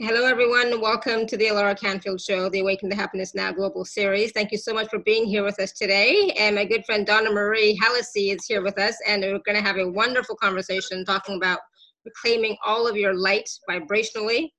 Hello, 0.00 0.26
everyone. 0.26 0.80
Welcome 0.80 1.26
to 1.26 1.36
the 1.36 1.46
Alara 1.46 1.76
Canfield 1.76 2.20
Show, 2.20 2.48
the 2.48 2.60
Awaken 2.60 2.88
to 2.88 2.94
Happiness 2.94 3.34
Now 3.34 3.50
Global 3.50 3.84
Series. 3.84 4.30
Thank 4.30 4.52
you 4.52 4.58
so 4.58 4.72
much 4.72 4.88
for 4.90 5.00
being 5.00 5.26
here 5.26 5.42
with 5.42 5.58
us 5.58 5.72
today. 5.72 6.32
And 6.38 6.54
my 6.54 6.64
good 6.64 6.84
friend 6.86 7.04
Donna 7.04 7.32
Marie 7.32 7.76
Hallessey 7.82 8.32
is 8.32 8.46
here 8.46 8.62
with 8.62 8.78
us, 8.78 8.96
and 9.08 9.22
we're 9.22 9.40
going 9.40 9.56
to 9.56 9.60
have 9.60 9.76
a 9.76 9.90
wonderful 9.90 10.36
conversation 10.36 11.04
talking 11.04 11.34
about 11.34 11.58
reclaiming 12.04 12.56
all 12.64 12.86
of 12.86 12.96
your 12.96 13.12
light 13.12 13.50
vibrationally. 13.68 14.52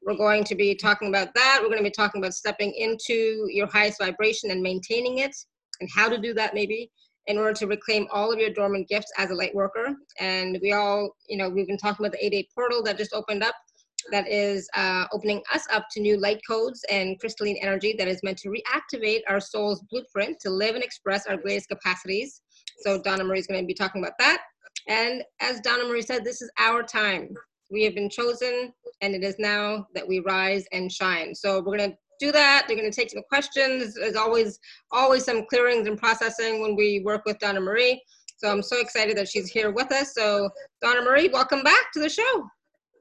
We're 0.00 0.16
going 0.16 0.44
to 0.44 0.54
be 0.54 0.74
talking 0.74 1.08
about 1.08 1.34
that. 1.34 1.58
We're 1.60 1.68
going 1.68 1.84
to 1.84 1.84
be 1.84 1.90
talking 1.90 2.22
about 2.22 2.32
stepping 2.32 2.72
into 2.72 3.46
your 3.50 3.66
highest 3.66 3.98
vibration 3.98 4.50
and 4.50 4.62
maintaining 4.62 5.18
it, 5.18 5.36
and 5.82 5.90
how 5.94 6.08
to 6.08 6.16
do 6.16 6.32
that, 6.32 6.54
maybe 6.54 6.90
in 7.26 7.36
order 7.36 7.52
to 7.52 7.66
reclaim 7.66 8.06
all 8.10 8.32
of 8.32 8.38
your 8.38 8.50
dormant 8.50 8.88
gifts 8.88 9.12
as 9.18 9.30
a 9.30 9.34
light 9.34 9.54
worker. 9.54 9.94
And 10.20 10.58
we 10.62 10.72
all, 10.72 11.14
you 11.28 11.36
know, 11.36 11.50
we've 11.50 11.66
been 11.66 11.76
talking 11.76 12.06
about 12.06 12.12
the 12.12 12.24
8 12.24 12.32
8 12.32 12.48
portal 12.54 12.82
that 12.84 12.96
just 12.96 13.12
opened 13.12 13.42
up 13.42 13.54
that 14.10 14.28
is 14.28 14.68
uh, 14.74 15.06
opening 15.12 15.42
us 15.54 15.66
up 15.72 15.86
to 15.92 16.00
new 16.00 16.18
light 16.18 16.40
codes 16.48 16.84
and 16.90 17.18
crystalline 17.20 17.56
energy 17.60 17.94
that 17.98 18.08
is 18.08 18.22
meant 18.22 18.38
to 18.38 18.48
reactivate 18.48 19.20
our 19.28 19.40
soul's 19.40 19.82
blueprint 19.90 20.38
to 20.40 20.50
live 20.50 20.74
and 20.74 20.84
express 20.84 21.26
our 21.26 21.36
greatest 21.36 21.68
capacities. 21.68 22.42
So 22.80 23.00
Donna 23.02 23.24
Marie 23.24 23.38
is 23.38 23.46
going 23.46 23.60
to 23.60 23.66
be 23.66 23.74
talking 23.74 24.02
about 24.02 24.18
that. 24.18 24.42
And 24.88 25.22
as 25.40 25.60
Donna 25.60 25.84
Marie 25.84 26.02
said, 26.02 26.24
this 26.24 26.42
is 26.42 26.50
our 26.58 26.82
time. 26.82 27.34
We 27.70 27.82
have 27.84 27.94
been 27.94 28.10
chosen, 28.10 28.72
and 29.00 29.14
it 29.14 29.24
is 29.24 29.36
now 29.38 29.86
that 29.94 30.06
we 30.06 30.20
rise 30.20 30.64
and 30.72 30.90
shine. 30.90 31.34
So 31.34 31.60
we're 31.60 31.76
going 31.76 31.90
to 31.90 31.96
do 32.20 32.30
that. 32.32 32.64
They're 32.66 32.76
going 32.76 32.90
to 32.90 32.94
take 32.94 33.10
some 33.10 33.24
questions. 33.28 33.94
There's 33.94 34.16
always 34.16 34.58
always 34.92 35.24
some 35.24 35.46
clearings 35.46 35.88
and 35.88 35.98
processing 35.98 36.62
when 36.62 36.76
we 36.76 37.00
work 37.04 37.22
with 37.26 37.38
Donna 37.40 37.60
Marie. 37.60 38.00
So 38.38 38.50
I'm 38.50 38.62
so 38.62 38.80
excited 38.80 39.16
that 39.16 39.28
she's 39.28 39.48
here 39.48 39.70
with 39.70 39.90
us. 39.92 40.14
So 40.14 40.50
Donna 40.82 41.02
Marie, 41.02 41.28
welcome 41.28 41.62
back 41.62 41.92
to 41.94 42.00
the 42.00 42.08
show. 42.08 42.46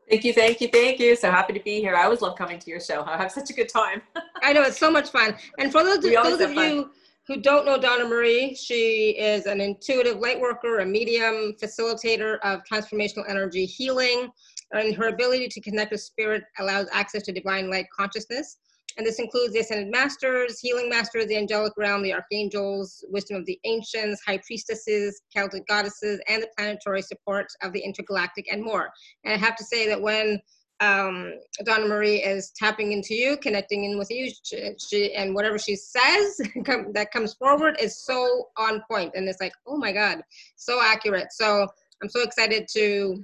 Thank 0.09 0.23
you, 0.23 0.33
thank 0.33 0.61
you, 0.61 0.67
thank 0.67 0.99
you. 0.99 1.15
So 1.15 1.31
happy 1.31 1.53
to 1.53 1.59
be 1.59 1.79
here. 1.79 1.95
I 1.95 2.03
always 2.03 2.21
love 2.21 2.37
coming 2.37 2.59
to 2.59 2.69
your 2.69 2.79
show. 2.79 3.03
I 3.05 3.17
have 3.17 3.31
such 3.31 3.49
a 3.49 3.53
good 3.53 3.69
time. 3.69 4.03
I 4.43 4.53
know 4.53 4.61
it's 4.61 4.77
so 4.77 4.91
much 4.91 5.09
fun. 5.09 5.35
And 5.57 5.71
for 5.71 5.83
those, 5.83 5.99
those 6.01 6.41
of 6.41 6.53
you 6.53 6.91
who 7.27 7.41
don't 7.41 7.65
know 7.65 7.79
Donna 7.79 8.05
Marie, 8.07 8.53
she 8.53 9.15
is 9.17 9.47
an 9.47 9.59
intuitive 9.59 10.19
light 10.19 10.39
worker, 10.39 10.79
a 10.79 10.85
medium, 10.85 11.55
facilitator 11.61 12.37
of 12.43 12.61
transformational 12.71 13.27
energy 13.27 13.65
healing, 13.65 14.29
and 14.73 14.95
her 14.95 15.07
ability 15.07 15.47
to 15.47 15.61
connect 15.61 15.91
with 15.91 16.01
spirit 16.01 16.43
allows 16.59 16.87
access 16.91 17.23
to 17.23 17.31
divine 17.31 17.69
light 17.69 17.87
consciousness. 17.95 18.57
And 18.97 19.05
this 19.05 19.19
includes 19.19 19.53
the 19.53 19.59
Ascended 19.59 19.91
Masters, 19.91 20.59
Healing 20.59 20.89
Masters, 20.89 21.27
the 21.27 21.37
Angelic 21.37 21.73
Realm, 21.77 22.01
the 22.01 22.13
Archangels, 22.13 23.03
Wisdom 23.09 23.37
of 23.37 23.45
the 23.45 23.59
Ancients, 23.65 24.21
High 24.25 24.39
Priestesses, 24.45 25.21
Celtic 25.33 25.67
Goddesses, 25.67 26.21
and 26.27 26.41
the 26.41 26.49
planetary 26.57 27.01
support 27.01 27.47
of 27.61 27.73
the 27.73 27.81
Intergalactic, 27.81 28.51
and 28.51 28.63
more. 28.63 28.89
And 29.23 29.33
I 29.33 29.37
have 29.37 29.55
to 29.57 29.63
say 29.65 29.87
that 29.89 30.01
when 30.01 30.39
um, 30.79 31.33
Donna 31.63 31.87
Marie 31.87 32.23
is 32.23 32.51
tapping 32.55 32.91
into 32.91 33.15
you, 33.15 33.37
connecting 33.37 33.85
in 33.85 33.97
with 33.97 34.09
you, 34.11 34.31
she, 34.43 34.71
she, 34.77 35.13
and 35.13 35.33
whatever 35.33 35.57
she 35.57 35.75
says 35.75 36.37
that 36.93 37.11
comes 37.11 37.33
forward 37.33 37.77
is 37.79 38.03
so 38.03 38.49
on 38.57 38.81
point, 38.89 39.13
and 39.15 39.27
it's 39.27 39.41
like, 39.41 39.53
oh 39.67 39.77
my 39.77 39.91
God, 39.91 40.21
so 40.55 40.81
accurate. 40.81 41.31
So 41.31 41.67
I'm 42.01 42.09
so 42.09 42.21
excited 42.21 42.67
to 42.73 43.23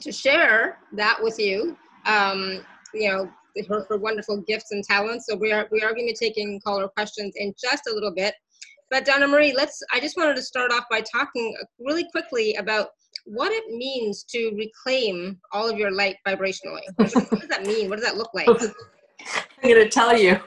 to 0.00 0.10
share 0.10 0.78
that 0.92 1.22
with 1.22 1.38
you. 1.38 1.76
Um, 2.06 2.64
you 2.94 3.08
know, 3.10 3.30
her, 3.68 3.84
her 3.88 3.96
wonderful 3.96 4.38
gifts 4.38 4.72
and 4.72 4.84
talents. 4.84 5.26
So 5.28 5.36
we 5.36 5.52
are 5.52 5.68
we 5.70 5.82
are 5.82 5.92
going 5.94 6.06
to 6.06 6.12
be 6.12 6.16
taking 6.18 6.60
caller 6.60 6.88
questions 6.88 7.34
in 7.36 7.54
just 7.60 7.86
a 7.86 7.94
little 7.94 8.14
bit. 8.14 8.34
But 8.90 9.04
Donna 9.04 9.26
Marie, 9.26 9.54
let's. 9.56 9.82
I 9.92 10.00
just 10.00 10.16
wanted 10.16 10.36
to 10.36 10.42
start 10.42 10.72
off 10.72 10.84
by 10.90 11.00
talking 11.00 11.56
really 11.78 12.06
quickly 12.10 12.54
about 12.56 12.88
what 13.24 13.52
it 13.52 13.64
means 13.74 14.24
to 14.24 14.52
reclaim 14.56 15.38
all 15.52 15.68
of 15.68 15.78
your 15.78 15.90
light 15.90 16.16
vibrationally. 16.26 16.82
what 16.96 17.12
does 17.12 17.48
that 17.48 17.64
mean? 17.66 17.88
What 17.88 18.00
does 18.00 18.04
that 18.04 18.16
look 18.16 18.30
like? 18.34 18.48
I'm 19.62 19.70
going 19.70 19.76
to 19.76 19.88
tell 19.88 20.16
you. 20.16 20.38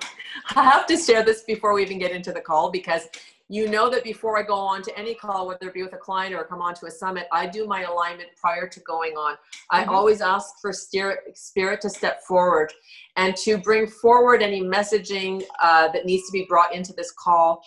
I 0.55 0.63
have 0.63 0.85
to 0.87 0.97
share 0.97 1.23
this 1.23 1.43
before 1.43 1.73
we 1.73 1.81
even 1.81 1.97
get 1.97 2.11
into 2.11 2.31
the 2.31 2.41
call 2.41 2.69
because 2.69 3.07
you 3.47 3.69
know 3.69 3.89
that 3.89 4.03
before 4.03 4.37
I 4.39 4.43
go 4.43 4.55
on 4.55 4.81
to 4.83 4.97
any 4.97 5.13
call, 5.13 5.47
whether 5.47 5.67
it 5.67 5.73
be 5.73 5.83
with 5.83 5.93
a 5.93 5.97
client 5.97 6.33
or 6.33 6.43
come 6.43 6.61
on 6.61 6.73
to 6.75 6.87
a 6.87 6.91
summit, 6.91 7.27
I 7.31 7.45
do 7.45 7.67
my 7.67 7.83
alignment 7.83 8.29
prior 8.35 8.67
to 8.67 8.79
going 8.81 9.13
on. 9.13 9.35
I 9.69 9.81
mm-hmm. 9.81 9.91
always 9.91 10.21
ask 10.21 10.55
for 10.59 10.73
spirit, 10.73 11.37
spirit 11.37 11.81
to 11.81 11.89
step 11.89 12.23
forward 12.23 12.73
and 13.17 13.35
to 13.37 13.57
bring 13.59 13.87
forward 13.87 14.41
any 14.41 14.63
messaging 14.63 15.43
uh, 15.61 15.89
that 15.89 16.05
needs 16.05 16.25
to 16.25 16.31
be 16.31 16.45
brought 16.49 16.73
into 16.73 16.93
this 16.93 17.11
call 17.11 17.61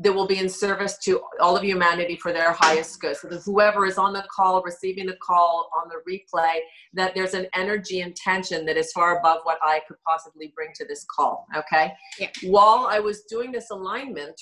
that 0.00 0.12
will 0.12 0.26
be 0.26 0.38
in 0.38 0.48
service 0.48 0.96
to 0.96 1.20
all 1.40 1.56
of 1.56 1.62
humanity 1.62 2.16
for 2.16 2.32
their 2.32 2.52
highest 2.52 3.00
good. 3.00 3.16
So 3.16 3.28
that 3.28 3.42
whoever 3.42 3.84
is 3.84 3.98
on 3.98 4.14
the 4.14 4.24
call, 4.34 4.62
receiving 4.62 5.06
the 5.06 5.16
call 5.22 5.68
on 5.76 5.90
the 5.90 6.00
replay, 6.10 6.60
that 6.94 7.14
there's 7.14 7.34
an 7.34 7.46
energy 7.54 8.00
and 8.00 8.16
tension 8.16 8.64
that 8.64 8.78
is 8.78 8.92
far 8.92 9.18
above 9.18 9.40
what 9.42 9.58
I 9.62 9.80
could 9.86 9.98
possibly 10.06 10.52
bring 10.56 10.70
to 10.76 10.86
this 10.86 11.04
call. 11.14 11.46
Okay. 11.54 11.92
Yeah. 12.18 12.30
While 12.44 12.88
I 12.90 12.98
was 12.98 13.24
doing 13.24 13.52
this 13.52 13.70
alignment, 13.70 14.40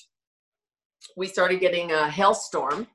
we 1.16 1.26
started 1.26 1.60
getting 1.60 1.92
a 1.92 2.10
hailstorm 2.10 2.86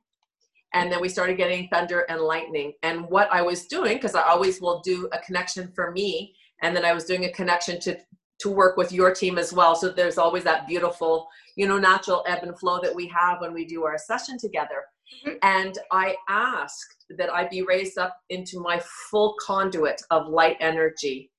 and 0.74 0.92
then 0.92 1.02
we 1.02 1.10
started 1.10 1.38
getting 1.38 1.68
thunder 1.68 2.02
and 2.10 2.22
lightning. 2.22 2.74
And 2.84 3.06
what 3.10 3.32
i 3.32 3.42
was 3.42 3.66
doing 3.66 3.96
because 3.96 4.16
i 4.16 4.22
always 4.22 4.62
will 4.62 4.82
do 4.82 5.10
a 5.12 5.20
connection 5.20 5.72
for 5.76 5.92
me 5.92 6.36
and 6.62 6.76
then 6.76 6.86
i 6.86 6.94
was 6.94 7.06
doing 7.06 7.26
a 7.26 7.32
connection 7.32 7.80
to 7.82 7.98
to 8.40 8.50
work 8.50 8.76
with 8.78 8.92
your 8.92 9.14
team 9.14 9.38
as 9.38 9.54
well. 9.54 9.74
So 9.76 9.90
there's 9.90 10.18
always 10.18 10.44
that 10.44 10.68
beautiful 10.68 11.28
you 11.56 11.68
know 11.68 11.78
natural 11.78 12.24
ebb 12.28 12.44
and 12.44 12.58
flow 12.58 12.80
that 12.82 12.96
we 12.96 13.08
have 13.08 13.42
when 13.42 13.54
we 13.54 13.66
do 13.66 13.84
our 13.84 13.98
session 13.98 14.38
together. 14.38 14.84
Mm-hmm. 15.28 15.38
and 15.44 15.78
i 15.92 16.16
asked 16.30 17.06
that 17.18 17.32
i 17.32 17.46
be 17.48 17.62
raised 17.62 17.98
up 17.98 18.18
into 18.30 18.60
my 18.60 18.82
full 19.12 19.36
conduit 19.40 20.02
of 20.10 20.28
light 20.28 20.58
energy 20.60 21.30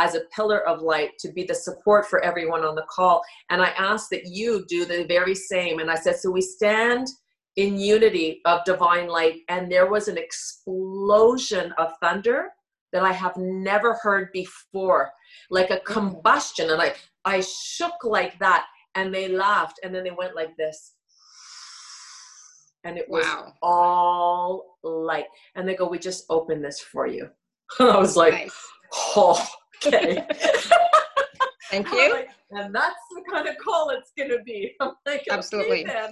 as 0.00 0.14
a 0.14 0.22
pillar 0.34 0.66
of 0.66 0.80
light 0.80 1.10
to 1.18 1.30
be 1.30 1.44
the 1.44 1.54
support 1.54 2.06
for 2.06 2.24
everyone 2.24 2.64
on 2.64 2.74
the 2.74 2.86
call. 2.88 3.22
And 3.50 3.60
I 3.60 3.68
ask 3.76 4.08
that 4.08 4.24
you 4.24 4.64
do 4.66 4.86
the 4.86 5.04
very 5.04 5.34
same. 5.34 5.78
And 5.78 5.90
I 5.90 5.94
said, 5.94 6.16
so 6.16 6.30
we 6.30 6.40
stand 6.40 7.06
in 7.56 7.78
unity 7.78 8.40
of 8.46 8.64
divine 8.64 9.08
light. 9.08 9.40
And 9.50 9.70
there 9.70 9.90
was 9.90 10.08
an 10.08 10.16
explosion 10.16 11.74
of 11.76 11.92
thunder 12.02 12.48
that 12.94 13.02
I 13.02 13.12
have 13.12 13.36
never 13.36 13.98
heard 14.02 14.30
before, 14.32 15.10
like 15.50 15.70
a 15.70 15.80
combustion. 15.80 16.70
And 16.70 16.80
I, 16.80 16.94
I 17.26 17.42
shook 17.42 18.02
like 18.02 18.38
that. 18.38 18.64
And 18.94 19.14
they 19.14 19.28
laughed. 19.28 19.80
And 19.84 19.94
then 19.94 20.04
they 20.04 20.10
went 20.10 20.34
like 20.34 20.56
this. 20.56 20.94
And 22.84 22.96
it 22.96 23.06
was 23.06 23.26
wow. 23.26 23.52
all 23.60 24.78
light. 24.82 25.26
And 25.54 25.68
they 25.68 25.74
go, 25.74 25.86
We 25.86 25.98
just 25.98 26.24
opened 26.30 26.64
this 26.64 26.80
for 26.80 27.06
you. 27.06 27.28
I 27.80 27.98
was 27.98 28.16
like, 28.16 28.32
nice. 28.32 28.66
Oh, 29.14 29.46
okay. 29.86 30.26
Thank 31.70 31.90
you. 31.92 32.12
Like, 32.12 32.30
and 32.50 32.74
that's 32.74 32.96
the 33.10 33.22
kind 33.30 33.48
of 33.48 33.56
call 33.58 33.90
it's 33.90 34.12
going 34.16 34.30
to 34.30 34.42
be. 34.44 34.74
I'm 34.80 34.92
like, 35.06 35.24
Absolutely. 35.30 35.88
Okay. 35.88 36.08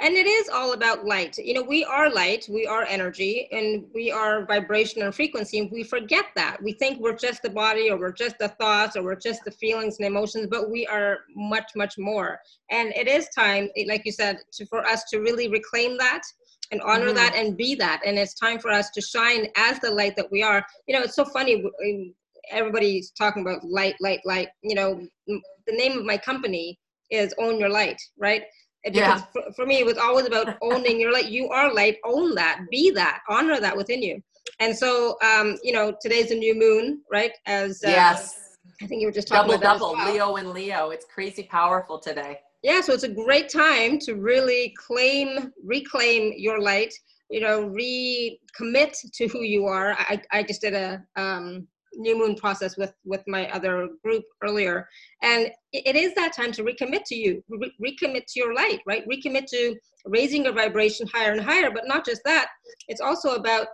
And 0.00 0.14
it 0.14 0.28
is 0.28 0.48
all 0.48 0.74
about 0.74 1.04
light. 1.04 1.36
You 1.38 1.54
know, 1.54 1.62
we 1.62 1.84
are 1.84 2.08
light, 2.08 2.46
we 2.48 2.68
are 2.68 2.84
energy, 2.84 3.48
and 3.50 3.84
we 3.92 4.12
are 4.12 4.46
vibration 4.46 5.02
and 5.02 5.12
frequency. 5.12 5.58
And 5.58 5.68
we 5.72 5.82
forget 5.82 6.26
that. 6.36 6.62
We 6.62 6.74
think 6.74 7.00
we're 7.00 7.16
just 7.16 7.42
the 7.42 7.50
body, 7.50 7.90
or 7.90 7.98
we're 7.98 8.12
just 8.12 8.38
the 8.38 8.48
thoughts, 8.48 8.96
or 8.96 9.02
we're 9.02 9.16
just 9.16 9.44
the 9.44 9.50
feelings 9.50 9.96
and 9.98 10.06
emotions, 10.06 10.46
but 10.48 10.70
we 10.70 10.86
are 10.86 11.18
much, 11.34 11.72
much 11.74 11.98
more. 11.98 12.38
And 12.70 12.92
it 12.94 13.08
is 13.08 13.28
time, 13.30 13.70
like 13.88 14.02
you 14.04 14.12
said, 14.12 14.38
to, 14.52 14.66
for 14.66 14.86
us 14.86 15.02
to 15.10 15.18
really 15.18 15.48
reclaim 15.48 15.98
that 15.98 16.22
and 16.70 16.80
honor 16.82 17.06
mm-hmm. 17.06 17.16
that 17.16 17.34
and 17.34 17.56
be 17.56 17.74
that. 17.74 18.00
And 18.06 18.18
it's 18.18 18.34
time 18.34 18.60
for 18.60 18.70
us 18.70 18.90
to 18.90 19.00
shine 19.00 19.48
as 19.56 19.80
the 19.80 19.90
light 19.90 20.14
that 20.14 20.30
we 20.30 20.44
are. 20.44 20.64
You 20.86 20.94
know, 20.94 21.02
it's 21.02 21.16
so 21.16 21.24
funny 21.24 21.64
everybody's 22.50 23.10
talking 23.10 23.42
about 23.42 23.64
light, 23.64 23.94
light, 24.00 24.20
light. 24.24 24.48
You 24.62 24.74
know, 24.74 25.06
the 25.26 25.76
name 25.76 25.98
of 25.98 26.04
my 26.04 26.16
company 26.16 26.78
is 27.10 27.34
Own 27.38 27.58
Your 27.58 27.68
Light, 27.68 28.00
right? 28.18 28.42
Because 28.84 28.96
yeah. 28.96 29.22
for, 29.32 29.42
for 29.54 29.66
me, 29.66 29.78
it 29.78 29.86
was 29.86 29.98
always 29.98 30.26
about 30.26 30.56
owning 30.62 31.00
your 31.00 31.12
light. 31.12 31.26
You 31.26 31.48
are 31.48 31.72
light, 31.72 31.96
own 32.04 32.34
that, 32.36 32.60
be 32.70 32.90
that, 32.92 33.20
honor 33.28 33.60
that 33.60 33.76
within 33.76 34.02
you. 34.02 34.20
And 34.60 34.76
so, 34.76 35.16
um, 35.22 35.56
you 35.62 35.72
know, 35.72 35.94
today's 36.00 36.30
a 36.30 36.34
new 36.34 36.54
moon, 36.54 37.02
right? 37.10 37.32
As 37.46 37.82
uh, 37.84 37.90
yes, 37.90 38.56
I 38.82 38.86
think 38.86 39.00
you 39.00 39.08
were 39.08 39.12
just 39.12 39.28
talking 39.28 39.50
double 39.50 39.62
double 39.62 39.92
well. 39.92 40.12
Leo 40.12 40.36
and 40.36 40.50
Leo. 40.50 40.90
It's 40.90 41.06
crazy 41.12 41.44
powerful 41.44 41.98
today. 41.98 42.40
Yeah, 42.62 42.80
so 42.80 42.92
it's 42.92 43.04
a 43.04 43.08
great 43.08 43.48
time 43.48 43.98
to 44.00 44.14
really 44.14 44.74
claim, 44.76 45.52
reclaim 45.62 46.32
your 46.36 46.60
light. 46.60 46.92
You 47.30 47.40
know, 47.40 47.68
recommit 47.68 48.96
to 49.12 49.28
who 49.28 49.42
you 49.42 49.66
are. 49.66 49.92
I, 49.92 50.20
I 50.32 50.42
just 50.42 50.62
did 50.62 50.74
a 50.74 51.04
um, 51.16 51.68
new 51.94 52.18
moon 52.18 52.34
process 52.34 52.76
with 52.76 52.92
with 53.04 53.22
my 53.26 53.50
other 53.50 53.88
group 54.04 54.24
earlier. 54.42 54.88
And 55.22 55.50
it 55.72 55.96
is 55.96 56.14
that 56.14 56.34
time 56.34 56.52
to 56.52 56.62
recommit 56.62 57.02
to 57.06 57.14
you 57.14 57.42
re- 57.48 57.74
recommit 57.82 58.24
to 58.28 58.40
your 58.40 58.54
light 58.54 58.80
right? 58.86 59.04
Recommit 59.08 59.46
to 59.46 59.76
raising 60.06 60.44
your 60.44 60.54
vibration 60.54 61.06
higher 61.12 61.32
and 61.32 61.40
higher. 61.40 61.70
But 61.70 61.86
not 61.86 62.04
just 62.04 62.22
that 62.24 62.48
it's 62.88 63.00
also 63.00 63.34
about 63.34 63.68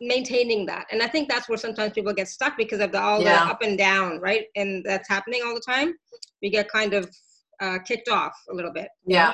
maintaining 0.00 0.66
that. 0.66 0.86
And 0.90 1.02
i 1.02 1.08
think 1.08 1.28
that's 1.28 1.48
where 1.48 1.58
sometimes 1.58 1.92
people 1.92 2.12
get 2.12 2.28
stuck 2.28 2.56
because 2.56 2.80
of 2.80 2.92
the 2.92 3.00
all 3.00 3.22
yeah. 3.22 3.44
the 3.44 3.50
up 3.50 3.62
and 3.62 3.78
down 3.78 4.20
right? 4.20 4.44
And 4.56 4.84
that's 4.84 5.08
happening 5.08 5.40
all 5.44 5.54
the 5.54 5.60
time. 5.66 5.94
We 6.42 6.50
get 6.50 6.68
kind 6.70 6.94
of 6.94 7.10
uh, 7.60 7.78
kicked 7.86 8.10
off 8.10 8.34
a 8.50 8.54
little 8.54 8.72
bit 8.72 8.88
yeah 9.06 9.32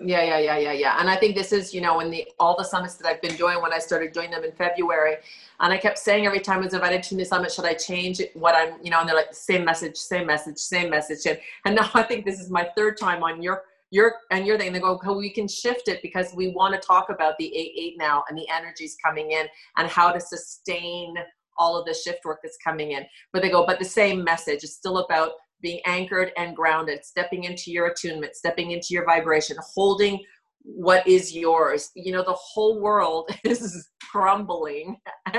Yeah, 0.00 0.22
yeah, 0.22 0.38
yeah, 0.38 0.58
yeah, 0.58 0.72
yeah. 0.72 1.00
And 1.00 1.10
I 1.10 1.16
think 1.16 1.36
this 1.36 1.52
is, 1.52 1.74
you 1.74 1.80
know, 1.80 2.00
in 2.00 2.10
the 2.10 2.26
all 2.38 2.56
the 2.56 2.64
summits 2.64 2.94
that 2.96 3.06
I've 3.06 3.20
been 3.20 3.36
doing 3.36 3.60
when 3.60 3.72
I 3.72 3.78
started 3.78 4.12
doing 4.12 4.30
them 4.30 4.42
in 4.42 4.52
February, 4.52 5.16
and 5.60 5.72
I 5.72 5.76
kept 5.76 5.98
saying 5.98 6.26
every 6.26 6.40
time 6.40 6.60
I 6.60 6.64
was 6.64 6.74
invited 6.74 7.02
to 7.04 7.14
the 7.14 7.24
summit, 7.24 7.52
should 7.52 7.66
I 7.66 7.74
change 7.74 8.20
what 8.34 8.54
I'm, 8.54 8.82
you 8.82 8.90
know, 8.90 9.00
and 9.00 9.08
they're 9.08 9.16
like, 9.16 9.34
same 9.34 9.64
message, 9.64 9.96
same 9.96 10.26
message, 10.26 10.58
same 10.58 10.90
message. 10.90 11.26
And, 11.26 11.38
and 11.64 11.76
now 11.76 11.90
I 11.94 12.02
think 12.02 12.24
this 12.24 12.40
is 12.40 12.50
my 12.50 12.68
third 12.76 12.98
time 12.98 13.22
on 13.22 13.42
your 13.42 13.64
your 13.90 14.14
and 14.30 14.46
your 14.46 14.58
thing. 14.58 14.72
They 14.72 14.80
go, 14.80 14.98
we 15.16 15.30
can 15.30 15.46
shift 15.46 15.88
it 15.88 16.00
because 16.02 16.32
we 16.34 16.48
want 16.48 16.74
to 16.74 16.80
talk 16.80 17.10
about 17.10 17.36
the 17.38 17.54
eight 17.54 17.72
eight 17.76 17.98
now 17.98 18.24
and 18.28 18.38
the 18.38 18.48
energies 18.48 18.96
coming 19.04 19.32
in 19.32 19.46
and 19.76 19.88
how 19.88 20.10
to 20.10 20.20
sustain 20.20 21.14
all 21.58 21.78
of 21.78 21.84
the 21.84 21.94
shift 21.94 22.24
work 22.24 22.40
that's 22.42 22.56
coming 22.56 22.92
in. 22.92 23.04
But 23.32 23.42
they 23.42 23.50
go, 23.50 23.66
but 23.66 23.78
the 23.78 23.84
same 23.84 24.24
message. 24.24 24.64
It's 24.64 24.74
still 24.74 24.98
about 24.98 25.32
being 25.62 25.80
anchored 25.84 26.32
and 26.36 26.56
grounded, 26.56 27.04
stepping 27.04 27.44
into 27.44 27.70
your 27.70 27.86
attunement, 27.86 28.34
stepping 28.36 28.72
into 28.72 28.88
your 28.90 29.04
vibration, 29.04 29.56
holding 29.74 30.22
what 30.62 31.06
is 31.06 31.34
yours. 31.34 31.90
You 31.94 32.12
know, 32.12 32.22
the 32.22 32.32
whole 32.32 32.80
world 32.80 33.30
is 33.44 33.88
crumbling 34.10 34.96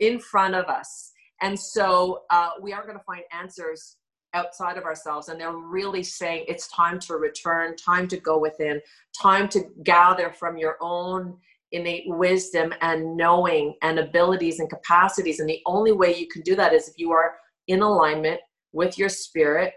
in 0.00 0.20
front 0.20 0.54
of 0.54 0.66
us. 0.66 1.12
And 1.40 1.58
so 1.58 2.22
uh, 2.30 2.50
we 2.60 2.72
are 2.72 2.84
going 2.84 2.98
to 2.98 3.04
find 3.04 3.22
answers 3.32 3.96
outside 4.34 4.78
of 4.78 4.84
ourselves. 4.84 5.28
And 5.28 5.40
they're 5.40 5.52
really 5.52 6.02
saying 6.02 6.46
it's 6.48 6.68
time 6.68 6.98
to 7.00 7.16
return, 7.16 7.76
time 7.76 8.08
to 8.08 8.16
go 8.16 8.38
within, 8.38 8.80
time 9.20 9.48
to 9.50 9.64
gather 9.82 10.30
from 10.30 10.56
your 10.56 10.76
own 10.80 11.36
innate 11.72 12.04
wisdom 12.06 12.72
and 12.80 13.16
knowing 13.16 13.74
and 13.82 13.98
abilities 13.98 14.60
and 14.60 14.70
capacities. 14.70 15.40
And 15.40 15.48
the 15.48 15.60
only 15.66 15.92
way 15.92 16.14
you 16.16 16.28
can 16.28 16.42
do 16.42 16.54
that 16.56 16.72
is 16.72 16.88
if 16.88 16.94
you 16.96 17.12
are 17.12 17.34
in 17.66 17.82
alignment 17.82 18.40
with 18.72 18.98
your 18.98 19.08
spirit, 19.08 19.74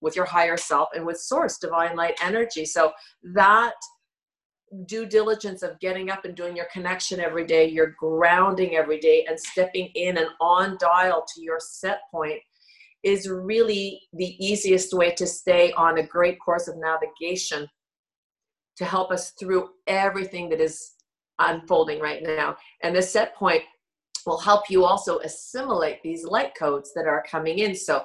with 0.00 0.16
your 0.16 0.24
higher 0.24 0.56
self, 0.56 0.88
and 0.94 1.06
with 1.06 1.18
source, 1.18 1.58
divine 1.58 1.96
light 1.96 2.18
energy. 2.22 2.64
So 2.64 2.92
that 3.34 3.74
due 4.86 5.06
diligence 5.06 5.62
of 5.62 5.78
getting 5.80 6.10
up 6.10 6.24
and 6.24 6.34
doing 6.34 6.56
your 6.56 6.68
connection 6.72 7.20
every 7.20 7.46
day, 7.46 7.68
your 7.68 7.94
grounding 7.98 8.74
every 8.76 8.98
day, 8.98 9.26
and 9.28 9.38
stepping 9.38 9.90
in 9.94 10.16
and 10.16 10.28
on 10.40 10.76
dial 10.80 11.24
to 11.34 11.42
your 11.42 11.58
set 11.60 12.00
point 12.10 12.40
is 13.02 13.28
really 13.28 14.00
the 14.12 14.36
easiest 14.44 14.94
way 14.94 15.12
to 15.12 15.26
stay 15.26 15.72
on 15.72 15.98
a 15.98 16.06
great 16.06 16.38
course 16.40 16.68
of 16.68 16.76
navigation 16.78 17.68
to 18.76 18.84
help 18.84 19.10
us 19.10 19.32
through 19.38 19.68
everything 19.86 20.48
that 20.48 20.60
is 20.60 20.92
unfolding 21.38 22.00
right 22.00 22.22
now. 22.22 22.56
And 22.82 22.94
the 22.94 23.02
set 23.02 23.34
point 23.34 23.62
will 24.24 24.38
help 24.38 24.70
you 24.70 24.84
also 24.84 25.18
assimilate 25.18 26.02
these 26.02 26.24
light 26.24 26.54
codes 26.54 26.92
that 26.94 27.06
are 27.06 27.24
coming 27.28 27.58
in. 27.58 27.74
So 27.74 28.04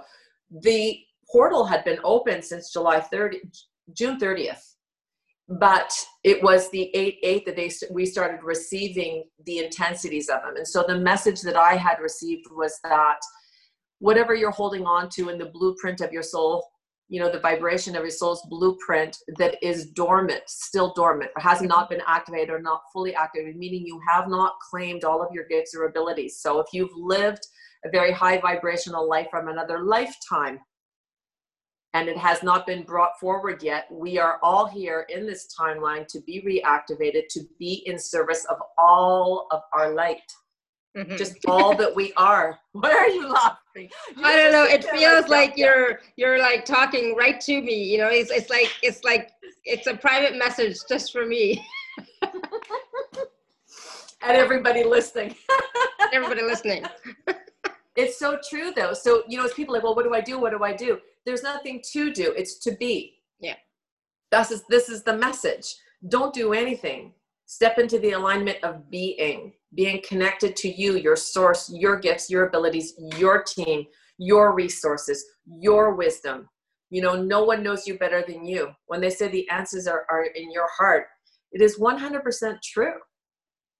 the 0.52 1.00
portal 1.30 1.66
had 1.66 1.84
been 1.84 2.00
open 2.04 2.42
since 2.42 2.72
July 2.72 3.00
30, 3.00 3.42
June 3.94 4.20
30th, 4.20 4.62
but 5.48 5.94
it 6.24 6.42
was 6.44 6.70
the 6.72 6.90
8 6.96 7.18
8 7.24 7.46
that 7.46 7.56
they, 7.56 7.72
we 7.92 8.06
started 8.06 8.44
receiving 8.44 9.26
the 9.46 9.60
intensities 9.60 10.30
of 10.30 10.42
them. 10.42 10.58
And 10.58 10.68
so 10.68 10.84
the 10.88 11.00
message 11.00 11.42
that 11.42 11.56
I 11.56 11.76
had 11.76 12.00
received 12.02 12.46
was 12.52 12.80
that 12.84 13.20
whatever 14.00 14.36
you're 14.36 14.52
holding 14.52 14.86
on 14.86 15.10
to 15.10 15.30
in 15.30 15.38
the 15.38 15.52
blueprint 15.54 16.02
of 16.02 16.12
your 16.12 16.24
soul 16.24 16.66
you 17.10 17.22
know 17.22 17.32
the 17.32 17.40
vibration 17.40 17.96
of 17.96 18.02
your 18.02 18.12
soul's 18.12 18.46
blueprint 18.50 19.18
that 19.38 19.56
is 19.62 19.88
dormant 19.92 20.42
still 20.46 20.94
dormant 20.94 21.32
or 21.36 21.42
has 21.42 21.62
not 21.62 21.90
been 21.90 22.02
activated 22.06 22.50
or 22.50 22.62
not 22.62 22.82
fully 22.92 23.16
activated 23.16 23.56
meaning 23.56 23.86
you 23.86 24.00
have 24.08 24.28
not 24.28 24.54
claimed 24.70 25.04
all 25.04 25.22
of 25.22 25.32
your 25.32 25.46
gifts 25.46 25.74
or 25.76 25.86
abilities 25.86 26.38
so 26.40 26.60
if 26.60 26.68
you've 26.74 26.96
lived 26.96 27.48
a 27.86 27.90
very 27.90 28.12
high 28.12 28.40
vibrational 28.40 29.08
life 29.08 29.28
from 29.30 29.48
another 29.48 29.80
lifetime 29.84 30.60
and 31.94 32.10
it 32.10 32.18
has 32.18 32.44
not 32.44 32.68
been 32.68 32.84
brought 32.84 33.20
forward 33.20 33.64
yet 33.64 33.88
we 33.92 34.18
are 34.18 34.40
all 34.44 34.66
here 34.66 35.06
in 35.10 35.26
this 35.26 35.48
timeline 35.58 36.06
to 36.08 36.20
be 36.22 36.42
reactivated 36.42 37.28
to 37.30 37.42
be 37.60 37.84
in 37.86 37.98
service 37.98 38.46
of 38.46 38.58
all 38.78 39.48
of 39.52 39.62
our 39.74 39.94
light 39.94 40.22
Mm-hmm. 40.98 41.16
Just 41.16 41.38
all 41.48 41.76
that 41.76 41.96
we 41.96 42.12
are. 42.18 42.58
Why 42.72 42.92
are 42.92 43.08
you 43.08 43.28
laughing? 43.28 43.90
You 44.16 44.24
I 44.24 44.36
don't 44.36 44.52
know. 44.52 44.64
It 44.64 44.84
feels 44.86 45.28
like, 45.28 45.50
like 45.50 45.58
you're 45.58 46.00
you're 46.16 46.40
like 46.40 46.66
talking 46.66 47.16
right 47.16 47.40
to 47.42 47.62
me. 47.62 47.84
You 47.84 48.00
know, 48.00 48.08
it's 48.08 48.32
it's 48.32 48.50
like 48.50 48.72
it's 48.82 49.04
like 49.04 49.32
it's 49.64 49.86
a 49.86 49.96
private 49.96 50.38
message 50.38 50.76
just 50.90 51.12
for 51.12 51.26
me. 51.26 51.64
and 52.24 52.32
everybody 54.24 54.84
listening. 54.84 55.36
everybody 56.14 56.42
listening. 56.42 56.84
It's 57.98 58.18
so 58.18 58.40
true 58.48 58.72
though. 58.74 58.94
So 58.94 59.24
you 59.28 59.38
know, 59.38 59.46
as 59.46 59.54
people 59.54 59.74
like, 59.74 59.84
well, 59.84 59.96
what 59.96 60.06
do 60.06 60.14
I 60.14 60.22
do? 60.22 60.40
What 60.40 60.52
do 60.52 60.64
I 60.64 60.74
do? 60.74 61.00
There's 61.26 61.44
nothing 61.44 61.82
to 61.92 62.14
do. 62.14 62.34
It's 62.38 62.58
to 62.60 62.72
be. 62.72 63.16
Yeah. 63.40 63.56
This 64.32 64.52
is 64.52 64.64
this 64.70 64.88
is 64.88 65.04
the 65.04 65.18
message. 65.18 65.76
Don't 66.08 66.34
do 66.34 66.54
anything. 66.54 67.14
Step 67.48 67.80
into 67.80 67.98
the 68.00 68.12
alignment 68.12 68.64
of 68.64 68.90
being 68.90 69.54
being 69.74 70.02
connected 70.08 70.56
to 70.58 70.70
you, 70.70 70.96
your 70.96 71.16
source, 71.16 71.70
your 71.74 72.00
gifts, 72.00 72.30
your 72.30 72.48
abilities, 72.48 72.94
your 73.18 73.44
team, 73.44 73.86
your 74.18 74.54
resources, 74.54 75.26
your 75.46 75.96
wisdom. 75.96 76.48
You 76.90 77.02
know, 77.02 77.22
no 77.22 77.44
one 77.44 77.64
knows 77.64 77.86
you 77.86 77.98
better 77.98 78.24
than 78.26 78.46
you. 78.46 78.70
When 78.86 79.02
they 79.02 79.10
say 79.10 79.28
the 79.28 79.50
answers 79.50 79.88
are, 79.88 80.06
are 80.10 80.24
in 80.24 80.52
your 80.52 80.68
heart, 80.78 81.08
it 81.52 81.62
is 81.62 81.78
100% 81.80 82.62
true. 82.62 82.94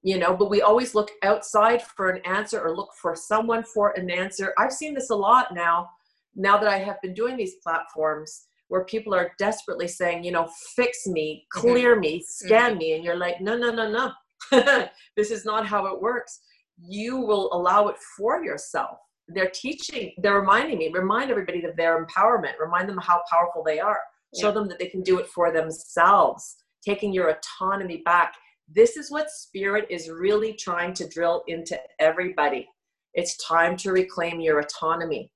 You 0.08 0.18
know, 0.18 0.34
but 0.38 0.50
we 0.50 0.62
always 0.62 0.96
look 0.96 1.12
outside 1.22 1.82
for 1.82 2.08
an 2.08 2.22
answer 2.24 2.62
or 2.62 2.74
look 2.74 2.92
for 3.02 3.14
someone 3.14 3.62
for 3.62 3.92
an 4.00 4.10
answer. 4.10 4.54
I've 4.58 4.72
seen 4.72 4.94
this 4.94 5.10
a 5.10 5.16
lot 5.16 5.54
now, 5.54 5.90
now 6.34 6.58
that 6.58 6.70
I 6.70 6.78
have 6.78 7.02
been 7.02 7.14
doing 7.14 7.36
these 7.36 7.56
platforms 7.62 8.46
where 8.70 8.86
people 8.86 9.14
are 9.14 9.34
desperately 9.38 9.90
saying, 9.90 10.24
you 10.24 10.32
know, 10.32 10.48
fix 10.78 11.08
me, 11.08 11.46
mm-hmm. 11.54 11.60
clear 11.60 11.92
mm-hmm. 11.92 12.00
me, 12.00 12.24
scan 12.26 12.70
mm-hmm. 12.70 12.78
me. 12.78 12.94
And 12.94 13.04
you're 13.04 13.18
like, 13.18 13.42
no, 13.42 13.58
no, 13.58 13.70
no, 13.70 13.92
no 13.92 14.88
this 15.18 15.30
is 15.30 15.44
not 15.44 15.68
how 15.68 15.88
it 15.88 16.02
works. 16.02 16.40
You 16.82 17.18
will 17.18 17.52
allow 17.52 17.90
it 17.90 17.98
for 18.16 18.42
yourself. 18.42 19.00
They're 19.28 19.52
teaching, 19.54 20.14
they're 20.20 20.40
reminding 20.40 20.78
me, 20.78 20.90
remind 20.90 21.32
everybody 21.32 21.66
of 21.66 21.76
their 21.76 22.06
empowerment, 22.06 22.54
remind 22.62 22.88
them 22.88 22.98
how 22.98 23.24
powerful 23.30 23.62
they 23.62 23.82
are, 23.82 24.00
show 24.40 24.54
them 24.54 24.70
that 24.70 24.80
they 24.80 24.88
can 24.88 25.02
do 25.02 25.20
it 25.20 25.28
for 25.28 25.52
themselves, 25.52 26.56
taking 26.82 27.12
your 27.12 27.36
autonomy 27.36 28.04
back. 28.06 28.36
This 28.68 28.98
is 28.98 29.10
what 29.10 29.32
spirit 29.32 29.88
is 29.90 30.10
really 30.10 30.54
trying 30.54 30.94
to 30.96 31.08
drill 31.08 31.44
into 31.48 31.80
everybody. 32.00 32.68
It's 33.14 33.38
time 33.38 33.78
to 33.78 33.92
reclaim 33.92 34.40
your 34.40 34.60
autonomy, 34.60 35.32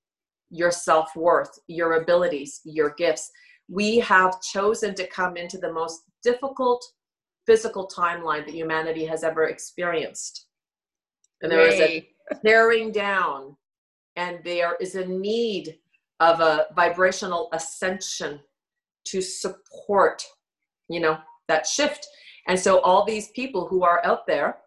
your 0.50 0.72
self 0.72 1.16
worth, 1.16 1.57
your 1.68 2.01
abilities, 2.01 2.62
your 2.66 2.94
gifts. 2.98 3.31
We 3.69 4.00
have 4.00 4.42
chosen 4.42 4.94
to 4.95 5.07
come 5.07 5.38
into 5.38 5.57
the 5.57 5.72
most 5.72 6.01
difficult 6.24 6.83
physical 7.45 7.88
timeline 7.88 8.45
that 8.45 8.54
humanity 8.54 9.06
has 9.06 9.24
ever 9.24 9.48
experienced. 9.48 10.48
And 11.42 11.51
there 11.51 11.68
Yay. 11.68 11.74
is 11.74 11.80
a 11.81 12.39
tearing 12.45 12.92
down, 12.92 13.56
and 14.16 14.39
there 14.44 14.75
is 14.80 14.95
a 14.95 15.06
need 15.06 15.77
of 16.19 16.39
a 16.39 16.67
vibrational 16.75 17.50
ascension 17.53 18.39
to 19.05 19.22
support, 19.22 20.24
you 20.88 21.00
know, 21.00 21.17
that 21.48 21.65
shift. 21.65 22.05
And 22.48 22.60
so 22.60 22.79
all 22.79 23.05
these 23.05 23.29
people 23.29 23.67
who 23.67 23.83
are 23.83 24.03
out 24.05 24.25
there, 24.27 24.57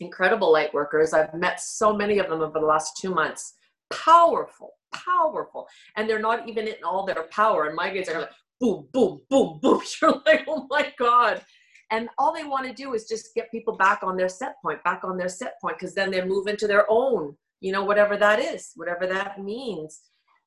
incredible 0.00 0.52
light 0.52 0.72
workers, 0.72 1.12
I've 1.12 1.34
met 1.34 1.60
so 1.60 1.94
many 1.94 2.18
of 2.18 2.28
them 2.28 2.40
over 2.40 2.58
the 2.58 2.66
last 2.66 2.96
two 3.00 3.14
months, 3.14 3.54
powerful, 3.90 4.72
powerful. 4.92 5.66
And 5.96 6.08
they're 6.08 6.18
not 6.18 6.48
even 6.48 6.68
in 6.68 6.76
all 6.84 7.06
their 7.06 7.24
power. 7.30 7.66
And 7.66 7.76
my 7.76 7.92
guys 7.92 8.08
are 8.08 8.20
like, 8.20 8.30
boom, 8.60 8.86
boom, 8.92 9.20
boom, 9.30 9.58
boom. 9.62 9.82
You're 10.00 10.22
like, 10.26 10.44
oh 10.48 10.66
my 10.70 10.92
God. 10.98 11.42
And 11.90 12.08
all 12.18 12.34
they 12.34 12.44
want 12.44 12.66
to 12.66 12.74
do 12.74 12.92
is 12.94 13.08
just 13.08 13.34
get 13.34 13.50
people 13.50 13.76
back 13.76 14.00
on 14.02 14.16
their 14.16 14.28
set 14.28 14.56
point, 14.62 14.82
back 14.84 15.04
on 15.04 15.16
their 15.16 15.28
set 15.28 15.54
point, 15.60 15.78
because 15.78 15.94
then 15.94 16.10
they 16.10 16.22
move 16.22 16.46
into 16.46 16.66
their 16.66 16.84
own, 16.90 17.34
you 17.60 17.72
know, 17.72 17.82
whatever 17.82 18.16
that 18.18 18.38
is, 18.38 18.72
whatever 18.76 19.06
that 19.06 19.42
means. 19.42 20.02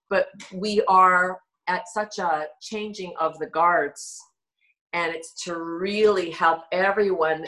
But 0.10 0.28
we 0.54 0.84
are 0.88 1.40
at 1.68 1.88
such 1.88 2.20
a 2.20 2.46
changing 2.62 3.14
of 3.20 3.40
the 3.40 3.48
guards, 3.48 4.20
and 4.94 5.14
it's 5.14 5.34
to 5.44 5.56
really 5.56 6.30
help 6.32 6.64
everyone 6.72 7.46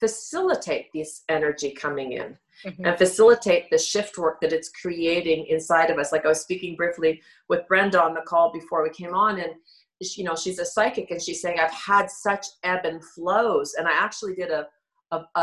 facilitate 0.00 0.92
this 0.92 1.22
energy 1.28 1.70
coming 1.70 2.12
in. 2.12 2.36
Mm-hmm. 2.64 2.86
and 2.86 2.96
facilitate 2.96 3.68
the 3.70 3.76
shift 3.76 4.16
work 4.16 4.40
that 4.40 4.50
it's 4.50 4.70
creating 4.70 5.44
inside 5.48 5.90
of 5.90 5.98
us. 5.98 6.10
Like 6.10 6.24
I 6.24 6.28
was 6.28 6.40
speaking 6.40 6.74
briefly 6.74 7.20
with 7.50 7.68
Brenda 7.68 8.02
on 8.02 8.14
the 8.14 8.22
call 8.22 8.50
before 8.50 8.82
we 8.82 8.88
came 8.88 9.12
on, 9.12 9.38
and 9.40 9.52
you 10.00 10.24
know 10.24 10.36
she's 10.36 10.58
a 10.58 10.64
psychic 10.64 11.10
and 11.10 11.22
she's 11.22 11.40
saying 11.40 11.58
i've 11.58 11.72
had 11.72 12.10
such 12.10 12.46
ebb 12.64 12.84
and 12.84 13.02
flows 13.02 13.74
and 13.74 13.88
i 13.88 13.92
actually 13.92 14.34
did 14.34 14.50
a 14.50 14.66
a, 15.12 15.24
a, 15.36 15.40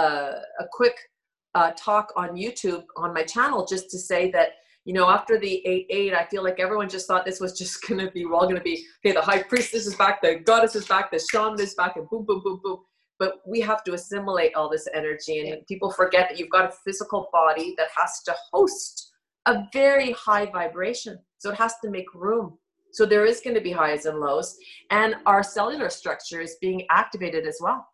a 0.59 0.65
quick 0.71 0.95
uh, 1.55 1.71
talk 1.77 2.11
on 2.15 2.35
youtube 2.35 2.83
on 2.97 3.13
my 3.13 3.23
channel 3.23 3.65
just 3.65 3.89
to 3.89 3.97
say 3.97 4.29
that 4.31 4.49
you 4.85 4.93
know 4.93 5.09
after 5.09 5.39
the 5.39 5.61
8-8 5.91 6.13
i 6.13 6.25
feel 6.25 6.43
like 6.43 6.59
everyone 6.59 6.89
just 6.89 7.07
thought 7.07 7.25
this 7.25 7.39
was 7.39 7.57
just 7.57 7.81
going 7.87 8.05
to 8.05 8.11
be 8.11 8.25
we're 8.25 8.35
all 8.35 8.43
going 8.43 8.55
to 8.55 8.61
be 8.61 8.85
okay 9.05 9.13
the 9.13 9.21
high 9.21 9.41
priestess 9.41 9.87
is 9.87 9.95
back 9.95 10.21
the 10.21 10.35
goddess 10.35 10.75
is 10.75 10.87
back 10.87 11.11
the 11.11 11.19
shaman 11.31 11.59
is 11.59 11.75
back 11.75 11.95
and 11.95 12.09
boom 12.09 12.25
boom 12.25 12.41
boom 12.43 12.59
boom 12.63 12.79
but 13.19 13.35
we 13.47 13.61
have 13.61 13.83
to 13.83 13.93
assimilate 13.93 14.53
all 14.55 14.69
this 14.69 14.87
energy 14.93 15.39
and 15.39 15.49
yeah. 15.49 15.55
people 15.67 15.91
forget 15.91 16.27
that 16.29 16.37
you've 16.37 16.49
got 16.49 16.65
a 16.65 16.73
physical 16.83 17.29
body 17.31 17.73
that 17.77 17.87
has 17.95 18.21
to 18.23 18.33
host 18.51 19.11
a 19.45 19.63
very 19.71 20.11
high 20.13 20.45
vibration 20.45 21.17
so 21.37 21.51
it 21.51 21.57
has 21.57 21.75
to 21.83 21.89
make 21.89 22.13
room 22.13 22.57
So 22.93 23.07
there 23.07 23.25
is 23.25 23.41
going 23.41 23.55
to 23.55 23.61
be 23.61 23.71
highs 23.71 24.05
and 24.05 24.19
lows, 24.19 24.55
and 24.91 25.15
our 25.25 25.41
cellular 25.41 25.89
structure 25.89 26.39
is 26.41 26.57
being 26.61 26.85
activated 26.91 27.47
as 27.47 27.57
well. 27.59 27.85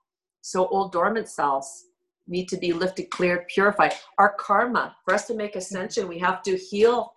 So 0.41 0.67
old 0.67 0.91
dormant 0.91 1.29
cells 1.29 1.85
need 2.29 2.47
to 2.49 2.57
be 2.57 2.71
lifted, 2.71 3.09
cleared, 3.09 3.47
purified. 3.47 3.93
Our 4.17 4.35
karma, 4.39 4.95
for 5.03 5.13
us 5.13 5.25
to 5.27 5.35
make 5.35 5.55
ascension, 5.55 6.07
we 6.07 6.19
have 6.19 6.41
to 6.43 6.55
heal 6.55 7.13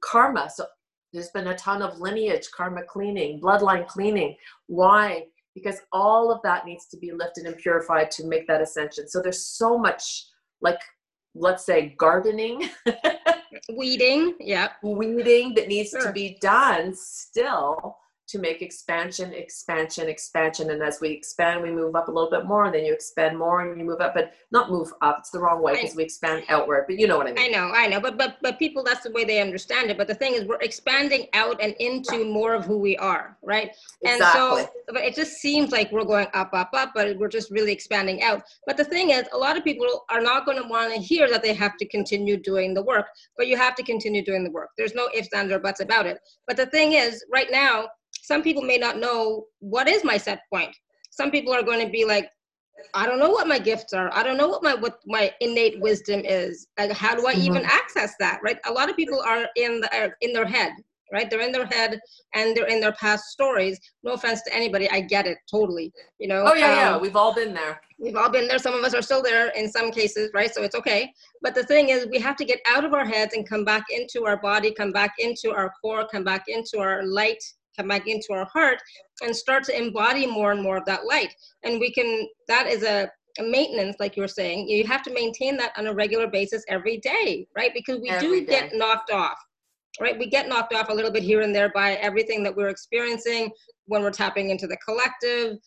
karma. 0.00 0.50
So 0.54 0.66
there's 1.12 1.30
been 1.30 1.48
a 1.48 1.56
ton 1.56 1.82
of 1.82 1.98
lineage, 1.98 2.48
karma 2.54 2.82
cleaning, 2.84 3.40
bloodline 3.40 3.86
cleaning. 3.88 4.36
Why? 4.66 5.24
Because 5.54 5.80
all 5.92 6.30
of 6.30 6.40
that 6.42 6.66
needs 6.66 6.86
to 6.88 6.98
be 6.98 7.10
lifted 7.10 7.46
and 7.46 7.56
purified 7.56 8.10
to 8.12 8.26
make 8.26 8.46
that 8.46 8.60
ascension. 8.60 9.08
So 9.08 9.20
there's 9.20 9.44
so 9.44 9.76
much, 9.76 10.26
like, 10.60 10.78
let's 11.34 11.64
say, 11.64 11.96
gardening. 11.98 12.68
weeding, 13.74 14.34
yeah. 14.38 14.68
Weeding 14.82 15.54
that 15.54 15.68
needs 15.68 15.90
sure. 15.90 16.02
to 16.02 16.12
be 16.12 16.38
done 16.40 16.94
still 16.94 17.96
to 18.30 18.38
make 18.38 18.62
expansion, 18.62 19.32
expansion, 19.32 20.08
expansion. 20.08 20.70
And 20.70 20.82
as 20.82 20.98
we 21.00 21.10
expand, 21.10 21.62
we 21.62 21.70
move 21.70 21.94
up 21.94 22.08
a 22.08 22.10
little 22.10 22.30
bit 22.30 22.46
more, 22.46 22.64
and 22.64 22.74
then 22.74 22.84
you 22.84 22.92
expand 22.92 23.38
more 23.38 23.60
and 23.60 23.78
you 23.78 23.84
move 23.84 24.00
up, 24.00 24.14
but 24.14 24.32
not 24.50 24.70
move 24.70 24.92
up. 25.02 25.16
It's 25.18 25.30
the 25.30 25.40
wrong 25.40 25.62
way 25.62 25.74
because 25.74 25.96
we 25.96 26.04
expand 26.04 26.44
outward, 26.48 26.84
but 26.86 26.98
you 26.98 27.06
know 27.06 27.18
what 27.18 27.26
I 27.26 27.32
mean. 27.32 27.44
I 27.44 27.48
know, 27.48 27.72
I 27.74 27.86
know. 27.86 28.00
But 28.00 28.16
but 28.16 28.38
but 28.42 28.58
people 28.58 28.82
that's 28.82 29.02
the 29.02 29.10
way 29.10 29.24
they 29.24 29.40
understand 29.40 29.90
it. 29.90 29.98
But 29.98 30.08
the 30.08 30.14
thing 30.14 30.34
is 30.34 30.44
we're 30.44 30.60
expanding 30.60 31.26
out 31.32 31.60
and 31.60 31.74
into 31.80 32.24
more 32.24 32.54
of 32.54 32.64
who 32.64 32.78
we 32.78 32.96
are, 32.96 33.36
right? 33.42 33.70
And 34.04 34.16
exactly. 34.16 34.62
so 34.62 34.70
but 34.92 35.02
it 35.02 35.14
just 35.14 35.34
seems 35.38 35.72
like 35.72 35.90
we're 35.92 36.04
going 36.04 36.26
up, 36.34 36.50
up, 36.52 36.70
up, 36.74 36.92
but 36.94 37.16
we're 37.18 37.28
just 37.28 37.50
really 37.50 37.72
expanding 37.72 38.22
out. 38.22 38.42
But 38.66 38.76
the 38.76 38.84
thing 38.84 39.10
is, 39.10 39.24
a 39.32 39.38
lot 39.38 39.56
of 39.56 39.64
people 39.64 39.86
are 40.08 40.20
not 40.20 40.44
going 40.44 40.60
to 40.60 40.68
want 40.68 40.94
to 40.94 41.00
hear 41.00 41.28
that 41.30 41.42
they 41.42 41.54
have 41.54 41.76
to 41.78 41.86
continue 41.86 42.36
doing 42.36 42.74
the 42.74 42.82
work, 42.82 43.06
but 43.36 43.46
you 43.46 43.56
have 43.56 43.74
to 43.76 43.82
continue 43.82 44.24
doing 44.24 44.44
the 44.44 44.50
work. 44.50 44.70
There's 44.76 44.94
no 44.94 45.08
ifs, 45.14 45.32
ands, 45.32 45.52
or 45.52 45.58
buts 45.58 45.80
about 45.80 46.06
it. 46.06 46.18
But 46.46 46.56
the 46.56 46.66
thing 46.66 46.92
is, 46.92 47.24
right 47.32 47.50
now, 47.50 47.88
some 48.30 48.44
people 48.44 48.62
may 48.62 48.78
not 48.78 48.96
know 48.98 49.46
what 49.58 49.88
is 49.88 50.04
my 50.04 50.16
set 50.16 50.42
point. 50.52 50.74
Some 51.10 51.32
people 51.32 51.52
are 51.52 51.64
going 51.64 51.84
to 51.84 51.90
be 51.90 52.04
like, 52.04 52.30
I 52.94 53.04
don't 53.04 53.18
know 53.18 53.30
what 53.30 53.48
my 53.48 53.58
gifts 53.58 53.92
are. 53.92 54.08
I 54.14 54.22
don't 54.22 54.36
know 54.36 54.46
what 54.46 54.62
my 54.62 54.74
what 54.74 55.00
my 55.04 55.32
innate 55.40 55.80
wisdom 55.80 56.22
is. 56.24 56.68
Like, 56.78 56.92
how 56.92 57.16
do 57.16 57.26
I 57.26 57.34
mm-hmm. 57.34 57.48
even 57.48 57.64
access 57.64 58.14
that? 58.20 58.38
Right? 58.44 58.58
A 58.68 58.72
lot 58.72 58.88
of 58.88 58.94
people 58.94 59.20
are 59.20 59.48
in 59.56 59.80
the 59.80 59.88
are 59.98 60.16
in 60.20 60.32
their 60.32 60.46
head. 60.46 60.72
Right? 61.12 61.28
They're 61.28 61.40
in 61.40 61.50
their 61.50 61.66
head 61.66 61.98
and 62.36 62.56
they're 62.56 62.68
in 62.74 62.80
their 62.80 62.92
past 62.92 63.24
stories. 63.36 63.80
No 64.04 64.12
offense 64.12 64.42
to 64.42 64.54
anybody, 64.54 64.88
I 64.88 65.00
get 65.00 65.26
it 65.26 65.38
totally. 65.50 65.92
You 66.20 66.28
know. 66.28 66.44
Oh 66.46 66.54
yeah, 66.54 66.70
um, 66.70 66.76
yeah. 66.76 66.96
We've 66.98 67.16
all 67.16 67.34
been 67.34 67.52
there. 67.52 67.80
We've 67.98 68.14
all 68.14 68.30
been 68.30 68.46
there. 68.46 68.60
Some 68.60 68.74
of 68.74 68.84
us 68.84 68.94
are 68.94 69.02
still 69.02 69.24
there 69.30 69.48
in 69.60 69.68
some 69.68 69.90
cases, 69.90 70.30
right? 70.32 70.54
So 70.54 70.62
it's 70.62 70.76
okay. 70.76 71.12
But 71.42 71.56
the 71.56 71.64
thing 71.64 71.88
is, 71.88 72.06
we 72.12 72.20
have 72.20 72.36
to 72.36 72.44
get 72.44 72.60
out 72.74 72.84
of 72.84 72.94
our 72.94 73.04
heads 73.04 73.34
and 73.34 73.48
come 73.52 73.64
back 73.64 73.86
into 73.90 74.24
our 74.24 74.40
body, 74.40 74.72
come 74.72 74.92
back 74.92 75.14
into 75.18 75.50
our 75.50 75.72
core, 75.82 76.06
come 76.12 76.22
back 76.22 76.44
into 76.46 76.78
our 76.78 77.04
light 77.04 77.42
come 77.76 77.88
back 77.88 78.06
into 78.06 78.32
our 78.32 78.46
heart 78.52 78.78
and 79.22 79.34
start 79.34 79.64
to 79.64 79.76
embody 79.76 80.26
more 80.26 80.52
and 80.52 80.62
more 80.62 80.76
of 80.76 80.84
that 80.86 81.04
light. 81.06 81.34
And 81.62 81.80
we 81.80 81.92
can, 81.92 82.28
that 82.48 82.66
is 82.66 82.82
a, 82.82 83.10
a 83.38 83.42
maintenance, 83.42 83.96
like 84.00 84.16
you 84.16 84.22
were 84.22 84.28
saying, 84.28 84.68
you 84.68 84.86
have 84.86 85.02
to 85.04 85.14
maintain 85.14 85.56
that 85.58 85.72
on 85.76 85.86
a 85.86 85.94
regular 85.94 86.26
basis 86.26 86.64
every 86.68 86.98
day, 86.98 87.46
right? 87.56 87.72
Because 87.74 88.00
we 88.00 88.08
every 88.08 88.40
do 88.40 88.46
day. 88.46 88.52
get 88.52 88.74
knocked 88.74 89.10
off, 89.10 89.38
right? 90.00 90.18
We 90.18 90.28
get 90.28 90.48
knocked 90.48 90.74
off 90.74 90.88
a 90.88 90.94
little 90.94 91.12
bit 91.12 91.22
here 91.22 91.42
and 91.42 91.54
there 91.54 91.70
by 91.74 91.94
everything 91.94 92.42
that 92.44 92.54
we're 92.54 92.68
experiencing 92.68 93.50
when 93.86 94.02
we're 94.02 94.10
tapping 94.10 94.50
into 94.50 94.66
the 94.66 94.76
collective, 94.78 95.58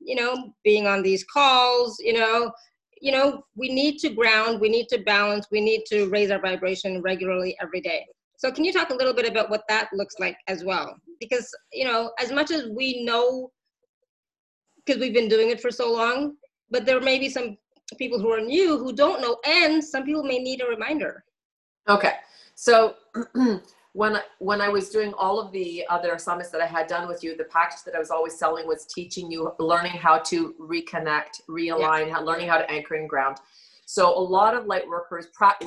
you 0.00 0.16
know, 0.16 0.52
being 0.64 0.86
on 0.86 1.02
these 1.02 1.24
calls, 1.24 1.98
you 2.00 2.12
know, 2.12 2.52
you 3.00 3.12
know, 3.12 3.44
we 3.54 3.68
need 3.68 3.98
to 3.98 4.10
ground, 4.10 4.60
we 4.60 4.68
need 4.68 4.88
to 4.88 4.98
balance, 4.98 5.46
we 5.50 5.60
need 5.60 5.82
to 5.86 6.06
raise 6.08 6.30
our 6.30 6.40
vibration 6.40 7.02
regularly 7.02 7.56
every 7.60 7.80
day. 7.80 8.06
So 8.36 8.50
can 8.50 8.64
you 8.64 8.72
talk 8.72 8.90
a 8.90 8.94
little 8.94 9.14
bit 9.14 9.28
about 9.28 9.50
what 9.50 9.64
that 9.68 9.88
looks 9.92 10.16
like 10.18 10.36
as 10.48 10.64
well? 10.64 10.96
Because, 11.20 11.54
you 11.72 11.84
know, 11.84 12.12
as 12.18 12.32
much 12.32 12.50
as 12.50 12.68
we 12.68 13.04
know, 13.04 13.50
because 14.84 15.00
we've 15.00 15.14
been 15.14 15.28
doing 15.28 15.50
it 15.50 15.60
for 15.60 15.70
so 15.70 15.92
long, 15.92 16.36
but 16.70 16.84
there 16.84 17.00
may 17.00 17.18
be 17.18 17.28
some 17.28 17.56
people 17.98 18.18
who 18.18 18.32
are 18.32 18.40
new 18.40 18.78
who 18.78 18.92
don't 18.92 19.20
know, 19.20 19.38
and 19.46 19.82
some 19.82 20.04
people 20.04 20.22
may 20.22 20.38
need 20.38 20.60
a 20.60 20.66
reminder. 20.66 21.24
Okay. 21.88 22.14
So 22.54 22.94
when 23.92 24.18
when 24.38 24.60
I 24.60 24.68
was 24.68 24.90
doing 24.90 25.12
all 25.14 25.38
of 25.40 25.52
the 25.52 25.84
other 25.88 26.18
summits 26.18 26.50
that 26.50 26.60
I 26.60 26.66
had 26.66 26.86
done 26.86 27.08
with 27.08 27.22
you, 27.22 27.36
the 27.36 27.44
package 27.44 27.84
that 27.84 27.94
I 27.94 27.98
was 27.98 28.10
always 28.10 28.38
selling 28.38 28.66
was 28.66 28.86
teaching 28.86 29.30
you 29.30 29.52
learning 29.58 29.92
how 29.92 30.18
to 30.18 30.54
reconnect, 30.60 31.42
realign, 31.48 32.08
yeah. 32.08 32.18
learning 32.18 32.48
how 32.48 32.58
to 32.58 32.70
anchor 32.70 32.94
in 32.94 33.06
ground. 33.06 33.38
So 33.86 34.08
a 34.08 34.18
lot 34.18 34.54
of 34.56 34.66
light 34.66 34.88
workers 34.88 35.26
pra- 35.34 35.58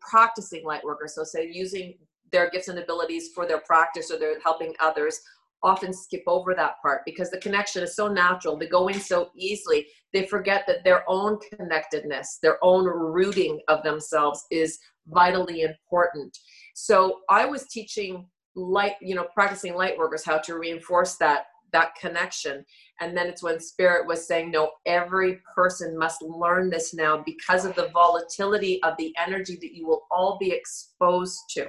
practicing 0.00 0.64
light 0.64 0.84
workers, 0.84 1.14
so 1.14 1.24
say 1.24 1.50
using 1.52 1.94
their 2.32 2.50
gifts 2.50 2.68
and 2.68 2.78
abilities 2.78 3.30
for 3.34 3.46
their 3.46 3.60
practice 3.60 4.10
or 4.10 4.18
they're 4.18 4.40
helping 4.40 4.74
others, 4.80 5.20
often 5.62 5.92
skip 5.92 6.22
over 6.26 6.54
that 6.54 6.74
part 6.82 7.02
because 7.04 7.30
the 7.30 7.38
connection 7.38 7.82
is 7.82 7.96
so 7.96 8.08
natural. 8.08 8.56
They 8.56 8.68
go 8.68 8.88
in 8.88 9.00
so 9.00 9.30
easily. 9.36 9.86
They 10.12 10.26
forget 10.26 10.64
that 10.66 10.84
their 10.84 11.02
own 11.08 11.38
connectedness, 11.52 12.38
their 12.42 12.58
own 12.62 12.84
rooting 12.84 13.60
of 13.68 13.82
themselves 13.82 14.44
is 14.50 14.78
vitally 15.08 15.62
important. 15.62 16.36
So 16.74 17.20
I 17.28 17.46
was 17.46 17.66
teaching 17.68 18.26
light, 18.54 18.94
you 19.00 19.14
know, 19.14 19.26
practicing 19.34 19.74
light 19.74 19.98
workers 19.98 20.24
how 20.24 20.38
to 20.38 20.58
reinforce 20.58 21.16
that 21.16 21.44
that 21.72 21.94
connection 21.96 22.64
and 23.00 23.16
then 23.16 23.26
it's 23.26 23.42
when 23.42 23.58
spirit 23.58 24.06
was 24.06 24.26
saying 24.26 24.50
no 24.50 24.70
every 24.86 25.40
person 25.54 25.98
must 25.98 26.22
learn 26.22 26.70
this 26.70 26.94
now 26.94 27.22
because 27.26 27.64
of 27.64 27.74
the 27.74 27.88
volatility 27.88 28.80
of 28.84 28.94
the 28.98 29.12
energy 29.18 29.58
that 29.60 29.74
you 29.74 29.84
will 29.86 30.06
all 30.10 30.38
be 30.38 30.52
exposed 30.52 31.38
to 31.50 31.66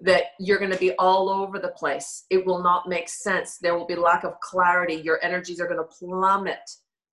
that 0.00 0.24
you're 0.38 0.58
going 0.58 0.70
to 0.70 0.78
be 0.78 0.92
all 0.92 1.28
over 1.28 1.58
the 1.58 1.68
place. 1.68 2.24
It 2.30 2.46
will 2.46 2.62
not 2.62 2.88
make 2.88 3.08
sense. 3.08 3.58
There 3.58 3.76
will 3.76 3.86
be 3.86 3.96
lack 3.96 4.24
of 4.24 4.38
clarity. 4.40 4.94
Your 4.94 5.22
energies 5.24 5.60
are 5.60 5.66
going 5.66 5.78
to 5.78 5.96
plummet 5.98 6.60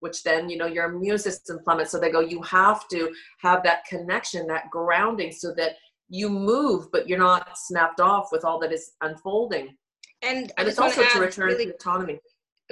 which 0.06 0.24
then 0.24 0.50
you 0.50 0.58
know 0.58 0.68
your 0.68 0.86
immune 0.86 1.18
system 1.18 1.58
plummets. 1.64 1.92
So 1.92 2.00
they 2.00 2.12
go 2.12 2.20
you 2.20 2.42
have 2.44 2.88
to 2.90 3.12
have 3.42 3.64
that 3.64 3.86
connection 3.86 4.46
that 4.48 4.70
grounding 4.70 5.32
so 5.32 5.54
that 5.56 5.78
you 6.10 6.30
move 6.30 6.92
but 6.92 7.10
you're 7.10 7.18
not 7.18 7.58
snapped 7.58 8.00
off 8.00 8.28
with 8.32 8.46
all 8.46 8.60
that 8.60 8.72
is 8.72 8.92
unfolding. 9.02 9.76
And, 10.22 10.52
and 10.58 10.68
it's 10.68 10.80
also 10.80 11.04
to 11.04 11.20
return 11.20 11.48
really, 11.48 11.66
to 11.66 11.74
autonomy 11.74 12.20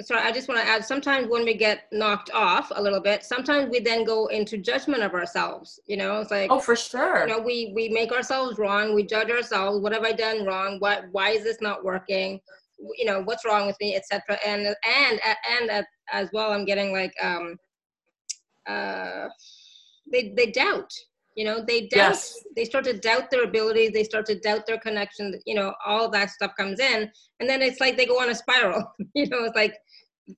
sorry, 0.00 0.22
I 0.22 0.32
just 0.32 0.48
want 0.48 0.60
to 0.60 0.66
add 0.66 0.84
sometimes 0.84 1.28
when 1.28 1.44
we 1.44 1.54
get 1.54 1.84
knocked 1.92 2.30
off 2.32 2.72
a 2.74 2.82
little 2.82 3.00
bit, 3.00 3.22
sometimes 3.22 3.70
we 3.70 3.80
then 3.80 4.04
go 4.04 4.26
into 4.26 4.58
judgment 4.58 5.02
of 5.02 5.14
ourselves. 5.14 5.78
You 5.86 5.96
know, 5.96 6.20
it's 6.20 6.30
like 6.30 6.50
Oh 6.50 6.58
for 6.58 6.76
sure. 6.76 7.20
You 7.20 7.34
know, 7.34 7.40
we 7.40 7.72
we 7.74 7.88
make 7.88 8.12
ourselves 8.12 8.58
wrong, 8.58 8.94
we 8.94 9.04
judge 9.04 9.30
ourselves, 9.30 9.80
what 9.80 9.92
have 9.92 10.04
I 10.04 10.12
done 10.12 10.44
wrong? 10.44 10.78
Why 10.80 11.02
why 11.12 11.30
is 11.30 11.44
this 11.44 11.60
not 11.60 11.84
working? 11.84 12.40
You 12.98 13.04
know, 13.04 13.22
what's 13.22 13.44
wrong 13.44 13.66
with 13.66 13.76
me, 13.80 13.96
etc. 13.96 14.38
And 14.44 14.66
and 14.66 15.20
and 15.60 15.84
as 16.12 16.28
well 16.32 16.52
I'm 16.52 16.64
getting 16.64 16.92
like 16.92 17.14
um 17.22 17.56
uh 18.66 19.28
they 20.10 20.32
they 20.36 20.50
doubt 20.50 20.90
you 21.34 21.44
know 21.44 21.64
they 21.66 21.82
doubt 21.88 22.10
yes. 22.10 22.40
they 22.56 22.64
start 22.64 22.84
to 22.84 22.92
doubt 22.92 23.30
their 23.30 23.44
abilities 23.44 23.90
they 23.92 24.04
start 24.04 24.24
to 24.26 24.38
doubt 24.40 24.66
their 24.66 24.78
connection 24.78 25.38
you 25.46 25.54
know 25.54 25.74
all 25.84 26.08
that 26.08 26.30
stuff 26.30 26.52
comes 26.56 26.80
in 26.80 27.10
and 27.40 27.48
then 27.48 27.60
it's 27.60 27.80
like 27.80 27.96
they 27.96 28.06
go 28.06 28.20
on 28.20 28.30
a 28.30 28.34
spiral 28.34 28.84
you 29.14 29.28
know 29.28 29.44
it's 29.44 29.56
like 29.56 29.76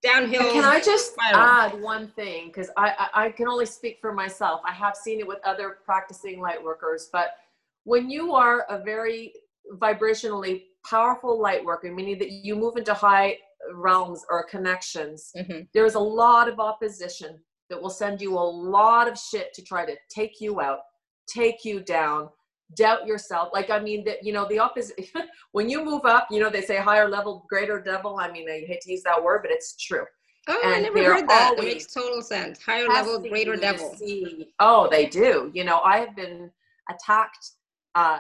downhill 0.03 0.53
can 0.53 0.65
i 0.65 0.81
just 0.81 1.13
spiral. 1.13 1.41
add 1.41 1.81
one 1.81 2.09
thing 2.09 2.49
because 2.49 2.71
I, 2.77 3.09
I 3.15 3.27
i 3.27 3.31
can 3.31 3.47
only 3.47 3.67
speak 3.67 3.99
for 4.01 4.13
myself 4.13 4.61
i 4.65 4.73
have 4.73 4.97
seen 4.97 5.21
it 5.21 5.27
with 5.27 5.39
other 5.45 5.79
practicing 5.85 6.41
light 6.41 6.63
workers 6.63 7.09
but 7.13 7.37
when 7.85 8.11
you 8.11 8.35
are 8.35 8.67
a 8.69 8.83
very 8.83 9.33
vibrationally 9.75 10.65
powerful 10.85 11.41
light 11.41 11.65
worker 11.65 11.93
meaning 11.93 12.19
that 12.19 12.33
you 12.33 12.57
move 12.57 12.77
into 12.77 12.95
high 12.95 13.37
realms 13.75 14.25
or 14.29 14.45
connections 14.45 15.31
mm-hmm. 15.37 15.61
there's 15.73 15.95
a 15.95 16.01
lot 16.01 16.49
of 16.49 16.59
opposition 16.59 17.39
that 17.69 17.81
will 17.81 17.91
send 17.91 18.21
you 18.21 18.35
a 18.35 18.41
lot 18.41 19.09
of 19.09 19.19
shit 19.19 19.53
to 19.55 19.63
try 19.63 19.85
to 19.85 19.97
take 20.09 20.41
you 20.41 20.61
out, 20.61 20.81
take 21.27 21.65
you 21.65 21.81
down, 21.81 22.29
doubt 22.75 23.07
yourself. 23.07 23.51
Like, 23.53 23.71
I 23.71 23.79
mean, 23.79 24.05
that, 24.05 24.25
you 24.25 24.33
know, 24.33 24.47
the 24.49 24.59
opposite, 24.59 25.11
when 25.53 25.69
you 25.69 25.85
move 25.85 26.05
up, 26.05 26.27
you 26.31 26.41
know, 26.41 26.51
they 26.51 26.63
say 26.63 26.77
higher 26.77 27.09
level, 27.09 27.47
greater 27.49 27.81
devil. 27.81 28.19
I 28.19 28.31
mean, 28.31 28.49
I 28.49 28.65
hate 28.67 28.81
to 28.83 28.91
use 28.91 29.03
that 29.05 29.23
word, 29.23 29.41
but 29.43 29.51
it's 29.51 29.77
true. 29.77 30.05
Oh, 30.49 30.61
and 30.65 30.75
I 30.75 30.81
never 30.81 31.03
heard 31.03 31.29
that. 31.29 31.55
It 31.59 31.65
makes 31.65 31.93
total 31.93 32.23
sense. 32.23 32.63
Higher 32.63 32.89
level, 32.89 33.19
greater 33.19 33.57
devil. 33.57 33.95
See, 33.97 34.53
oh, 34.61 34.89
they 34.91 35.07
do. 35.07 35.51
You 35.55 35.65
know, 35.65 35.81
I 35.81 35.99
have 35.99 36.15
been 36.15 36.51
attacked, 36.89 37.51
uh, 37.97 38.19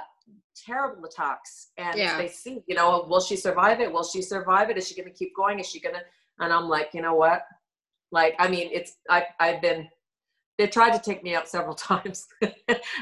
terrible 0.56 1.04
attacks, 1.04 1.68
and 1.76 1.96
yeah. 1.96 2.18
they 2.18 2.26
see, 2.26 2.62
you 2.66 2.74
know, 2.74 3.06
will 3.08 3.20
she 3.20 3.36
survive 3.36 3.80
it? 3.80 3.92
Will 3.92 4.02
she 4.02 4.22
survive 4.22 4.70
it? 4.70 4.76
Is 4.76 4.88
she 4.88 4.96
going 4.96 5.08
to 5.08 5.16
keep 5.16 5.36
going? 5.36 5.60
Is 5.60 5.68
she 5.68 5.78
going 5.78 5.94
to? 5.94 6.00
And 6.40 6.52
I'm 6.52 6.68
like, 6.68 6.90
you 6.94 7.00
know 7.00 7.14
what? 7.14 7.42
Like, 8.10 8.34
I 8.40 8.48
mean, 8.48 8.70
it's 8.72 8.96
I've 9.08 9.24
I've 9.38 9.62
been 9.62 9.88
they 10.58 10.66
tried 10.66 10.92
to 10.92 10.98
take 10.98 11.22
me 11.22 11.34
out 11.34 11.48
several 11.48 11.74
times, 11.76 12.26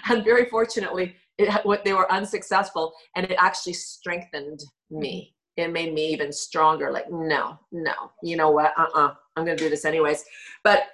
and 0.08 0.24
very 0.24 0.46
fortunately, 0.46 1.16
it 1.38 1.84
they 1.84 1.92
were 1.92 2.10
unsuccessful, 2.12 2.92
and 3.16 3.26
it 3.26 3.36
actually 3.38 3.74
strengthened 3.74 4.60
me. 4.90 5.34
It 5.56 5.72
made 5.72 5.94
me 5.94 6.12
even 6.12 6.32
stronger. 6.32 6.90
Like, 6.90 7.10
no, 7.10 7.58
no, 7.72 8.12
you 8.22 8.36
know 8.36 8.50
what? 8.50 8.72
Uh, 8.76 8.82
uh-uh, 8.82 9.06
uh, 9.06 9.14
I'm 9.36 9.44
gonna 9.44 9.56
do 9.56 9.70
this 9.70 9.84
anyways. 9.84 10.24
But 10.62 10.84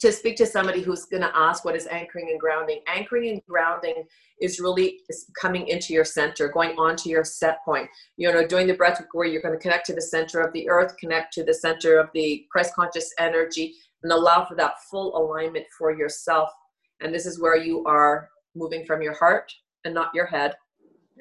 to 0.00 0.12
speak 0.12 0.36
to 0.36 0.46
somebody 0.46 0.82
who's 0.82 1.06
going 1.06 1.22
to 1.22 1.36
ask 1.36 1.64
what 1.64 1.74
is 1.74 1.86
anchoring 1.86 2.28
and 2.30 2.38
grounding 2.38 2.80
anchoring 2.86 3.30
and 3.30 3.42
grounding 3.48 4.04
is 4.40 4.60
really 4.60 5.00
coming 5.40 5.66
into 5.66 5.94
your 5.94 6.04
center 6.04 6.48
going 6.48 6.70
onto 6.78 7.08
your 7.08 7.24
set 7.24 7.64
point 7.64 7.88
you 8.16 8.30
know 8.30 8.46
doing 8.46 8.66
the 8.66 8.74
breath 8.74 9.02
where 9.12 9.26
you're 9.26 9.42
going 9.42 9.54
to 9.54 9.60
connect 9.60 9.86
to 9.86 9.94
the 9.94 10.02
center 10.02 10.40
of 10.40 10.52
the 10.52 10.68
earth 10.68 10.94
connect 10.98 11.32
to 11.32 11.42
the 11.42 11.54
center 11.54 11.98
of 11.98 12.10
the 12.12 12.44
christ 12.50 12.74
conscious 12.74 13.12
energy 13.18 13.74
and 14.02 14.12
allow 14.12 14.44
for 14.44 14.54
that 14.54 14.74
full 14.90 15.16
alignment 15.16 15.64
for 15.76 15.96
yourself 15.96 16.50
and 17.00 17.14
this 17.14 17.24
is 17.24 17.40
where 17.40 17.56
you 17.56 17.82
are 17.84 18.28
moving 18.58 18.84
from 18.84 19.02
your 19.02 19.14
heart 19.14 19.52
and 19.84 19.94
not 19.94 20.10
your 20.14 20.26
head. 20.26 20.54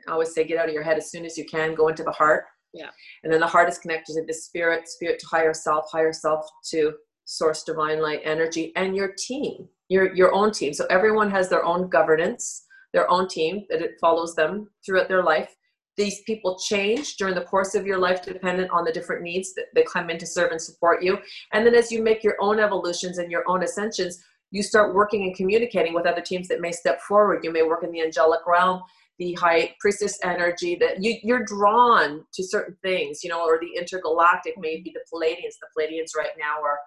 I 0.07 0.11
always 0.11 0.33
say 0.33 0.43
get 0.43 0.57
out 0.57 0.67
of 0.67 0.73
your 0.73 0.83
head 0.83 0.97
as 0.97 1.11
soon 1.11 1.25
as 1.25 1.37
you 1.37 1.45
can 1.45 1.75
go 1.75 1.87
into 1.87 2.03
the 2.03 2.11
heart. 2.11 2.45
Yeah. 2.73 2.89
And 3.23 3.31
then 3.31 3.39
the 3.39 3.47
heart 3.47 3.69
is 3.69 3.77
connected 3.77 4.13
to 4.13 4.25
the 4.25 4.33
spirit 4.33 4.87
spirit 4.87 5.19
to 5.19 5.27
higher 5.27 5.53
self 5.53 5.85
higher 5.91 6.13
self 6.13 6.45
to 6.71 6.93
source 7.25 7.63
divine 7.63 8.01
light 8.01 8.21
energy 8.23 8.71
and 8.75 8.95
your 8.95 9.13
team 9.17 9.67
your 9.89 10.13
your 10.13 10.33
own 10.33 10.51
team. 10.51 10.73
So 10.73 10.85
everyone 10.89 11.31
has 11.31 11.49
their 11.49 11.63
own 11.63 11.89
governance 11.89 12.67
their 12.93 13.09
own 13.11 13.27
team 13.27 13.65
that 13.69 13.81
it 13.81 13.97
follows 13.99 14.35
them 14.35 14.69
throughout 14.85 15.07
their 15.07 15.23
life. 15.23 15.55
These 15.97 16.21
people 16.21 16.59
change 16.59 17.15
during 17.17 17.35
the 17.35 17.43
course 17.43 17.73
of 17.73 17.85
your 17.85 17.97
life 17.97 18.23
dependent 18.23 18.71
on 18.71 18.85
the 18.85 18.91
different 18.91 19.23
needs 19.23 19.53
that 19.55 19.65
they 19.73 19.83
come 19.83 20.09
in 20.09 20.17
to 20.19 20.27
serve 20.27 20.51
and 20.51 20.61
support 20.61 21.03
you. 21.03 21.17
And 21.53 21.65
then 21.65 21.73
as 21.73 21.91
you 21.91 22.03
make 22.03 22.23
your 22.23 22.35
own 22.39 22.59
evolutions 22.59 23.17
and 23.17 23.31
your 23.31 23.43
own 23.47 23.63
ascensions 23.63 24.23
you 24.51 24.63
start 24.63 24.95
working 24.95 25.23
and 25.23 25.35
communicating 25.35 25.93
with 25.93 26.05
other 26.05 26.21
teams 26.21 26.47
that 26.47 26.61
may 26.61 26.71
step 26.71 27.01
forward 27.01 27.43
you 27.43 27.51
may 27.51 27.63
work 27.63 27.83
in 27.83 27.91
the 27.91 28.01
angelic 28.01 28.41
realm 28.47 28.81
the 29.19 29.33
high 29.33 29.73
priestess 29.79 30.19
energy 30.23 30.75
that 30.75 31.03
you, 31.03 31.15
you're 31.23 31.43
drawn 31.43 32.23
to 32.33 32.43
certain 32.43 32.75
things 32.81 33.23
you 33.23 33.29
know 33.29 33.43
or 33.43 33.59
the 33.59 33.79
intergalactic 33.79 34.53
maybe 34.57 34.93
the 34.93 35.01
pleiadians 35.11 35.55
the 35.59 35.67
pleiadians 35.77 36.15
right 36.15 36.33
now 36.37 36.61
are 36.61 36.79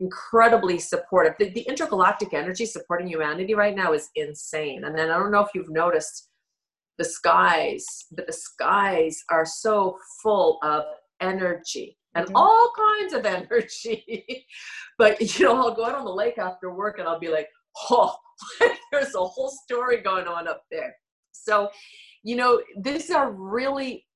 incredibly 0.00 0.78
supportive. 0.78 1.34
The, 1.38 1.50
the, 1.50 1.62
intergalactic 1.62 2.34
energy 2.34 2.66
supporting 2.66 3.08
humanity 3.08 3.54
right 3.54 3.74
now 3.74 3.92
is 3.92 4.10
insane. 4.16 4.84
And 4.84 4.96
then 4.96 5.10
I 5.10 5.18
don't 5.18 5.30
know 5.30 5.40
if 5.40 5.50
you've 5.54 5.70
noticed 5.70 6.28
the 6.98 7.04
skies, 7.04 7.84
but 8.12 8.26
the 8.26 8.32
skies 8.32 9.22
are 9.30 9.46
so 9.46 9.96
full 10.22 10.58
of 10.62 10.84
energy 11.20 11.96
and 12.14 12.26
mm-hmm. 12.26 12.36
all 12.36 12.72
kinds 12.76 13.12
of 13.12 13.26
energy. 13.26 14.46
but 14.98 15.20
you 15.20 15.46
know, 15.46 15.56
I'll 15.56 15.74
go 15.74 15.84
out 15.84 15.94
on 15.94 16.04
the 16.04 16.12
lake 16.12 16.38
after 16.38 16.72
work 16.72 16.98
and 16.98 17.08
I'll 17.08 17.20
be 17.20 17.28
like, 17.28 17.48
oh, 17.90 18.14
there's 18.92 19.14
a 19.14 19.24
whole 19.24 19.50
story 19.64 20.00
going 20.00 20.26
on 20.26 20.48
up 20.48 20.62
there. 20.70 20.94
So, 21.32 21.70
you 22.22 22.36
know, 22.36 22.62
these 22.78 23.10
are 23.10 23.32
really 23.32 24.06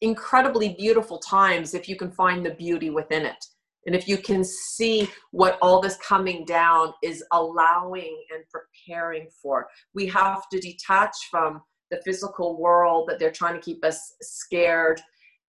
incredibly 0.00 0.70
beautiful 0.70 1.18
times 1.18 1.74
if 1.74 1.88
you 1.88 1.96
can 1.96 2.10
find 2.10 2.44
the 2.44 2.50
beauty 2.50 2.90
within 2.90 3.24
it 3.24 3.44
and 3.88 3.96
if 3.96 4.06
you 4.06 4.18
can 4.18 4.44
see 4.44 5.08
what 5.30 5.58
all 5.62 5.80
this 5.80 5.96
coming 5.96 6.44
down 6.44 6.92
is 7.02 7.24
allowing 7.32 8.22
and 8.34 8.44
preparing 8.50 9.28
for, 9.42 9.66
we 9.94 10.06
have 10.08 10.46
to 10.50 10.60
detach 10.60 11.14
from 11.30 11.62
the 11.90 11.98
physical 12.04 12.60
world 12.60 13.08
that 13.08 13.18
they're 13.18 13.30
trying 13.30 13.54
to 13.54 13.62
keep 13.62 13.82
us 13.86 14.12
scared 14.20 15.00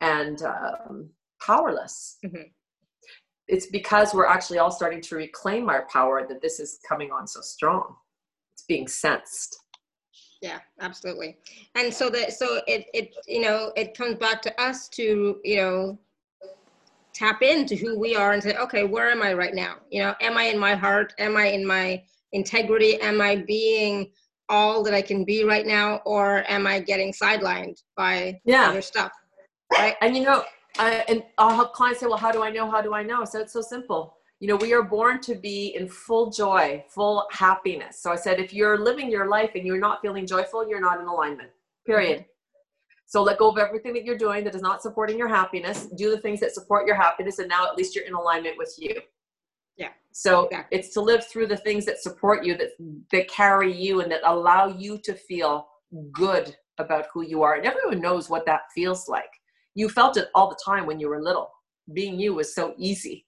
and 0.00 0.42
um, 0.42 1.10
powerless. 1.44 2.18
Mm-hmm. 2.24 2.42
It's 3.48 3.66
because 3.66 4.12
we're 4.12 4.26
actually 4.26 4.58
all 4.58 4.70
starting 4.70 5.00
to 5.00 5.16
reclaim 5.16 5.70
our 5.70 5.86
power 5.90 6.26
that 6.28 6.42
this 6.42 6.60
is 6.60 6.78
coming 6.86 7.10
on 7.10 7.26
so 7.26 7.40
strong. 7.40 7.96
It's 8.54 8.64
being 8.64 8.86
sensed. 8.86 9.58
Yeah, 10.42 10.58
absolutely. 10.80 11.38
And 11.74 11.92
so 11.92 12.10
that 12.10 12.32
so 12.32 12.60
it 12.66 12.86
it 12.94 13.14
you 13.26 13.40
know 13.40 13.72
it 13.76 13.96
comes 13.96 14.16
back 14.16 14.40
to 14.42 14.60
us 14.60 14.88
to 14.90 15.40
you 15.42 15.56
know 15.56 15.98
tap 17.18 17.42
into 17.42 17.74
who 17.74 17.98
we 17.98 18.14
are 18.14 18.32
and 18.32 18.42
say, 18.42 18.54
okay, 18.54 18.84
where 18.84 19.10
am 19.10 19.22
I 19.22 19.32
right 19.32 19.54
now? 19.54 19.76
You 19.90 20.02
know, 20.02 20.14
am 20.20 20.38
I 20.38 20.44
in 20.44 20.58
my 20.58 20.76
heart? 20.76 21.14
Am 21.18 21.36
I 21.36 21.46
in 21.46 21.66
my 21.66 22.02
integrity? 22.32 23.00
Am 23.00 23.20
I 23.20 23.36
being 23.36 24.12
all 24.48 24.84
that 24.84 24.94
I 24.94 25.02
can 25.02 25.24
be 25.24 25.42
right 25.42 25.66
now? 25.66 25.96
Or 26.06 26.44
am 26.48 26.66
I 26.66 26.78
getting 26.78 27.12
sidelined 27.12 27.82
by 27.96 28.40
yeah. 28.44 28.68
other 28.68 28.82
stuff? 28.82 29.10
Right. 29.72 29.96
And 30.00 30.16
you 30.16 30.22
know, 30.22 30.44
uh, 30.78 31.02
and 31.08 31.22
I'll 31.38 31.54
have 31.54 31.72
clients 31.72 32.00
say, 32.00 32.06
well, 32.06 32.16
how 32.16 32.32
do 32.32 32.42
I 32.42 32.50
know? 32.50 32.70
How 32.70 32.80
do 32.80 32.94
I 32.94 33.02
know? 33.02 33.24
So 33.24 33.40
it's 33.40 33.52
so 33.52 33.60
simple. 33.60 34.16
You 34.40 34.48
know, 34.48 34.56
we 34.56 34.72
are 34.72 34.82
born 34.82 35.20
to 35.22 35.34
be 35.34 35.74
in 35.76 35.88
full 35.88 36.30
joy, 36.30 36.84
full 36.88 37.26
happiness. 37.32 38.00
So 38.00 38.12
I 38.12 38.16
said, 38.16 38.38
if 38.38 38.52
you're 38.52 38.78
living 38.78 39.10
your 39.10 39.26
life 39.28 39.50
and 39.56 39.66
you're 39.66 39.80
not 39.80 40.00
feeling 40.00 40.26
joyful, 40.26 40.68
you're 40.68 40.80
not 40.80 41.00
in 41.00 41.06
alignment, 41.06 41.50
period. 41.84 42.24
So 43.06 43.22
let 43.22 43.38
go 43.38 43.48
of 43.48 43.56
everything 43.56 43.94
that 43.94 44.04
you're 44.04 44.18
doing 44.18 44.44
that 44.44 44.54
is 44.54 44.60
not 44.60 44.82
supporting 44.82 45.16
your 45.16 45.28
happiness. 45.28 45.86
Do 45.96 46.10
the 46.10 46.20
things 46.20 46.40
that 46.40 46.52
support 46.52 46.86
your 46.86 46.94
happiness, 46.94 47.38
and 47.38 47.48
now 47.48 47.66
at 47.66 47.74
least 47.74 47.96
you're 47.96 48.04
in 48.04 48.12
alignment 48.12 48.58
with 48.58 48.74
you. 48.78 49.00
Yeah. 49.78 49.88
So 50.12 50.44
exactly. 50.44 50.78
it's 50.78 50.90
to 50.90 51.00
live 51.00 51.26
through 51.26 51.46
the 51.46 51.56
things 51.56 51.86
that 51.86 52.00
support 52.00 52.44
you, 52.44 52.56
that 52.58 52.72
that 53.10 53.28
carry 53.28 53.72
you, 53.72 54.02
and 54.02 54.12
that 54.12 54.20
allow 54.24 54.66
you 54.66 54.98
to 54.98 55.14
feel 55.14 55.68
good 56.12 56.54
about 56.76 57.06
who 57.12 57.22
you 57.22 57.42
are. 57.42 57.54
And 57.54 57.64
everyone 57.64 58.00
knows 58.00 58.28
what 58.28 58.44
that 58.44 58.62
feels 58.74 59.08
like. 59.08 59.37
You 59.78 59.88
felt 59.88 60.16
it 60.16 60.28
all 60.34 60.48
the 60.48 60.62
time 60.64 60.86
when 60.86 60.98
you 61.00 61.08
were 61.08 61.22
little. 61.22 61.50
Being 61.92 62.18
you 62.18 62.34
was 62.34 62.54
so 62.54 62.74
easy. 62.76 63.26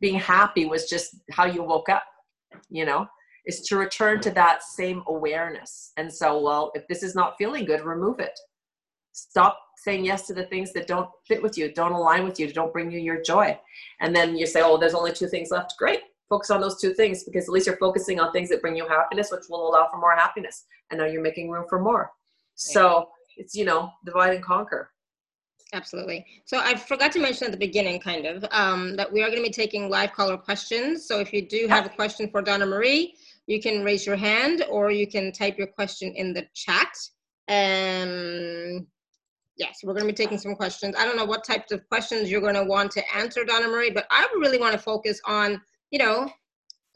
Being 0.00 0.18
happy 0.18 0.64
was 0.66 0.88
just 0.88 1.16
how 1.30 1.46
you 1.46 1.62
woke 1.62 1.88
up. 1.88 2.04
You 2.68 2.84
know, 2.84 3.06
is 3.46 3.60
to 3.68 3.76
return 3.76 4.20
to 4.22 4.30
that 4.30 4.62
same 4.62 5.02
awareness. 5.06 5.92
And 5.96 6.12
so, 6.12 6.40
well, 6.40 6.70
if 6.74 6.86
this 6.88 7.02
is 7.02 7.14
not 7.14 7.36
feeling 7.38 7.64
good, 7.64 7.82
remove 7.82 8.20
it 8.20 8.38
stop 9.12 9.58
saying 9.76 10.04
yes 10.04 10.26
to 10.26 10.34
the 10.34 10.44
things 10.44 10.72
that 10.72 10.86
don't 10.86 11.08
fit 11.26 11.42
with 11.42 11.56
you, 11.56 11.72
don't 11.72 11.92
align 11.92 12.24
with 12.24 12.40
you, 12.40 12.52
don't 12.52 12.72
bring 12.72 12.90
you 12.90 12.98
your 12.98 13.22
joy. 13.22 13.58
And 14.00 14.14
then 14.14 14.36
you 14.36 14.46
say, 14.46 14.62
oh, 14.62 14.78
there's 14.78 14.94
only 14.94 15.12
two 15.12 15.28
things 15.28 15.50
left. 15.50 15.74
Great. 15.78 16.00
Focus 16.28 16.50
on 16.50 16.60
those 16.60 16.80
two 16.80 16.94
things 16.94 17.24
because 17.24 17.44
at 17.44 17.50
least 17.50 17.66
you're 17.66 17.76
focusing 17.76 18.18
on 18.18 18.32
things 18.32 18.48
that 18.48 18.62
bring 18.62 18.76
you 18.76 18.88
happiness, 18.88 19.30
which 19.30 19.44
will 19.50 19.68
allow 19.68 19.88
for 19.90 19.98
more 19.98 20.16
happiness. 20.16 20.64
And 20.90 20.98
now 20.98 21.06
you're 21.06 21.22
making 21.22 21.50
room 21.50 21.66
for 21.68 21.78
more. 21.78 22.10
So 22.54 23.08
it's, 23.36 23.54
you 23.54 23.64
know, 23.64 23.90
divide 24.04 24.34
and 24.34 24.44
conquer. 24.44 24.90
Absolutely. 25.74 26.26
So 26.44 26.58
I 26.58 26.76
forgot 26.76 27.12
to 27.12 27.18
mention 27.18 27.46
at 27.46 27.52
the 27.52 27.58
beginning, 27.58 27.98
kind 27.98 28.26
of, 28.26 28.44
um, 28.50 28.94
that 28.96 29.10
we 29.10 29.22
are 29.22 29.30
going 29.30 29.42
to 29.42 29.48
be 29.48 29.52
taking 29.52 29.88
live 29.88 30.12
caller 30.12 30.36
questions. 30.36 31.06
So 31.06 31.18
if 31.18 31.32
you 31.32 31.48
do 31.48 31.66
have 31.66 31.86
a 31.86 31.88
question 31.88 32.28
for 32.28 32.42
Donna 32.42 32.66
Marie, 32.66 33.14
you 33.46 33.60
can 33.60 33.82
raise 33.82 34.06
your 34.06 34.16
hand 34.16 34.64
or 34.68 34.90
you 34.90 35.06
can 35.06 35.32
type 35.32 35.56
your 35.56 35.66
question 35.66 36.12
in 36.14 36.34
the 36.34 36.46
chat. 36.54 36.92
Um, 37.48 38.86
yes, 39.56 39.80
we're 39.82 39.94
going 39.94 40.06
to 40.06 40.12
be 40.12 40.24
taking 40.24 40.38
some 40.38 40.54
questions. 40.54 40.94
I 40.98 41.06
don't 41.06 41.16
know 41.16 41.24
what 41.24 41.42
types 41.42 41.72
of 41.72 41.88
questions 41.88 42.30
you're 42.30 42.42
going 42.42 42.54
to 42.54 42.64
want 42.64 42.90
to 42.92 43.16
answer, 43.16 43.42
Donna 43.44 43.68
Marie, 43.68 43.90
but 43.90 44.06
I 44.10 44.28
really 44.34 44.58
want 44.58 44.72
to 44.74 44.78
focus 44.78 45.20
on, 45.24 45.58
you 45.90 45.98
know, 45.98 46.30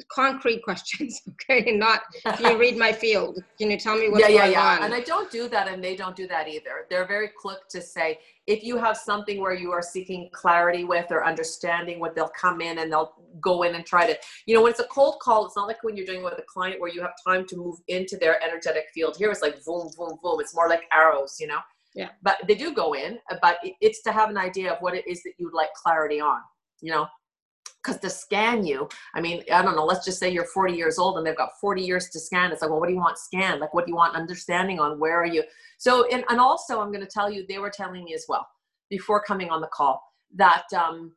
concrete 0.04 0.62
questions, 0.62 1.22
okay? 1.30 1.72
Not, 1.72 2.02
can 2.24 2.52
you 2.52 2.58
read 2.58 2.76
my 2.76 2.92
field? 2.92 3.42
Can 3.58 3.70
you 3.70 3.78
tell 3.78 3.96
me 3.96 4.08
what's 4.08 4.22
yeah, 4.22 4.28
yeah, 4.28 4.40
going 4.42 4.52
yeah. 4.52 4.76
on? 4.76 4.82
And 4.84 4.94
I 4.94 5.00
don't 5.00 5.30
do 5.30 5.48
that, 5.48 5.68
and 5.68 5.82
they 5.82 5.96
don't 5.96 6.16
do 6.16 6.26
that 6.28 6.48
either. 6.48 6.86
They're 6.90 7.06
very 7.06 7.28
quick 7.28 7.68
to 7.70 7.80
say, 7.80 8.18
if 8.46 8.62
you 8.62 8.76
have 8.76 8.96
something 8.96 9.40
where 9.40 9.54
you 9.54 9.72
are 9.72 9.82
seeking 9.82 10.28
clarity 10.32 10.84
with 10.84 11.10
or 11.10 11.24
understanding 11.24 11.98
what 11.98 12.14
they'll 12.14 12.32
come 12.40 12.60
in 12.60 12.78
and 12.78 12.92
they'll 12.92 13.14
go 13.40 13.64
in 13.64 13.74
and 13.74 13.84
try 13.84 14.06
to, 14.06 14.16
you 14.46 14.54
know, 14.54 14.62
when 14.62 14.70
it's 14.70 14.80
a 14.80 14.84
cold 14.84 15.18
call, 15.20 15.46
it's 15.46 15.56
not 15.56 15.66
like 15.66 15.82
when 15.82 15.96
you're 15.96 16.06
doing 16.06 16.20
it 16.20 16.24
with 16.24 16.38
a 16.38 16.44
client 16.46 16.80
where 16.80 16.90
you 16.90 17.00
have 17.00 17.14
time 17.26 17.44
to 17.48 17.56
move 17.56 17.76
into 17.88 18.16
their 18.16 18.42
energetic 18.44 18.84
field. 18.94 19.16
Here 19.18 19.30
it's 19.30 19.42
like 19.42 19.64
boom, 19.64 19.90
boom, 19.96 20.18
boom. 20.22 20.40
It's 20.40 20.54
more 20.54 20.68
like 20.68 20.82
arrows, 20.92 21.36
you 21.40 21.48
know? 21.48 21.58
Yeah. 21.94 22.10
But 22.22 22.36
they 22.46 22.54
do 22.54 22.72
go 22.72 22.92
in, 22.92 23.18
but 23.40 23.58
it's 23.80 24.02
to 24.02 24.12
have 24.12 24.30
an 24.30 24.36
idea 24.36 24.72
of 24.72 24.78
what 24.80 24.94
it 24.94 25.08
is 25.08 25.22
that 25.24 25.32
you'd 25.38 25.54
like 25.54 25.72
clarity 25.74 26.20
on, 26.20 26.40
you 26.80 26.92
know? 26.92 27.06
Because 27.86 28.00
to 28.00 28.10
scan 28.10 28.66
you, 28.66 28.88
I 29.14 29.20
mean, 29.20 29.44
I 29.52 29.62
don't 29.62 29.76
know, 29.76 29.84
let's 29.84 30.04
just 30.04 30.18
say 30.18 30.28
you're 30.28 30.44
40 30.44 30.74
years 30.74 30.98
old 30.98 31.18
and 31.18 31.26
they've 31.26 31.36
got 31.36 31.58
40 31.60 31.82
years 31.82 32.08
to 32.10 32.18
scan. 32.18 32.50
It's 32.50 32.62
like, 32.62 32.70
well, 32.70 32.80
what 32.80 32.88
do 32.88 32.92
you 32.92 32.98
want 32.98 33.16
scanned? 33.16 33.60
Like, 33.60 33.74
what 33.74 33.86
do 33.86 33.92
you 33.92 33.96
want 33.96 34.16
understanding 34.16 34.80
on? 34.80 34.98
Where 34.98 35.20
are 35.20 35.26
you? 35.26 35.44
So, 35.78 36.06
and, 36.08 36.24
and 36.28 36.40
also, 36.40 36.80
I'm 36.80 36.90
going 36.90 37.04
to 37.04 37.10
tell 37.10 37.30
you, 37.30 37.46
they 37.48 37.58
were 37.58 37.70
telling 37.70 38.04
me 38.04 38.14
as 38.14 38.24
well 38.28 38.46
before 38.90 39.22
coming 39.22 39.50
on 39.50 39.60
the 39.60 39.68
call 39.68 40.02
that 40.34 40.64
um, 40.76 41.12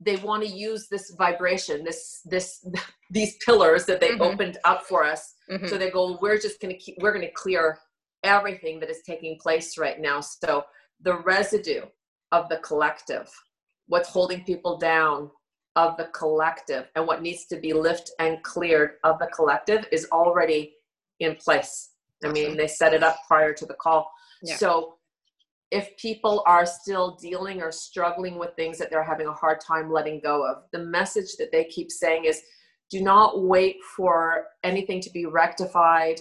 they 0.00 0.16
want 0.16 0.42
to 0.42 0.48
use 0.48 0.88
this 0.88 1.14
vibration, 1.16 1.84
this, 1.84 2.20
this, 2.24 2.66
these 3.10 3.36
pillars 3.44 3.84
that 3.86 4.00
they 4.00 4.10
mm-hmm. 4.10 4.22
opened 4.22 4.58
up 4.64 4.82
for 4.82 5.04
us. 5.04 5.34
Mm-hmm. 5.50 5.68
So 5.68 5.78
they 5.78 5.90
go, 5.90 6.18
we're 6.20 6.38
just 6.38 6.60
going 6.60 6.74
to 6.74 6.78
keep, 6.78 6.96
we're 7.00 7.12
going 7.12 7.26
to 7.26 7.32
clear 7.32 7.78
everything 8.24 8.80
that 8.80 8.90
is 8.90 9.02
taking 9.06 9.38
place 9.38 9.78
right 9.78 10.00
now. 10.00 10.20
So 10.20 10.64
the 11.00 11.18
residue 11.18 11.82
of 12.32 12.48
the 12.48 12.58
collective, 12.58 13.30
what's 13.86 14.08
holding 14.08 14.42
people 14.44 14.78
down 14.78 15.30
of 15.76 15.96
the 15.96 16.04
collective, 16.06 16.88
and 16.94 17.06
what 17.06 17.22
needs 17.22 17.46
to 17.46 17.56
be 17.56 17.72
lifted 17.72 18.12
and 18.18 18.42
cleared 18.42 18.92
of 19.04 19.18
the 19.18 19.28
collective 19.28 19.86
is 19.90 20.06
already 20.12 20.74
in 21.20 21.36
place. 21.36 21.90
I 22.24 22.30
mean, 22.30 22.56
they 22.56 22.68
set 22.68 22.94
it 22.94 23.02
up 23.02 23.16
prior 23.26 23.52
to 23.54 23.66
the 23.66 23.74
call. 23.74 24.10
Yeah. 24.42 24.56
So 24.56 24.96
if 25.70 25.96
people 25.96 26.42
are 26.46 26.66
still 26.66 27.16
dealing 27.20 27.62
or 27.62 27.72
struggling 27.72 28.38
with 28.38 28.54
things 28.54 28.78
that 28.78 28.90
they're 28.90 29.02
having 29.02 29.26
a 29.26 29.32
hard 29.32 29.58
time 29.60 29.90
letting 29.90 30.20
go 30.20 30.46
of, 30.46 30.64
the 30.72 30.78
message 30.78 31.36
that 31.38 31.50
they 31.50 31.64
keep 31.64 31.90
saying 31.90 32.26
is 32.26 32.42
do 32.90 33.00
not 33.00 33.42
wait 33.42 33.76
for 33.96 34.44
anything 34.62 35.00
to 35.00 35.10
be 35.10 35.24
rectified 35.24 36.20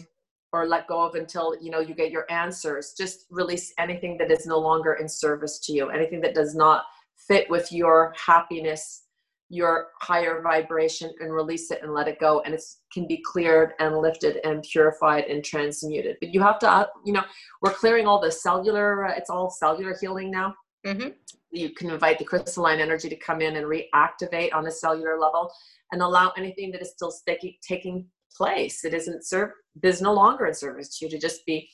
or 0.53 0.65
let 0.67 0.87
go 0.87 1.01
of 1.01 1.15
until 1.15 1.55
you 1.61 1.69
know 1.69 1.79
you 1.79 1.93
get 1.93 2.11
your 2.11 2.25
answers 2.31 2.93
just 2.97 3.25
release 3.29 3.73
anything 3.77 4.17
that 4.17 4.31
is 4.31 4.45
no 4.45 4.57
longer 4.57 4.93
in 4.93 5.07
service 5.07 5.59
to 5.59 5.73
you 5.73 5.89
anything 5.89 6.21
that 6.21 6.33
does 6.33 6.55
not 6.55 6.83
fit 7.27 7.49
with 7.49 7.71
your 7.71 8.13
happiness 8.17 9.03
your 9.51 9.87
higher 9.99 10.41
vibration 10.41 11.11
and 11.19 11.33
release 11.33 11.71
it 11.71 11.83
and 11.83 11.93
let 11.93 12.07
it 12.07 12.19
go. 12.19 12.41
And 12.41 12.53
it 12.53 12.63
can 12.93 13.05
be 13.05 13.21
cleared 13.23 13.73
and 13.79 13.97
lifted 13.97 14.37
and 14.45 14.63
purified 14.63 15.25
and 15.25 15.43
transmuted. 15.43 16.15
But 16.21 16.33
you 16.33 16.41
have 16.41 16.57
to 16.59 16.71
uh, 16.71 16.87
you 17.05 17.11
know 17.13 17.23
we're 17.61 17.73
clearing 17.73 18.07
all 18.07 18.21
the 18.21 18.31
cellular 18.31 19.05
uh, 19.07 19.13
it's 19.15 19.29
all 19.29 19.49
cellular 19.49 19.95
healing 19.99 20.31
now. 20.31 20.55
Mm-hmm. 20.83 21.09
you 21.51 21.69
can 21.75 21.91
invite 21.91 22.17
the 22.17 22.25
crystalline 22.25 22.79
energy 22.79 23.07
to 23.07 23.15
come 23.15 23.39
in 23.39 23.55
and 23.57 23.67
reactivate 23.67 24.51
on 24.51 24.65
a 24.65 24.71
cellular 24.71 25.19
level 25.19 25.53
and 25.91 26.01
allow 26.01 26.33
anything 26.35 26.71
that 26.71 26.81
is 26.81 26.89
still 26.89 27.11
sticky, 27.11 27.59
taking 27.61 28.07
place. 28.35 28.83
It 28.83 28.95
isn't 28.95 29.23
serve 29.23 29.51
is 29.83 30.01
no 30.01 30.13
longer 30.13 30.47
in 30.47 30.55
service 30.55 30.97
to 30.97 31.05
you 31.05 31.11
to 31.11 31.19
just 31.19 31.45
be 31.45 31.69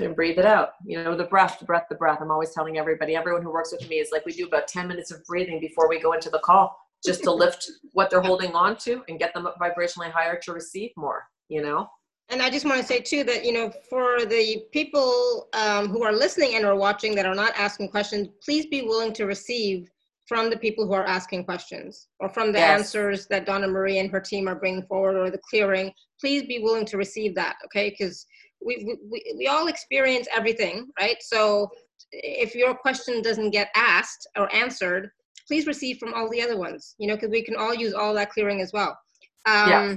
and 0.00 0.14
breathe 0.14 0.38
it 0.38 0.44
out. 0.44 0.70
You 0.84 1.02
know, 1.02 1.16
the 1.16 1.24
breath, 1.24 1.58
the 1.58 1.64
breath, 1.64 1.86
the 1.88 1.96
breath. 1.96 2.18
I'm 2.20 2.30
always 2.30 2.52
telling 2.52 2.78
everybody, 2.78 3.16
everyone 3.16 3.42
who 3.42 3.52
works 3.52 3.72
with 3.72 3.88
me 3.88 3.96
is 3.96 4.10
like 4.12 4.24
we 4.26 4.32
do 4.32 4.46
about 4.46 4.68
10 4.68 4.88
minutes 4.88 5.10
of 5.10 5.24
breathing 5.24 5.60
before 5.60 5.88
we 5.88 6.00
go 6.00 6.12
into 6.12 6.30
the 6.30 6.40
call, 6.40 6.76
just 7.04 7.22
to 7.24 7.32
lift 7.32 7.70
what 7.92 8.10
they're 8.10 8.20
holding 8.20 8.54
on 8.54 8.76
to 8.78 9.02
and 9.08 9.18
get 9.18 9.34
them 9.34 9.46
up 9.46 9.56
vibrationally 9.60 10.10
higher 10.10 10.38
to 10.42 10.52
receive 10.52 10.90
more, 10.96 11.24
you 11.48 11.62
know? 11.62 11.88
And 12.28 12.42
I 12.42 12.50
just 12.50 12.64
want 12.64 12.80
to 12.80 12.86
say 12.86 13.00
too 13.00 13.22
that, 13.24 13.44
you 13.44 13.52
know, 13.52 13.70
for 13.88 14.24
the 14.24 14.64
people 14.72 15.48
um, 15.52 15.88
who 15.88 16.02
are 16.02 16.12
listening 16.12 16.56
and 16.56 16.64
are 16.64 16.74
watching 16.74 17.14
that 17.14 17.26
are 17.26 17.34
not 17.34 17.52
asking 17.56 17.88
questions, 17.90 18.28
please 18.44 18.66
be 18.66 18.82
willing 18.82 19.12
to 19.14 19.26
receive 19.26 19.88
from 20.26 20.50
the 20.50 20.56
people 20.56 20.86
who 20.86 20.92
are 20.92 21.06
asking 21.06 21.44
questions 21.44 22.08
or 22.18 22.28
from 22.28 22.52
the 22.52 22.58
yes. 22.58 22.80
answers 22.80 23.28
that 23.28 23.46
Donna 23.46 23.68
Marie 23.68 23.98
and 23.98 24.10
her 24.10 24.20
team 24.20 24.48
are 24.48 24.56
bringing 24.56 24.82
forward 24.82 25.16
or 25.16 25.30
the 25.30 25.40
clearing. 25.48 25.92
Please 26.20 26.42
be 26.42 26.58
willing 26.58 26.84
to 26.86 26.96
receive 26.96 27.34
that, 27.36 27.56
okay? 27.64 27.90
Because 27.90 28.26
we, 28.64 28.96
we, 29.10 29.34
we 29.36 29.46
all 29.46 29.68
experience 29.68 30.26
everything, 30.34 30.88
right? 30.98 31.16
So 31.20 31.70
if 32.12 32.54
your 32.54 32.74
question 32.74 33.22
doesn't 33.22 33.50
get 33.50 33.68
asked 33.74 34.26
or 34.36 34.52
answered, 34.54 35.10
please 35.46 35.66
receive 35.66 35.98
from 35.98 36.14
all 36.14 36.28
the 36.30 36.42
other 36.42 36.56
ones, 36.56 36.94
you 36.98 37.06
know, 37.06 37.14
because 37.14 37.30
we 37.30 37.42
can 37.42 37.56
all 37.56 37.74
use 37.74 37.94
all 37.94 38.14
that 38.14 38.30
clearing 38.30 38.60
as 38.60 38.72
well. 38.72 38.98
Um, 39.46 39.70
yeah. 39.70 39.96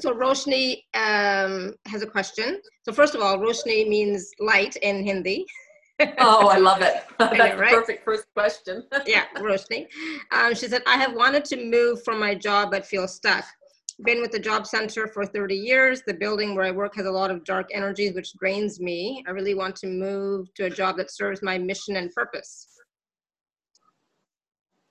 So 0.00 0.12
Roshni 0.12 0.82
um, 0.94 1.74
has 1.86 2.02
a 2.02 2.06
question. 2.06 2.60
So 2.82 2.92
first 2.92 3.14
of 3.14 3.20
all, 3.20 3.38
Roshni 3.38 3.88
means 3.88 4.30
light 4.40 4.76
in 4.76 5.04
Hindi. 5.04 5.46
oh, 6.18 6.48
I 6.48 6.58
love 6.58 6.82
it. 6.82 7.04
That's 7.18 7.38
know, 7.38 7.56
right? 7.56 7.72
perfect 7.72 8.04
first 8.04 8.24
question. 8.34 8.82
yeah, 9.06 9.24
Roshni. 9.36 9.86
Um, 10.32 10.54
she 10.54 10.66
said, 10.66 10.82
I 10.86 10.96
have 10.96 11.14
wanted 11.14 11.44
to 11.46 11.64
move 11.64 12.02
from 12.02 12.18
my 12.18 12.34
job 12.34 12.70
but 12.72 12.84
feel 12.84 13.06
stuck 13.06 13.44
been 14.02 14.20
with 14.20 14.32
the 14.32 14.38
job 14.38 14.66
center 14.66 15.06
for 15.06 15.24
30 15.24 15.54
years. 15.54 16.02
The 16.06 16.14
building 16.14 16.54
where 16.54 16.64
I 16.64 16.70
work 16.70 16.96
has 16.96 17.06
a 17.06 17.10
lot 17.10 17.30
of 17.30 17.44
dark 17.44 17.68
energies, 17.72 18.14
which 18.14 18.32
drains 18.34 18.80
me. 18.80 19.24
I 19.26 19.30
really 19.30 19.54
want 19.54 19.76
to 19.76 19.86
move 19.86 20.52
to 20.54 20.64
a 20.64 20.70
job 20.70 20.96
that 20.96 21.10
serves 21.10 21.42
my 21.42 21.58
mission 21.58 21.96
and 21.96 22.12
purpose. 22.12 22.68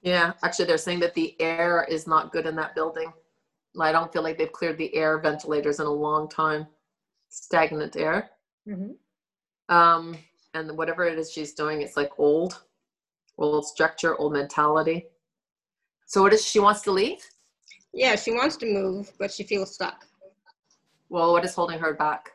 Yeah, 0.01 0.33
actually, 0.43 0.65
they're 0.65 0.77
saying 0.77 0.99
that 0.99 1.13
the 1.13 1.35
air 1.39 1.85
is 1.89 2.07
not 2.07 2.31
good 2.31 2.45
in 2.45 2.55
that 2.57 2.75
building. 2.75 3.11
I 3.79 3.91
don't 3.91 4.11
feel 4.11 4.21
like 4.21 4.37
they've 4.37 4.51
cleared 4.51 4.77
the 4.77 4.93
air 4.95 5.17
ventilators 5.17 5.79
in 5.79 5.85
a 5.85 5.91
long 5.91 6.29
time. 6.29 6.67
Stagnant 7.29 7.95
air. 7.95 8.29
Mm-hmm. 8.67 9.73
Um, 9.73 10.17
and 10.53 10.77
whatever 10.77 11.05
it 11.05 11.17
is 11.17 11.31
she's 11.31 11.53
doing, 11.53 11.81
it's 11.81 11.97
like 11.97 12.11
old, 12.17 12.61
old 13.37 13.65
structure, 13.65 14.15
old 14.17 14.33
mentality. 14.33 15.05
So, 16.05 16.21
what 16.21 16.33
is 16.33 16.45
she 16.45 16.59
wants 16.59 16.81
to 16.81 16.91
leave? 16.91 17.25
Yeah, 17.93 18.15
she 18.15 18.31
wants 18.31 18.57
to 18.57 18.65
move, 18.65 19.11
but 19.19 19.31
she 19.31 19.43
feels 19.43 19.75
stuck. 19.75 20.05
Well, 21.09 21.31
what 21.31 21.45
is 21.45 21.53
holding 21.53 21.79
her 21.79 21.93
back? 21.93 22.31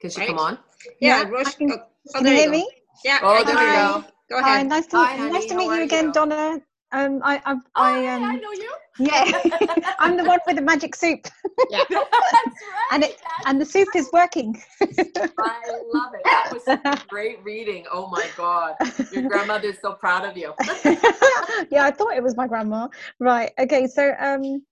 Can 0.00 0.10
she 0.10 0.20
right. 0.20 0.28
come 0.28 0.38
on? 0.38 0.58
Yeah, 1.00 1.22
yeah 1.22 1.44
can, 1.44 1.72
oh, 1.72 1.78
oh, 2.14 2.18
can 2.18 2.26
you 2.26 2.32
hear 2.32 2.50
me? 2.50 2.68
Yeah. 3.04 3.20
Oh, 3.22 3.44
there 3.44 3.54
Hi. 3.54 3.66
we 3.66 3.72
go. 3.72 4.04
Go 4.28 4.38
ahead. 4.38 4.56
Hi, 4.56 4.62
nice 4.62 4.86
to, 4.86 4.96
Hi, 4.96 5.28
nice 5.28 5.46
to 5.46 5.54
meet 5.54 5.66
you 5.66 5.82
again, 5.82 6.06
you? 6.06 6.12
Donna. 6.12 6.60
Um, 6.92 7.20
I, 7.22 7.40
I, 7.44 7.54
oh, 7.54 7.60
I, 7.76 8.06
um, 8.08 8.22
I 8.24 8.36
know 8.36 8.52
you. 8.52 8.72
Yeah, 8.98 9.30
I'm 9.98 10.16
the 10.16 10.24
one 10.24 10.40
with 10.46 10.56
the 10.56 10.62
magic 10.62 10.94
soup. 10.94 11.26
Yeah, 11.70 11.84
that's 11.90 12.02
right. 12.12 12.88
and 12.90 13.04
it 13.04 13.16
and 13.46 13.60
the 13.60 13.64
soup 13.64 13.88
is 13.94 14.10
working. 14.12 14.60
I 14.82 14.86
love 15.92 16.14
it. 16.14 16.24
That 16.24 16.50
was 16.52 16.66
a 16.66 17.02
great 17.08 17.42
reading. 17.44 17.86
Oh 17.92 18.08
my 18.08 18.26
god, 18.36 18.74
your 19.12 19.22
grandmother's 19.28 19.80
so 19.80 19.92
proud 19.94 20.24
of 20.24 20.36
you. 20.36 20.52
yeah, 21.70 21.84
I 21.84 21.92
thought 21.96 22.14
it 22.14 22.22
was 22.22 22.36
my 22.36 22.46
grandma. 22.48 22.88
Right. 23.20 23.52
Okay. 23.58 23.86
So, 23.86 24.14
um, 24.18 24.62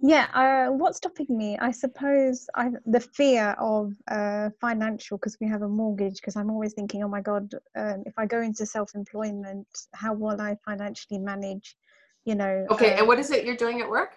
yeah. 0.00 0.26
Uh, 0.32 0.72
what's 0.72 0.98
stopping 0.98 1.26
me? 1.30 1.58
I 1.58 1.70
suppose 1.70 2.48
I 2.54 2.70
the 2.86 3.00
fear 3.00 3.54
of 3.58 3.94
uh, 4.10 4.50
financial 4.60 5.18
because 5.18 5.38
we 5.40 5.48
have 5.48 5.62
a 5.62 5.68
mortgage. 5.68 6.14
Because 6.14 6.36
I'm 6.36 6.50
always 6.50 6.72
thinking, 6.74 7.02
oh 7.04 7.08
my 7.08 7.20
god, 7.20 7.52
um, 7.76 8.02
if 8.06 8.14
I 8.18 8.26
go 8.26 8.40
into 8.40 8.66
self-employment, 8.66 9.66
how 9.94 10.14
will 10.14 10.40
I 10.40 10.56
financially 10.64 11.18
manage? 11.18 11.76
you 12.24 12.34
know. 12.34 12.66
Okay, 12.70 12.94
uh, 12.94 12.98
and 12.98 13.08
what 13.08 13.18
is 13.18 13.30
it 13.30 13.44
you're 13.44 13.56
doing 13.56 13.80
at 13.80 13.88
work? 13.88 14.14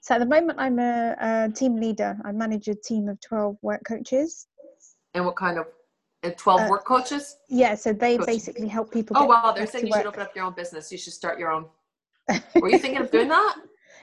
So 0.00 0.14
at 0.14 0.18
the 0.18 0.26
moment, 0.26 0.58
I'm 0.58 0.78
a, 0.78 1.16
a, 1.20 1.52
team 1.52 1.76
leader. 1.76 2.18
I 2.24 2.32
manage 2.32 2.68
a 2.68 2.74
team 2.74 3.08
of 3.08 3.20
12 3.20 3.58
work 3.62 3.82
coaches. 3.86 4.46
And 5.14 5.24
what 5.24 5.36
kind 5.36 5.58
of? 5.58 5.66
12 6.36 6.60
uh, 6.60 6.66
work 6.68 6.84
coaches? 6.84 7.38
Yeah, 7.48 7.74
so 7.74 7.92
they 7.92 8.18
coaches. 8.18 8.26
basically 8.26 8.68
help 8.68 8.92
people. 8.92 9.16
Oh, 9.18 9.24
wow. 9.24 9.52
They're 9.56 9.66
saying 9.66 9.86
you 9.86 9.90
work. 9.90 10.00
should 10.00 10.06
open 10.06 10.20
up 10.20 10.36
your 10.36 10.44
own 10.44 10.52
business. 10.52 10.92
You 10.92 10.98
should 10.98 11.14
start 11.14 11.38
your 11.38 11.50
own. 11.50 11.66
Were 12.60 12.68
you 12.68 12.78
thinking 12.78 13.00
of 13.00 13.10
doing 13.10 13.28
that? 13.28 13.56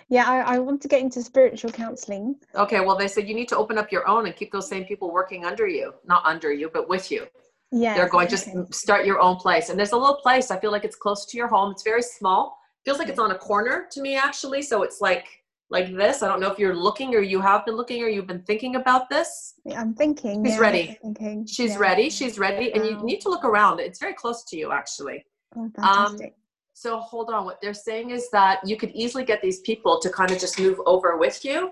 Yeah, 0.10 0.26
I, 0.26 0.56
I, 0.56 0.60
want 0.60 0.82
to 0.84 0.88
get 0.88 1.02
into 1.02 1.22
spiritual 1.22 1.70
counseling. 1.70 2.36
Okay, 2.56 2.80
well, 2.80 2.96
they 2.96 3.10
said 3.10 3.28
you 3.28 3.36
need 3.36 3.50
to 3.50 3.58
open 3.58 3.78
up 3.78 3.92
your 3.92 4.08
own 4.08 4.26
and 4.26 4.34
keep 4.34 4.54
those 4.54 4.70
same 4.70 4.86
people 4.86 5.12
working 5.12 5.44
under 5.44 5.68
you. 5.68 5.94
Not 6.06 6.26
under 6.26 6.52
you, 6.54 6.70
but 6.74 6.88
with 6.88 7.12
you. 7.12 7.28
Yeah. 7.74 7.94
They're 7.94 8.08
going 8.08 8.28
okay. 8.28 8.54
to 8.54 8.68
start 8.72 9.06
your 9.06 9.20
own 9.20 9.36
place. 9.36 9.68
And 9.70 9.78
there's 9.78 9.92
a 9.92 9.98
little 9.98 10.16
place. 10.16 10.50
I 10.50 10.60
feel 10.60 10.72
like 10.72 10.86
it's 10.86 10.96
close 10.96 11.26
to 11.26 11.38
your 11.38 11.50
home. 11.50 11.72
It's 11.72 11.84
very 11.84 12.02
small 12.02 12.58
feels 12.88 13.00
like 13.00 13.10
it's 13.10 13.20
on 13.20 13.32
a 13.32 13.38
corner 13.38 13.86
to 13.92 14.02
me 14.02 14.16
actually. 14.16 14.62
So 14.62 14.84
it's 14.84 15.02
like 15.02 15.28
like 15.70 15.94
this. 15.94 16.24
I 16.24 16.30
don't 16.30 16.40
know 16.40 16.50
if 16.50 16.58
you're 16.58 16.74
looking 16.74 17.14
or 17.14 17.20
you 17.20 17.42
have 17.42 17.66
been 17.66 17.76
looking 17.76 18.02
or 18.02 18.08
you've 18.08 18.28
been 18.28 18.44
thinking 18.44 18.78
about 18.78 19.10
this. 19.10 19.56
Yeah, 19.66 19.82
I'm 19.82 19.94
thinking. 19.94 20.46
She's 20.46 20.54
yeah, 20.54 20.60
ready. 20.62 20.98
Thinking. 21.02 21.46
She's 21.46 21.72
yeah. 21.72 21.80
ready. 21.80 22.10
She's 22.10 22.40
ready. 22.40 22.72
And 22.72 22.86
you 22.86 23.04
need 23.04 23.20
to 23.22 23.30
look 23.30 23.44
around. 23.44 23.82
It's 23.82 24.00
very 24.00 24.14
close 24.14 24.46
to 24.46 24.56
you 24.56 24.72
actually. 24.72 25.26
Oh, 25.58 25.70
fantastic. 25.76 26.28
Um, 26.28 26.34
so 26.78 27.00
hold 27.00 27.32
on. 27.32 27.46
What 27.46 27.60
they're 27.60 27.74
saying 27.74 28.12
is 28.12 28.30
that 28.30 28.60
you 28.64 28.78
could 28.78 28.92
easily 28.92 29.26
get 29.26 29.42
these 29.42 29.62
people 29.62 30.00
to 30.00 30.12
kind 30.12 30.30
of 30.30 30.38
just 30.38 30.60
move 30.60 30.80
over 30.86 31.18
with 31.18 31.44
you. 31.44 31.72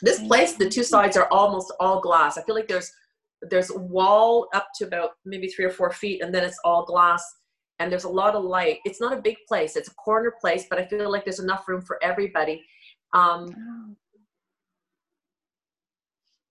This 0.00 0.18
place, 0.26 0.54
the 0.54 0.68
two 0.68 0.82
sides 0.82 1.16
are 1.16 1.28
almost 1.30 1.72
all 1.78 2.00
glass. 2.00 2.36
I 2.36 2.42
feel 2.42 2.56
like 2.56 2.66
there's 2.66 2.90
there's 3.50 3.70
a 3.70 3.78
wall 3.78 4.48
up 4.52 4.66
to 4.78 4.84
about 4.84 5.10
maybe 5.24 5.46
three 5.46 5.64
or 5.64 5.70
four 5.70 5.92
feet, 5.92 6.22
and 6.22 6.34
then 6.34 6.42
it's 6.42 6.58
all 6.64 6.84
glass 6.84 7.24
and 7.78 7.90
there's 7.90 8.02
a 8.02 8.08
lot 8.08 8.34
of 8.34 8.42
light. 8.42 8.78
It's 8.84 9.00
not 9.00 9.16
a 9.16 9.20
big 9.20 9.36
place, 9.46 9.76
it's 9.76 9.88
a 9.88 9.94
corner 9.94 10.34
place, 10.40 10.66
but 10.68 10.80
I 10.80 10.86
feel 10.86 11.10
like 11.10 11.24
there's 11.24 11.38
enough 11.38 11.68
room 11.68 11.80
for 11.80 12.02
everybody. 12.02 12.64
Um, 13.12 13.46
oh. 13.56 13.96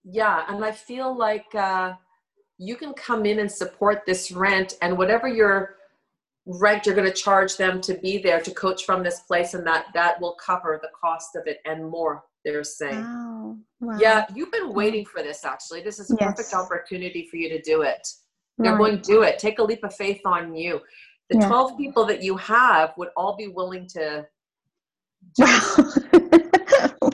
Yeah, 0.06 0.46
and 0.48 0.64
I 0.64 0.72
feel 0.72 1.16
like 1.16 1.54
uh, 1.54 1.94
you 2.58 2.78
can 2.78 2.94
come 2.94 3.26
in 3.26 3.40
and 3.40 3.52
support 3.52 4.04
this 4.06 4.32
rent, 4.32 4.78
and 4.82 4.98
whatever 4.98 5.28
your 5.28 5.76
rent 6.46 6.86
you're 6.86 6.96
going 6.96 7.08
to 7.08 7.14
charge 7.14 7.58
them 7.58 7.82
to 7.82 7.94
be 7.96 8.18
there 8.18 8.42
to 8.42 8.52
coach 8.52 8.86
from 8.86 9.04
this 9.04 9.22
place, 9.22 9.54
and 9.54 9.66
that 9.68 9.86
that 9.94 10.20
will 10.22 10.36
cover 10.36 10.80
the 10.82 10.90
cost 11.00 11.36
of 11.36 11.48
it 11.48 11.60
and 11.66 11.90
more. 11.90 12.24
They're 12.44 12.64
saying. 12.64 13.04
Wow. 13.04 13.58
wow. 13.82 14.00
Yeah, 14.00 14.26
you've 14.34 14.52
been 14.52 14.70
mm. 14.70 14.74
waiting 14.74 15.06
for 15.06 15.22
this. 15.22 15.46
Actually, 15.46 15.82
this 15.82 16.00
is 16.00 16.10
a 16.10 16.18
yes. 16.20 16.32
perfect 16.32 16.54
opportunity 16.56 17.28
for 17.30 17.38
you 17.38 17.50
to 17.50 17.62
do 17.62 17.84
it. 17.84 18.08
You're 18.58 18.74
right. 18.74 18.80
going 18.80 19.02
to 19.02 19.04
do 19.04 19.22
it. 19.22 19.38
Take 19.38 19.60
a 19.60 19.64
leap 19.64 19.84
of 19.84 19.96
faith 19.96 20.22
on 20.26 20.56
you 20.56 20.82
the 21.32 21.40
yeah. 21.40 21.48
12 21.48 21.78
people 21.78 22.06
that 22.06 22.22
you 22.22 22.36
have 22.38 22.94
would 22.98 23.10
all 23.16 23.36
be 23.36 23.48
willing 23.48 23.88
to 23.88 24.26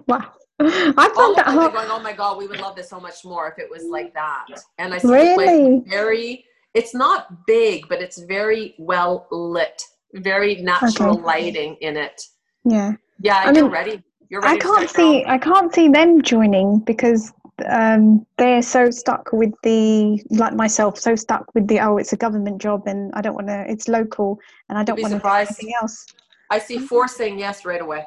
wow 0.07 0.31
I 0.59 1.11
thought 1.13 1.35
that 1.35 1.45
going, 1.45 1.87
oh 1.91 1.99
my 2.01 2.13
god, 2.13 2.39
we 2.39 2.47
would 2.47 2.59
love 2.59 2.75
this 2.75 2.89
so 2.89 2.99
much 2.99 3.23
more 3.23 3.47
if 3.47 3.59
it 3.59 3.69
was 3.69 3.83
like 3.83 4.11
that. 4.15 4.47
And 4.79 4.91
I 4.91 4.97
see 4.97 5.07
really? 5.07 5.83
very. 5.87 6.45
It's 6.77 6.93
not 6.93 7.45
big, 7.47 7.87
but 7.89 8.01
it's 8.01 8.19
very 8.21 8.75
well 8.77 9.27
lit, 9.31 9.81
very 10.13 10.55
natural 10.61 11.15
okay. 11.15 11.23
lighting 11.31 11.77
in 11.81 11.97
it. 11.97 12.21
Yeah. 12.63 12.93
Yeah, 13.19 13.37
I 13.37 13.45
you're 13.45 13.63
mean, 13.63 13.71
ready. 13.71 14.03
You're 14.29 14.41
ready. 14.41 14.57
I 14.57 14.59
can't 14.59 14.89
see. 14.89 15.25
I 15.25 15.39
can't 15.39 15.73
see 15.73 15.87
them 15.89 16.21
joining 16.21 16.79
because 16.79 17.33
um, 17.67 18.25
they're 18.37 18.61
so 18.61 18.91
stuck 18.91 19.29
with 19.33 19.53
the 19.63 20.23
like 20.29 20.53
myself 20.53 20.99
so 20.99 21.15
stuck 21.15 21.45
with 21.55 21.67
the 21.67 21.79
oh 21.79 21.97
it's 21.97 22.13
a 22.13 22.17
government 22.17 22.61
job 22.61 22.83
and 22.85 23.11
i 23.15 23.21
don't 23.21 23.33
want 23.33 23.47
to 23.47 23.65
it's 23.67 23.87
local 23.87 24.39
and 24.69 24.77
i 24.77 24.83
don't 24.83 25.01
want 25.01 25.11
to 25.11 25.19
do 25.19 25.27
anything 25.27 25.73
else 25.81 26.05
i 26.51 26.59
see 26.59 26.77
four 26.77 27.07
saying 27.07 27.39
yes 27.39 27.65
right 27.65 27.81
away 27.81 28.05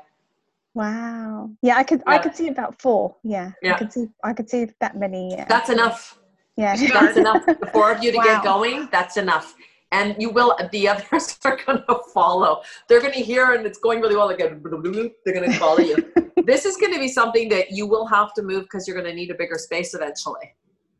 wow 0.74 1.50
yeah 1.62 1.76
i 1.76 1.83
could 1.83 2.00
yeah. 2.06 2.14
i 2.14 2.18
could 2.18 2.37
see 2.37 2.46
about 2.46 2.80
four 2.80 3.16
yeah, 3.24 3.50
yeah. 3.61 3.74
i 3.74 3.78
could 3.78 3.92
see 3.92 4.06
i 4.22 4.33
could 4.33 4.48
see 4.48 4.68
that 4.78 4.96
many 4.96 5.35
Yeah. 5.35 5.46
that's 5.48 5.68
enough 5.68 6.19
yeah 6.60 6.76
that's 6.92 7.16
enough 7.16 7.44
the 7.62 7.70
four 7.72 7.90
of 7.92 8.02
you 8.02 8.12
to 8.12 8.18
wow. 8.18 8.24
get 8.24 8.44
going 8.44 8.88
that's 8.92 9.16
enough 9.16 9.54
and 9.92 10.14
you 10.18 10.30
will 10.30 10.56
the 10.72 10.88
others 10.88 11.38
are 11.44 11.58
going 11.64 11.82
to 11.88 11.98
follow 12.14 12.62
they're 12.88 13.00
going 13.00 13.12
to 13.12 13.20
hear 13.20 13.52
and 13.54 13.66
it's 13.66 13.78
going 13.78 14.00
really 14.00 14.16
well 14.16 14.26
like 14.26 14.38
they're 14.38 14.54
going 14.58 15.50
to 15.50 15.58
follow 15.58 15.80
you 15.80 15.96
this 16.44 16.64
is 16.64 16.76
going 16.76 16.92
to 16.92 16.98
be 16.98 17.08
something 17.08 17.48
that 17.48 17.70
you 17.70 17.86
will 17.86 18.06
have 18.06 18.32
to 18.34 18.42
move 18.42 18.62
because 18.64 18.86
you're 18.86 18.96
going 19.00 19.08
to 19.08 19.14
need 19.14 19.30
a 19.30 19.34
bigger 19.34 19.58
space 19.58 19.94
eventually 19.94 20.54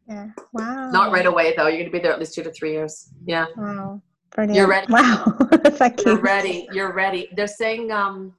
yeah 0.09 0.29
wow 0.53 0.91
not 0.91 1.13
right 1.13 1.27
away 1.27 1.55
though 1.57 1.67
you're 1.67 1.79
going 1.79 1.93
to 1.93 1.93
be 1.93 2.01
there 2.01 2.13
at 2.13 2.19
least 2.19 2.35
two 2.35 2.43
to 2.43 2.53
three 2.53 2.73
years 2.73 3.11
yeah 3.27 3.47
wow 3.57 4.01
Brilliant. 4.33 4.57
You're 4.57 4.69
ready. 4.69 4.93
Wow. 4.93 5.25
Thank 5.53 6.05
You're 6.05 6.15
you. 6.15 6.21
ready. 6.21 6.69
You're 6.73 6.93
ready. 6.93 7.29
They're 7.35 7.49
saying, 7.49 7.91
um, 7.91 8.35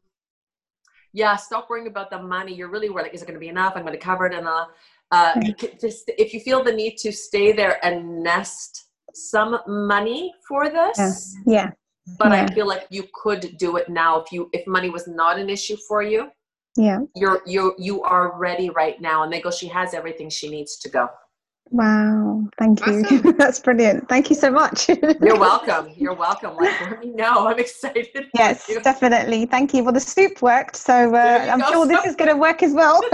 yeah, 1.14 1.36
stop 1.36 1.70
worrying 1.70 1.88
about 1.88 2.10
the 2.10 2.22
money. 2.22 2.54
You're 2.54 2.70
really 2.70 2.90
worried, 2.90 3.04
like, 3.04 3.14
is 3.14 3.22
it 3.22 3.26
going 3.26 3.36
to 3.36 3.40
be 3.40 3.50
enough? 3.50 3.74
I'm 3.76 3.82
going 3.82 3.94
to 3.94 4.00
cover 4.00 4.26
it. 4.26 4.34
And 4.34 4.48
uh, 4.48 4.68
uh, 5.12 5.40
just 5.80 6.10
if 6.18 6.34
you 6.34 6.40
feel 6.40 6.64
the 6.64 6.72
need 6.72 6.98
to 6.98 7.12
stay 7.12 7.52
there 7.52 7.84
and 7.86 8.24
nest 8.24 8.90
some 9.14 9.60
money 9.68 10.34
for 10.48 10.70
this, 10.70 11.36
Yeah. 11.46 11.72
but 12.18 12.32
yeah. 12.32 12.44
I 12.50 12.54
feel 12.54 12.68
like 12.68 12.88
you 12.90 13.04
could 13.14 13.58
do 13.58 13.78
it 13.78 13.90
now 13.90 14.20
if 14.22 14.32
you 14.32 14.50
if 14.54 14.66
money 14.68 14.90
was 14.90 15.08
not 15.08 15.38
an 15.38 15.50
issue 15.50 15.78
for 15.88 16.02
you. 16.02 16.30
Yeah. 16.78 17.00
You're 17.16 17.42
you 17.46 17.76
you 17.78 18.02
are 18.04 18.38
ready 18.40 18.70
right 18.70 19.00
now. 19.02 19.24
And 19.24 19.32
they 19.34 19.42
go, 19.42 19.52
she 19.52 19.68
has 19.68 19.94
everything 19.94 20.30
she 20.30 20.50
needs 20.50 20.78
to 20.80 20.90
go. 20.90 21.10
Wow. 21.70 22.48
Thank 22.58 22.86
you. 22.86 23.04
Awesome. 23.06 23.36
That's 23.38 23.60
brilliant. 23.60 24.08
Thank 24.10 24.30
you 24.30 24.36
so 24.36 24.52
much. 24.52 24.90
You're 25.22 25.40
welcome. 25.40 25.90
You're 25.96 26.14
welcome. 26.14 26.56
Like, 26.58 26.80
let 26.82 27.00
me 27.00 27.12
know. 27.12 27.48
I'm 27.48 27.60
excited. 27.60 28.28
Yes, 28.34 28.68
You- 28.68 28.82
definitely. 28.82 29.46
Thank 29.46 29.74
you. 29.74 29.84
Well, 29.84 29.94
the 29.94 30.00
soup 30.02 30.42
worked, 30.42 30.76
so 30.76 31.16
uh, 31.16 31.48
I'm 31.52 31.60
go. 31.60 31.72
sure 31.72 31.88
this 31.88 32.06
is 32.06 32.16
going 32.16 32.30
to 32.30 32.36
work 32.38 32.62
as 32.64 32.74
well. 32.74 33.02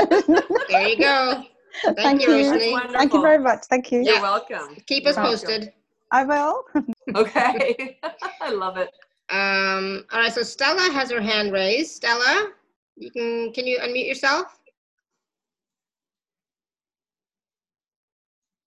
There 0.70 0.88
you 0.88 0.98
go. 0.98 1.44
Thank, 1.84 1.98
Thank 1.98 2.22
you, 2.22 2.36
you. 2.36 2.60
Thank 2.94 3.14
you 3.14 3.22
very 3.22 3.40
much. 3.40 3.66
Thank 3.70 3.92
you. 3.92 4.00
You're 4.02 4.16
Yeah. 4.16 4.22
welcome. 4.22 4.78
Keep 4.88 5.08
us 5.08 5.16
You're 5.16 5.26
welcome. 5.26 5.48
posted. 5.48 5.74
I 6.12 6.24
will. 6.24 6.64
Okay. 7.16 7.98
I 8.42 8.50
love 8.50 8.76
it. 8.76 8.92
Um, 9.30 10.04
all 10.12 10.20
right, 10.20 10.32
so 10.32 10.44
Stella 10.44 10.92
has 10.92 11.10
her 11.10 11.22
hand 11.22 11.54
raised. 11.54 11.96
Stella, 11.96 12.52
you 12.98 13.10
can 13.12 13.54
can 13.54 13.66
you 13.66 13.80
unmute 13.80 14.08
yourself? 14.08 14.60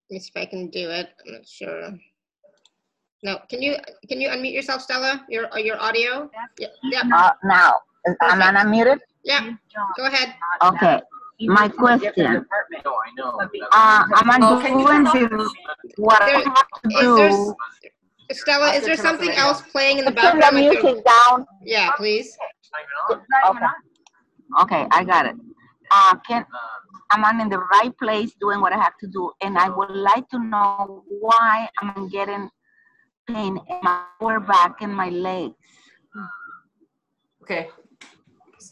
Let 0.10 0.16
me 0.16 0.20
see 0.20 0.32
if 0.36 0.42
I 0.42 0.46
can 0.50 0.70
do 0.70 0.90
it. 0.90 1.10
I'm 1.26 1.34
not 1.34 1.48
sure. 1.48 1.94
No, 3.22 3.40
can 3.50 3.62
you 3.62 3.76
can 4.10 4.20
you 4.20 4.30
unmute 4.30 4.54
yourself, 4.54 4.82
Stella? 4.82 5.24
Your 5.30 5.52
uh, 5.54 5.58
your 5.58 5.80
audio? 5.80 6.30
Yeah, 6.58 6.68
yeah, 6.84 7.02
Uh, 7.14 7.32
now, 7.44 7.76
am 8.06 8.42
I 8.42 8.52
unmuted? 8.64 9.00
yeah. 9.24 9.54
Go 9.96 10.06
ahead. 10.06 10.34
Okay. 10.64 11.02
My 11.42 11.68
question. 11.68 12.14
No, 12.86 12.94
I 12.94 13.12
know. 13.18 13.40
Uh, 13.72 14.04
am 14.16 14.30
I 14.32 14.38
Oh, 14.42 14.60
can 14.62 14.80
you 14.80 14.88
doing 14.88 15.04
the, 15.04 15.50
what 15.98 16.22
I 16.22 16.30
have 16.30 16.68
to 16.84 16.90
Is 16.90 17.16
there 17.18 17.30
do? 17.30 17.56
Stella? 18.32 18.74
Is 18.74 18.86
there 18.86 18.96
turn 18.96 19.06
off 19.06 19.20
the 19.20 19.26
something 19.26 19.30
else 19.38 19.62
playing 19.72 20.00
in 20.00 20.06
the 20.06 20.12
Turn 20.12 20.36
the 20.36 20.42
background? 20.42 20.56
like 20.56 20.74
you're- 20.74 20.84
music 20.84 21.06
down. 21.06 21.46
Yeah, 21.64 21.92
please. 21.98 22.38
Okay. 23.50 23.66
Okay, 24.62 24.88
I 24.92 25.04
got 25.04 25.26
it. 25.26 25.36
Uh, 25.92 26.16
can, 26.28 26.46
am 27.12 27.26
I 27.26 27.32
in 27.42 27.50
the 27.50 27.60
right 27.60 27.96
place 27.98 28.34
doing 28.40 28.62
what 28.62 28.72
I 28.74 28.78
have 28.78 28.98
to 29.00 29.08
do? 29.08 29.32
And 29.42 29.58
I 29.58 29.70
would 29.70 29.92
like 29.92 30.28
to 30.30 30.40
know 30.40 31.04
why 31.20 31.68
I'm 31.80 32.08
getting 32.10 32.50
pain 33.28 33.58
in 33.70 33.78
my 33.82 34.04
lower 34.22 34.40
back 34.40 34.82
and 34.82 34.94
my 34.96 35.10
legs. 35.10 35.56
Okay. 37.44 37.70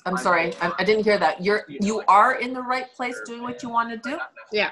I'm 0.05 0.17
sorry. 0.17 0.53
I, 0.61 0.71
I 0.79 0.83
didn't 0.83 1.03
hear 1.03 1.17
that. 1.17 1.43
You're 1.43 1.63
you 1.67 2.03
are 2.07 2.35
in 2.35 2.53
the 2.53 2.61
right 2.61 2.91
place 2.95 3.17
doing 3.25 3.41
what 3.43 3.61
you 3.63 3.69
want 3.69 3.89
to 3.91 3.97
do. 4.09 4.17
Yeah, 4.51 4.71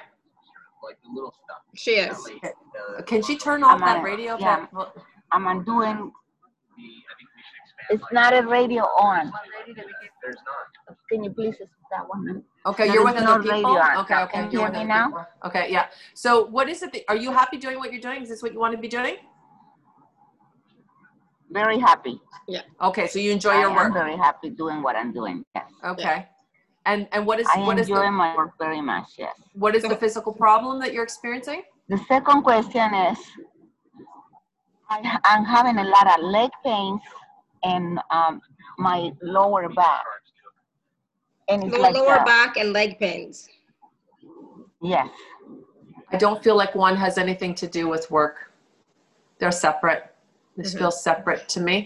Like 0.83 0.97
the 1.03 1.09
little 1.13 1.33
stuff. 1.43 1.61
she 1.75 1.91
is. 1.91 2.17
Uh, 2.43 3.01
Can 3.03 3.21
she 3.21 3.37
turn 3.37 3.63
off 3.63 3.73
I'm 3.75 3.81
that 3.81 3.97
on- 3.97 4.03
radio? 4.03 4.37
yeah. 4.39 4.65
That- 4.73 4.93
Am 5.31 5.47
I 5.47 5.53
doing, 5.59 5.85
I 5.85 5.91
think 5.93 7.29
we 7.35 7.41
should 7.45 7.59
expand. 7.63 8.01
it's 8.01 8.11
not 8.11 8.33
a 8.33 8.41
radio 8.47 8.81
on. 8.83 9.31
There's 10.23 10.35
not. 10.37 10.97
Can 11.07 11.23
you 11.23 11.29
please 11.29 11.55
stop 11.55 11.69
that 11.91 12.09
one? 12.09 12.43
Okay, 12.65 12.87
There 12.87 12.95
you're 12.95 13.07
is 13.09 13.13
with 13.15 13.23
no 13.23 13.33
other 13.35 13.43
people. 13.43 13.53
radio 13.53 13.69
on. 13.69 13.97
Okay, 14.05 14.15
okay. 14.23 14.31
Can 14.33 14.45
you 14.45 14.59
you're 14.59 14.61
hear 14.61 14.69
with 14.71 14.79
me 14.79 14.85
now? 14.85 15.05
people. 15.07 15.25
Okay, 15.45 15.71
yeah. 15.71 15.85
So, 16.15 16.45
what 16.47 16.67
is 16.67 16.81
it? 16.81 16.91
That, 16.93 17.03
are 17.09 17.15
you 17.15 17.31
happy 17.31 17.57
doing 17.57 17.77
what 17.77 17.91
you're 17.93 18.01
doing? 18.01 18.23
Is 18.23 18.29
this 18.29 18.41
what 18.41 18.53
you 18.53 18.59
want 18.59 18.73
to 18.75 18.79
be 18.81 18.87
doing? 18.87 19.17
Very 21.51 21.79
happy. 21.79 22.19
Yeah. 22.47 22.61
Okay, 22.81 23.07
so 23.07 23.19
you 23.19 23.31
enjoy 23.31 23.51
I 23.51 23.61
your 23.61 23.69
am 23.69 23.75
work. 23.75 23.93
very 23.93 24.15
happy 24.15 24.49
doing 24.49 24.81
what 24.81 24.95
I'm 24.95 25.11
doing. 25.11 25.43
Yes. 25.55 25.65
Okay. 25.83 26.27
And 26.85 27.07
and 27.11 27.25
what 27.25 27.39
is 27.39 27.47
I 27.53 27.59
what 27.59 27.77
is 27.79 27.87
enjoy 27.89 28.03
the 28.05 28.11
my 28.11 28.35
work 28.35 28.51
very 28.59 28.81
much. 28.81 29.09
Yes. 29.17 29.35
what 29.53 29.75
is 29.75 29.83
the 29.83 29.95
physical 29.95 30.31
problem 30.33 30.79
that 30.79 30.93
you're 30.93 31.03
experiencing? 31.03 31.63
The 31.89 31.97
second 32.07 32.43
question 32.43 32.93
is, 32.93 33.17
I, 34.89 35.19
I'm 35.25 35.43
having 35.43 35.77
a 35.77 35.83
lot 35.83 36.07
of 36.19 36.23
leg 36.25 36.51
pains 36.63 37.01
and 37.63 37.99
um, 38.11 38.41
my 38.77 39.11
lower 39.21 39.67
back. 39.69 40.03
And 41.49 41.63
it's 41.63 41.73
Lower, 41.73 41.81
like, 41.81 41.95
lower 41.95 42.23
back 42.25 42.57
and 42.57 42.73
leg 42.73 42.99
pains. 42.99 43.47
yes, 44.81 45.09
I 46.11 46.17
don't 46.17 46.43
feel 46.43 46.55
like 46.55 46.75
one 46.75 46.95
has 46.95 47.17
anything 47.17 47.55
to 47.55 47.67
do 47.67 47.87
with 47.87 48.09
work. 48.11 48.51
They're 49.39 49.51
separate. 49.51 50.08
This 50.59 50.73
Mhm. 50.75 50.79
feels 50.79 51.01
separate 51.01 51.47
to 51.55 51.59
me. 51.61 51.77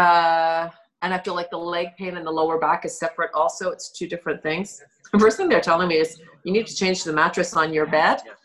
Uh, 0.00 0.68
and 1.02 1.14
I 1.14 1.18
feel 1.24 1.34
like 1.34 1.50
the 1.50 1.56
leg 1.76 1.88
pain 1.96 2.16
and 2.18 2.26
the 2.26 2.30
lower 2.40 2.58
back 2.58 2.84
is 2.84 2.92
separate 2.98 3.30
also. 3.32 3.70
It's 3.70 3.90
two 3.90 4.06
different 4.06 4.42
things. 4.42 4.82
The 5.12 5.18
first 5.18 5.36
thing 5.38 5.48
they're 5.48 5.60
telling 5.72 5.88
me 5.88 5.96
is 6.04 6.20
you 6.44 6.52
need 6.52 6.66
to 6.66 6.76
change 6.82 7.04
the 7.04 7.12
mattress 7.22 7.56
on 7.56 7.72
your 7.72 7.86
bed. 7.86 8.16
Yes. 8.24 8.36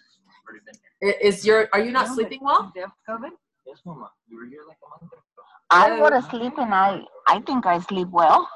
Already 0.48 0.62
been 0.66 0.76
I- 0.76 1.06
here. 1.20 1.30
Is 1.30 1.46
your 1.46 1.60
are 1.74 1.82
you 1.88 1.92
not 1.92 2.08
sleeping 2.16 2.40
well? 2.50 2.72
Yes, 2.76 3.80
Mama. 3.86 4.10
You 4.30 4.38
were 4.38 4.46
here 4.46 4.64
like 4.72 4.78
a 4.86 4.90
month 4.90 5.12
ago. 5.12 5.22
I 5.70 5.86
go 6.02 6.10
to 6.10 6.22
sleep 6.32 6.58
and 6.58 6.74
I, 6.74 7.04
I 7.28 7.42
think 7.42 7.66
I 7.66 7.80
sleep 7.80 8.08
well. 8.10 8.50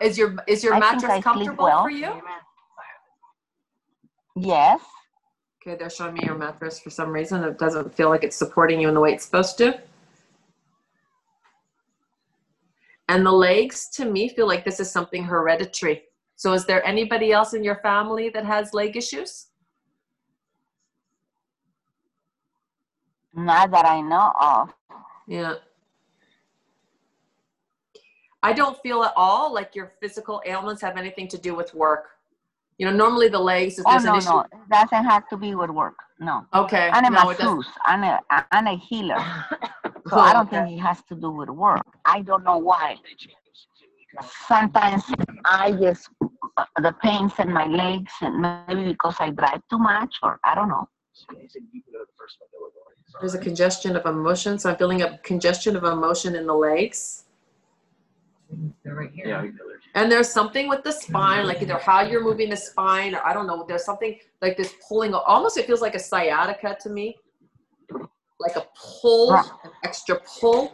Is 0.00 0.18
your 0.18 0.36
is 0.46 0.62
your 0.62 0.74
I 0.74 0.78
mattress 0.78 1.24
comfortable 1.24 1.64
well. 1.64 1.82
for 1.84 1.90
you? 1.90 2.12
Yes, 4.36 4.80
Okay, 5.68 5.76
they're 5.76 5.90
showing 5.90 6.14
me 6.14 6.20
your 6.24 6.34
mattress 6.34 6.80
for 6.80 6.88
some 6.88 7.10
reason. 7.10 7.44
It 7.44 7.58
doesn't 7.58 7.94
feel 7.94 8.08
like 8.08 8.24
it's 8.24 8.36
supporting 8.36 8.80
you 8.80 8.88
in 8.88 8.94
the 8.94 9.00
way 9.00 9.12
it's 9.12 9.26
supposed 9.26 9.58
to. 9.58 9.78
And 13.10 13.26
the 13.26 13.32
legs, 13.32 13.90
to 13.90 14.06
me, 14.06 14.30
feel 14.30 14.46
like 14.46 14.64
this 14.64 14.80
is 14.80 14.90
something 14.90 15.22
hereditary. 15.22 16.04
So, 16.36 16.54
is 16.54 16.64
there 16.64 16.82
anybody 16.86 17.32
else 17.32 17.52
in 17.52 17.62
your 17.62 17.76
family 17.76 18.30
that 18.30 18.46
has 18.46 18.72
leg 18.72 18.96
issues? 18.96 19.48
not 23.34 23.70
that 23.70 23.84
I 23.84 24.00
know 24.00 24.32
of. 24.40 24.74
Yeah. 25.28 25.56
I 28.42 28.54
don't 28.54 28.80
feel 28.82 29.04
at 29.04 29.12
all 29.16 29.52
like 29.52 29.74
your 29.74 29.92
physical 30.00 30.42
ailments 30.46 30.80
have 30.80 30.96
anything 30.96 31.28
to 31.28 31.38
do 31.38 31.54
with 31.54 31.74
work. 31.74 32.17
You 32.78 32.86
know, 32.86 32.92
normally 32.92 33.28
the 33.28 33.38
legs, 33.40 33.78
if 33.78 33.84
Oh, 33.86 33.90
there's 33.90 34.04
no, 34.04 34.12
an 34.12 34.18
issue. 34.18 34.28
no, 34.30 34.40
it 34.40 34.68
doesn't 34.70 35.04
have 35.04 35.28
to 35.30 35.36
be 35.36 35.54
with 35.54 35.70
work. 35.70 35.96
No. 36.20 36.46
Okay. 36.54 36.90
I'm 36.92 37.04
a 37.04 37.10
no, 37.10 37.24
masseuse. 37.24 37.66
I'm 37.86 38.04
a, 38.04 38.20
I'm 38.52 38.66
a 38.66 38.76
healer. 38.76 39.18
So 40.08 40.16
I 40.18 40.32
don't 40.32 40.46
Okay. 40.46 40.64
think 40.64 40.78
it 40.78 40.82
has 40.82 41.02
to 41.10 41.14
do 41.14 41.30
with 41.30 41.50
work. 41.50 41.82
I 42.06 42.22
don't 42.22 42.42
know 42.42 42.56
why. 42.56 42.96
Sometimes 44.46 45.04
I 45.44 45.72
just, 45.72 46.08
uh, 46.56 46.64
the 46.80 46.92
pains 47.02 47.32
in 47.38 47.52
my 47.52 47.66
legs 47.66 48.10
and 48.22 48.40
maybe 48.40 48.84
because 48.92 49.16
I 49.20 49.30
drive 49.30 49.60
too 49.68 49.78
much 49.78 50.14
or 50.22 50.40
I 50.44 50.54
don't 50.54 50.68
know. 50.70 50.88
They 51.36 51.46
said 51.48 51.62
you 51.72 51.82
could 51.82 51.92
go 51.92 51.98
to 51.98 52.04
the 52.06 52.12
first 52.16 52.38
one. 52.40 52.48
They 52.52 52.58
were 52.58 52.70
going. 52.72 52.96
There's 53.20 53.34
a 53.34 53.38
congestion 53.38 53.96
of 53.96 54.06
emotion. 54.06 54.58
So 54.58 54.70
I'm 54.70 54.76
feeling 54.76 55.02
a 55.02 55.18
congestion 55.18 55.76
of 55.76 55.84
emotion 55.84 56.34
in 56.34 56.46
the 56.46 56.54
legs. 56.54 57.24
Yeah, 59.26 59.42
we 59.42 59.48
know 59.48 59.66
there's- 59.68 59.82
And 59.94 60.10
there's 60.10 60.28
something 60.30 60.68
with 60.68 60.82
the 60.84 60.92
spine, 60.92 61.46
like 61.46 61.60
either 61.62 61.78
how 61.78 62.00
you're 62.00 62.22
moving 62.22 62.50
the 62.50 62.56
spine, 62.56 63.14
or 63.14 63.24
I 63.26 63.32
don't 63.32 63.46
know, 63.46 63.64
there's 63.68 63.84
something 63.84 64.18
like 64.42 64.56
this 64.56 64.74
pulling, 64.86 65.12
almost 65.14 65.56
it 65.58 65.66
feels 65.66 65.80
like 65.82 65.94
a 65.94 65.98
sciatica 65.98 66.76
to 66.82 66.88
me. 66.90 67.16
Like 68.40 68.56
a 68.56 68.66
pull, 69.00 69.32
an 69.64 69.70
extra 69.82 70.20
pull 70.40 70.72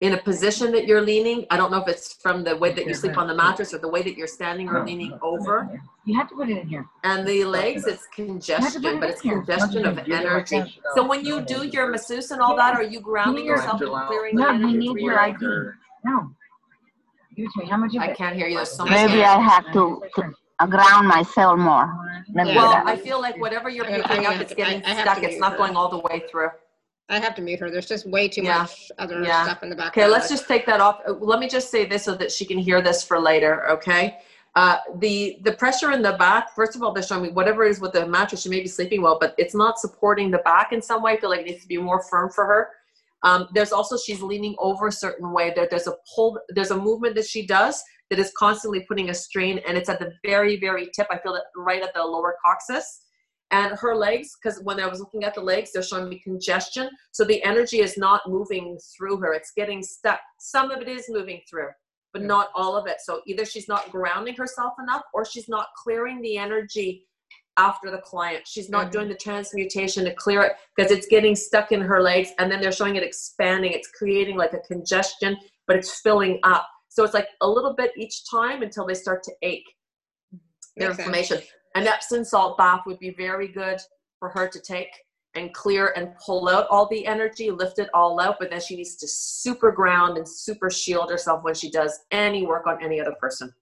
in 0.00 0.14
a 0.14 0.16
position 0.16 0.70
that 0.72 0.86
you're 0.86 1.02
leaning. 1.02 1.44
I 1.50 1.56
don't 1.58 1.70
know 1.70 1.82
if 1.82 1.88
it's 1.88 2.14
from 2.14 2.42
the 2.44 2.56
way 2.56 2.72
that 2.72 2.86
you 2.86 2.94
sleep 2.94 3.18
on 3.18 3.26
the 3.26 3.34
mattress 3.34 3.74
or 3.74 3.78
the 3.78 3.88
way 3.88 4.00
that 4.02 4.16
you're 4.16 4.28
standing 4.28 4.68
or 4.68 4.84
leaning 4.86 5.18
over. 5.22 5.68
You 6.06 6.16
have 6.18 6.28
to 6.30 6.36
put 6.36 6.48
it 6.48 6.56
in 6.56 6.66
here. 6.68 6.86
And 7.04 7.26
the 7.26 7.44
legs, 7.44 7.86
it's 7.86 8.06
congestion, 8.14 8.80
but 9.00 9.10
it's 9.10 9.20
congestion 9.20 9.84
of 9.84 9.98
energy. 10.08 10.80
So 10.94 11.06
when 11.06 11.24
you 11.26 11.42
do 11.42 11.66
your 11.66 11.88
masseuse 11.88 12.30
and 12.30 12.40
all 12.40 12.56
that, 12.56 12.74
are 12.76 12.82
you 12.82 13.00
grounding 13.00 13.44
yourself 13.44 13.80
and 13.82 13.90
clearing 14.06 14.36
the 14.36 14.42
No, 14.42 14.48
we 14.50 14.54
energy 14.54 14.76
need 14.78 14.90
through 14.92 15.00
your 15.02 15.12
your 15.12 15.20
ID. 15.20 15.36
No. 16.04 16.30
Give 17.38 17.46
it 17.46 17.52
to 17.52 17.64
me. 17.64 17.70
How 17.70 17.76
much 17.76 17.96
I 17.96 18.12
can't 18.12 18.34
hear 18.34 18.48
you. 18.48 18.56
There's 18.56 18.72
so 18.72 18.82
much. 18.84 18.90
Maybe 18.90 19.22
I 19.22 19.40
have 19.40 19.72
to, 19.72 20.02
to 20.16 20.66
ground 20.66 21.06
myself 21.06 21.56
more. 21.56 21.86
Maybe 22.28 22.50
Yeah. 22.50 22.56
Well, 22.56 22.70
that. 22.72 22.86
I 22.88 22.96
feel 22.96 23.20
like 23.20 23.38
whatever 23.40 23.68
you're 23.70 23.86
I- 23.86 23.98
I 23.98 24.02
picking 24.02 24.26
up, 24.26 24.32
have 24.32 24.40
it's 24.40 24.50
to- 24.50 24.56
getting 24.56 24.84
I- 24.84 24.90
I 24.90 24.94
have 24.94 25.02
stuck. 25.02 25.18
It's 25.18 25.26
mute 25.34 25.40
not 25.40 25.52
her. 25.52 25.58
going 25.58 25.76
all 25.76 25.88
the 25.88 25.98
way 25.98 26.24
through. 26.28 26.50
I 27.08 27.20
have 27.20 27.36
to 27.36 27.42
mute 27.42 27.60
her. 27.60 27.70
There's 27.70 27.86
just 27.86 28.06
way 28.08 28.26
too 28.26 28.42
Yeah. 28.42 28.62
much 28.62 28.90
other 28.98 29.22
Yeah. 29.22 29.44
stuff 29.44 29.62
in 29.62 29.70
the 29.70 29.76
background. 29.76 30.06
Okay, 30.08 30.12
let's 30.12 30.28
just 30.28 30.48
take 30.48 30.66
that 30.66 30.80
off. 30.80 31.00
Uh, 31.06 31.12
Let 31.12 31.38
me 31.38 31.48
just 31.48 31.70
say 31.70 31.84
this 31.86 32.02
so 32.02 32.14
that 32.16 32.32
she 32.32 32.44
can 32.44 32.58
hear 32.58 32.82
this 32.82 33.04
for 33.04 33.20
later, 33.20 33.70
okay? 33.70 34.18
Uh, 34.56 34.78
the 34.96 35.38
the 35.42 35.52
pressure 35.52 35.92
in 35.92 36.02
the 36.02 36.14
back, 36.14 36.52
first 36.56 36.74
of 36.74 36.82
all, 36.82 36.90
they're 36.92 37.04
showing 37.04 37.22
me 37.22 37.28
whatever 37.28 37.64
it 37.64 37.70
is 37.70 37.80
with 37.80 37.92
the 37.92 38.04
mattress, 38.04 38.42
she 38.42 38.48
may 38.48 38.60
be 38.60 38.66
sleeping 38.66 39.00
well, 39.00 39.16
but 39.20 39.32
it's 39.38 39.54
not 39.54 39.78
supporting 39.78 40.32
the 40.32 40.38
back 40.38 40.72
in 40.72 40.82
some 40.82 41.00
way. 41.02 41.12
I 41.12 41.16
feel 41.20 41.30
like 41.30 41.40
it 41.40 41.46
needs 41.46 41.62
to 41.62 41.68
be 41.68 41.78
more 41.78 42.02
firm 42.02 42.28
for 42.30 42.44
her. 42.44 42.70
Um, 43.22 43.48
there's 43.54 43.72
also 43.72 43.96
she's 43.96 44.22
leaning 44.22 44.54
over 44.58 44.86
a 44.88 44.92
certain 44.92 45.32
way. 45.32 45.52
There, 45.54 45.66
there's 45.70 45.86
a 45.88 45.94
pull, 46.14 46.38
there's 46.50 46.70
a 46.70 46.76
movement 46.76 47.14
that 47.16 47.26
she 47.26 47.46
does 47.46 47.82
that 48.10 48.18
is 48.18 48.32
constantly 48.38 48.84
putting 48.88 49.10
a 49.10 49.14
strain, 49.14 49.60
and 49.66 49.76
it's 49.76 49.88
at 49.88 49.98
the 49.98 50.12
very, 50.24 50.58
very 50.58 50.88
tip. 50.94 51.08
I 51.10 51.18
feel 51.18 51.32
that 51.34 51.44
right 51.56 51.82
at 51.82 51.92
the 51.94 52.02
lower 52.02 52.36
coccyx. 52.44 53.00
and 53.50 53.76
her 53.78 53.94
legs 53.96 54.36
because 54.40 54.60
when 54.62 54.78
i 54.80 54.86
was 54.86 55.00
looking 55.00 55.24
at 55.24 55.34
the 55.34 55.40
legs 55.40 55.70
they're 55.72 55.82
showing 55.82 56.08
me 56.08 56.20
congestion 56.20 56.88
so 57.12 57.24
the 57.24 57.42
energy 57.42 57.80
is 57.80 57.96
not 57.96 58.20
moving 58.28 58.78
through 58.94 59.16
her 59.16 59.32
it's 59.32 59.52
getting 59.56 59.82
stuck 59.82 60.20
some 60.38 60.70
of 60.70 60.82
it 60.82 60.88
is 60.88 61.06
moving 61.08 61.40
through 61.48 61.68
but 62.12 62.22
not 62.22 62.48
all 62.54 62.76
of 62.76 62.86
it 62.86 62.98
so 63.00 63.20
either 63.26 63.44
she's 63.44 63.68
not 63.68 63.90
grounding 63.90 64.34
herself 64.34 64.74
enough 64.82 65.02
or 65.14 65.24
she's 65.24 65.48
not 65.48 65.68
clearing 65.82 66.20
the 66.20 66.36
energy 66.36 67.06
after 67.58 67.90
the 67.90 67.98
client 67.98 68.46
she's 68.46 68.70
not 68.70 68.86
Mhm. 68.86 68.92
doing 68.92 69.08
the 69.08 69.14
transmutation 69.16 70.04
to 70.04 70.14
clear 70.14 70.40
it 70.42 70.52
because 70.74 70.90
it's 70.90 71.06
getting 71.08 71.34
stuck 71.36 71.72
in 71.72 71.80
her 71.80 72.00
legs 72.00 72.30
and 72.38 72.50
then 72.50 72.60
they're 72.60 72.72
showing 72.72 72.96
it 72.96 73.02
expanding 73.02 73.72
it's 73.72 73.88
creating 73.88 74.36
like 74.36 74.52
a 74.54 74.60
congestion 74.60 75.36
but 75.66 75.76
it's 75.76 76.00
filling 76.00 76.38
up 76.44 76.66
so 76.88 77.04
it's 77.04 77.14
like 77.14 77.28
a 77.42 77.48
little 77.48 77.74
bit 77.74 77.92
each 77.96 78.28
time 78.30 78.62
until 78.62 78.86
they 78.86 78.94
start 78.94 79.22
to 79.24 79.32
ache 79.42 79.66
their 80.76 80.88
Makes 80.88 80.96
sense. 80.96 80.98
inflammation. 80.98 81.42
An 81.74 81.86
Epsom 81.86 82.24
salt 82.24 82.56
bath 82.56 82.82
would 82.86 82.98
be 82.98 83.10
very 83.10 83.48
good 83.48 83.80
for 84.18 84.28
her 84.30 84.48
to 84.48 84.60
take 84.60 84.88
and 85.34 85.52
clear 85.54 85.92
and 85.96 86.14
pull 86.24 86.48
out 86.48 86.66
all 86.70 86.86
the 86.88 87.06
energy, 87.06 87.50
lift 87.50 87.78
it 87.78 87.88
all 87.94 88.18
out, 88.20 88.36
but 88.40 88.50
then 88.50 88.60
she 88.60 88.74
needs 88.74 88.96
to 88.96 89.06
super 89.06 89.70
ground 89.70 90.16
and 90.16 90.26
super 90.28 90.70
shield 90.70 91.10
herself 91.10 91.44
when 91.44 91.54
she 91.54 91.70
does 91.70 92.00
any 92.10 92.46
work 92.46 92.66
on 92.66 92.82
any 92.82 93.00
other 93.00 93.14
person. 93.20 93.54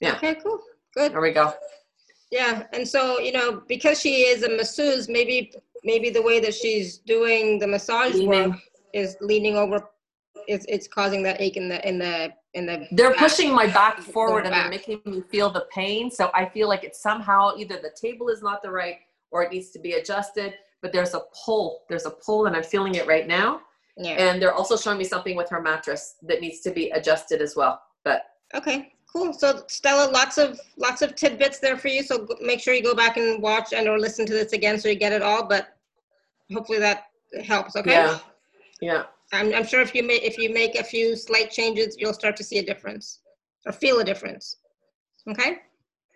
Yeah. 0.00 0.14
Okay, 0.16 0.36
cool. 0.36 0.60
Good. 0.94 1.12
There 1.12 1.20
we 1.20 1.32
go. 1.32 1.52
Yeah, 2.30 2.64
and 2.72 2.86
so 2.86 3.18
you 3.20 3.32
know, 3.32 3.62
because 3.68 4.00
she 4.00 4.22
is 4.22 4.42
a 4.42 4.48
masseuse, 4.48 5.08
maybe 5.08 5.52
maybe 5.84 6.10
the 6.10 6.22
way 6.22 6.40
that 6.40 6.54
she's 6.54 6.98
doing 6.98 7.58
the 7.58 7.66
massage 7.66 8.14
Leaning. 8.14 8.50
work 8.50 8.60
is 8.92 9.16
leaning 9.20 9.56
over. 9.56 9.88
It's 10.48 10.66
it's 10.68 10.88
causing 10.88 11.22
that 11.22 11.40
ache 11.40 11.56
in 11.56 11.68
the 11.68 11.86
in 11.88 11.98
the 11.98 12.32
in 12.54 12.66
the. 12.66 12.86
They're 12.92 13.10
back. 13.10 13.18
pushing 13.18 13.54
my 13.54 13.66
back 13.66 14.00
forward 14.00 14.44
and 14.46 14.54
they're 14.54 14.68
making 14.68 15.00
me 15.04 15.22
feel 15.30 15.50
the 15.50 15.66
pain. 15.72 16.10
So 16.10 16.30
I 16.34 16.46
feel 16.46 16.68
like 16.68 16.84
it's 16.84 17.00
somehow 17.00 17.56
either 17.56 17.76
the 17.76 17.94
table 18.00 18.28
is 18.28 18.42
not 18.42 18.62
the 18.62 18.70
right 18.70 18.96
or 19.30 19.42
it 19.42 19.52
needs 19.52 19.70
to 19.70 19.78
be 19.78 19.92
adjusted. 19.92 20.54
But 20.82 20.92
there's 20.92 21.14
a 21.14 21.22
pull. 21.44 21.82
There's 21.88 22.06
a 22.06 22.10
pull, 22.10 22.46
and 22.46 22.54
I'm 22.54 22.62
feeling 22.62 22.96
it 22.96 23.06
right 23.06 23.26
now. 23.26 23.62
Yeah. 23.96 24.10
And 24.10 24.40
they're 24.40 24.52
also 24.52 24.76
showing 24.76 24.98
me 24.98 25.04
something 25.04 25.36
with 25.36 25.48
her 25.48 25.60
mattress 25.60 26.16
that 26.22 26.40
needs 26.40 26.60
to 26.60 26.70
be 26.70 26.90
adjusted 26.90 27.40
as 27.40 27.56
well. 27.56 27.80
But 28.04 28.24
Okay. 28.54 28.92
Cool. 29.16 29.32
So 29.32 29.62
Stella, 29.66 30.10
lots 30.10 30.36
of 30.36 30.60
lots 30.76 31.00
of 31.00 31.14
tidbits 31.14 31.58
there 31.58 31.78
for 31.78 31.88
you. 31.88 32.02
So 32.02 32.28
make 32.42 32.60
sure 32.60 32.74
you 32.74 32.82
go 32.82 32.94
back 32.94 33.16
and 33.16 33.40
watch 33.42 33.72
and 33.72 33.88
or 33.88 33.98
listen 33.98 34.26
to 34.26 34.32
this 34.34 34.52
again 34.52 34.78
so 34.78 34.90
you 34.90 34.94
get 34.94 35.14
it 35.14 35.22
all. 35.22 35.46
But 35.46 35.68
hopefully 36.52 36.78
that 36.80 37.04
helps. 37.42 37.76
Okay. 37.76 37.92
yeah, 37.92 38.18
yeah. 38.82 39.04
I'm, 39.32 39.54
I'm 39.54 39.66
sure 39.66 39.80
if 39.80 39.94
you 39.94 40.02
make 40.02 40.22
if 40.22 40.36
you 40.36 40.52
make 40.52 40.74
a 40.74 40.84
few 40.84 41.16
slight 41.16 41.50
changes, 41.50 41.96
you'll 41.98 42.12
start 42.12 42.36
to 42.36 42.44
see 42.44 42.58
a 42.58 42.62
difference 42.62 43.20
or 43.64 43.72
feel 43.72 44.00
a 44.00 44.04
difference. 44.04 44.56
Okay. 45.30 45.60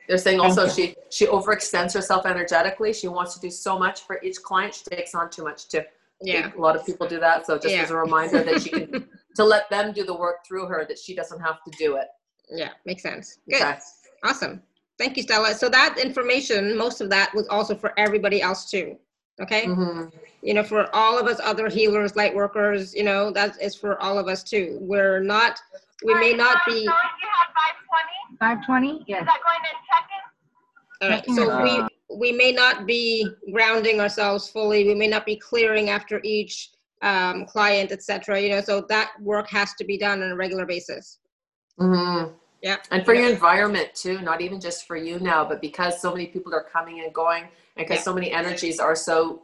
They're 0.07 0.19
saying 0.19 0.41
also 0.41 0.67
Thank 0.67 0.95
she 1.11 1.25
she 1.25 1.27
overextends 1.27 1.95
herself 1.95 2.27
energetically. 2.27 2.93
She 2.93 3.09
wants 3.09 3.33
to 3.33 3.41
do 3.41 3.51
so 3.51 3.79
much 3.79 4.03
for 4.03 4.21
each 4.23 4.43
client. 4.43 4.75
She 4.75 4.85
takes 4.95 5.15
on 5.15 5.31
too 5.31 5.45
much 5.45 5.71
too. 5.71 5.85
Yeah. 6.21 6.53
A 6.55 6.61
lot 6.61 6.77
of 6.77 6.85
people 6.85 7.09
do 7.09 7.19
that. 7.19 7.47
So 7.47 7.57
just 7.57 7.75
Yeah. 7.75 7.81
as 7.81 7.91
a 7.93 7.97
reminder 7.97 8.43
that 8.43 8.61
she 8.61 8.69
can 8.69 9.09
to 9.37 9.45
let 9.45 9.71
them 9.71 9.95
do 9.95 10.05
the 10.05 10.15
work 10.15 10.45
through 10.47 10.67
her 10.67 10.85
that 10.87 10.99
she 10.99 11.15
doesn't 11.15 11.41
have 11.41 11.65
to 11.65 11.71
do 11.79 11.97
it. 11.97 12.09
Yeah. 12.51 12.71
Makes 12.85 13.03
sense. 13.03 13.39
Good. 13.49 13.63
Okay. 13.63 13.79
Awesome. 14.25 14.63
Thank 14.99 15.17
you, 15.17 15.23
Stella. 15.23 15.55
So 15.55 15.69
that 15.71 15.99
information, 15.99 16.77
most 16.77 17.01
of 17.01 17.09
that 17.11 17.35
was 17.35 17.49
also 17.49 17.75
for 17.75 17.93
everybody 17.99 18.43
else 18.43 18.71
too. 18.71 18.97
Okay. 19.41 19.65
Mhm. 19.65 20.13
You 20.43 20.55
know, 20.55 20.63
for 20.63 20.95
all 20.95 21.19
of 21.19 21.27
us 21.27 21.41
other 21.43 21.69
healers, 21.69 22.17
light 22.17 22.35
workers, 22.35 22.95
you 22.95 23.05
know, 23.05 23.31
that 23.31 23.61
is 23.63 23.75
for 23.75 24.01
all 24.03 24.19
of 24.19 24.29
us 24.29 24.43
too. 24.43 24.77
We're 24.81 25.21
not, 25.21 25.61
we 26.05 26.15
may 26.15 26.35
not 26.35 26.59
be, 26.67 26.73
Sorry, 26.73 26.85
you 26.85 27.29
had 27.29 27.55
520? 27.89 28.37
520? 28.39 29.05
Yes. 29.07 29.21
Is 29.23 29.27
that 29.27 29.39
going 29.47 29.59
in 29.71 29.77
check-in? 29.89 30.21
All 31.03 31.09
right, 31.09 31.27
so 31.35 31.67
it 31.67 31.89
we, 32.11 32.17
we 32.17 32.33
may 32.33 32.53
not 32.53 32.87
be 32.87 33.27
grounding 33.53 34.01
ourselves 34.01 34.49
fully. 34.49 34.85
We 34.87 34.95
may 34.95 35.07
not 35.09 35.25
be 35.25 35.37
clearing 35.37 35.89
after 35.89 36.21
each 36.25 36.71
um, 37.03 37.47
client, 37.47 37.93
etc. 37.93 38.39
you 38.39 38.51
know, 38.51 38.61
so 38.61 38.83
that 38.83 39.13
work 39.23 39.49
has 39.49 39.73
to 39.75 39.85
be 39.85 39.97
done 39.97 40.23
on 40.23 40.31
a 40.33 40.37
regular 40.37 40.67
basis. 40.67 41.19
Mhm. 41.79 42.35
Yeah. 42.63 42.77
And 42.91 43.05
for 43.05 43.15
your 43.15 43.31
environment 43.31 43.95
too, 43.95 44.21
not 44.21 44.41
even 44.41 44.61
just 44.61 44.87
for 44.87 44.97
you 44.97 45.19
now, 45.19 45.45
but 45.45 45.61
because 45.61 46.01
so 46.01 46.11
many 46.13 46.27
people 46.27 46.55
are 46.55 46.65
coming 46.65 47.01
and 47.01 47.13
going 47.15 47.45
and 47.45 47.51
because 47.87 47.99
Yeah. 47.99 48.03
so 48.03 48.13
many 48.15 48.31
energies 48.33 48.79
are 48.79 48.95
so 48.95 49.43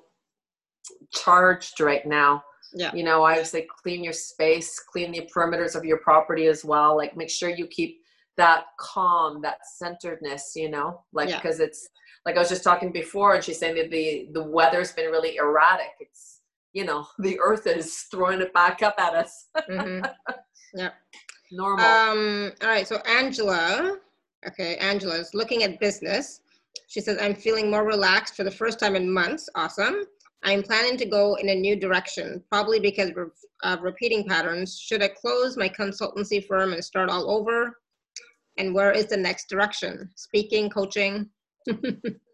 charged 1.12 1.80
right 1.80 2.04
now. 2.06 2.44
Yeah. 2.74 2.92
You 2.94 3.04
know, 3.04 3.22
I 3.22 3.36
would 3.38 3.46
say 3.46 3.66
clean 3.82 4.04
your 4.04 4.12
space, 4.12 4.78
clean 4.78 5.12
the 5.12 5.28
perimeters 5.34 5.74
of 5.76 5.84
your 5.84 5.98
property 5.98 6.46
as 6.46 6.64
well. 6.64 6.96
Like 6.96 7.16
make 7.16 7.30
sure 7.30 7.48
you 7.48 7.66
keep 7.66 8.00
that 8.36 8.64
calm, 8.78 9.40
that 9.42 9.58
centeredness, 9.78 10.52
you 10.54 10.68
know, 10.68 11.02
like 11.12 11.30
Yeah. 11.30 11.36
because 11.40 11.58
it's 11.60 11.88
like 12.26 12.36
I 12.36 12.40
was 12.40 12.48
just 12.50 12.64
talking 12.64 12.92
before 12.92 13.34
and 13.34 13.42
she's 13.42 13.58
saying 13.58 13.76
that 13.76 13.90
the 13.90 14.28
the 14.32 14.42
weather's 14.42 14.92
been 14.92 15.10
really 15.10 15.36
erratic. 15.36 15.92
It's 16.00 16.40
you 16.72 16.84
know, 16.84 17.06
the 17.18 17.40
earth 17.40 17.66
is 17.66 18.00
throwing 18.10 18.42
it 18.42 18.52
back 18.52 18.82
up 18.82 18.96
at 18.98 19.14
us. 19.14 19.46
Mhm. 19.70 20.12
Normal. 21.52 21.84
Um, 21.84 22.52
all 22.62 22.68
right, 22.68 22.86
so 22.86 22.96
Angela, 23.06 23.98
okay, 24.46 24.76
Angela 24.76 25.14
is 25.16 25.34
looking 25.34 25.62
at 25.62 25.80
business. 25.80 26.40
She 26.88 27.00
says, 27.00 27.18
I'm 27.20 27.34
feeling 27.34 27.70
more 27.70 27.84
relaxed 27.84 28.34
for 28.34 28.44
the 28.44 28.50
first 28.50 28.78
time 28.78 28.96
in 28.96 29.10
months. 29.10 29.48
Awesome. 29.54 30.02
I'm 30.44 30.62
planning 30.62 30.96
to 30.98 31.06
go 31.06 31.34
in 31.36 31.48
a 31.48 31.54
new 31.54 31.76
direction, 31.76 32.42
probably 32.50 32.78
because 32.78 33.10
of 33.10 33.32
of 33.62 33.82
repeating 33.82 34.24
patterns. 34.28 34.78
Should 34.78 35.02
I 35.02 35.08
close 35.08 35.56
my 35.56 35.68
consultancy 35.68 36.46
firm 36.46 36.72
and 36.72 36.84
start 36.84 37.08
all 37.08 37.30
over? 37.30 37.78
And 38.58 38.74
where 38.74 38.92
is 38.92 39.06
the 39.06 39.16
next 39.16 39.48
direction? 39.48 40.10
Speaking, 40.14 40.70
coaching? 40.70 41.30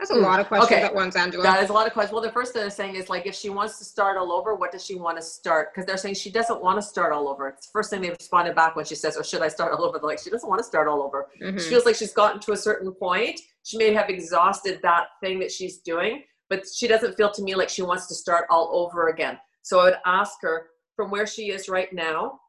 That's 0.00 0.10
a 0.12 0.14
lot 0.14 0.40
of 0.40 0.48
questions 0.48 0.72
okay. 0.72 0.82
at 0.82 0.94
once, 0.94 1.14
Angela. 1.14 1.42
That 1.42 1.62
is 1.62 1.68
a 1.68 1.74
lot 1.74 1.86
of 1.86 1.92
questions. 1.92 2.14
Well, 2.14 2.22
the 2.22 2.32
first 2.32 2.54
thing 2.54 2.62
they're 2.62 2.70
saying 2.70 2.94
is 2.94 3.10
like, 3.10 3.26
if 3.26 3.34
she 3.34 3.50
wants 3.50 3.78
to 3.78 3.84
start 3.84 4.16
all 4.16 4.32
over, 4.32 4.54
what 4.54 4.72
does 4.72 4.82
she 4.82 4.94
want 4.94 5.18
to 5.18 5.22
start? 5.22 5.74
Because 5.74 5.86
they're 5.86 5.98
saying 5.98 6.14
she 6.14 6.30
doesn't 6.30 6.62
want 6.62 6.78
to 6.78 6.82
start 6.82 7.12
all 7.12 7.28
over. 7.28 7.48
It's 7.48 7.66
the 7.66 7.72
first 7.72 7.90
thing 7.90 8.00
they 8.00 8.08
responded 8.08 8.54
back 8.54 8.76
when 8.76 8.86
she 8.86 8.94
says, 8.94 9.18
"Or 9.18 9.22
should 9.22 9.42
I 9.42 9.48
start 9.48 9.74
all 9.74 9.84
over?" 9.84 9.98
They're 9.98 10.08
like, 10.08 10.18
she 10.18 10.30
doesn't 10.30 10.48
want 10.48 10.58
to 10.58 10.64
start 10.64 10.88
all 10.88 11.02
over. 11.02 11.28
Mhm. 11.42 11.60
She 11.60 11.68
feels 11.68 11.84
like 11.84 11.96
she's 11.96 12.14
gotten 12.14 12.40
to 12.40 12.52
a 12.52 12.56
certain 12.56 12.92
point. 12.92 13.38
She 13.62 13.76
may 13.76 13.92
have 13.92 14.08
exhausted 14.08 14.80
that 14.82 15.08
thing 15.22 15.38
that 15.40 15.52
she's 15.52 15.78
doing, 15.78 16.24
but 16.48 16.66
she 16.66 16.88
doesn't 16.88 17.14
feel 17.18 17.30
to 17.32 17.42
me 17.42 17.54
like 17.54 17.68
she 17.68 17.82
wants 17.82 18.06
to 18.06 18.14
start 18.14 18.46
all 18.48 18.70
over 18.72 19.08
again. 19.08 19.38
So 19.62 19.80
I 19.80 19.84
would 19.84 19.98
ask 20.06 20.40
her 20.40 20.70
from 20.96 21.10
where 21.10 21.26
she 21.26 21.50
is 21.50 21.68
right 21.68 21.92
now, 21.92 22.39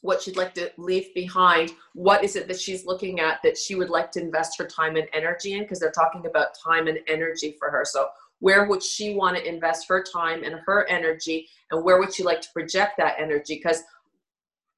what 0.00 0.22
she'd 0.22 0.36
like 0.36 0.54
to 0.54 0.70
leave 0.78 1.12
behind. 1.14 1.72
What 1.94 2.22
is 2.22 2.36
it 2.36 2.46
that 2.48 2.60
she's 2.60 2.86
looking 2.86 3.20
at 3.20 3.40
that 3.42 3.58
she 3.58 3.74
would 3.74 3.90
like 3.90 4.12
to 4.12 4.20
invest 4.20 4.58
her 4.58 4.66
time 4.66 4.96
and 4.96 5.08
energy 5.12 5.54
in? 5.54 5.62
Because 5.62 5.80
they're 5.80 5.90
talking 5.90 6.26
about 6.26 6.56
time 6.64 6.86
and 6.86 6.98
energy 7.08 7.56
for 7.58 7.70
her. 7.70 7.84
So 7.84 8.08
where 8.40 8.66
would 8.66 8.82
she 8.82 9.14
want 9.14 9.36
to 9.36 9.48
invest 9.48 9.88
her 9.88 10.02
time 10.02 10.44
and 10.44 10.56
her 10.66 10.86
energy 10.88 11.48
and 11.70 11.84
where 11.84 11.98
would 11.98 12.14
she 12.14 12.22
like 12.22 12.40
to 12.40 12.48
project 12.52 12.92
that 12.98 13.16
energy 13.18 13.56
because 13.56 13.82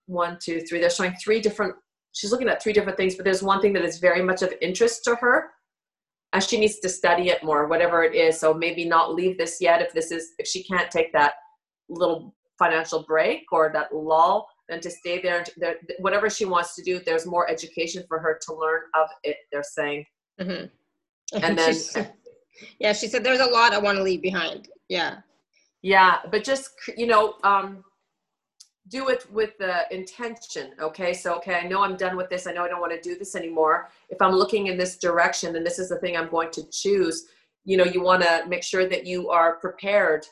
one 0.07 0.39
two 0.41 0.61
three 0.61 0.81
they're 0.81 0.91
showing 0.91 1.15
three 1.23 1.41
different 1.41 1.75
she's 2.13 2.33
looking 2.33 2.49
at 2.49 2.63
three 2.63 2.73
different 2.73 2.97
things 2.97 3.15
but 3.15 3.25
there's 3.25 3.43
one 3.43 3.61
thing 3.61 3.73
that 3.73 3.85
is 3.85 3.99
very 3.99 4.23
much 4.23 4.43
of 4.43 4.53
interest 4.61 5.05
to 5.05 5.15
her 5.15 5.51
and 6.33 6.43
she 6.43 6.59
needs 6.59 6.79
to 6.79 6.89
study 6.89 7.29
it 7.29 7.45
more 7.45 7.67
whatever 7.69 8.03
it 8.03 8.15
is 8.15 8.39
so 8.39 8.53
maybe 8.53 8.85
not 8.85 9.15
leave 9.15 9.37
this 9.39 9.59
yet 9.61 9.83
if 9.83 9.93
this 9.93 10.11
is 10.11 10.33
if 10.39 10.47
she 10.47 10.63
can't 10.65 10.91
take 10.91 11.13
that 11.13 11.35
little 11.89 12.35
financial 12.59 13.05
break 13.05 13.45
or 13.53 13.71
that 13.73 13.95
lull 13.95 14.49
then 14.71 14.81
to 14.81 14.91
stay 14.91 15.21
there, 15.21 15.45
there 15.57 15.77
whatever 15.99 16.31
she 16.31 16.45
wants 16.45 16.75
to 16.77 16.83
do 16.83 17.01
there's 17.01 17.27
more 17.27 17.51
education 17.51 18.05
for 18.09 18.19
her 18.19 18.39
to 18.47 18.55
learn 18.55 18.83
of 18.95 19.09
it 19.25 19.37
they're 19.51 19.63
saying 19.63 20.05
Mhm. 20.41 20.71
And 21.43 21.59
then- 21.95 22.13
yeah, 22.79 22.93
she 22.93 23.09
said, 23.09 23.25
there's 23.25 23.41
a 23.41 23.47
lot 23.47 23.73
I 23.73 23.79
want 23.79 23.97
to 23.99 24.03
leave 24.03 24.21
behind. 24.23 24.69
Yeah. 24.89 25.19
Yeah, 25.83 26.19
but 26.31 26.45
just 26.45 26.71
you 26.97 27.07
know, 27.07 27.35
um, 27.43 27.85
do 28.89 29.09
it 29.09 29.31
with 29.33 29.57
the 29.59 29.85
intention. 29.95 30.73
Okay, 30.81 31.15
so 31.15 31.35
okay, 31.37 31.55
I 31.55 31.67
know 31.69 31.83
I'm 31.83 31.97
done 31.97 32.17
with 32.17 32.29
this. 32.29 32.47
I 32.47 32.53
know 32.53 32.65
I 32.65 32.69
don't 32.69 32.81
want 32.81 32.93
to 32.93 33.01
do 33.01 33.17
this 33.17 33.35
anymore. 33.37 33.91
If 34.11 34.21
I'm 34.21 34.33
looking 34.33 34.67
in 34.67 34.77
this 34.77 34.99
direction, 34.99 35.53
then 35.53 35.65
this 35.65 35.79
is 35.79 35.89
the 35.89 35.99
thing 36.01 36.17
I'm 36.17 36.29
going 36.29 36.51
to 36.53 36.63
choose. 36.71 37.27
You 37.65 37.77
know, 37.79 37.85
you 37.85 38.03
want 38.03 38.23
to 38.25 38.45
make 38.49 38.63
sure 38.63 38.87
that 38.89 39.07
you 39.07 39.31
are 39.31 39.57
prepared, 39.57 40.27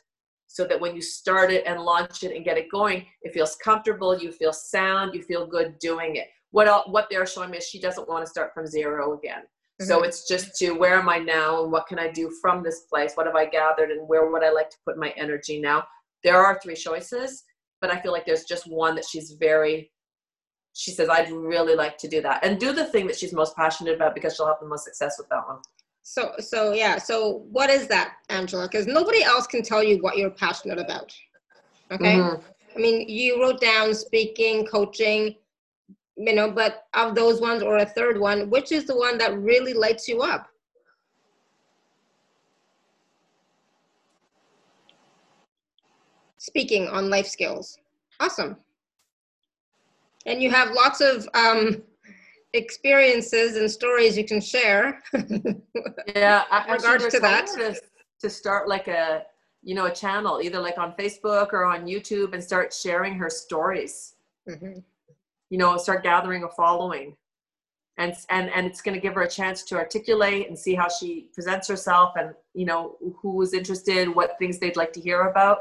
so 0.48 0.64
that 0.64 0.80
when 0.80 0.96
you 0.96 1.02
start 1.02 1.52
it 1.52 1.62
and 1.66 1.80
launch 1.82 2.24
it 2.24 2.34
and 2.34 2.44
get 2.44 2.58
it 2.58 2.70
going, 2.70 3.06
it 3.22 3.32
feels 3.32 3.54
comfortable. 3.56 4.18
You 4.18 4.32
feel 4.32 4.52
sound. 4.52 5.14
You 5.14 5.22
feel 5.22 5.46
good 5.46 5.78
doing 5.78 6.16
it. 6.16 6.28
What 6.50 6.66
el- 6.66 6.84
what 6.86 7.08
they're 7.10 7.26
showing 7.26 7.50
me 7.50 7.58
is 7.58 7.66
she 7.68 7.78
doesn't 7.80 8.08
want 8.08 8.24
to 8.24 8.30
start 8.30 8.52
from 8.54 8.66
zero 8.66 9.16
again. 9.16 9.42
So 9.80 10.00
Mhm. 10.00 10.06
it's 10.06 10.26
just 10.26 10.56
to 10.56 10.72
where 10.72 10.94
am 10.94 11.08
I 11.08 11.18
now 11.18 11.62
and 11.62 11.70
what 11.70 11.86
can 11.86 11.98
I 12.00 12.08
do 12.10 12.30
from 12.40 12.62
this 12.62 12.80
place? 12.80 13.14
What 13.14 13.26
have 13.26 13.36
I 13.36 13.44
gathered 13.44 13.90
and 13.92 14.08
where 14.08 14.28
would 14.28 14.42
I 14.42 14.50
like 14.50 14.70
to 14.70 14.76
put 14.84 14.96
my 14.98 15.10
energy 15.10 15.60
now? 15.60 15.86
There 16.24 16.42
are 16.44 16.58
three 16.58 16.74
choices, 16.74 17.44
but 17.80 17.90
I 17.90 18.00
feel 18.00 18.10
like 18.10 18.26
there's 18.26 18.44
just 18.44 18.66
one 18.66 18.96
that 18.96 19.04
she's 19.04 19.32
very, 19.32 19.92
she 20.72 20.90
says, 20.90 21.08
I'd 21.08 21.30
really 21.30 21.76
like 21.76 21.96
to 21.98 22.08
do 22.08 22.20
that 22.22 22.44
and 22.44 22.58
do 22.58 22.72
the 22.72 22.86
thing 22.86 23.06
that 23.06 23.16
she's 23.16 23.32
most 23.32 23.54
passionate 23.54 23.94
about 23.94 24.14
because 24.14 24.34
she'll 24.34 24.46
have 24.46 24.60
the 24.60 24.66
most 24.66 24.84
success 24.84 25.16
with 25.18 25.28
that 25.28 25.46
one. 25.46 25.60
So, 26.10 26.32
so 26.38 26.72
yeah. 26.72 26.96
So, 26.96 27.44
what 27.52 27.68
is 27.68 27.86
that, 27.88 28.14
Angela? 28.30 28.66
Because 28.66 28.86
nobody 28.86 29.22
else 29.22 29.46
can 29.46 29.62
tell 29.62 29.84
you 29.84 29.98
what 29.98 30.16
you're 30.16 30.30
passionate 30.30 30.78
about. 30.78 31.14
Okay. 31.92 32.16
Mm-hmm. 32.16 32.42
I 32.74 32.78
mean, 32.80 33.06
you 33.10 33.42
wrote 33.42 33.60
down 33.60 33.92
speaking, 33.92 34.64
coaching, 34.64 35.34
you 36.16 36.34
know, 36.34 36.50
but 36.50 36.86
of 36.94 37.14
those 37.14 37.42
ones 37.42 37.62
or 37.62 37.76
a 37.76 37.84
third 37.84 38.18
one, 38.18 38.48
which 38.48 38.72
is 38.72 38.86
the 38.86 38.96
one 38.96 39.18
that 39.18 39.38
really 39.38 39.74
lights 39.74 40.08
you 40.08 40.22
up? 40.22 40.48
Speaking 46.38 46.88
on 46.88 47.10
life 47.10 47.26
skills. 47.26 47.78
Awesome. 48.18 48.56
And 50.24 50.42
you 50.42 50.50
have 50.50 50.72
lots 50.72 51.02
of 51.02 51.28
um, 51.34 51.82
experiences 52.54 53.56
and 53.56 53.70
stories 53.70 54.16
you 54.16 54.24
can 54.24 54.40
share. 54.40 55.02
yeah, 56.16 56.44
in 56.66 56.72
regards 56.72 57.08
to 57.08 57.20
that. 57.20 57.46
To, 57.46 57.80
to 58.20 58.30
start 58.30 58.68
like 58.68 58.88
a 58.88 59.24
you 59.62 59.74
know 59.74 59.86
a 59.86 59.94
channel, 59.94 60.40
either 60.42 60.60
like 60.60 60.78
on 60.78 60.92
Facebook 60.92 61.52
or 61.52 61.64
on 61.64 61.86
YouTube, 61.86 62.32
and 62.32 62.42
start 62.42 62.72
sharing 62.72 63.14
her 63.14 63.30
stories. 63.30 64.14
Mm-hmm. 64.48 64.80
You 65.50 65.58
know, 65.58 65.76
start 65.76 66.02
gathering 66.02 66.44
a 66.44 66.48
following 66.48 67.16
and 67.98 68.14
and 68.30 68.48
and 68.50 68.66
it's 68.66 68.80
going 68.80 68.94
to 68.94 69.00
give 69.00 69.14
her 69.14 69.22
a 69.22 69.28
chance 69.28 69.62
to 69.64 69.76
articulate 69.76 70.48
and 70.48 70.58
see 70.58 70.74
how 70.74 70.88
she 70.88 71.28
presents 71.34 71.68
herself 71.68 72.12
and 72.16 72.30
you 72.54 72.64
know 72.64 72.96
who's 73.20 73.52
interested 73.52 74.08
what 74.08 74.38
things 74.38 74.58
they'd 74.58 74.76
like 74.76 74.92
to 74.92 75.00
hear 75.00 75.22
about 75.22 75.58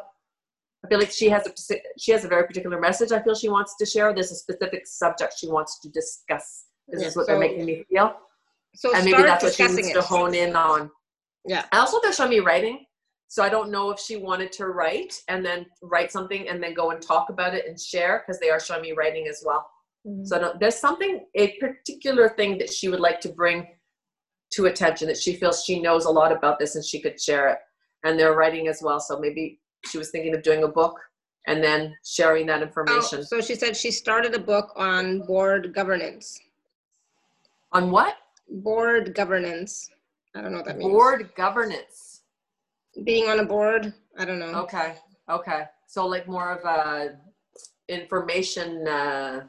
i 0.85 0.87
feel 0.87 0.99
like 0.99 1.11
she 1.11 1.29
has 1.29 1.45
a 1.47 1.75
she 1.97 2.11
has 2.11 2.23
a 2.23 2.27
very 2.27 2.45
particular 2.45 2.79
message 2.79 3.11
i 3.11 3.21
feel 3.21 3.35
she 3.35 3.49
wants 3.49 3.75
to 3.75 3.85
share 3.85 4.13
there's 4.13 4.31
a 4.31 4.35
specific 4.35 4.87
subject 4.87 5.33
she 5.37 5.47
wants 5.47 5.79
to 5.79 5.89
discuss 5.89 6.65
this 6.87 7.01
yeah, 7.01 7.07
is 7.07 7.15
what 7.15 7.25
so, 7.25 7.31
they're 7.31 7.39
making 7.39 7.65
me 7.65 7.83
feel 7.89 8.15
so 8.75 8.95
and 8.95 9.05
maybe 9.05 9.23
that's 9.23 9.43
what 9.43 9.53
she 9.53 9.67
needs 9.67 9.89
it. 9.89 9.93
to 9.93 10.01
hone 10.01 10.33
in 10.33 10.55
on 10.55 10.89
yeah 11.45 11.65
I 11.71 11.79
also 11.79 11.99
they're 12.01 12.13
showing 12.13 12.31
me 12.31 12.39
writing 12.39 12.85
so 13.27 13.43
i 13.43 13.49
don't 13.49 13.71
know 13.71 13.89
if 13.91 13.99
she 13.99 14.15
wanted 14.15 14.51
to 14.53 14.67
write 14.67 15.21
and 15.27 15.45
then 15.45 15.65
write 15.81 16.11
something 16.11 16.47
and 16.47 16.61
then 16.63 16.73
go 16.73 16.91
and 16.91 17.01
talk 17.01 17.29
about 17.29 17.53
it 17.53 17.65
and 17.67 17.79
share 17.79 18.23
because 18.25 18.39
they 18.39 18.49
are 18.49 18.59
showing 18.59 18.81
me 18.81 18.93
writing 18.93 19.27
as 19.27 19.43
well 19.45 19.67
Mm-hmm. 20.07 20.25
So 20.25 20.53
there's 20.59 20.77
something, 20.77 21.25
a 21.35 21.57
particular 21.57 22.29
thing 22.29 22.57
that 22.59 22.71
she 22.71 22.87
would 22.89 22.99
like 22.99 23.19
to 23.21 23.29
bring 23.29 23.67
to 24.53 24.67
attention 24.67 25.07
that 25.07 25.17
she 25.17 25.35
feels 25.35 25.63
she 25.63 25.81
knows 25.81 26.05
a 26.05 26.09
lot 26.09 26.31
about 26.31 26.57
this 26.59 26.75
and 26.75 26.85
she 26.85 27.01
could 27.01 27.19
share 27.19 27.49
it. 27.49 27.57
And 28.03 28.17
they're 28.17 28.33
writing 28.33 28.67
as 28.67 28.81
well. 28.81 28.99
So 28.99 29.19
maybe 29.19 29.59
she 29.85 29.97
was 29.97 30.09
thinking 30.09 30.33
of 30.33 30.43
doing 30.43 30.63
a 30.63 30.67
book 30.67 30.97
and 31.47 31.63
then 31.63 31.95
sharing 32.05 32.45
that 32.47 32.61
information. 32.61 33.19
Oh, 33.19 33.23
so 33.23 33.41
she 33.41 33.55
said 33.55 33.75
she 33.75 33.91
started 33.91 34.33
a 34.33 34.39
book 34.39 34.71
on 34.77 35.19
board 35.21 35.73
governance. 35.73 36.39
On 37.71 37.91
what? 37.91 38.15
Board 38.49 39.13
governance. 39.13 39.89
I 40.35 40.41
don't 40.41 40.51
know 40.51 40.57
what 40.57 40.67
that 40.67 40.77
means. 40.77 40.91
Board 40.91 41.29
governance. 41.35 42.21
Being 43.03 43.29
on 43.29 43.39
a 43.39 43.45
board. 43.45 43.93
I 44.17 44.25
don't 44.25 44.39
know. 44.39 44.53
Okay. 44.63 44.95
Okay. 45.29 45.63
So 45.87 46.05
like 46.05 46.27
more 46.27 46.51
of 46.51 46.65
a 46.65 47.17
information 47.89 48.87
uh, 48.87 49.41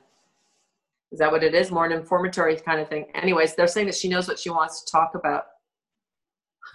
is 1.11 1.19
that 1.19 1.33
what 1.33 1.43
it 1.43 1.55
is? 1.55 1.71
More 1.71 1.87
an 1.87 1.99
informatory 1.99 2.63
kind 2.63 2.81
of 2.81 2.89
thing. 2.89 3.07
Anyways, 3.15 3.55
they're 3.55 3.67
saying 3.67 3.87
that 3.87 3.95
she 3.95 4.09
knows 4.09 4.29
what 4.29 4.39
she 4.39 4.51
wants 4.51 4.85
to 4.85 4.93
talk 4.93 5.15
about. 5.15 5.45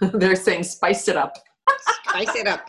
they're 0.14 0.36
saying 0.36 0.64
spice 0.64 1.06
it 1.08 1.16
up. 1.16 1.36
spice 2.08 2.34
it 2.34 2.48
up. 2.48 2.68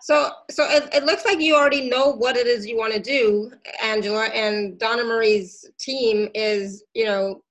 So, 0.00 0.30
so 0.50 0.64
it, 0.64 0.88
it, 0.94 1.04
looks 1.04 1.24
like 1.24 1.40
you 1.40 1.56
already 1.56 1.88
know 1.88 2.12
what 2.12 2.36
it 2.36 2.46
is 2.46 2.66
you 2.66 2.76
want 2.76 2.92
to 2.92 3.00
do, 3.00 3.50
Angela, 3.82 4.26
and 4.26 4.78
Donna 4.78 5.02
Marie's 5.04 5.66
team 5.78 6.28
is, 6.34 6.84
you 6.94 7.04
know, 7.04 7.42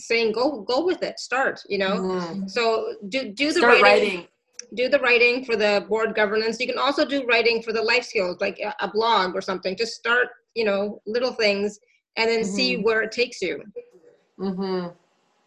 saying 0.00 0.32
go 0.32 0.62
go 0.62 0.84
with 0.84 1.02
it, 1.02 1.18
start. 1.18 1.60
You 1.68 1.78
know, 1.78 1.92
mm-hmm. 1.92 2.46
so 2.48 2.94
do 3.08 3.32
do 3.32 3.52
the 3.52 3.62
writing, 3.62 3.82
writing. 3.82 4.26
Do 4.74 4.88
the 4.88 5.00
writing 5.00 5.44
for 5.44 5.56
the 5.56 5.84
board 5.88 6.14
governance. 6.14 6.60
You 6.60 6.66
can 6.66 6.78
also 6.78 7.04
do 7.04 7.26
writing 7.26 7.60
for 7.62 7.72
the 7.72 7.82
life 7.82 8.04
skills, 8.04 8.36
like 8.40 8.60
a, 8.60 8.74
a 8.80 8.88
blog 8.88 9.34
or 9.34 9.40
something. 9.40 9.76
Just 9.76 9.94
start 9.94 10.28
you 10.54 10.64
know 10.64 11.00
little 11.06 11.32
things 11.32 11.78
and 12.16 12.28
then 12.28 12.40
mm-hmm. 12.40 12.54
see 12.54 12.76
where 12.76 13.02
it 13.02 13.12
takes 13.12 13.40
you 13.40 13.62
mm-hmm. 14.38 14.88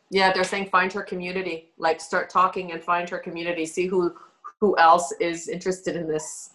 yeah 0.09 0.31
they're 0.33 0.43
saying 0.43 0.67
find 0.69 0.91
her 0.91 1.03
community 1.03 1.71
like 1.77 1.99
start 1.99 2.29
talking 2.29 2.71
and 2.71 2.83
find 2.83 3.09
her 3.09 3.19
community 3.19 3.65
see 3.65 3.85
who 3.85 4.13
who 4.59 4.77
else 4.77 5.13
is 5.19 5.47
interested 5.47 5.95
in 5.95 6.07
this 6.07 6.51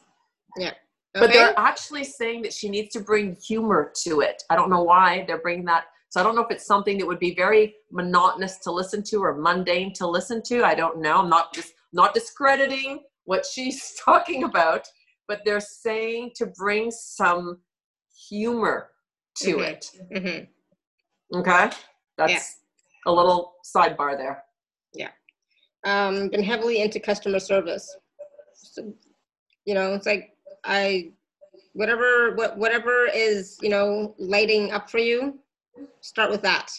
yeah 0.57 0.69
okay. 0.69 1.27
but 1.27 1.33
they're 1.33 1.59
actually 1.59 2.05
saying 2.05 2.43
that 2.43 2.53
she 2.53 2.69
needs 2.69 2.93
to 2.93 3.01
bring 3.01 3.37
humor 3.37 3.93
to 3.95 4.21
it 4.21 4.43
i 4.51 4.57
don't 4.57 4.71
know 4.71 4.83
why 4.83 5.25
they're 5.27 5.43
bringing 5.43 5.65
that 5.65 5.85
so 6.09 6.21
i 6.21 6.23
don't 6.23 6.35
know 6.35 6.43
if 6.43 6.51
it's 6.51 6.67
something 6.67 6.99
that 6.99 7.07
would 7.07 7.19
be 7.19 7.35
very 7.35 7.75
monotonous 7.91 8.59
to 8.59 8.71
listen 8.71 9.03
to 9.03 9.23
or 9.23 9.35
mundane 9.35 9.93
to 9.93 10.07
listen 10.07 10.43
to 10.43 10.65
i 10.65 10.75
don't 10.75 11.01
know 11.01 11.19
i'm 11.19 11.29
not 11.29 11.53
just 11.55 11.75
not 11.93 12.15
discrediting 12.15 13.01
what 13.25 13.45
she's 13.53 13.95
talking 14.05 14.45
about 14.45 14.87
but 15.29 15.43
they're 15.45 15.61
saying 15.61 16.33
to 16.35 16.47
bring 16.47 16.91
some 16.91 17.59
humor 18.29 18.89
to 19.37 19.57
mm-hmm. 19.57 19.61
it. 19.61 19.87
Mm-hmm. 20.15 21.39
Okay, 21.39 21.71
that's 22.17 22.33
yeah. 22.33 22.41
a 23.07 23.13
little 23.13 23.53
sidebar 23.65 24.17
there. 24.17 24.43
Yeah, 24.95 25.11
um, 25.85 26.29
been 26.31 26.43
heavily 26.43 26.81
into 26.81 26.99
customer 26.99 27.39
service. 27.39 27.97
So, 28.55 28.93
you 29.67 29.75
know, 29.75 29.93
it's 29.93 30.07
like 30.07 30.31
I, 30.65 31.13
whatever, 31.75 32.35
what, 32.35 32.57
whatever 32.57 33.07
is 33.15 33.59
you 33.61 33.69
know 33.69 34.15
lighting 34.19 34.73
up 34.73 34.91
for 34.91 34.99
you, 34.99 35.39
start 36.01 36.31
with 36.31 36.43
that. 36.43 36.73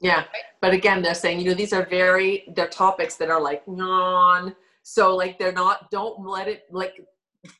Yeah, 0.00 0.24
but 0.60 0.72
again, 0.72 1.02
they're 1.02 1.14
saying 1.14 1.40
you 1.40 1.46
know 1.46 1.54
these 1.54 1.72
are 1.72 1.84
very 1.86 2.44
they're 2.54 2.68
topics 2.68 3.16
that 3.16 3.30
are 3.30 3.40
like 3.40 3.66
non. 3.66 4.54
So 4.82 5.16
like 5.16 5.38
they're 5.38 5.52
not. 5.52 5.90
Don't 5.90 6.26
let 6.26 6.48
it 6.48 6.64
like 6.70 7.04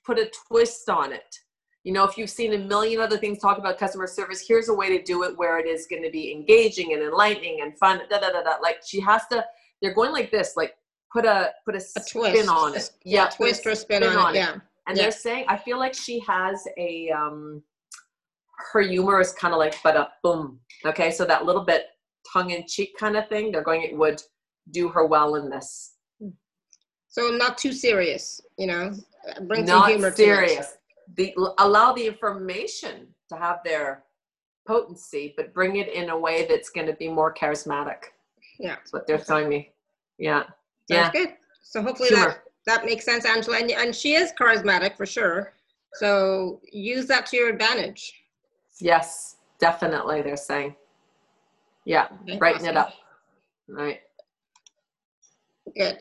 put 0.05 0.19
a 0.19 0.31
twist 0.49 0.89
on 0.89 1.13
it 1.13 1.39
you 1.89 1.95
know, 1.95 2.05
if 2.05 2.19
you've 2.19 2.29
seen 2.29 2.53
a 2.53 2.59
million 2.59 3.01
other 3.01 3.17
things 3.17 3.39
talk 3.39 3.57
about 3.57 3.79
customer 3.79 4.07
service, 4.07 4.45
here's 4.47 4.69
a 4.69 4.75
way 4.75 4.95
to 4.95 5.03
do 5.03 5.23
it 5.23 5.39
where 5.39 5.59
it 5.59 5.67
is 5.67 5.87
going 5.87 6.03
to 6.03 6.11
be 6.11 6.31
engaging 6.31 6.93
and 6.93 7.03
enlightening 7.03 7.61
and 7.63 7.79
fun. 7.79 8.01
Da, 8.11 8.19
da, 8.19 8.31
da, 8.31 8.43
da. 8.43 8.57
Like 8.61 8.83
she 8.85 9.01
has 9.01 9.27
to, 9.29 9.43
they're 9.81 9.95
going 9.95 10.13
like 10.13 10.31
this, 10.31 10.55
like 10.55 10.77
put 11.11 11.25
a 11.25 11.53
put 11.65 11.75
a, 11.75 11.79
a 11.79 11.81
spin 11.81 12.33
twist. 12.33 12.49
on 12.51 12.75
it. 12.75 12.91
Yeah, 13.05 13.23
yeah 13.23 13.29
twist 13.31 13.67
or 13.67 13.75
spin, 13.75 14.03
spin 14.03 14.17
on, 14.17 14.19
on, 14.19 14.35
it. 14.35 14.39
Yeah. 14.41 14.57
And 14.87 14.99
yeah. 14.99 15.05
they're 15.05 15.11
saying, 15.13 15.47
I 15.49 15.57
feel 15.57 15.79
like 15.79 15.95
she 15.95 16.19
has 16.21 16.67
a, 16.77 17.11
um, 17.11 17.63
her 18.73 18.81
humor 18.81 19.21
is 19.21 19.33
kind 19.33 19.55
of 19.55 19.59
like, 19.59 19.77
but 19.83 19.97
a 19.97 20.09
boom. 20.23 20.59
Okay, 20.85 21.11
so 21.11 21.25
that 21.25 21.45
little 21.45 21.65
bit 21.65 21.87
tongue 22.33 22.51
in 22.51 22.67
cheek 22.67 22.91
kind 22.99 23.17
of 23.17 23.29
thing, 23.29 23.53
they're 23.53 23.63
going, 23.63 23.83
it 23.83 23.97
would 23.97 24.21
do 24.71 24.89
her 24.89 25.07
well 25.07 25.37
in 25.37 25.49
this. 25.49 25.95
So 27.09 27.31
not 27.31 27.57
too 27.57 27.73
serious, 27.73 28.41
you 28.59 28.67
know, 28.67 28.95
bring 29.47 29.65
not 29.65 29.85
some 29.85 29.91
humor 29.93 30.13
serious 30.15 30.79
the 31.17 31.35
allow 31.59 31.93
the 31.93 32.07
information 32.07 33.07
to 33.29 33.37
have 33.37 33.61
their 33.65 34.05
potency, 34.67 35.35
but 35.37 35.55
bring 35.55 35.77
it 35.77 35.93
in 35.93 36.11
a 36.11 36.19
way 36.19 36.47
that's 36.47 36.71
going 36.71 36.87
to 36.87 36.93
be 36.95 37.09
more 37.09 37.33
charismatic. 37.33 38.05
Yeah, 38.59 38.77
that's 38.77 38.93
what 38.93 39.07
they're 39.07 39.19
telling 39.19 39.49
me. 39.49 39.73
Yeah, 40.19 40.43
Sounds 40.43 40.53
yeah, 40.91 41.13
good. 41.13 41.35
So 41.63 41.83
hopefully 41.83 42.11
sure. 42.11 42.19
that 42.19 42.43
that 42.67 42.85
makes 42.85 43.05
sense, 43.05 43.25
Angela, 43.25 43.59
and, 43.59 43.71
and 43.71 43.95
she 43.95 44.15
is 44.15 44.33
charismatic 44.39 44.97
for 44.97 45.07
sure. 45.07 45.55
So 45.95 46.61
use 46.71 47.07
that 47.07 47.27
to 47.27 47.37
your 47.37 47.49
advantage. 47.49 48.13
Yes, 48.81 49.37
definitely. 49.59 50.23
They're 50.23 50.37
saying, 50.37 50.75
yeah, 51.85 52.09
okay, 52.23 52.39
brighten 52.39 52.63
awesome. 52.63 52.71
it 52.71 52.77
up. 52.77 52.93
Right. 53.69 54.01
Good. 55.77 55.99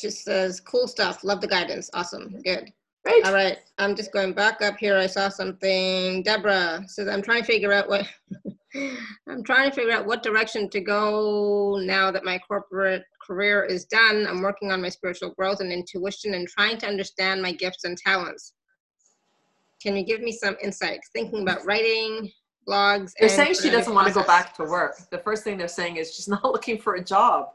She 0.00 0.10
says, 0.10 0.60
cool 0.60 0.88
stuff. 0.88 1.24
Love 1.24 1.40
the 1.40 1.46
guidance. 1.46 1.90
Awesome. 1.94 2.40
Good. 2.44 2.72
Great. 3.04 3.26
All 3.26 3.34
right. 3.34 3.58
I'm 3.78 3.94
just 3.94 4.12
going 4.12 4.32
back 4.32 4.62
up 4.62 4.78
here. 4.78 4.96
I 4.96 5.06
saw 5.06 5.28
something. 5.28 6.22
Deborah 6.22 6.82
says, 6.86 7.06
I'm 7.06 7.20
trying 7.20 7.42
to 7.42 7.46
figure 7.46 7.72
out 7.72 7.88
what 7.88 8.06
I'm 9.28 9.44
trying 9.44 9.70
to 9.70 9.74
figure 9.74 9.92
out 9.92 10.06
what 10.06 10.22
direction 10.22 10.68
to 10.70 10.80
go 10.80 11.78
now 11.82 12.10
that 12.10 12.24
my 12.24 12.38
corporate 12.38 13.04
career 13.24 13.62
is 13.64 13.84
done. 13.84 14.26
I'm 14.26 14.40
working 14.40 14.72
on 14.72 14.82
my 14.82 14.88
spiritual 14.88 15.30
growth 15.38 15.60
and 15.60 15.72
intuition 15.72 16.34
and 16.34 16.48
trying 16.48 16.78
to 16.78 16.88
understand 16.88 17.42
my 17.42 17.52
gifts 17.52 17.84
and 17.84 17.96
talents. 17.96 18.54
Can 19.84 19.96
you 19.96 20.02
give 20.02 20.22
me 20.22 20.32
some 20.32 20.56
insights? 20.62 21.10
Thinking 21.12 21.42
about 21.42 21.64
writing, 21.66 22.32
blogs. 22.66 23.12
They're 23.20 23.28
saying 23.28 23.56
she 23.60 23.68
doesn't 23.68 23.92
want 23.92 24.08
to 24.08 24.14
go 24.14 24.24
back 24.24 24.56
to 24.56 24.64
work. 24.64 24.96
The 25.10 25.18
first 25.18 25.44
thing 25.44 25.58
they're 25.58 25.68
saying 25.68 25.96
is 25.96 26.14
she's 26.14 26.28
not 26.36 26.42
looking 26.42 26.78
for 26.78 26.94
a 26.94 27.04
job. 27.04 27.48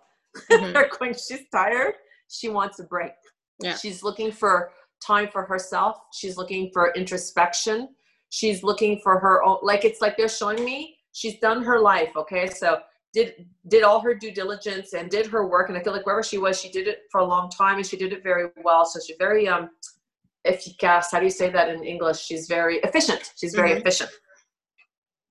Mm-hmm. 0.51 0.73
they're 0.73 0.91
going, 0.99 1.13
she's 1.13 1.41
tired. 1.51 1.95
She 2.29 2.49
wants 2.49 2.77
a 2.77 2.83
break. 2.83 3.13
Yeah. 3.59 3.75
She's 3.75 4.03
looking 4.03 4.31
for 4.31 4.71
time 5.05 5.29
for 5.31 5.43
herself. 5.43 5.97
She's 6.13 6.37
looking 6.37 6.69
for 6.71 6.93
introspection. 6.93 7.89
She's 8.29 8.61
looking 8.61 8.99
for 9.01 9.17
her 9.19 9.43
own, 9.43 9.57
like 9.63 9.83
it's 9.83 9.99
like 9.99 10.15
they're 10.15 10.29
showing 10.29 10.63
me 10.63 10.97
she's 11.13 11.39
done 11.39 11.63
her 11.63 11.79
life. 11.79 12.11
Okay. 12.15 12.47
So 12.47 12.77
did, 13.11 13.47
did 13.69 13.83
all 13.83 13.99
her 14.01 14.13
due 14.13 14.31
diligence 14.31 14.93
and 14.93 15.09
did 15.09 15.25
her 15.25 15.47
work. 15.47 15.69
And 15.69 15.77
I 15.77 15.81
feel 15.81 15.93
like 15.93 16.05
wherever 16.05 16.21
she 16.21 16.37
was, 16.37 16.61
she 16.61 16.69
did 16.69 16.87
it 16.87 16.99
for 17.11 17.21
a 17.21 17.25
long 17.25 17.49
time 17.49 17.77
and 17.77 17.85
she 17.85 17.97
did 17.97 18.13
it 18.13 18.21
very 18.21 18.49
well. 18.63 18.85
So 18.85 18.99
she's 19.03 19.17
very, 19.17 19.47
um, 19.47 19.71
efficace. 20.45 21.09
How 21.11 21.19
do 21.19 21.25
you 21.25 21.31
say 21.31 21.49
that 21.49 21.69
in 21.69 21.83
English? 21.83 22.19
She's 22.19 22.47
very 22.47 22.77
efficient. 22.77 23.33
She's 23.35 23.53
very 23.53 23.71
mm-hmm. 23.71 23.81
efficient. 23.81 24.11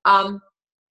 Um, 0.04 0.40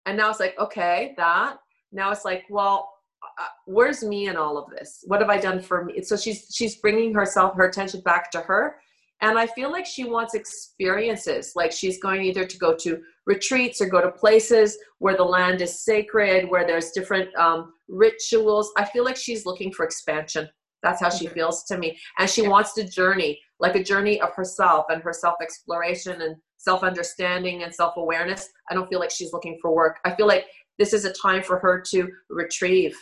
and 0.06 0.18
now 0.18 0.30
it's 0.30 0.40
like, 0.40 0.56
okay, 0.60 1.14
that. 1.18 1.58
Now 1.92 2.12
it's 2.12 2.26
like, 2.26 2.44
well, 2.50 2.90
uh, 3.24 3.46
where's 3.66 4.04
me 4.04 4.28
in 4.28 4.36
all 4.36 4.58
of 4.58 4.70
this 4.70 5.04
what 5.08 5.20
have 5.20 5.30
i 5.30 5.38
done 5.38 5.60
for 5.60 5.86
me 5.86 6.02
so 6.02 6.16
she's 6.16 6.48
she's 6.54 6.78
bringing 6.78 7.14
herself 7.14 7.56
her 7.56 7.68
attention 7.68 8.00
back 8.02 8.32
to 8.32 8.40
her 8.42 8.78
and 9.22 9.38
i 9.38 9.46
feel 9.48 9.72
like 9.72 9.86
she 9.86 10.04
wants 10.04 10.34
experiences 10.34 11.54
like 11.56 11.72
she's 11.72 12.00
going 12.00 12.22
either 12.22 12.46
to 12.46 12.58
go 12.58 12.76
to 12.76 13.00
retreats 13.26 13.82
or 13.82 13.88
go 13.88 14.02
to 14.02 14.12
places 14.12 14.78
where 15.00 15.18
the 15.18 15.24
land 15.24 15.62
is 15.62 15.84
sacred 15.84 16.50
where 16.50 16.66
there's 16.66 16.92
different 16.92 17.34
um, 17.36 17.74
rituals 17.88 18.72
i 18.78 18.86
feel 18.86 19.04
like 19.04 19.18
she's 19.18 19.46
looking 19.46 19.72
for 19.72 19.84
expansion 19.84 20.48
that's 20.84 21.02
how 21.02 21.10
she 21.10 21.28
feels 21.28 21.64
to 21.64 21.78
me 21.78 21.98
and 22.20 22.30
she 22.30 22.48
wants 22.48 22.74
to 22.74 22.88
journey 22.88 23.40
like 23.60 23.76
a 23.76 23.84
journey 23.84 24.20
of 24.22 24.34
herself 24.36 24.86
and 24.90 25.02
her 25.02 25.14
self 25.14 25.36
exploration 25.42 26.22
and 26.22 26.36
self 26.58 26.84
understanding 26.84 27.64
and 27.64 27.74
self 27.74 27.98
awareness. 27.98 28.50
I 28.70 28.74
don't 28.74 28.88
feel 28.88 29.00
like 29.00 29.12
she's 29.12 29.34
looking 29.34 29.58
for 29.62 29.74
work. 29.74 29.98
I 30.06 30.16
feel 30.16 30.28
like 30.28 30.46
this 30.78 30.94
is 30.94 31.06
a 31.06 31.14
time 31.14 31.42
for 31.44 31.58
her 31.60 31.82
to 31.90 32.10
retrieve 32.30 32.96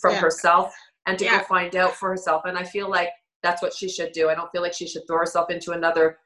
from 0.00 0.12
Yeah. 0.14 0.20
herself 0.20 0.74
and 1.06 1.18
to 1.18 1.24
Yeah. 1.24 1.38
go 1.40 1.44
find 1.44 1.74
out 1.76 1.94
for 1.94 2.08
herself. 2.10 2.42
And 2.44 2.56
I 2.58 2.64
feel 2.64 2.88
like 2.88 3.10
that's 3.42 3.62
what 3.62 3.74
she 3.74 3.88
should 3.88 4.12
do. 4.12 4.28
I 4.28 4.34
don't 4.34 4.50
feel 4.52 4.62
like 4.62 4.72
she 4.74 4.88
should 4.88 5.06
throw 5.06 5.18
herself 5.18 5.50
into 5.50 5.72
another 5.72 6.18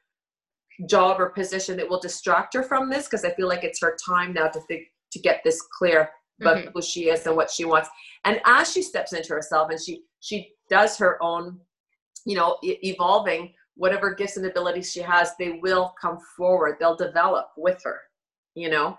job 0.87 1.19
or 1.19 1.29
position 1.29 1.77
that 1.77 1.87
will 1.87 1.99
distract 1.99 2.53
her 2.53 2.63
from 2.63 2.89
this 2.89 3.05
because 3.05 3.23
I 3.25 3.31
feel 3.33 3.47
like 3.47 3.63
it's 3.63 3.81
her 3.81 3.95
time 4.03 4.33
now 4.33 4.47
to 4.47 4.59
think 4.61 4.87
to 5.11 5.19
get 5.19 5.41
this 5.43 5.61
clear 5.77 6.09
about 6.39 6.57
Mhm. 6.57 6.71
who 6.73 6.81
she 6.81 7.09
is 7.09 7.27
and 7.27 7.35
what 7.35 7.51
she 7.51 7.65
wants. 7.65 7.89
And 8.25 8.41
as 8.45 8.71
she 8.71 8.81
steps 8.81 9.13
into 9.13 9.33
herself 9.33 9.69
and 9.69 9.79
she 9.81 10.05
she 10.19 10.55
does 10.69 10.97
her 10.99 11.21
own, 11.21 11.59
you 12.25 12.35
know, 12.35 12.57
e- 12.63 12.77
evolving 12.83 13.53
whatever 13.75 14.13
gifts 14.13 14.37
and 14.37 14.45
abilities 14.45 14.91
she 14.91 15.01
has, 15.01 15.31
they 15.37 15.59
will 15.61 15.93
come 15.99 16.17
forward. 16.37 16.77
They'll 16.79 16.95
develop 16.95 17.47
with 17.57 17.81
her, 17.83 17.99
you 18.55 18.69
know. 18.69 18.97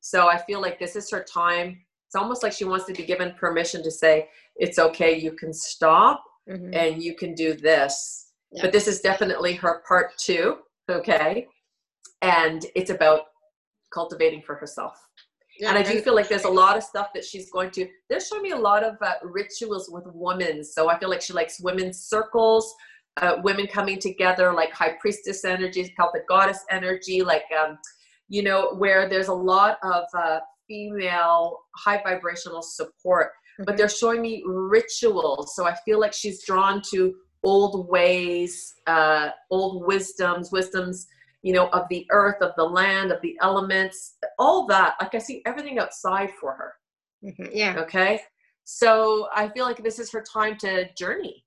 So 0.00 0.28
I 0.28 0.38
feel 0.38 0.60
like 0.60 0.78
this 0.78 0.96
is 0.96 1.10
her 1.10 1.22
time. 1.24 1.80
It's 2.06 2.14
almost 2.16 2.42
like 2.42 2.52
she 2.52 2.64
wants 2.64 2.84
to 2.86 2.92
be 2.92 3.04
given 3.04 3.32
permission 3.34 3.82
to 3.82 3.90
say, 3.90 4.28
"It's 4.56 4.78
okay. 4.78 5.16
You 5.18 5.32
can 5.32 5.52
stop." 5.52 6.22
Mhm. 6.46 6.74
and 6.76 7.02
you 7.02 7.14
can 7.16 7.34
do 7.34 7.54
this. 7.54 8.32
Yeah. 8.52 8.60
But 8.64 8.72
this 8.72 8.86
is 8.86 9.00
definitely 9.00 9.54
her 9.54 9.82
part 9.88 10.14
two, 10.18 10.58
okay? 10.90 11.48
And 12.20 12.66
it's 12.76 12.90
about 12.90 13.22
cultivating 13.90 14.42
for 14.42 14.54
herself. 14.54 14.94
Yeah, 15.58 15.70
and 15.70 15.78
I 15.78 15.82
do 15.82 16.00
feel 16.02 16.14
like 16.14 16.28
there's 16.28 16.44
a 16.44 16.50
lot 16.50 16.76
of 16.76 16.82
stuff 16.82 17.14
that 17.14 17.24
she's 17.24 17.50
going 17.50 17.70
to, 17.72 17.88
they're 18.10 18.20
showing 18.20 18.42
me 18.42 18.50
a 18.50 18.56
lot 18.58 18.82
of 18.84 18.96
uh, 19.00 19.14
rituals 19.22 19.88
with 19.88 20.04
women. 20.08 20.62
So 20.64 20.90
I 20.90 20.98
feel 20.98 21.08
like 21.08 21.22
she 21.22 21.32
likes 21.32 21.60
women's 21.60 21.98
circles, 22.00 22.74
uh, 23.22 23.36
women 23.42 23.66
coming 23.66 23.98
together, 23.98 24.52
like 24.52 24.72
high 24.72 24.94
priestess 25.00 25.44
energy, 25.44 25.92
Celtic 25.96 26.26
goddess 26.28 26.64
energy, 26.70 27.22
like, 27.22 27.44
um, 27.58 27.78
you 28.28 28.42
know, 28.42 28.74
where 28.74 29.08
there's 29.08 29.28
a 29.28 29.34
lot 29.34 29.78
of 29.82 30.04
uh, 30.16 30.40
female 30.66 31.60
high 31.76 32.02
vibrational 32.02 32.62
support 32.62 33.30
but 33.58 33.74
Mhm. 33.74 33.76
they're 33.76 33.88
showing 33.88 34.20
me 34.20 34.42
rituals. 34.46 35.54
So 35.54 35.64
I 35.66 35.74
feel 35.84 36.00
like 36.00 36.12
she's 36.12 36.44
drawn 36.44 36.82
to 36.90 37.14
old 37.44 37.88
ways, 37.88 38.74
uh, 38.86 39.30
old 39.50 39.86
wisdoms, 39.86 40.50
wisdoms, 40.50 41.06
you 41.42 41.52
know, 41.52 41.68
of 41.68 41.86
the 41.88 42.06
earth, 42.10 42.40
of 42.40 42.52
the 42.56 42.64
land, 42.64 43.12
of 43.12 43.20
the 43.20 43.36
elements, 43.40 44.16
all 44.38 44.66
that. 44.66 44.96
Like 45.00 45.14
I 45.14 45.18
see 45.18 45.42
everything 45.46 45.78
outside 45.78 46.30
for 46.40 46.52
her. 46.54 46.74
Mhm. 47.22 47.50
yeah. 47.52 47.78
Okay. 47.78 48.22
So 48.64 49.28
I 49.34 49.48
feel 49.50 49.66
like 49.66 49.82
this 49.82 49.98
is 49.98 50.10
her 50.12 50.22
time 50.22 50.56
to 50.58 50.92
journey. 50.94 51.44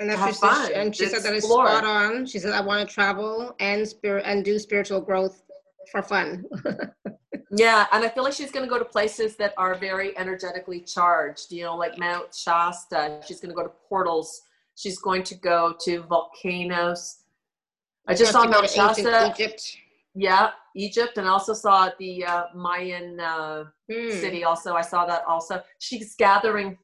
And 0.00 0.08
that's 0.08 0.20
have 0.20 0.34
she 0.34 0.40
fun, 0.40 0.72
and 0.74 0.94
she 0.94 1.06
said 1.06 1.22
that 1.24 1.34
is 1.34 1.44
spot 1.44 1.84
on. 1.84 2.24
She 2.24 2.38
said, 2.38 2.52
"I 2.52 2.60
want 2.60 2.88
to 2.88 2.94
travel 2.94 3.56
and 3.58 3.86
spirit 3.86 4.24
and 4.26 4.44
do 4.44 4.58
spiritual 4.58 5.00
growth 5.00 5.42
for 5.90 6.02
fun." 6.02 6.44
Yeah, 7.50 7.86
and 7.92 8.04
I 8.04 8.08
feel 8.10 8.24
like 8.24 8.34
she's 8.34 8.50
going 8.50 8.64
to 8.66 8.68
go 8.68 8.78
to 8.78 8.84
places 8.84 9.36
that 9.36 9.54
are 9.56 9.74
very 9.74 10.16
energetically 10.18 10.80
charged, 10.82 11.50
you 11.50 11.64
know, 11.64 11.76
like 11.76 11.98
Mount 11.98 12.34
Shasta. 12.34 13.22
She's 13.26 13.40
going 13.40 13.48
to 13.48 13.54
go 13.54 13.62
to 13.62 13.72
portals. 13.88 14.42
She's 14.76 14.98
going 14.98 15.22
to 15.24 15.34
go 15.34 15.74
to 15.80 16.02
volcanoes. 16.02 17.20
I 18.06 18.14
just 18.14 18.32
saw 18.32 18.40
Mount 18.44 18.52
go 18.52 18.60
to 18.60 18.80
ancient 18.80 19.06
Shasta. 19.08 19.34
Egypt. 19.42 19.76
Yeah, 20.14 20.50
Egypt, 20.76 21.16
and 21.16 21.26
I 21.26 21.30
also 21.30 21.54
saw 21.54 21.90
the 21.98 22.24
uh, 22.26 22.44
Mayan 22.54 23.18
uh, 23.18 23.64
Hmm. 23.90 24.10
city. 24.10 24.44
Also, 24.44 24.74
I 24.74 24.82
saw 24.82 25.06
that. 25.06 25.24
Also, 25.26 25.62
she's 25.78 26.14
gathering, 26.16 26.76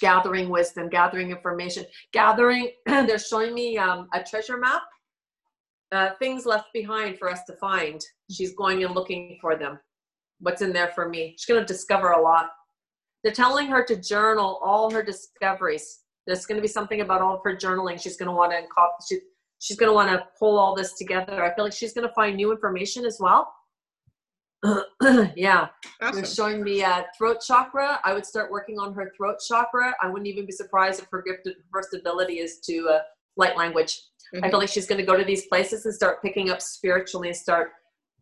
gathering 0.00 0.48
wisdom, 0.48 0.88
gathering 0.88 1.30
information, 1.30 1.84
gathering. 2.12 2.70
they're 2.86 3.18
showing 3.18 3.54
me 3.54 3.78
um, 3.78 4.08
a 4.12 4.22
treasure 4.22 4.58
map. 4.58 4.82
Uh, 5.92 6.10
things 6.18 6.46
left 6.46 6.72
behind 6.72 7.18
for 7.18 7.30
us 7.30 7.44
to 7.44 7.54
find. 7.56 8.04
She's 8.30 8.54
going 8.54 8.82
and 8.82 8.94
looking 8.94 9.38
for 9.40 9.56
them. 9.56 9.78
What's 10.40 10.62
in 10.62 10.72
there 10.72 10.88
for 10.88 11.08
me? 11.08 11.36
She's 11.38 11.46
going 11.46 11.60
to 11.60 11.66
discover 11.66 12.10
a 12.12 12.20
lot. 12.20 12.50
They're 13.22 13.32
telling 13.32 13.68
her 13.68 13.84
to 13.84 13.96
journal 13.96 14.60
all 14.62 14.90
her 14.90 15.02
discoveries. 15.02 16.00
There's 16.26 16.46
going 16.46 16.56
to 16.56 16.62
be 16.62 16.68
something 16.68 17.00
about 17.00 17.22
all 17.22 17.36
of 17.36 17.40
her 17.44 17.56
journaling. 17.56 18.00
She's 18.00 18.16
going 18.16 18.28
to 18.28 18.34
want 18.34 18.52
to 18.52 18.62
she, 19.08 19.20
she's 19.60 19.76
going 19.76 19.88
to 19.88 19.94
want 19.94 20.10
to 20.10 20.26
pull 20.38 20.58
all 20.58 20.74
this 20.74 20.94
together. 20.94 21.44
I 21.44 21.54
feel 21.54 21.64
like 21.64 21.72
she's 21.72 21.92
going 21.92 22.06
to 22.06 22.14
find 22.14 22.36
new 22.36 22.50
information 22.50 23.04
as 23.04 23.18
well. 23.20 23.52
yeah, 25.36 25.68
they're 26.00 26.24
showing 26.24 26.62
me 26.62 26.82
uh, 26.82 27.02
throat 27.18 27.38
chakra. 27.46 28.00
I 28.04 28.14
would 28.14 28.24
start 28.24 28.50
working 28.50 28.78
on 28.78 28.94
her 28.94 29.12
throat 29.16 29.36
chakra. 29.46 29.94
I 30.02 30.08
wouldn't 30.08 30.26
even 30.26 30.46
be 30.46 30.52
surprised 30.52 31.00
if 31.02 31.08
her 31.10 31.22
gift, 31.22 31.48
first 31.72 31.92
ability 31.94 32.38
is 32.38 32.60
to 32.60 32.88
uh, 32.88 32.98
light 33.36 33.56
language. 33.56 34.00
I 34.34 34.38
Mhm. 34.38 34.50
feel 34.50 34.58
like 34.60 34.68
she's 34.70 34.86
going 34.86 34.98
to 35.00 35.06
go 35.06 35.16
to 35.16 35.24
these 35.24 35.46
places 35.46 35.84
and 35.84 35.94
start 35.94 36.22
picking 36.22 36.50
up 36.50 36.60
spiritually 36.62 37.28
and 37.28 37.36
start 37.36 37.72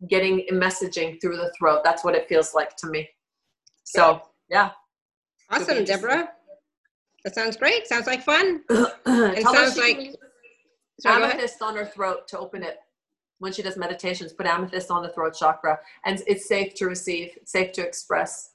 getting 0.09 0.45
messaging 0.51 1.19
through 1.21 1.37
the 1.37 1.51
throat. 1.57 1.81
That's 1.83 2.03
what 2.03 2.13
it 2.13 2.27
feels 2.27 2.53
like 2.53 2.75
to 2.77 2.87
me. 2.87 3.09
So, 3.85 4.21
yeah. 4.49 4.71
Awesome. 5.49 5.85
Deborah. 5.85 6.29
That 7.23 7.35
sounds 7.35 7.55
great. 7.55 7.87
Sounds 7.87 8.05
like 8.05 8.21
fun. 8.23 8.63
Tell 8.69 9.53
sounds 9.53 9.77
like- 9.77 9.95
can 9.95 10.05
use 10.07 10.15
Sorry, 10.99 11.17
go 11.19 11.23
ahead. 11.23 11.35
amethyst 11.35 11.61
on 11.61 11.75
her 11.77 11.85
throat 11.85 12.27
to 12.29 12.37
open 12.39 12.63
it. 12.63 12.77
When 13.39 13.51
she 13.51 13.61
does 13.61 13.77
meditations, 13.77 14.33
put 14.33 14.45
amethyst 14.45 14.89
on 14.89 15.03
the 15.03 15.09
throat 15.09 15.35
chakra. 15.37 15.79
And 16.05 16.21
it's 16.27 16.47
safe 16.47 16.73
to 16.75 16.85
receive, 16.85 17.31
it's 17.35 17.51
safe 17.51 17.71
to 17.73 17.85
express. 17.85 18.51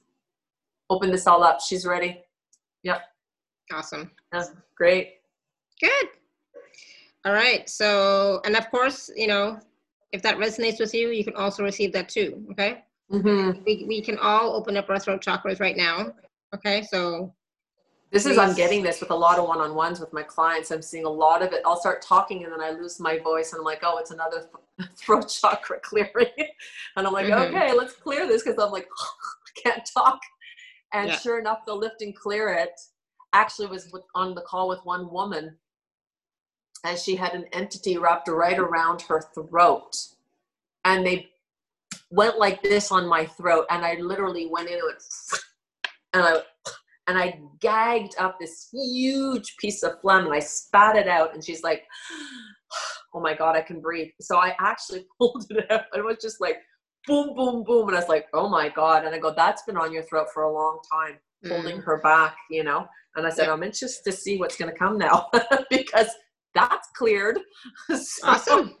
Open 0.89 1.11
this 1.11 1.27
all 1.27 1.43
up. 1.43 1.59
She's 1.61 1.85
ready. 1.85 2.23
Yep. 2.83 3.01
Awesome. 3.71 4.11
Yeah, 4.33 4.45
great. 4.75 5.15
Good. 5.79 6.07
All 7.25 7.33
right. 7.33 7.69
So, 7.69 8.41
and 8.45 8.55
of 8.55 8.69
course, 8.71 9.09
you 9.15 9.27
know, 9.27 9.59
if 10.11 10.21
that 10.23 10.37
resonates 10.37 10.79
with 10.79 10.93
you, 10.93 11.09
you 11.09 11.23
can 11.23 11.35
also 11.35 11.63
receive 11.63 11.93
that 11.93 12.09
too. 12.09 12.43
Okay. 12.51 12.83
Mm-hmm. 13.11 13.63
We, 13.65 13.85
we 13.87 14.01
can 14.01 14.17
all 14.17 14.55
open 14.55 14.77
up 14.77 14.89
our 14.89 14.99
throat 14.99 15.21
chakras 15.21 15.59
right 15.59 15.77
now. 15.77 16.13
Okay. 16.55 16.81
So, 16.81 17.33
This 18.11 18.25
is, 18.25 18.39
I'm 18.39 18.55
getting 18.55 18.81
this 18.81 18.99
with 19.01 19.11
a 19.11 19.15
lot 19.15 19.37
of 19.37 19.47
one 19.47 19.59
on 19.59 19.75
ones 19.75 19.99
with 19.99 20.11
my 20.13 20.23
clients. 20.23 20.71
I'm 20.71 20.81
seeing 20.81 21.05
a 21.05 21.09
lot 21.09 21.43
of 21.43 21.53
it. 21.53 21.61
I'll 21.63 21.79
start 21.79 22.01
talking 22.01 22.43
and 22.43 22.51
then 22.51 22.59
I 22.61 22.71
lose 22.71 22.99
my 22.99 23.19
voice 23.19 23.53
and 23.53 23.59
I'm 23.59 23.65
like, 23.65 23.81
oh, 23.83 23.97
it's 23.99 24.09
another 24.09 24.49
th- 24.77 24.89
throat 24.95 25.29
chakra 25.29 25.79
clearing. 25.83 26.27
and 26.95 27.05
I'm 27.05 27.13
like, 27.13 27.27
Mhm. 27.27 27.49
okay, 27.49 27.73
let's 27.73 27.93
clear 27.93 28.27
this 28.27 28.43
because 28.43 28.57
I'm 28.61 28.71
like, 28.71 28.87
I 29.57 29.61
can't 29.61 29.89
talk. 29.93 30.19
And 30.93 31.09
Yeah. 31.09 31.17
sure 31.19 31.37
enough, 31.39 31.59
the 31.67 31.73
lift 31.75 32.01
and 32.01 32.15
clear 32.15 32.49
it 32.49 32.79
actually 33.33 33.67
was 33.67 33.93
on 34.15 34.33
the 34.33 34.41
call 34.41 34.67
with 34.67 34.83
one 34.85 35.11
woman 35.11 35.55
and 36.83 36.97
she 36.97 37.15
had 37.15 37.33
an 37.33 37.45
entity 37.53 37.97
wrapped 37.99 38.27
right 38.27 38.57
around 38.57 39.03
her 39.03 39.21
throat. 39.35 39.95
And 40.83 41.05
they 41.05 41.29
went 42.09 42.39
like 42.39 42.63
this 42.63 42.91
on 42.91 43.05
my 43.07 43.25
throat 43.25 43.67
and 43.69 43.85
I 43.85 43.95
literally 43.95 44.47
went 44.47 44.67
into 44.67 44.87
it 44.87 45.03
and 46.13 46.23
I 46.23 46.41
and 47.09 47.17
I 47.17 47.41
gagged 47.59 48.13
up 48.19 48.37
this 48.39 48.69
huge 48.71 49.57
piece 49.57 49.81
of 49.81 49.99
phlegm 49.99 50.25
and 50.25 50.33
I 50.33 50.39
spat 50.39 50.95
it 50.95 51.07
out. 51.07 51.33
And 51.33 51.43
she's 51.43 51.63
like, 51.63 51.83
Oh 53.15 53.19
my 53.19 53.33
God, 53.33 53.55
I 53.55 53.61
can 53.61 53.81
breathe. 53.81 54.09
So 54.21 54.37
I 54.37 54.55
actually 54.59 55.03
pulled 55.17 55.47
it 55.49 55.71
out. 55.71 55.85
and 55.91 56.01
It 56.01 56.05
was 56.05 56.17
just 56.21 56.39
like 56.39 56.57
boom, 57.07 57.35
boom, 57.35 57.63
boom. 57.63 57.87
And 57.87 57.97
I 57.97 57.99
was 57.99 58.09
like, 58.09 58.27
Oh 58.33 58.47
my 58.47 58.69
God. 58.69 59.05
And 59.05 59.15
I 59.15 59.17
go, 59.17 59.33
That's 59.35 59.63
been 59.63 59.75
on 59.77 59.91
your 59.91 60.03
throat 60.03 60.27
for 60.31 60.43
a 60.43 60.53
long 60.53 60.79
time, 60.93 61.17
holding 61.47 61.77
mm. 61.77 61.83
her 61.83 61.99
back, 62.01 62.37
you 62.51 62.63
know? 62.63 62.85
And 63.15 63.25
I 63.25 63.31
said, 63.31 63.47
Yeah. 63.47 63.53
I'm 63.53 63.63
anxious 63.63 64.01
to 64.01 64.11
see 64.11 64.37
what's 64.37 64.55
going 64.55 64.71
to 64.71 64.77
come 64.77 64.99
now 64.99 65.29
because 65.71 66.09
that's 66.53 66.89
cleared. 66.95 67.39
So 67.89 68.27
awesome. 68.27 68.75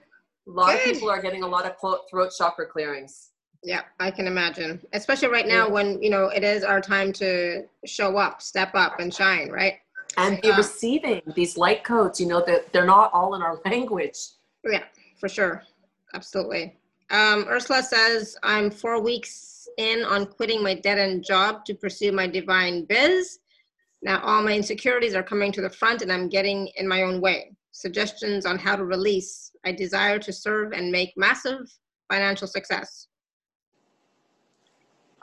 A 0.47 0.51
lot 0.51 0.75
of 0.75 0.83
people 0.83 1.09
are 1.09 1.21
getting 1.21 1.41
a 1.41 1.47
lot 1.47 1.65
of 1.65 1.73
throat 1.79 2.31
chakra 2.37 2.67
clearings. 2.67 3.31
Yeah, 3.63 3.81
I 3.99 4.09
can 4.11 4.27
imagine. 4.27 4.81
Especially 4.93 5.27
right 5.27 5.47
now 5.47 5.69
when, 5.69 6.01
you 6.01 6.09
know, 6.09 6.25
it 6.25 6.43
is 6.43 6.63
our 6.63 6.79
time 6.79 7.11
to 7.13 7.63
show 7.85 8.17
up, 8.17 8.41
step 8.41 8.71
up 8.73 8.99
and 8.99 9.13
shine, 9.13 9.49
right? 9.49 9.75
And 10.17 10.41
be 10.41 10.47
Yeah. 10.47 10.57
receiving 10.57 11.21
these 11.35 11.57
light 11.57 11.83
codes, 11.83 12.19
you 12.21 12.27
know, 12.27 12.41
that 12.45 12.71
they're 12.71 12.85
not 12.85 13.11
all 13.13 13.35
in 13.35 13.41
our 13.41 13.59
language. 13.65 14.17
Yeah, 14.63 14.83
for 15.19 15.27
sure. 15.27 15.63
Absolutely. 16.13 16.77
Um, 17.09 17.45
Ursula 17.49 17.83
says, 17.83 18.37
I'm 18.43 18.71
four 18.71 19.01
weeks 19.01 19.67
in 19.77 20.03
on 20.03 20.25
quitting 20.25 20.63
my 20.63 20.73
dead 20.73 20.97
end 20.97 21.23
job 21.25 21.65
to 21.65 21.73
pursue 21.73 22.11
my 22.11 22.27
divine 22.27 22.85
biz. 22.85 23.39
Now 24.01 24.21
all 24.21 24.41
my 24.41 24.53
insecurities 24.55 25.15
are 25.15 25.23
coming 25.23 25.51
to 25.51 25.61
the 25.61 25.69
front 25.69 26.01
and 26.01 26.11
I'm 26.11 26.29
getting 26.29 26.67
in 26.77 26.87
my 26.87 27.01
own 27.03 27.19
way. 27.19 27.51
Suggestions 27.71 28.45
on 28.45 28.57
how 28.57 28.75
to 28.75 28.85
release. 28.85 29.51
I 29.65 29.73
desire 29.73 30.17
to 30.19 30.31
serve 30.31 30.71
and 30.71 30.91
make 30.91 31.13
massive 31.17 31.69
financial 32.09 32.47
success. 32.47 33.07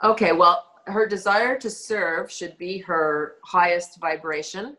Okay, 0.03 0.31
well, 0.31 0.63
her 0.85 1.07
desire 1.07 1.57
to 1.57 1.69
serve 1.69 2.31
should 2.31 2.57
be 2.57 2.77
her 2.79 3.35
highest 3.43 3.99
vibration, 3.99 4.77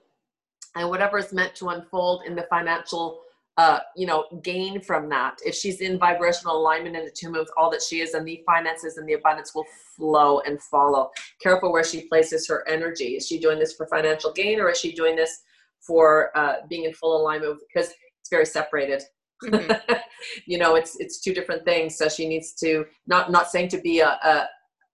and 0.77 0.89
whatever 0.89 1.19
is 1.19 1.33
meant 1.33 1.55
to 1.57 1.69
unfold 1.69 2.23
in 2.25 2.35
the 2.37 2.47
financial, 2.49 3.21
uh, 3.57 3.81
you 3.97 4.07
know, 4.07 4.25
gain 4.43 4.81
from 4.81 5.09
that. 5.09 5.39
If 5.45 5.55
she's 5.55 5.81
in 5.81 5.99
vibrational 5.99 6.57
alignment 6.57 6.97
and 6.97 7.07
attunement 7.07 7.43
with 7.43 7.53
all 7.57 7.71
that 7.71 7.83
she 7.83 8.01
is, 8.01 8.15
and 8.15 8.27
the 8.27 8.43
finances 8.47 8.97
and 8.97 9.09
the 9.09 9.15
abundance 9.15 9.55
will 9.55 9.67
flow 9.97 10.41
and 10.41 10.63
follow. 10.63 11.11
Careful 11.43 11.73
where 11.73 11.85
she 11.85 12.03
places 12.03 12.47
her 12.49 12.67
energy. 12.69 13.17
Is 13.17 13.27
she 13.27 13.39
doing 13.39 13.59
this 13.59 13.75
for 13.75 13.87
financial 13.87 14.33
gain, 14.33 14.61
or 14.61 14.71
is 14.71 14.79
she 14.79 14.93
doing 14.93 15.17
this 15.17 15.43
for 15.81 16.31
uh, 16.37 16.67
being 16.69 16.85
in 16.85 16.95
full 16.95 17.21
alignment? 17.21 17.59
Because 17.73 17.91
it's 18.21 18.31
very 18.31 18.47
separated. 18.47 19.03
Mm-hmm. 19.45 19.95
you 20.47 20.59
know, 20.59 20.77
it's 20.77 20.99
it's 21.01 21.21
two 21.21 21.35
different 21.35 21.65
things. 21.65 21.97
So 21.97 22.09
she 22.09 22.29
needs 22.29 22.53
to 22.55 22.87
not 23.07 23.33
not 23.33 23.51
saying 23.51 23.69
to 23.71 23.81
be 23.81 24.01
a, 24.01 24.09
a, 24.09 24.49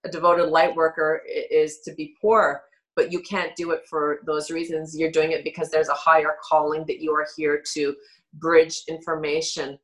a 0.05 0.09
devoted 0.11 0.47
light 0.47 0.75
worker 0.75 1.23
is 1.51 1.81
to 1.81 1.95
be 1.95 2.15
poor, 2.21 2.63
but 2.97 3.11
you 3.13 3.21
can't 3.21 3.57
do 3.57 3.71
it 3.73 3.83
for 3.89 4.21
those 4.27 4.51
reasons. 4.51 4.97
You're 4.97 5.11
doing 5.11 5.33
it 5.33 5.45
because 5.45 5.71
there's 5.71 5.89
a 5.89 5.95
higher 5.95 6.37
calling 6.49 6.85
that 6.87 7.01
you 7.01 7.13
are 7.13 7.27
here 7.37 7.63
to 7.75 7.97
bridge 8.35 8.83
information 8.89 9.79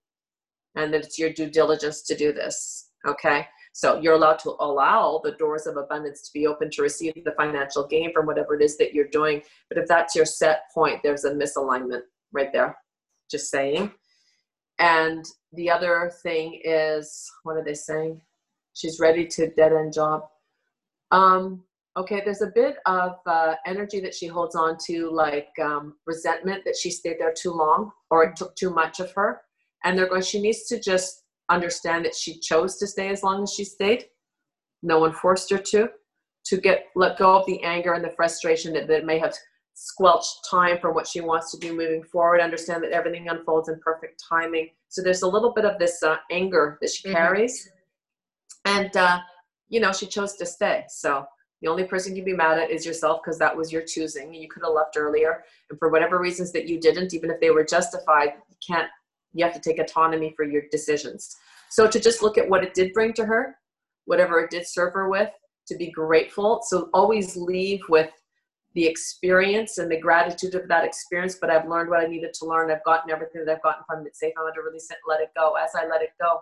and 0.76 0.92
that 0.92 1.04
it's 1.04 1.18
your 1.18 1.32
due 1.32 1.50
diligence 1.50 2.02
to 2.02 2.16
do 2.16 2.32
this. 2.32 2.90
Okay. 3.06 3.46
So 3.72 4.00
you're 4.00 4.14
allowed 4.14 4.40
to 4.40 4.56
allow 4.60 5.20
the 5.22 5.32
doors 5.32 5.66
of 5.66 5.76
abundance 5.76 6.22
to 6.22 6.32
be 6.32 6.46
open 6.46 6.70
to 6.72 6.82
receive 6.82 7.14
the 7.24 7.32
financial 7.36 7.86
gain 7.86 8.12
from 8.12 8.26
whatever 8.26 8.54
it 8.54 8.62
is 8.62 8.76
that 8.78 8.92
you're 8.92 9.08
doing. 9.08 9.42
But 9.68 9.78
if 9.78 9.86
that's 9.86 10.14
your 10.14 10.24
set 10.24 10.64
point, 10.74 11.00
there's 11.02 11.24
a 11.24 11.32
misalignment 11.32 12.02
right 12.32 12.52
there. 12.52 12.76
Just 13.30 13.48
saying. 13.48 13.92
And 14.78 15.24
the 15.52 15.70
other 15.70 16.10
thing 16.22 16.60
is, 16.64 17.30
what 17.44 17.56
are 17.56 17.64
they 17.64 17.74
saying? 17.74 18.20
She's 18.74 19.00
ready 19.00 19.26
to 19.26 19.50
dead 19.50 19.72
end 19.72 19.92
job. 19.92 20.22
Um, 21.10 21.64
okay, 21.96 22.22
there's 22.24 22.42
a 22.42 22.52
bit 22.54 22.76
of 22.86 23.16
uh, 23.26 23.54
energy 23.66 24.00
that 24.00 24.14
she 24.14 24.26
holds 24.26 24.54
on 24.54 24.76
to, 24.86 25.10
like 25.10 25.48
um, 25.62 25.94
resentment 26.06 26.64
that 26.64 26.76
she 26.76 26.90
stayed 26.90 27.16
there 27.18 27.34
too 27.36 27.52
long 27.52 27.90
or 28.10 28.24
it 28.24 28.36
took 28.36 28.54
too 28.56 28.70
much 28.70 29.00
of 29.00 29.12
her. 29.12 29.42
And 29.84 29.98
they're 29.98 30.08
going, 30.08 30.22
she 30.22 30.40
needs 30.40 30.66
to 30.68 30.80
just 30.80 31.24
understand 31.48 32.04
that 32.04 32.14
she 32.14 32.38
chose 32.38 32.76
to 32.78 32.86
stay 32.86 33.08
as 33.08 33.22
long 33.22 33.42
as 33.42 33.52
she 33.52 33.64
stayed. 33.64 34.04
No 34.82 35.00
one 35.00 35.12
forced 35.12 35.50
her 35.50 35.58
to. 35.58 35.90
To 36.46 36.56
get 36.56 36.86
let 36.96 37.18
go 37.18 37.36
of 37.36 37.46
the 37.46 37.62
anger 37.62 37.92
and 37.92 38.02
the 38.02 38.14
frustration 38.16 38.72
that, 38.72 38.88
that 38.88 39.04
may 39.04 39.18
have 39.18 39.34
squelched 39.74 40.46
time 40.50 40.78
for 40.80 40.92
what 40.92 41.06
she 41.06 41.20
wants 41.20 41.50
to 41.50 41.58
do 41.58 41.76
moving 41.76 42.02
forward. 42.02 42.40
Understand 42.40 42.82
that 42.82 42.92
everything 42.92 43.28
unfolds 43.28 43.68
in 43.68 43.78
perfect 43.80 44.22
timing. 44.26 44.70
So 44.88 45.02
there's 45.02 45.22
a 45.22 45.28
little 45.28 45.52
bit 45.52 45.66
of 45.66 45.78
this 45.78 46.02
uh, 46.02 46.16
anger 46.30 46.78
that 46.80 46.90
she 46.90 47.08
mm-hmm. 47.08 47.16
And 48.70 48.96
uh, 48.96 49.20
you 49.68 49.80
know 49.80 49.92
she 49.92 50.06
chose 50.06 50.34
to 50.36 50.46
stay. 50.46 50.84
So 50.88 51.26
the 51.62 51.68
only 51.68 51.84
person 51.84 52.16
you 52.16 52.22
can 52.22 52.32
be 52.32 52.36
mad 52.36 52.58
at 52.58 52.70
is 52.70 52.86
yourself 52.86 53.20
because 53.22 53.38
that 53.38 53.56
was 53.56 53.72
your 53.72 53.82
choosing. 53.82 54.32
You 54.32 54.48
could 54.48 54.62
have 54.64 54.72
left 54.72 54.96
earlier, 54.96 55.44
and 55.68 55.78
for 55.78 55.88
whatever 55.90 56.18
reasons 56.18 56.52
that 56.52 56.68
you 56.68 56.80
didn't, 56.80 57.14
even 57.14 57.30
if 57.30 57.40
they 57.40 57.50
were 57.50 57.64
justified, 57.64 58.34
you 58.48 58.56
can't. 58.66 58.88
You 59.32 59.44
have 59.44 59.54
to 59.54 59.60
take 59.60 59.78
autonomy 59.78 60.32
for 60.36 60.44
your 60.44 60.62
decisions. 60.72 61.36
So 61.68 61.86
to 61.86 62.00
just 62.00 62.20
look 62.20 62.36
at 62.36 62.48
what 62.48 62.64
it 62.64 62.74
did 62.74 62.92
bring 62.92 63.12
to 63.12 63.24
her, 63.24 63.56
whatever 64.06 64.40
it 64.40 64.50
did 64.50 64.66
serve 64.66 64.92
her 64.94 65.08
with, 65.08 65.30
to 65.68 65.76
be 65.76 65.88
grateful. 65.92 66.62
So 66.66 66.90
always 66.92 67.36
leave 67.36 67.80
with 67.88 68.10
the 68.74 68.84
experience 68.84 69.78
and 69.78 69.88
the 69.88 70.00
gratitude 70.00 70.56
of 70.56 70.66
that 70.66 70.84
experience. 70.84 71.36
But 71.40 71.50
I've 71.50 71.68
learned 71.68 71.90
what 71.90 72.00
I 72.00 72.08
needed 72.08 72.34
to 72.34 72.44
learn. 72.44 72.72
I've 72.72 72.84
gotten 72.84 73.12
everything 73.12 73.44
that 73.44 73.52
I've 73.56 73.62
gotten 73.62 73.84
from 73.86 74.04
it 74.04 74.16
safe. 74.16 74.34
I'm 74.36 74.44
going 74.44 74.54
to 74.54 74.62
release 74.62 74.90
it, 74.90 74.98
let 75.06 75.20
it 75.20 75.30
go. 75.36 75.54
As 75.54 75.70
I 75.76 75.86
let 75.86 76.02
it 76.02 76.10
go, 76.20 76.40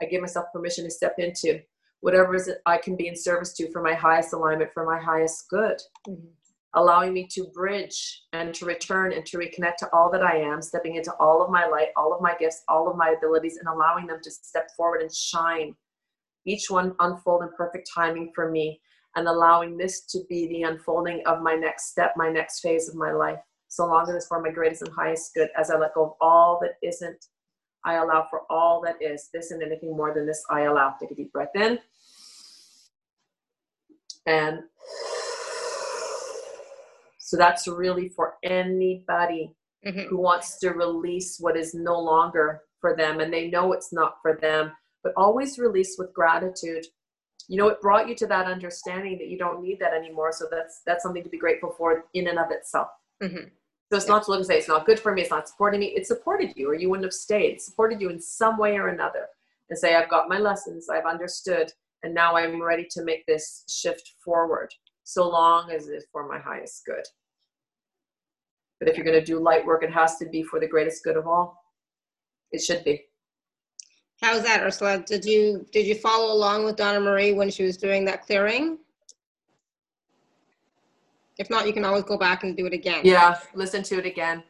I 0.00 0.06
give 0.06 0.22
myself 0.22 0.46
permission 0.50 0.84
to 0.84 0.90
step 0.90 1.16
into 1.18 1.60
whatever 2.00 2.34
is 2.34 2.48
it 2.48 2.58
I 2.66 2.78
can 2.78 2.96
be 2.96 3.08
in 3.08 3.16
service 3.16 3.52
to 3.54 3.70
for 3.70 3.82
my 3.82 3.94
highest 3.94 4.32
alignment, 4.32 4.72
for 4.72 4.84
my 4.84 5.00
highest 5.00 5.48
good. 5.48 5.80
Mm-hmm. 6.08 6.26
Allowing 6.74 7.12
me 7.12 7.26
to 7.32 7.48
bridge 7.52 8.22
and 8.32 8.54
to 8.54 8.64
return 8.64 9.12
and 9.12 9.26
to 9.26 9.38
reconnect 9.38 9.76
to 9.78 9.88
all 9.92 10.08
that 10.12 10.22
I 10.22 10.36
am, 10.36 10.62
stepping 10.62 10.94
into 10.94 11.12
all 11.14 11.42
of 11.42 11.50
my 11.50 11.66
light, 11.66 11.88
all 11.96 12.14
of 12.14 12.22
my 12.22 12.34
gifts, 12.38 12.62
all 12.68 12.88
of 12.88 12.96
my 12.96 13.14
abilities, 13.18 13.56
and 13.56 13.66
allowing 13.66 14.06
them 14.06 14.20
to 14.22 14.30
step 14.30 14.70
forward 14.76 15.02
and 15.02 15.12
shine. 15.12 15.74
Each 16.46 16.70
one 16.70 16.94
unfold 17.00 17.42
in 17.42 17.48
perfect 17.56 17.90
timing 17.92 18.30
for 18.34 18.50
me, 18.50 18.80
and 19.16 19.26
allowing 19.26 19.76
this 19.76 20.06
to 20.06 20.20
be 20.28 20.46
the 20.46 20.62
unfolding 20.62 21.22
of 21.26 21.42
my 21.42 21.54
next 21.54 21.90
step, 21.90 22.12
my 22.16 22.30
next 22.30 22.60
phase 22.60 22.88
of 22.88 22.94
my 22.94 23.10
life. 23.10 23.40
So 23.66 23.86
long 23.86 24.08
as 24.08 24.14
it's 24.14 24.28
for 24.28 24.40
my 24.40 24.50
greatest 24.50 24.82
and 24.82 24.92
highest 24.92 25.34
good, 25.34 25.48
as 25.58 25.70
I 25.70 25.76
let 25.76 25.94
go 25.94 26.04
of 26.04 26.12
all 26.20 26.60
that 26.62 26.74
isn't, 26.86 27.26
I 27.84 27.94
allow 27.94 28.26
for 28.28 28.42
all 28.50 28.82
that 28.82 28.96
is. 29.00 29.28
This 29.32 29.50
and 29.50 29.62
anything 29.62 29.96
more 29.96 30.14
than 30.14 30.26
this, 30.26 30.44
I 30.50 30.62
allow. 30.62 30.94
Take 31.00 31.10
a 31.10 31.14
deep 31.14 31.32
breath 31.32 31.54
in 31.54 31.78
and 34.26 34.60
so 37.18 37.36
that's 37.36 37.66
really 37.68 38.08
for 38.08 38.34
anybody 38.42 39.54
mm-hmm. 39.86 40.08
who 40.08 40.18
wants 40.18 40.58
to 40.58 40.70
release 40.70 41.38
what 41.38 41.56
is 41.56 41.74
no 41.74 41.98
longer 41.98 42.62
for 42.80 42.96
them 42.96 43.20
and 43.20 43.32
they 43.32 43.48
know 43.48 43.72
it's 43.72 43.92
not 43.92 44.16
for 44.22 44.36
them, 44.40 44.72
but 45.02 45.12
always 45.16 45.58
release 45.58 45.96
with 45.98 46.12
gratitude. 46.12 46.86
You 47.48 47.56
know, 47.56 47.68
it 47.68 47.80
brought 47.80 48.08
you 48.08 48.14
to 48.16 48.26
that 48.28 48.46
understanding 48.46 49.18
that 49.18 49.28
you 49.28 49.38
don't 49.38 49.62
need 49.62 49.78
that 49.80 49.94
anymore. 49.94 50.32
So 50.32 50.46
that's 50.50 50.82
that's 50.86 51.02
something 51.02 51.22
to 51.22 51.28
be 51.28 51.38
grateful 51.38 51.74
for 51.76 52.04
in 52.14 52.28
and 52.28 52.38
of 52.38 52.50
itself. 52.50 52.88
Mm-hmm. 53.22 53.48
So 53.90 53.96
it's 53.96 54.06
not 54.06 54.22
to 54.24 54.30
look 54.30 54.38
and 54.38 54.46
say 54.46 54.56
it's 54.56 54.68
not 54.68 54.86
good 54.86 55.00
for 55.00 55.12
me, 55.12 55.22
it's 55.22 55.30
not 55.30 55.48
supporting 55.48 55.80
me. 55.80 55.86
It 55.86 56.06
supported 56.06 56.52
you, 56.54 56.70
or 56.70 56.74
you 56.74 56.88
wouldn't 56.88 57.04
have 57.04 57.12
stayed. 57.12 57.54
It 57.54 57.60
supported 57.60 58.00
you 58.00 58.08
in 58.08 58.20
some 58.20 58.56
way 58.56 58.76
or 58.76 58.88
another. 58.88 59.26
And 59.68 59.78
say, 59.78 59.96
I've 59.96 60.08
got 60.08 60.28
my 60.28 60.38
lessons, 60.38 60.88
I've 60.88 61.06
understood, 61.06 61.72
and 62.02 62.14
now 62.14 62.36
I'm 62.36 62.62
ready 62.62 62.86
to 62.90 63.02
make 63.02 63.26
this 63.26 63.64
shift 63.68 64.14
forward, 64.24 64.72
so 65.04 65.28
long 65.28 65.70
as 65.70 65.88
it's 65.88 66.06
for 66.12 66.28
my 66.28 66.38
highest 66.38 66.84
good. 66.86 67.04
But 68.78 68.88
if 68.88 68.96
you're 68.96 69.04
going 69.04 69.18
to 69.18 69.24
do 69.24 69.38
light 69.40 69.66
work, 69.66 69.82
it 69.82 69.92
has 69.92 70.16
to 70.18 70.26
be 70.26 70.42
for 70.42 70.58
the 70.58 70.66
greatest 70.66 71.04
good 71.04 71.16
of 71.16 71.26
all. 71.26 71.62
It 72.52 72.62
should 72.62 72.82
be. 72.84 73.04
How's 74.20 74.42
that, 74.42 74.62
Ursula? 74.62 74.98
Did 74.98 75.24
you 75.24 75.66
did 75.72 75.86
you 75.86 75.94
follow 75.94 76.32
along 76.32 76.64
with 76.64 76.76
Donna 76.76 77.00
Marie 77.00 77.32
when 77.32 77.50
she 77.50 77.62
was 77.62 77.76
doing 77.76 78.04
that 78.04 78.26
clearing? 78.26 78.78
If 81.40 81.48
not, 81.48 81.66
you 81.66 81.72
can 81.72 81.86
always 81.86 82.04
go 82.04 82.18
back 82.18 82.44
and 82.44 82.54
do 82.54 82.66
it 82.66 82.74
again. 82.74 83.00
Yeah, 83.02 83.38
listen 83.54 83.82
to 83.84 83.98
it 83.98 84.04
again. 84.04 84.44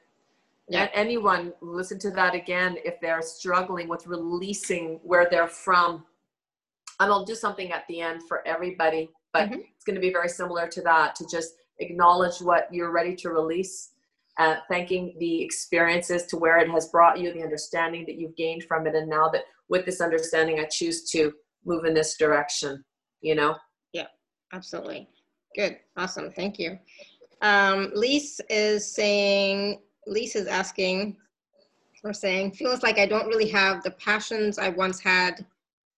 Yeah. 0.68 0.88
anyone 0.94 1.52
listen 1.60 1.98
to 1.98 2.10
that 2.12 2.34
again 2.36 2.76
if 2.84 3.00
they're 3.00 3.22
struggling 3.22 3.88
with 3.88 4.06
releasing 4.06 5.00
where 5.02 5.26
they're 5.28 5.48
from 5.48 6.04
and 7.00 7.10
I'll 7.10 7.24
do 7.24 7.34
something 7.34 7.72
at 7.72 7.84
the 7.88 8.00
end 8.00 8.22
for 8.28 8.46
everybody, 8.46 9.10
but 9.32 9.48
mm-hmm. 9.48 9.60
it's 9.74 9.84
going 9.84 9.94
to 9.94 10.00
be 10.00 10.12
very 10.12 10.28
similar 10.28 10.68
to 10.68 10.82
that 10.82 11.16
to 11.16 11.26
just 11.28 11.54
acknowledge 11.78 12.40
what 12.40 12.68
you're 12.70 12.92
ready 12.92 13.16
to 13.16 13.30
release, 13.30 13.92
uh, 14.38 14.56
thanking 14.68 15.16
the 15.18 15.42
experiences 15.42 16.26
to 16.26 16.36
where 16.36 16.58
it 16.58 16.70
has 16.70 16.88
brought 16.88 17.18
you, 17.18 17.32
the 17.32 17.42
understanding 17.42 18.04
that 18.06 18.16
you've 18.16 18.36
gained 18.36 18.64
from 18.64 18.86
it, 18.86 18.94
and 18.94 19.08
now 19.08 19.28
that 19.28 19.44
with 19.68 19.86
this 19.86 20.00
understanding, 20.00 20.60
I 20.60 20.64
choose 20.64 21.10
to 21.10 21.32
move 21.64 21.84
in 21.84 21.94
this 21.94 22.16
direction. 22.16 22.84
You 23.22 23.34
know? 23.34 23.56
Yeah, 23.92 24.06
absolutely. 24.52 25.08
Good, 25.54 25.78
awesome, 25.96 26.30
thank 26.30 26.58
you. 26.58 26.78
Um, 27.42 27.90
Lise 27.94 28.40
is 28.48 28.86
saying, 28.86 29.80
Lise 30.06 30.36
is 30.36 30.46
asking, 30.46 31.16
or 32.04 32.12
saying, 32.12 32.52
feels 32.52 32.82
like 32.82 32.98
I 32.98 33.06
don't 33.06 33.26
really 33.26 33.48
have 33.48 33.82
the 33.82 33.90
passions 33.92 34.58
I 34.58 34.68
once 34.68 35.00
had 35.00 35.44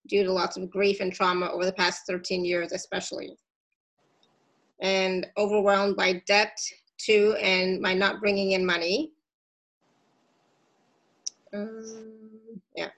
due 0.08 0.24
to 0.24 0.32
lots 0.32 0.56
of 0.56 0.70
grief 0.70 1.00
and 1.00 1.12
trauma 1.12 1.50
over 1.50 1.64
the 1.64 1.72
past 1.72 2.06
13 2.06 2.44
years, 2.44 2.72
especially. 2.72 3.36
And 4.80 5.26
overwhelmed 5.36 5.96
by 5.96 6.22
debt 6.26 6.58
too, 6.98 7.36
and 7.40 7.80
my 7.80 7.94
not 7.94 8.20
bringing 8.20 8.52
in 8.52 8.64
money. 8.64 9.12
Um, 11.52 12.60
yeah. 12.74 12.88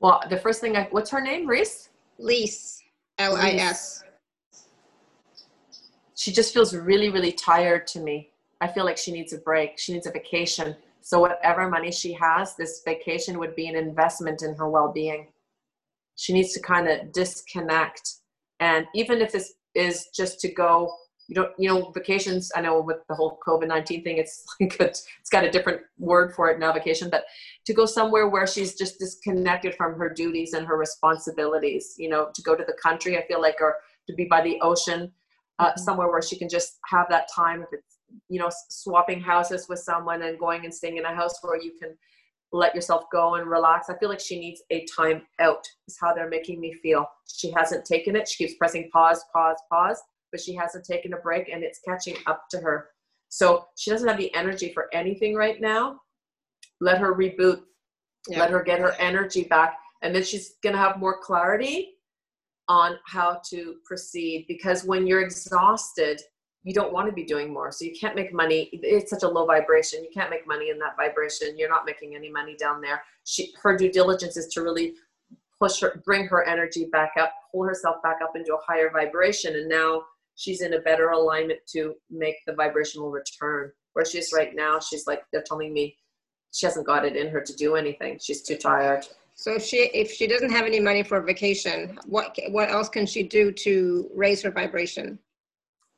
Well, 0.00 0.22
the 0.30 0.38
first 0.38 0.60
thing 0.60 0.76
I, 0.76 0.88
what's 0.90 1.10
her 1.10 1.20
name, 1.20 1.46
Reese? 1.46 1.90
Lise, 2.18 2.82
L-I-S. 3.18 4.04
She 6.22 6.30
just 6.30 6.54
feels 6.54 6.72
really, 6.72 7.08
really 7.08 7.32
tired 7.32 7.88
to 7.88 7.98
me. 7.98 8.30
I 8.60 8.68
feel 8.68 8.84
like 8.84 8.96
she 8.96 9.10
needs 9.10 9.32
a 9.32 9.38
break. 9.38 9.76
She 9.76 9.92
needs 9.92 10.06
a 10.06 10.12
vacation. 10.12 10.76
So 11.00 11.18
whatever 11.18 11.68
money 11.68 11.90
she 11.90 12.12
has, 12.12 12.54
this 12.54 12.80
vacation 12.84 13.40
would 13.40 13.56
be 13.56 13.66
an 13.66 13.74
investment 13.74 14.40
in 14.40 14.54
her 14.54 14.70
well-being. 14.70 15.32
She 16.14 16.32
needs 16.32 16.52
to 16.52 16.60
kind 16.60 16.86
of 16.86 17.10
disconnect. 17.12 18.08
And 18.60 18.86
even 18.94 19.20
if 19.20 19.32
this 19.32 19.54
is 19.74 20.10
just 20.14 20.38
to 20.42 20.52
go, 20.52 20.94
you 21.26 21.34
don't, 21.34 21.50
you 21.58 21.68
know, 21.68 21.90
vacations, 21.90 22.52
I 22.54 22.60
know 22.60 22.80
with 22.80 22.98
the 23.08 23.16
whole 23.16 23.40
COVID-19 23.44 24.04
thing, 24.04 24.18
it's 24.18 24.46
like, 24.60 24.78
it's 24.78 25.28
got 25.28 25.42
a 25.42 25.50
different 25.50 25.80
word 25.98 26.36
for 26.36 26.50
it 26.50 26.60
now, 26.60 26.72
vacation, 26.72 27.10
but 27.10 27.24
to 27.66 27.74
go 27.74 27.84
somewhere 27.84 28.28
where 28.28 28.46
she's 28.46 28.76
just 28.76 29.00
disconnected 29.00 29.74
from 29.74 29.98
her 29.98 30.08
duties 30.08 30.52
and 30.52 30.68
her 30.68 30.76
responsibilities, 30.76 31.96
you 31.98 32.08
know, 32.08 32.28
to 32.32 32.42
go 32.42 32.54
to 32.54 32.64
the 32.64 32.76
country, 32.80 33.18
I 33.18 33.26
feel 33.26 33.42
like, 33.42 33.56
or 33.60 33.78
to 34.06 34.14
be 34.14 34.26
by 34.26 34.40
the 34.40 34.60
ocean, 34.60 35.10
uh, 35.62 35.68
mm-hmm. 35.70 35.80
somewhere 35.80 36.08
where 36.08 36.22
she 36.22 36.38
can 36.38 36.48
just 36.48 36.78
have 36.86 37.06
that 37.10 37.28
time 37.34 37.62
if 37.62 37.68
it's 37.72 37.98
you 38.28 38.38
know 38.38 38.50
swapping 38.68 39.20
houses 39.20 39.66
with 39.68 39.78
someone 39.78 40.22
and 40.22 40.38
going 40.38 40.64
and 40.64 40.74
staying 40.74 40.98
in 40.98 41.04
a 41.04 41.14
house 41.14 41.34
where 41.42 41.60
you 41.60 41.72
can 41.80 41.96
let 42.54 42.74
yourself 42.74 43.04
go 43.10 43.36
and 43.36 43.48
relax. 43.48 43.88
I 43.88 43.96
feel 43.96 44.10
like 44.10 44.20
she 44.20 44.38
needs 44.38 44.62
a 44.70 44.84
time 44.94 45.22
out 45.40 45.66
is 45.88 45.96
how 45.98 46.12
they're 46.12 46.28
making 46.28 46.60
me 46.60 46.74
feel. 46.82 47.06
She 47.26 47.50
hasn't 47.56 47.86
taken 47.86 48.14
it. 48.14 48.28
She 48.28 48.44
keeps 48.44 48.58
pressing 48.58 48.90
pause 48.92 49.24
pause 49.32 49.56
pause 49.70 50.02
but 50.32 50.40
she 50.40 50.54
hasn't 50.54 50.84
taken 50.84 51.12
a 51.12 51.18
break 51.18 51.48
and 51.50 51.62
it's 51.62 51.78
catching 51.86 52.16
up 52.26 52.44
to 52.50 52.58
her. 52.58 52.88
So 53.28 53.66
she 53.76 53.90
doesn't 53.90 54.08
have 54.08 54.18
the 54.18 54.34
energy 54.34 54.72
for 54.72 54.88
anything 54.92 55.36
right 55.36 55.60
now. 55.60 56.00
Let 56.80 56.98
her 56.98 57.14
reboot. 57.14 57.60
Yeah. 58.28 58.38
let 58.38 58.50
her 58.50 58.62
get 58.62 58.78
her 58.78 58.92
energy 59.00 59.44
back. 59.44 59.78
And 60.02 60.14
then 60.14 60.22
she's 60.22 60.54
going 60.62 60.74
to 60.74 60.78
have 60.78 60.98
more 60.98 61.18
clarity 61.20 61.94
on 62.72 62.98
how 63.04 63.38
to 63.44 63.74
proceed 63.84 64.46
because 64.48 64.82
when 64.82 65.06
you're 65.06 65.20
exhausted 65.20 66.22
you 66.64 66.72
don't 66.72 66.92
want 66.92 67.08
to 67.08 67.12
be 67.12 67.24
doing 67.24 67.52
more. 67.52 67.72
So 67.72 67.84
you 67.84 67.92
can't 67.92 68.14
make 68.14 68.32
money. 68.32 68.70
It's 68.72 69.10
such 69.10 69.24
a 69.24 69.28
low 69.28 69.46
vibration. 69.46 70.04
You 70.04 70.10
can't 70.14 70.30
make 70.30 70.46
money 70.46 70.70
in 70.70 70.78
that 70.78 70.96
vibration. 70.96 71.58
You're 71.58 71.68
not 71.68 71.84
making 71.84 72.14
any 72.14 72.30
money 72.30 72.56
down 72.56 72.80
there. 72.80 73.02
She, 73.24 73.52
her 73.62 73.76
due 73.76 73.90
diligence 73.90 74.36
is 74.36 74.46
to 74.54 74.62
really 74.62 74.94
push 75.60 75.80
her, 75.80 76.00
bring 76.04 76.26
her 76.28 76.44
energy 76.44 76.86
back 76.92 77.14
up, 77.20 77.32
pull 77.50 77.64
herself 77.64 77.96
back 78.02 78.18
up 78.22 78.36
into 78.36 78.54
a 78.54 78.62
higher 78.64 78.90
vibration. 78.90 79.56
And 79.56 79.68
now 79.68 80.02
she's 80.36 80.62
in 80.62 80.74
a 80.74 80.80
better 80.80 81.10
alignment 81.10 81.58
to 81.72 81.94
make 82.10 82.36
the 82.46 82.54
vibrational 82.54 83.10
return. 83.10 83.72
Where 83.94 84.04
she's 84.04 84.32
right 84.32 84.54
now, 84.54 84.78
she's 84.78 85.08
like, 85.08 85.24
they're 85.32 85.44
telling 85.44 85.74
me 85.74 85.96
she 86.52 86.64
hasn't 86.64 86.86
got 86.86 87.04
it 87.04 87.16
in 87.16 87.28
her 87.28 87.40
to 87.40 87.56
do 87.56 87.74
anything. 87.74 88.18
She's 88.22 88.42
too 88.42 88.56
tired. 88.56 89.04
So 89.42 89.52
if 89.54 89.64
she 89.64 89.78
if 89.92 90.12
she 90.12 90.28
doesn't 90.28 90.52
have 90.52 90.66
any 90.66 90.78
money 90.78 91.02
for 91.02 91.16
a 91.16 91.24
vacation, 91.24 91.98
what 92.06 92.38
what 92.50 92.70
else 92.70 92.88
can 92.88 93.06
she 93.06 93.24
do 93.24 93.50
to 93.50 94.08
raise 94.14 94.40
her 94.42 94.52
vibration? 94.52 95.18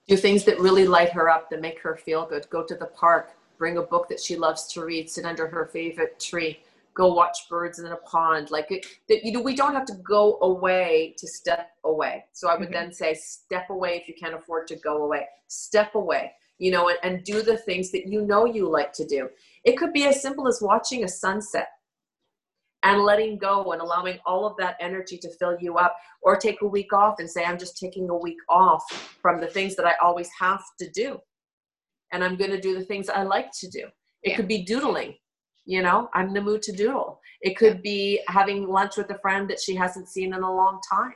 do 0.09 0.17
things 0.17 0.45
that 0.45 0.59
really 0.61 0.87
light 0.87 1.11
her 1.11 1.29
up 1.29 1.49
that 1.51 1.61
make 1.61 1.79
her 1.81 1.95
feel 1.97 2.25
good. 2.27 2.49
Go 2.49 2.63
to 2.65 2.75
the 2.75 2.87
park 2.87 3.33
bring 3.59 3.77
a 3.77 3.83
book 3.83 4.09
that 4.09 4.21
she 4.21 4.35
loves 4.35 4.67
to 4.73 4.85
read 4.85 5.11
sit 5.11 5.27
under 5.27 5.47
her 5.47 5.67
favorite 5.67 6.19
tree. 6.19 6.59
Go 6.95 7.13
watch 7.13 7.49
birds 7.51 7.79
in 7.79 7.87
a 7.87 7.97
pond. 7.97 8.51
Like 8.51 8.71
it, 8.71 8.87
that 9.11 9.25
you 9.25 9.33
know 9.33 9.43
we 9.43 9.55
don't 9.55 9.75
have 9.75 9.87
to 9.87 9.97
go 10.03 10.39
away 10.41 11.15
to 11.19 11.27
step 11.29 11.73
away. 11.85 12.25
So 12.33 12.49
i 12.49 12.55
would 12.55 12.71
mm-hmm. 12.71 12.73
then 12.73 12.93
say 12.95 13.13
step 13.13 13.69
away 13.69 13.97
if 14.01 14.09
you 14.09 14.15
can't 14.15 14.35
afford 14.35 14.69
to 14.69 14.77
go 14.77 15.05
away. 15.05 15.27
Step 15.49 15.95
away 15.95 16.33
you 16.59 16.71
know 16.71 16.89
and, 16.89 16.99
and 17.03 17.25
do 17.25 17.43
the 17.43 17.59
things 17.59 17.91
that 17.91 18.07
you 18.07 18.23
know 18.23 18.47
you 18.47 18.71
like 18.71 18.95
to 18.95 19.05
do. 19.07 19.29
It 19.65 19.77
could 19.77 19.93
be 19.93 20.07
as 20.07 20.23
simple 20.23 20.49
as 20.49 20.63
watching 20.63 21.05
a 21.05 21.09
sunset 21.09 21.69
and 22.85 23.03
letting 23.03 23.39
go 23.39 23.73
and 23.73 23.81
allowing 23.81 24.19
all 24.27 24.47
of 24.47 24.57
that 24.59 24.77
energy 24.81 25.19
to 25.19 25.29
fill 25.39 25.57
you 25.61 25.77
up 25.77 25.97
or 26.23 26.37
take 26.37 26.61
a 26.63 26.67
week 26.67 26.93
off 26.93 27.17
and 27.19 27.29
say 27.29 27.45
i'm 27.45 27.59
just 27.59 27.79
taking 27.79 28.09
a 28.11 28.17
week 28.17 28.39
off 28.49 28.85
from 29.21 29.41
the 29.41 29.47
things 29.47 29.75
that 29.77 29.87
i 29.87 29.95
always 30.03 30.29
have 30.39 30.63
to 30.79 30.89
do 30.91 31.19
and 32.13 32.23
i'm 32.23 32.37
going 32.37 32.51
to 32.51 32.61
do 32.61 32.79
the 32.79 32.85
things 32.85 33.09
i 33.09 33.23
like 33.23 33.51
to 33.53 33.69
do. 33.69 33.87
It 34.23 34.31
yeah. 34.31 34.37
could 34.37 34.49
be 34.49 34.65
doodling 34.65 35.15
you 35.67 35.81
know? 35.81 36.11
I'm 36.13 36.29
in 36.29 36.35
the 36.35 36.43
mood 36.43 36.61
to 36.65 36.73
doodle. 36.73 37.19
It 37.41 37.57
could 37.57 37.81
be 37.81 38.21
having 38.29 38.69
lunch 38.69 38.99
with 38.99 39.09
a 39.09 39.19
friend 39.21 39.49
that 39.49 39.59
she 39.59 39.75
hasn't 39.75 40.11
seen 40.11 40.35
in 40.35 40.43
a 40.43 40.55
long 40.55 40.79
time. 40.93 41.15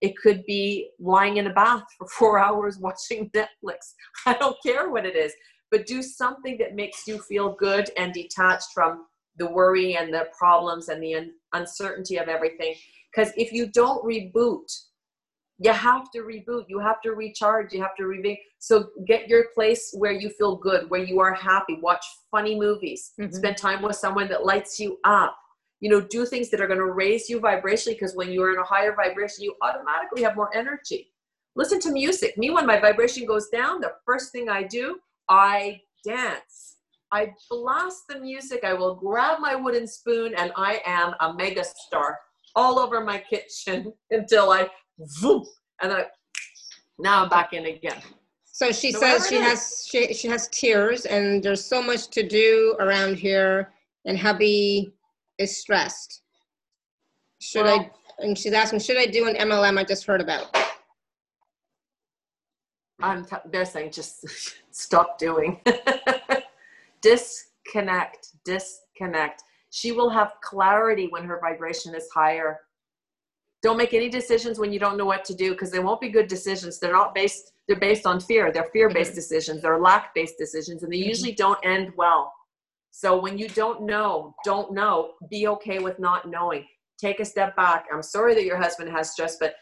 It 0.00 0.16
could 0.16 0.44
be 0.46 0.90
lying 1.00 1.38
in 1.38 1.48
a 1.48 1.52
bath 1.52 1.82
for 1.98 2.06
four 2.18 2.38
hours 2.38 2.78
watching 2.78 3.30
netflix. 3.30 3.94
I 4.26 4.34
don't 4.34 4.56
care 4.64 4.90
what 4.90 5.06
it 5.06 5.16
is 5.16 5.32
but 5.70 5.86
do 5.86 6.02
something 6.02 6.58
that 6.58 6.74
makes 6.74 7.06
you 7.06 7.18
feel 7.18 7.54
good 7.54 7.90
and 7.96 8.12
detached 8.12 8.68
from 8.74 9.06
the 9.36 9.50
worry 9.50 9.96
and 9.96 10.12
the 10.12 10.28
problems 10.36 10.88
and 10.88 11.02
the 11.02 11.14
un- 11.14 11.32
uncertainty 11.52 12.16
of 12.18 12.28
everything. 12.28 12.74
Because 13.14 13.32
if 13.36 13.52
you 13.52 13.66
don't 13.66 14.04
reboot, 14.04 14.66
you 15.58 15.72
have 15.72 16.10
to 16.12 16.20
reboot. 16.20 16.64
You 16.68 16.78
have 16.78 17.02
to 17.02 17.10
recharge. 17.10 17.72
You 17.72 17.82
have 17.82 17.94
to 17.96 18.04
reboot. 18.04 18.38
So 18.58 18.88
get 19.06 19.28
your 19.28 19.46
place 19.54 19.90
where 19.92 20.12
you 20.12 20.30
feel 20.30 20.56
good, 20.56 20.88
where 20.88 21.04
you 21.04 21.20
are 21.20 21.34
happy. 21.34 21.78
Watch 21.82 22.04
funny 22.30 22.58
movies. 22.58 23.12
Mm-hmm. 23.20 23.34
Spend 23.34 23.56
time 23.56 23.82
with 23.82 23.96
someone 23.96 24.28
that 24.28 24.46
lights 24.46 24.80
you 24.80 24.98
up. 25.04 25.36
You 25.80 25.90
know, 25.90 26.00
do 26.00 26.24
things 26.24 26.50
that 26.50 26.60
are 26.60 26.66
going 26.66 26.78
to 26.78 26.92
raise 26.92 27.28
you 27.28 27.40
vibrationally. 27.40 27.98
Because 27.98 28.14
when 28.14 28.30
you 28.30 28.42
are 28.42 28.52
in 28.52 28.58
a 28.58 28.64
higher 28.64 28.94
vibration, 28.94 29.44
you 29.44 29.54
automatically 29.62 30.22
have 30.22 30.36
more 30.36 30.54
energy. 30.54 31.12
Listen 31.56 31.80
to 31.80 31.90
music. 31.90 32.38
Me, 32.38 32.50
when 32.50 32.66
my 32.66 32.78
vibration 32.78 33.26
goes 33.26 33.48
down, 33.48 33.80
the 33.80 33.92
first 34.06 34.32
thing 34.32 34.48
I 34.48 34.62
do, 34.62 34.98
I 35.28 35.80
dance 36.04 36.76
I 37.12 37.34
blast 37.48 38.04
the 38.08 38.20
music. 38.20 38.64
I 38.64 38.72
will 38.72 38.94
grab 38.94 39.40
my 39.40 39.54
wooden 39.54 39.86
spoon, 39.86 40.34
and 40.36 40.52
I 40.56 40.80
am 40.86 41.14
a 41.20 41.34
mega 41.34 41.64
star 41.64 42.18
all 42.54 42.78
over 42.78 43.00
my 43.00 43.18
kitchen 43.18 43.92
until 44.10 44.50
I, 44.50 44.68
whoop, 45.22 45.46
and 45.82 45.92
I, 45.92 46.06
now 46.98 47.22
I'm 47.22 47.28
back 47.28 47.52
in 47.52 47.66
again. 47.66 48.00
So 48.44 48.72
she 48.72 48.92
so 48.92 49.00
says 49.00 49.28
she 49.28 49.36
has 49.36 49.86
she, 49.90 50.12
she 50.12 50.28
has 50.28 50.48
tears, 50.48 51.06
and 51.06 51.42
there's 51.42 51.64
so 51.64 51.82
much 51.82 52.08
to 52.08 52.26
do 52.26 52.76
around 52.78 53.16
here, 53.16 53.72
and 54.04 54.18
hubby 54.18 54.92
is 55.38 55.56
stressed. 55.56 56.22
Should 57.40 57.64
well, 57.64 57.80
I? 57.80 57.90
And 58.18 58.36
she's 58.36 58.52
asking, 58.52 58.80
should 58.80 58.98
I 58.98 59.06
do 59.06 59.26
an 59.28 59.34
MLM 59.34 59.78
I 59.78 59.84
just 59.84 60.04
heard 60.04 60.20
about? 60.20 60.54
I'm. 63.00 63.24
T- 63.24 63.36
they're 63.50 63.64
saying 63.64 63.92
just 63.92 64.26
stop 64.70 65.18
doing. 65.18 65.58
disconnect, 67.02 68.28
disconnect. 68.44 69.42
She 69.70 69.92
will 69.92 70.10
have 70.10 70.34
clarity 70.42 71.08
when 71.10 71.24
her 71.24 71.38
vibration 71.40 71.94
is 71.94 72.08
higher. 72.12 72.58
Don't 73.62 73.76
make 73.76 73.94
any 73.94 74.08
decisions 74.08 74.58
when 74.58 74.72
you 74.72 74.78
don't 74.78 74.96
know 74.96 75.04
what 75.04 75.24
to 75.26 75.34
do 75.34 75.52
because 75.52 75.70
they 75.70 75.78
won't 75.80 76.00
be 76.00 76.08
good 76.08 76.28
decisions. 76.28 76.78
They're 76.78 76.92
not 76.92 77.14
based, 77.14 77.52
they're 77.68 77.78
based 77.78 78.06
on 78.06 78.20
fear. 78.20 78.50
They're 78.50 78.70
fear 78.72 78.88
based 78.88 79.10
mm-hmm. 79.10 79.16
decisions, 79.16 79.62
they're 79.62 79.78
lack 79.78 80.14
based 80.14 80.38
decisions, 80.38 80.82
and 80.82 80.92
they 80.92 80.98
mm-hmm. 80.98 81.08
usually 81.08 81.32
don't 81.32 81.58
end 81.62 81.92
well. 81.96 82.32
So 82.90 83.20
when 83.20 83.38
you 83.38 83.48
don't 83.48 83.82
know, 83.82 84.34
don't 84.44 84.72
know, 84.72 85.12
be 85.30 85.46
okay 85.46 85.78
with 85.78 85.98
not 85.98 86.28
knowing. 86.28 86.66
Take 86.98 87.20
a 87.20 87.24
step 87.24 87.54
back. 87.54 87.86
I'm 87.92 88.02
sorry 88.02 88.34
that 88.34 88.44
your 88.44 88.60
husband 88.60 88.90
has 88.90 89.12
stress, 89.12 89.36
but 89.38 89.54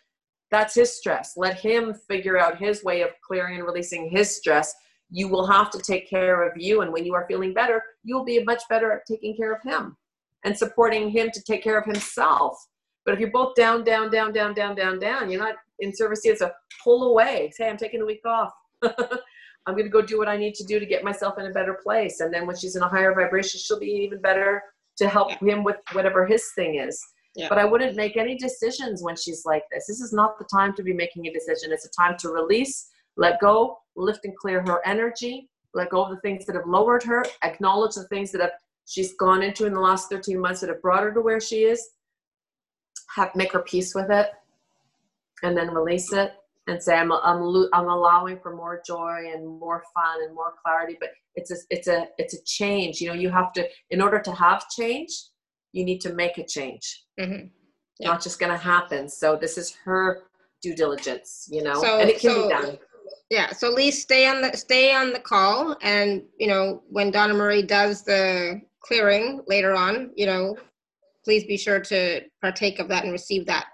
that's 0.51 0.75
his 0.75 0.97
stress. 0.97 1.35
Let 1.37 1.59
him 1.59 1.95
figure 2.09 2.39
out 2.39 2.59
his 2.59 2.83
way 2.83 3.03
of 3.03 3.11
clearing 3.27 3.57
and 3.57 3.67
releasing 3.67 4.11
his 4.11 4.35
stress 4.35 4.75
you 5.11 5.29
will 5.29 5.47
have 5.47 5.71
to 5.71 5.79
take 5.79 6.09
care 6.09 6.43
of 6.43 6.53
you. 6.57 6.83
And 6.83 6.93
when 6.93 7.05
you 7.05 7.15
are 7.15 7.27
feeling 7.27 7.55
better, 7.55 7.83
you'll 8.05 8.25
be 8.25 8.43
much 8.45 8.63
better 8.69 8.93
at 8.93 9.07
taking 9.07 9.37
care 9.37 9.53
of 9.53 9.63
him 9.63 9.97
and 10.45 10.57
supporting 10.57 11.11
him 11.11 11.31
to 11.33 11.43
take 11.43 11.63
care 11.63 11.79
of 11.79 11.87
himself. 11.87 12.57
But 13.05 13.15
if 13.15 13.21
you're 13.21 13.31
both 13.31 13.55
down, 13.55 13.85
down, 13.85 14.11
down, 14.11 14.33
down, 14.33 14.55
down, 14.55 14.77
down, 14.77 14.99
down, 14.99 15.31
you're 15.31 15.43
not 15.43 15.57
in 15.81 15.95
service 15.95 16.21
yet. 16.25 16.39
So 16.39 16.51
pull 16.85 17.11
away. 17.11 17.51
Say, 17.55 17.69
I'm 17.69 17.77
taking 17.77 18.03
a 18.03 18.07
week 18.07 18.25
off. 18.27 18.53
I'm 18.83 19.75
going 19.75 19.85
to 19.85 19.91
go 19.91 20.03
do 20.03 20.19
what 20.19 20.29
I 20.29 20.37
need 20.37 20.55
to 20.55 20.65
do 20.65 20.79
to 20.81 20.87
get 20.87 21.05
myself 21.05 21.39
in 21.39 21.47
a 21.47 21.51
better 21.51 21.79
place. 21.83 22.21
And 22.21 22.33
then 22.33 22.47
when 22.47 22.57
she's 22.57 22.77
in 22.77 22.83
a 22.83 22.89
higher 22.89 23.15
vibration, 23.15 23.61
she'll 23.61 23.79
be 23.79 23.87
even 23.87 24.21
better 24.21 24.63
to 24.99 25.09
help 25.09 25.31
yeah. 25.31 25.55
him 25.55 25.65
with 25.65 25.77
whatever 25.93 26.27
his 26.27 26.45
thing 26.55 26.77
is. 26.77 27.03
Yeah. 27.35 27.49
But 27.49 27.59
I 27.59 27.65
wouldn't 27.65 27.97
make 27.97 28.17
any 28.17 28.37
decisions 28.37 29.03
when 29.03 29.17
she's 29.17 29.43
like 29.45 29.63
this. 29.71 29.87
This 29.87 30.01
is 30.01 30.13
not 30.13 30.39
the 30.39 30.47
time 30.53 30.75
to 30.75 30.83
be 30.83 30.93
making 30.93 31.27
a 31.27 31.33
decision. 31.33 31.71
It's 31.73 31.87
a 31.87 31.91
time 31.91 32.17
to 32.19 32.31
release, 32.31 32.91
let 33.19 33.41
go, 33.41 33.79
lift 33.97 34.25
and 34.25 34.35
clear 34.37 34.63
her 34.63 34.81
energy, 34.87 35.51
let 35.75 35.91
go 35.91 36.05
of 36.05 36.11
the 36.11 36.21
things 36.21 36.47
that 36.47 36.55
have 36.55 36.67
lowered 36.67 37.03
her, 37.03 37.25
acknowledge 37.43 37.97
the 37.97 38.05
things 38.05 38.33
that 38.33 38.41
have 38.41 38.53
she's 38.87 39.15
gone 39.15 39.43
into 39.43 39.67
in 39.67 39.75
the 39.75 39.81
last 39.81 40.09
13 40.09 40.41
months 40.41 40.61
that 40.61 40.71
have 40.71 40.81
brought 40.81 41.03
her 41.03 41.13
to 41.13 41.21
where 41.21 41.41
she 41.41 41.65
is, 41.65 41.91
have 43.15 43.35
make 43.35 43.53
her 43.53 43.63
peace 43.63 43.95
with 43.95 44.11
it, 44.11 44.29
and 45.43 45.57
then 45.57 45.75
release 45.75 46.13
it 46.13 46.33
and 46.69 46.83
say 46.83 46.97
I'm, 46.97 47.13
I'm, 47.13 47.69
I'm 47.73 47.89
allowing 47.89 48.39
for 48.39 48.55
more 48.55 48.81
joy 48.87 49.31
and 49.35 49.47
more 49.47 49.83
fun 49.95 50.23
and 50.25 50.35
more 50.35 50.55
clarity. 50.65 50.97
But 50.99 51.11
it's 51.35 51.51
a 51.51 51.57
it's 51.71 51.89
a 51.89 52.07
it's 52.19 52.35
a 52.35 52.43
change. 52.45 53.01
You 53.01 53.09
know 53.09 53.15
you 53.15 53.31
have 53.31 53.53
to 53.55 53.69
in 53.91 54.01
order 54.01 54.21
to 54.21 54.33
have 54.33 54.69
change 54.71 55.11
you 55.73 55.85
need 55.85 56.01
to 56.01 56.13
make 56.15 56.39
a 56.39 56.47
change. 56.47 57.05
Mm-hmm. 57.21 57.47
yeah. 57.99 58.09
not 58.09 58.23
just 58.23 58.39
going 58.39 58.53
to 58.53 58.59
happen. 58.59 59.09
So 59.09 59.37
this 59.37 59.59
is 59.59 59.75
her 59.85 60.23
due 60.63 60.75
diligence 60.75 61.49
you 61.51 61.63
know? 61.63 61.81
So, 61.81 61.99
and 61.99 62.09
it 62.09 62.21
can 62.21 62.31
so, 62.31 62.43
be 62.43 62.49
done 62.49 62.79
yeah 63.31 63.53
so 63.53 63.71
Lise 63.71 64.03
stay 64.03 64.27
on 64.27 64.41
the 64.43 64.57
stay 64.57 64.95
on 64.95 65.13
the 65.13 65.21
call 65.21 65.77
and 65.83 66.23
you 66.39 66.47
know 66.47 66.83
when 66.89 67.11
donna 67.11 67.35
marie 67.35 67.63
does 67.63 68.03
the 68.03 68.61
clearing 68.81 69.43
later 69.47 69.75
on 69.75 70.11
you 70.17 70.27
know 70.27 70.57
please 71.29 71.45
be 71.45 71.59
sure 71.59 71.79
to 71.79 72.23
partake 72.41 72.79
of 72.79 72.89
that 72.89 73.05
and 73.05 73.13
receive 73.13 73.45
that. 73.45 73.67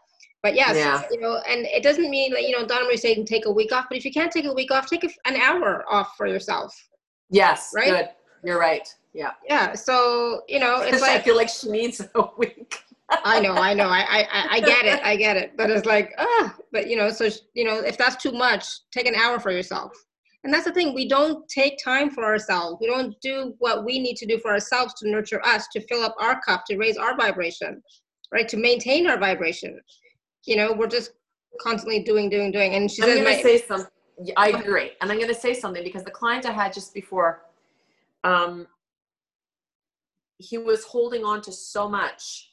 But 0.42 0.56
yes 0.56 0.76
yeah. 0.76 1.02
you 1.10 1.20
know 1.20 1.40
and 1.48 1.64
it 1.66 1.84
doesn't 1.84 2.10
mean 2.10 2.32
that 2.32 2.42
you 2.42 2.50
know 2.50 2.66
donna 2.66 2.84
marie 2.84 2.96
saying 2.96 3.26
take 3.26 3.46
a 3.46 3.52
week 3.52 3.72
off 3.72 3.86
but 3.88 3.96
if 3.96 4.04
you 4.04 4.12
can't 4.12 4.32
take 4.32 4.44
a 4.44 4.52
week 4.52 4.72
off 4.72 4.90
take 4.90 5.04
an 5.24 5.36
hour 5.36 5.84
off 5.88 6.16
for 6.16 6.26
yourself. 6.26 6.74
Yes 7.30 7.70
right? 7.74 7.86
good. 7.86 8.08
You're 8.42 8.58
right. 8.58 8.86
Yeah. 9.14 9.30
Yeah 9.48 9.74
so 9.74 10.42
you 10.48 10.58
know 10.58 10.82
it's 10.82 11.00
like 11.00 11.12
i 11.12 11.20
feel 11.20 11.36
like 11.36 11.48
she 11.48 11.70
needs 11.70 12.00
a 12.00 12.28
week 12.38 12.82
I 13.10 13.40
know, 13.40 13.54
I 13.54 13.74
know, 13.74 13.88
I, 13.88 14.26
I, 14.32 14.46
I 14.52 14.60
get 14.60 14.84
it, 14.86 15.00
I 15.04 15.16
get 15.16 15.36
it. 15.36 15.56
But 15.56 15.70
it's 15.70 15.86
like, 15.86 16.12
ah, 16.18 16.54
but 16.72 16.88
you 16.88 16.96
know, 16.96 17.10
so 17.10 17.28
you 17.54 17.64
know, 17.64 17.78
if 17.78 17.98
that's 17.98 18.16
too 18.16 18.32
much, 18.32 18.66
take 18.92 19.06
an 19.06 19.14
hour 19.14 19.38
for 19.38 19.50
yourself. 19.50 19.92
And 20.42 20.52
that's 20.52 20.64
the 20.64 20.72
thing, 20.72 20.94
we 20.94 21.08
don't 21.08 21.48
take 21.48 21.78
time 21.82 22.10
for 22.10 22.24
ourselves. 22.24 22.76
We 22.80 22.86
don't 22.86 23.18
do 23.22 23.54
what 23.58 23.84
we 23.84 23.98
need 23.98 24.16
to 24.16 24.26
do 24.26 24.38
for 24.38 24.50
ourselves 24.50 24.92
to 24.94 25.08
nurture 25.08 25.44
us, 25.44 25.68
to 25.68 25.80
fill 25.80 26.02
up 26.02 26.14
our 26.18 26.40
cup, 26.42 26.64
to 26.66 26.76
raise 26.76 26.98
our 26.98 27.16
vibration, 27.16 27.82
right? 28.30 28.46
To 28.48 28.58
maintain 28.58 29.06
our 29.06 29.18
vibration. 29.18 29.80
You 30.44 30.56
know, 30.56 30.72
we're 30.72 30.86
just 30.86 31.12
constantly 31.60 32.02
doing, 32.02 32.28
doing, 32.28 32.52
doing. 32.52 32.74
And 32.74 32.90
she's. 32.90 33.04
I'm 33.04 33.16
gonna 33.16 33.42
say 33.42 33.62
something. 33.62 33.90
I 34.36 34.50
agree, 34.50 34.92
and 35.00 35.10
I'm 35.10 35.18
going 35.18 35.32
to 35.32 35.34
say 35.34 35.54
something 35.54 35.82
because 35.82 36.04
the 36.04 36.10
client 36.10 36.46
I 36.46 36.52
had 36.52 36.72
just 36.72 36.94
before, 36.94 37.42
um, 38.22 38.68
he 40.38 40.56
was 40.56 40.84
holding 40.84 41.24
on 41.24 41.42
to 41.42 41.52
so 41.52 41.88
much 41.88 42.52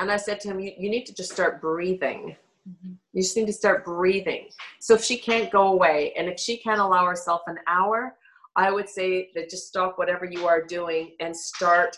and 0.00 0.10
I 0.10 0.16
said 0.16 0.40
to 0.40 0.48
him, 0.48 0.58
you, 0.58 0.72
you 0.76 0.90
need 0.90 1.04
to 1.06 1.14
just 1.14 1.30
start 1.30 1.60
breathing. 1.60 2.36
Mm-hmm. 2.68 2.92
You 3.12 3.22
just 3.22 3.36
need 3.36 3.46
to 3.46 3.52
start 3.52 3.84
breathing. 3.84 4.48
So 4.80 4.94
if 4.94 5.04
she 5.04 5.16
can't 5.16 5.50
go 5.50 5.68
away 5.68 6.12
and 6.16 6.28
if 6.28 6.40
she 6.40 6.56
can't 6.56 6.80
allow 6.80 7.06
herself 7.06 7.42
an 7.46 7.58
hour, 7.68 8.16
I 8.56 8.70
would 8.70 8.88
say 8.88 9.30
that 9.34 9.50
just 9.50 9.68
stop 9.68 9.98
whatever 9.98 10.24
you 10.24 10.46
are 10.46 10.62
doing 10.62 11.12
and 11.20 11.36
start 11.36 11.96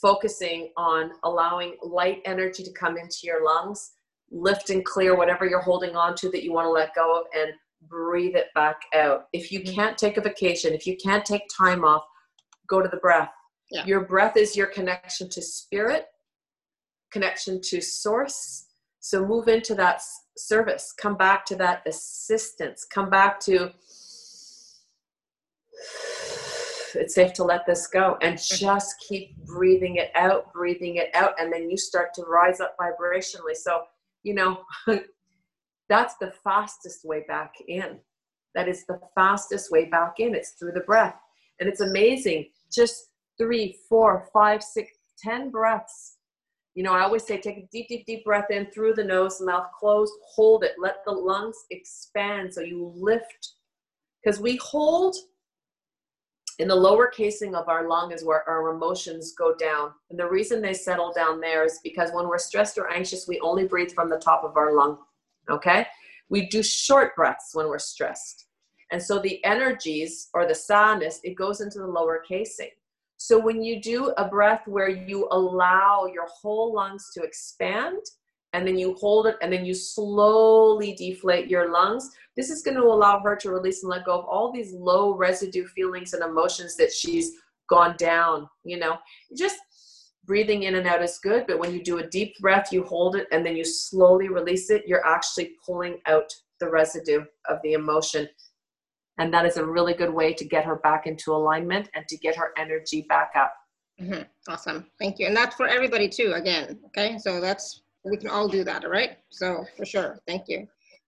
focusing 0.00 0.70
on 0.76 1.12
allowing 1.24 1.76
light 1.82 2.22
energy 2.24 2.62
to 2.62 2.72
come 2.72 2.96
into 2.96 3.18
your 3.24 3.44
lungs, 3.44 3.92
lift 4.30 4.70
and 4.70 4.84
clear 4.84 5.14
whatever 5.14 5.44
you're 5.44 5.60
holding 5.60 5.94
on 5.94 6.14
to 6.16 6.30
that 6.30 6.42
you 6.42 6.52
want 6.52 6.64
to 6.64 6.70
let 6.70 6.94
go 6.94 7.20
of, 7.20 7.26
and 7.36 7.52
breathe 7.88 8.34
it 8.34 8.46
back 8.54 8.80
out. 8.94 9.26
If 9.32 9.52
you 9.52 9.62
can't 9.62 9.98
take 9.98 10.16
a 10.16 10.22
vacation, 10.22 10.72
if 10.72 10.86
you 10.86 10.96
can't 10.96 11.24
take 11.24 11.42
time 11.54 11.84
off, 11.84 12.04
go 12.66 12.80
to 12.80 12.88
the 12.88 12.96
breath. 12.96 13.30
Yeah. 13.70 13.84
Your 13.84 14.00
breath 14.04 14.36
is 14.36 14.56
your 14.56 14.66
connection 14.68 15.28
to 15.28 15.42
spirit, 15.42 16.06
connection 17.10 17.60
to 17.62 17.80
source. 17.80 18.66
So 19.00 19.26
move 19.26 19.48
into 19.48 19.74
that 19.76 20.02
service. 20.36 20.92
Come 20.96 21.16
back 21.16 21.44
to 21.46 21.56
that 21.56 21.82
assistance. 21.86 22.84
Come 22.84 23.10
back 23.10 23.40
to 23.40 23.72
it's 26.94 27.14
safe 27.14 27.32
to 27.34 27.44
let 27.44 27.66
this 27.66 27.86
go 27.86 28.16
and 28.22 28.38
just 28.38 28.96
keep 29.08 29.36
breathing 29.44 29.96
it 29.96 30.10
out, 30.14 30.52
breathing 30.52 30.96
it 30.96 31.10
out, 31.14 31.34
and 31.38 31.52
then 31.52 31.70
you 31.70 31.76
start 31.76 32.12
to 32.14 32.22
rise 32.22 32.60
up 32.60 32.76
vibrationally. 32.80 33.54
So, 33.54 33.82
you 34.22 34.34
know, 34.34 34.64
that's 35.88 36.16
the 36.16 36.32
fastest 36.44 37.04
way 37.04 37.24
back 37.28 37.54
in. 37.68 37.98
That 38.54 38.68
is 38.68 38.84
the 38.86 39.00
fastest 39.14 39.70
way 39.70 39.84
back 39.86 40.14
in. 40.18 40.34
It's 40.34 40.52
through 40.52 40.72
the 40.72 40.80
breath. 40.80 41.16
And 41.60 41.68
it's 41.68 41.80
amazing. 41.80 42.48
Just 42.72 43.10
three, 43.38 43.78
four, 43.88 44.28
five, 44.32 44.62
six, 44.62 44.90
ten 45.18 45.50
breaths. 45.50 46.16
You 46.80 46.84
know, 46.84 46.94
I 46.94 47.02
always 47.02 47.26
say 47.26 47.38
take 47.38 47.58
a 47.58 47.68
deep, 47.70 47.88
deep, 47.88 48.06
deep 48.06 48.24
breath 48.24 48.46
in 48.48 48.70
through 48.70 48.94
the 48.94 49.04
nose, 49.04 49.38
mouth 49.42 49.66
closed, 49.78 50.14
hold 50.24 50.64
it, 50.64 50.76
let 50.78 51.04
the 51.04 51.12
lungs 51.12 51.66
expand 51.68 52.54
so 52.54 52.62
you 52.62 52.90
lift. 52.96 53.52
Because 54.24 54.40
we 54.40 54.56
hold 54.56 55.14
in 56.58 56.68
the 56.68 56.74
lower 56.74 57.08
casing 57.08 57.54
of 57.54 57.68
our 57.68 57.86
lung 57.86 58.12
is 58.12 58.24
where 58.24 58.48
our 58.48 58.74
emotions 58.74 59.34
go 59.36 59.54
down. 59.54 59.90
And 60.08 60.18
the 60.18 60.26
reason 60.26 60.62
they 60.62 60.72
settle 60.72 61.12
down 61.12 61.38
there 61.38 61.66
is 61.66 61.80
because 61.84 62.12
when 62.14 62.26
we're 62.26 62.38
stressed 62.38 62.78
or 62.78 62.90
anxious, 62.90 63.28
we 63.28 63.38
only 63.40 63.66
breathe 63.66 63.92
from 63.92 64.08
the 64.08 64.16
top 64.16 64.42
of 64.42 64.56
our 64.56 64.74
lung. 64.74 65.00
Okay? 65.50 65.86
We 66.30 66.48
do 66.48 66.62
short 66.62 67.14
breaths 67.14 67.50
when 67.52 67.68
we're 67.68 67.78
stressed. 67.78 68.46
And 68.90 69.02
so 69.02 69.18
the 69.18 69.44
energies 69.44 70.30
or 70.32 70.46
the 70.46 70.54
sadness, 70.54 71.20
it 71.24 71.34
goes 71.34 71.60
into 71.60 71.78
the 71.78 71.86
lower 71.86 72.22
casing. 72.26 72.70
So 73.22 73.38
when 73.38 73.62
you 73.62 73.82
do 73.82 74.14
a 74.16 74.26
breath 74.26 74.62
where 74.66 74.88
you 74.88 75.28
allow 75.30 76.06
your 76.10 76.26
whole 76.26 76.72
lungs 76.74 77.10
to 77.12 77.22
expand 77.22 77.98
and 78.54 78.66
then 78.66 78.78
you 78.78 78.94
hold 78.94 79.26
it 79.26 79.36
and 79.42 79.52
then 79.52 79.62
you 79.62 79.74
slowly 79.74 80.94
deflate 80.94 81.50
your 81.50 81.70
lungs, 81.70 82.08
this 82.34 82.48
is 82.48 82.62
going 82.62 82.78
to 82.78 82.82
allow 82.82 83.20
her 83.20 83.36
to 83.36 83.50
release 83.50 83.82
and 83.82 83.90
let 83.90 84.06
go 84.06 84.18
of 84.18 84.24
all 84.24 84.50
these 84.50 84.72
low 84.72 85.14
residue 85.14 85.66
feelings 85.66 86.14
and 86.14 86.24
emotions 86.24 86.76
that 86.76 86.90
she's 86.90 87.32
gone 87.68 87.94
down. 87.98 88.48
You 88.64 88.78
know, 88.78 88.96
just 89.36 89.58
breathing 90.24 90.62
in 90.62 90.76
and 90.76 90.86
out 90.86 91.02
is 91.02 91.20
good, 91.22 91.44
but 91.46 91.58
when 91.58 91.74
you 91.74 91.84
do 91.84 91.98
a 91.98 92.08
deep 92.08 92.38
breath, 92.38 92.72
you 92.72 92.84
hold 92.84 93.16
it 93.16 93.28
and 93.32 93.44
then 93.44 93.54
you 93.54 93.66
slowly 93.66 94.30
release 94.30 94.70
it, 94.70 94.84
you're 94.86 95.06
actually 95.06 95.56
pulling 95.66 95.98
out 96.06 96.32
the 96.58 96.70
residue 96.70 97.22
of 97.50 97.58
the 97.62 97.74
emotion. 97.74 98.26
And 99.20 99.32
that 99.34 99.44
is 99.44 99.58
a 99.58 99.64
really 99.64 99.92
good 99.92 100.12
way 100.12 100.32
to 100.32 100.44
get 100.46 100.64
her 100.64 100.76
back 100.76 101.06
into 101.06 101.32
alignment 101.32 101.90
and 101.94 102.08
to 102.08 102.16
get 102.16 102.34
her 102.36 102.52
energy 102.56 103.04
back 103.08 103.32
up. 103.36 103.54
Mhm. 104.00 104.26
Awesome. 104.48 104.90
Thank 104.98 105.18
you. 105.18 105.26
And 105.26 105.36
that's 105.36 105.54
for 105.56 105.68
everybody 105.68 106.08
too, 106.08 106.32
again. 106.32 106.80
Okay. 106.86 107.18
So 107.18 107.38
that's, 107.38 107.82
we 108.02 108.16
can 108.16 108.30
all 108.30 108.48
do 108.48 108.64
that. 108.64 108.82
All 108.82 108.90
right. 108.90 109.18
So 109.28 109.66
for 109.76 109.84
sure. 109.84 110.18
Thank 110.26 110.48
you. 110.48 110.60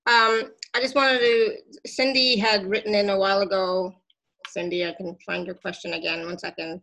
Um, 0.07 0.53
I 0.75 0.81
just 0.81 0.95
wanted 0.95 1.21
to, 1.21 1.57
Cindy 1.87 2.37
had 2.37 2.67
written 2.67 2.95
in 2.95 3.09
a 3.09 3.19
while 3.19 3.41
ago. 3.41 3.95
Cindy, 4.49 4.85
I 4.85 4.93
can 4.93 5.17
find 5.25 5.47
your 5.47 5.55
question 5.55 5.95
again. 5.95 6.27
One 6.27 6.39
second. 6.39 6.83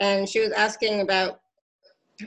And 0.00 0.28
she 0.28 0.40
was 0.40 0.50
asking 0.50 1.02
about, 1.02 1.40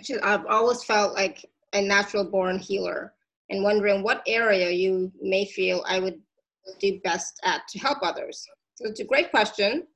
she, 0.01 0.17
I've 0.19 0.45
always 0.45 0.85
felt 0.85 1.13
like 1.15 1.45
a 1.73 1.81
natural 1.81 2.23
born 2.23 2.59
healer 2.59 3.13
and 3.49 3.61
wondering 3.61 4.03
what 4.03 4.23
area 4.25 4.69
you 4.71 5.11
may 5.21 5.43
feel 5.43 5.83
I 5.85 5.99
would 5.99 6.21
do 6.79 6.99
best 7.03 7.39
at 7.43 7.67
to 7.69 7.79
help 7.79 7.99
others. 8.01 8.45
So 8.75 8.87
it's 8.87 8.99
a 8.99 9.05
great 9.05 9.31
question. 9.31 9.87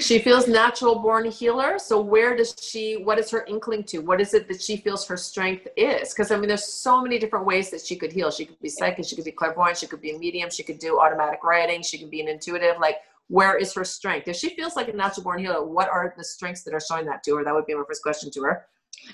She 0.00 0.18
feels 0.18 0.48
natural 0.48 0.96
born 0.96 1.30
healer. 1.30 1.78
So 1.78 2.00
where 2.00 2.36
does 2.36 2.54
she, 2.60 2.94
what 2.96 3.18
is 3.18 3.30
her 3.30 3.44
inkling 3.46 3.84
to? 3.84 3.98
What 4.00 4.20
is 4.20 4.34
it 4.34 4.48
that 4.48 4.60
she 4.60 4.76
feels 4.76 5.06
her 5.06 5.16
strength 5.16 5.68
is? 5.76 6.12
Because 6.12 6.30
I 6.32 6.36
mean, 6.36 6.48
there's 6.48 6.64
so 6.64 7.00
many 7.00 7.18
different 7.18 7.46
ways 7.46 7.70
that 7.70 7.80
she 7.80 7.96
could 7.96 8.12
heal. 8.12 8.30
She 8.30 8.44
could 8.44 8.58
be 8.60 8.68
psychic, 8.68 9.06
she 9.06 9.14
could 9.14 9.24
be 9.24 9.30
clairvoyant, 9.30 9.78
she 9.78 9.86
could 9.86 10.00
be 10.00 10.10
a 10.10 10.18
medium, 10.18 10.50
she 10.50 10.64
could 10.64 10.78
do 10.78 10.98
automatic 10.98 11.44
writing, 11.44 11.82
she 11.82 11.96
could 11.98 12.10
be 12.10 12.20
an 12.20 12.28
intuitive. 12.28 12.78
Like, 12.80 12.96
where 13.28 13.56
is 13.56 13.72
her 13.74 13.84
strength? 13.84 14.26
If 14.26 14.36
she 14.36 14.50
feels 14.50 14.74
like 14.74 14.88
a 14.88 14.92
natural 14.92 15.22
born 15.24 15.38
healer, 15.38 15.64
what 15.64 15.88
are 15.88 16.12
the 16.16 16.24
strengths 16.24 16.64
that 16.64 16.74
are 16.74 16.80
showing 16.80 17.06
that 17.06 17.22
to 17.24 17.36
her? 17.36 17.44
That 17.44 17.54
would 17.54 17.66
be 17.66 17.74
my 17.74 17.84
first 17.86 18.02
question 18.02 18.30
to 18.32 18.42
her. 18.42 18.66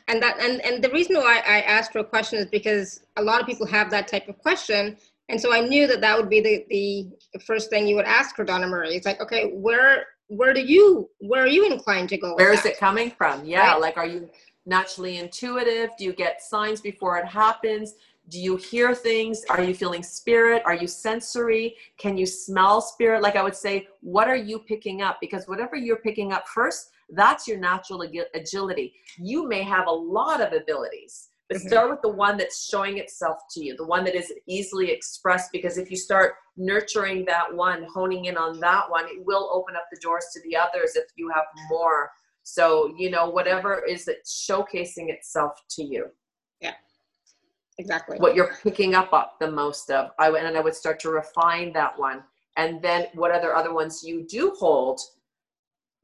And 0.09 0.23
that 0.23 0.41
and, 0.41 0.61
and 0.63 0.83
the 0.83 0.91
reason 0.91 1.17
why 1.17 1.43
I 1.47 1.61
asked 1.61 1.93
her 1.95 2.01
a 2.01 2.05
question 2.05 2.39
is 2.39 2.47
because 2.47 3.01
a 3.17 3.23
lot 3.23 3.41
of 3.41 3.47
people 3.47 3.67
have 3.67 3.91
that 3.91 4.09
type 4.09 4.29
of 4.29 4.39
question. 4.39 4.97
And 5.29 5.41
so 5.41 5.53
I 5.55 5.61
knew 5.61 5.87
that 5.87 6.01
that 6.03 6.17
would 6.17 6.29
be 6.29 6.41
the, 6.41 6.65
the 6.69 7.41
first 7.41 7.71
thing 7.71 7.87
you 7.87 7.97
would 7.97 8.05
ask 8.05 8.37
for 8.37 8.45
Donna 8.45 8.67
Marie. 8.67 8.95
It's 8.95 9.07
like, 9.07 9.21
okay, 9.21 9.51
where 9.53 10.07
where 10.29 10.55
do 10.55 10.61
you 10.61 11.09
where 11.21 11.43
are 11.43 11.49
you 11.49 11.67
inclined 11.71 12.09
to 12.11 12.17
go? 12.19 12.35
Where 12.35 12.53
is 12.53 12.63
that? 12.63 12.73
it 12.73 12.79
coming 12.79 13.11
from? 13.11 13.45
Yeah, 13.45 13.73
Right. 13.73 13.81
like 13.81 13.97
are 13.97 14.07
you 14.07 14.29
naturally 14.67 15.19
intuitive? 15.19 15.91
Do 15.99 16.05
you 16.05 16.13
get 16.13 16.43
signs 16.43 16.81
before 16.81 17.19
it 17.19 17.27
happens? 17.27 17.95
Do 18.31 18.39
you 18.41 18.57
hear 18.57 18.95
things? 18.95 19.45
Are 19.51 19.63
you 19.63 19.75
feeling 19.75 20.03
spirit? 20.03 20.63
Are 20.65 20.75
you 20.75 20.87
sensory? 20.87 21.77
Can 21.99 22.17
you 22.17 22.25
smell 22.25 22.81
spirit? 22.81 23.21
Like 23.23 23.37
I 23.37 23.43
would 23.43 23.55
say, 23.55 23.87
what 24.01 24.29
are 24.29 24.37
you 24.37 24.59
picking 24.61 25.03
up? 25.03 25.19
Because 25.21 25.47
whatever 25.47 25.77
you're 25.77 25.97
picking 25.99 26.33
up 26.33 26.49
first, 26.49 26.91
that's 27.11 27.47
your 27.47 27.59
natural 27.59 28.03
agility. 28.33 28.95
You 29.19 29.47
may 29.47 29.63
have 29.63 29.87
a 29.89 29.93
lot 29.93 30.41
of 30.41 30.55
abilities, 30.55 31.29
but 31.49 31.59
Mhm. 31.59 31.69
start 31.69 31.91
with 31.91 32.03
the 32.03 32.09
one 32.09 32.37
that's 32.37 32.65
showing 32.65 32.99
itself 32.99 33.39
to 33.51 33.63
you, 33.65 33.77
the 33.77 33.85
one 33.87 34.05
that 34.05 34.15
is 34.15 34.33
easily 34.47 34.91
expressed. 34.91 35.53
Because 35.53 35.77
if 35.79 35.91
you 35.91 35.97
start 35.97 36.37
nurturing 36.57 37.25
that 37.27 37.53
one, 37.55 37.85
honing 37.85 38.27
in 38.27 38.37
on 38.37 38.61
that 38.61 38.91
one, 38.91 39.07
it 39.09 39.25
will 39.25 39.51
open 39.53 39.77
up 39.77 39.87
the 39.93 39.99
doors 40.01 40.27
to 40.33 40.41
the 40.43 40.57
others 40.57 40.97
if 40.97 41.11
you 41.17 41.29
have 41.31 41.45
more. 41.69 42.11
So, 42.43 42.95
you 42.97 43.11
know, 43.11 43.29
whatever 43.29 43.85
is 43.85 44.09
it 44.09 44.25
showcasing 44.25 45.11
itself 45.11 45.67
to 45.71 45.83
you, 45.83 46.11
Yeah, 46.61 46.75
Exactly. 47.79 48.19
what 48.19 48.35
you're 48.35 48.55
picking 48.63 48.95
up 48.95 49.13
up 49.13 49.39
the 49.39 49.51
most 49.51 49.91
of. 49.91 50.13
I 50.19 50.31
and 50.31 50.57
I 50.57 50.61
would 50.61 50.75
start 50.75 51.01
to 51.01 51.11
refine 51.11 51.73
that 51.73 51.99
one. 51.99 52.25
And 52.57 52.81
then 52.83 53.09
what 53.15 53.33
other 53.33 53.55
other 53.55 53.73
ones 53.75 54.05
you 54.05 54.23
do 54.27 54.51
hold, 54.59 55.01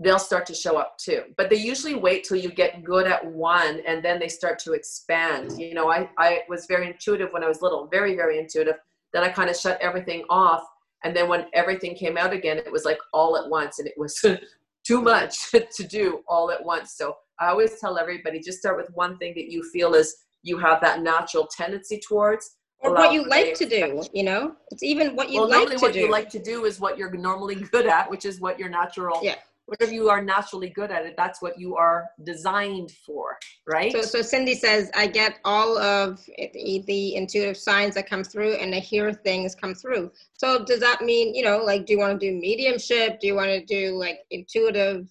they'll 0.01 0.19
start 0.19 0.47
to 0.47 0.55
show 0.55 0.79
up 0.79 0.97
too. 0.99 1.23
But 1.37 1.51
they 1.51 1.57
usually 1.57 1.95
wait 1.95 2.25
till 2.25 2.39
you 2.39 2.51
get 2.51 2.83
good 2.83 3.07
at 3.07 3.25
one 3.25 3.81
and 3.87 4.03
then 4.03 4.19
they 4.19 4.29
start 4.29 4.59
to 4.61 4.73
expand. 4.73 5.61
You 5.61 5.75
know, 5.75 5.91
I, 5.91 6.09
I 6.17 6.41
was 6.49 6.67
very 6.67 6.87
intuitive 6.87 7.33
when 7.33 7.45
I 7.45 7.49
was 7.49 7.61
little, 7.61 7.87
very, 7.87 8.17
very 8.17 8.39
intuitive. 8.39 8.77
Then 9.13 9.23
I 9.23 9.29
kind 9.29 9.51
of 9.51 9.57
shut 9.57 9.79
everything 9.81 10.25
off. 10.31 10.65
And 11.05 11.15
then 11.15 11.29
when 11.29 11.47
everything 11.53 11.95
came 11.95 12.17
out 12.17 12.33
again, 12.33 12.59
it 12.59 12.73
was 12.73 12.85
like 12.85 12.99
all 13.13 13.37
at 13.37 13.49
once 13.49 13.79
and 13.79 13.87
it 13.87 13.95
was 13.99 14.25
too 14.87 15.03
much 15.03 15.51
to 15.53 15.85
do 15.85 16.23
all 16.27 16.51
at 16.51 16.65
once. 16.65 16.95
So 16.97 17.17
I 17.39 17.49
always 17.49 17.79
tell 17.79 17.99
everybody 17.99 18.41
just 18.41 18.59
start 18.59 18.79
with 18.79 18.89
one 18.95 19.19
thing 19.19 19.35
that 19.37 19.51
you 19.51 19.63
feel 19.71 19.95
is 19.95 20.17
you 20.43 20.57
have 20.59 20.81
that 20.81 21.03
natural 21.03 21.47
tendency 21.55 22.01
towards. 22.07 22.57
or 22.79 22.95
what 22.95 23.13
you 23.13 23.29
like 23.29 23.53
to 23.55 23.67
do, 23.67 24.03
you 24.15 24.23
know? 24.23 24.55
It's 24.71 24.83
even 24.83 25.15
what 25.15 25.29
you 25.29 25.41
well, 25.41 25.51
like 25.51 25.59
normally 25.59 25.77
to 25.77 25.83
what 25.83 25.93
do. 25.93 26.01
you 26.01 26.11
like 26.11 26.31
to 26.31 26.39
do 26.39 26.65
is 26.65 26.81
what 26.81 26.97
you're 26.97 27.13
normally 27.13 27.55
good 27.73 27.87
at, 27.87 28.11
which 28.11 28.25
is 28.25 28.41
what 28.41 28.59
your 28.59 28.71
natural. 28.71 29.21
Yeah. 29.23 29.37
Whatever 29.67 29.93
you 29.93 30.09
are 30.09 30.23
naturally 30.23 30.71
good 30.71 30.91
at, 30.91 31.07
it 31.07 31.15
that's 31.17 31.41
what 31.41 31.59
you 31.59 31.77
are 31.77 32.09
designed 32.25 32.91
for, 33.07 33.39
right? 33.69 33.93
So, 33.93 34.03
so 34.03 34.21
Cindy 34.21 34.55
says, 34.55 34.91
I 34.97 35.07
get 35.07 35.39
all 35.45 35.79
of 35.79 36.21
the, 36.27 37.15
intuitive 37.15 37.57
signs 37.57 37.95
that 37.95 38.09
come 38.09 38.25
through 38.25 38.55
and 38.55 38.75
I 38.75 38.81
hear 38.81 39.13
things 39.13 39.55
come 39.55 39.75
through. 39.75 40.11
So 40.33 40.65
does 40.65 40.81
that 40.81 41.03
mean, 41.03 41.35
you 41.35 41.45
know, 41.45 41.59
like, 41.59 41.87
do 41.87 41.93
you 41.93 42.01
want 42.01 42.19
to 42.19 42.27
do 42.27 42.37
mediumship? 42.37 43.21
Do 43.21 43.29
you 43.29 43.37
want 43.37 43.51
to 43.51 43.65
do 43.65 43.95
like 43.97 44.21
intuitive 44.31 45.09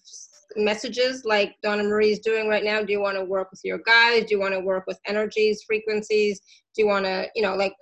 messages 0.56 1.24
like 1.24 1.54
Donna 1.62 1.84
marie 1.84 2.10
is 2.10 2.18
doing 2.18 2.48
right 2.48 2.64
now? 2.64 2.82
Do 2.82 2.92
you 2.92 3.00
want 3.00 3.16
to 3.16 3.24
work 3.24 3.50
with 3.50 3.60
your 3.64 3.78
guides? 3.78 4.26
Do 4.26 4.34
you 4.34 4.40
want 4.40 4.52
to 4.52 4.60
work 4.60 4.84
with 4.86 4.98
energies, 5.06 5.62
frequencies? 5.62 6.40
Do 6.74 6.82
you 6.82 6.88
want 6.88 7.06
to, 7.06 7.28
you 7.34 7.42
know, 7.42 7.54
like, 7.54 7.74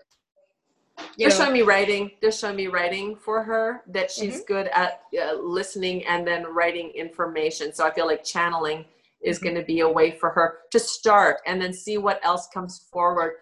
they're 1.17 1.31
know, 1.31 1.37
showing 1.37 1.53
me 1.53 1.63
writing. 1.63 2.11
They're 2.21 2.33
showing 2.33 2.57
me 2.57 2.67
writing 2.69 3.17
for 3.17 3.43
her 3.43 3.83
that 3.89 4.11
she's 4.11 4.35
Mm-hmm. 4.35 4.45
good 4.47 4.69
at 4.69 5.03
uh, 5.21 5.35
listening 5.35 6.05
and 6.07 6.27
then 6.27 6.45
writing 6.53 6.91
information. 6.91 7.73
So 7.73 7.87
I 7.87 7.93
feel 7.93 8.07
like 8.07 8.25
channeling 8.25 8.85
is 9.23 9.39
Mm-hmm. 9.39 9.45
going 9.45 9.57
to 9.57 9.65
be 9.65 9.81
a 9.81 9.89
way 9.89 10.13
for 10.13 10.31
her 10.31 10.59
to 10.71 10.79
start 10.79 11.39
and 11.47 11.61
then 11.61 11.73
see 11.73 11.99
what 11.99 12.21
else 12.25 12.49
comes 12.55 12.87
forward. 12.93 13.35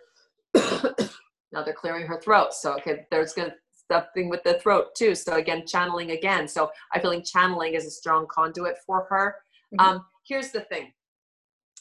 now 0.54 1.62
they're 1.64 1.74
clearing 1.74 2.06
her 2.06 2.20
throat. 2.20 2.54
So 2.54 2.74
okay, 2.76 3.06
there's 3.10 3.32
going 3.34 3.50
to 3.50 3.56
something 3.90 4.28
with 4.28 4.42
the 4.42 4.54
throat 4.54 4.94
too. 4.96 5.14
So 5.14 5.34
again, 5.36 5.66
channeling 5.66 6.10
again. 6.12 6.48
So 6.48 6.70
I 6.92 6.98
feel 7.00 7.10
like 7.10 7.24
channeling 7.24 7.74
is 7.74 7.86
a 7.86 7.90
strong 7.90 8.26
conduit 8.28 8.78
for 8.84 9.06
her. 9.10 9.36
Mhm. 9.72 9.78
Um, 9.80 10.04
here's 10.26 10.50
the 10.50 10.62
thing. 10.62 10.92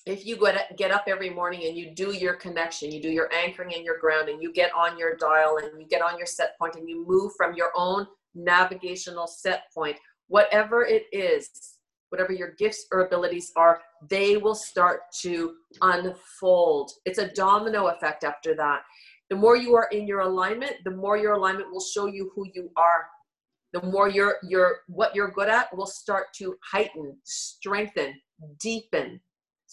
If 0.05 0.23
you 0.23 0.37
get 0.77 0.91
up 0.91 1.05
every 1.07 1.31
morning 1.31 1.65
and 1.65 1.75
you 1.75 1.89
do 1.89 2.11
your 2.13 2.35
connection, 2.35 2.91
you 2.91 3.01
do 3.01 3.09
your 3.09 3.33
anchoring 3.33 3.73
and 3.73 3.83
your 3.83 3.97
grounding, 3.97 4.39
you 4.39 4.53
get 4.53 4.71
on 4.75 4.99
your 4.99 5.15
dial 5.15 5.57
and 5.57 5.81
you 5.81 5.87
get 5.87 6.03
on 6.03 6.17
your 6.17 6.27
set 6.27 6.57
point 6.59 6.75
and 6.75 6.87
you 6.87 7.05
move 7.07 7.31
from 7.35 7.55
your 7.55 7.71
own 7.75 8.05
navigational 8.35 9.25
set 9.25 9.63
point, 9.73 9.97
whatever 10.27 10.85
it 10.85 11.05
is, 11.11 11.49
whatever 12.09 12.33
your 12.33 12.51
gifts 12.59 12.85
or 12.91 13.07
abilities 13.07 13.51
are, 13.55 13.81
they 14.07 14.37
will 14.37 14.53
start 14.53 15.01
to 15.21 15.55
unfold. 15.81 16.91
It's 17.05 17.17
a 17.17 17.29
domino 17.29 17.87
effect 17.87 18.23
after 18.23 18.53
that. 18.55 18.81
The 19.31 19.35
more 19.35 19.57
you 19.57 19.75
are 19.75 19.87
in 19.91 20.05
your 20.05 20.19
alignment, 20.19 20.75
the 20.83 20.91
more 20.91 21.17
your 21.17 21.33
alignment 21.33 21.71
will 21.71 21.81
show 21.81 22.05
you 22.05 22.31
who 22.35 22.45
you 22.53 22.69
are. 22.77 23.07
The 23.73 23.81
more 23.81 24.07
you're, 24.07 24.35
you're 24.47 24.81
what 24.87 25.15
you're 25.15 25.31
good 25.31 25.49
at 25.49 25.75
will 25.75 25.87
start 25.87 26.27
to 26.37 26.55
heighten, 26.63 27.17
strengthen, 27.23 28.13
deepen. 28.59 29.19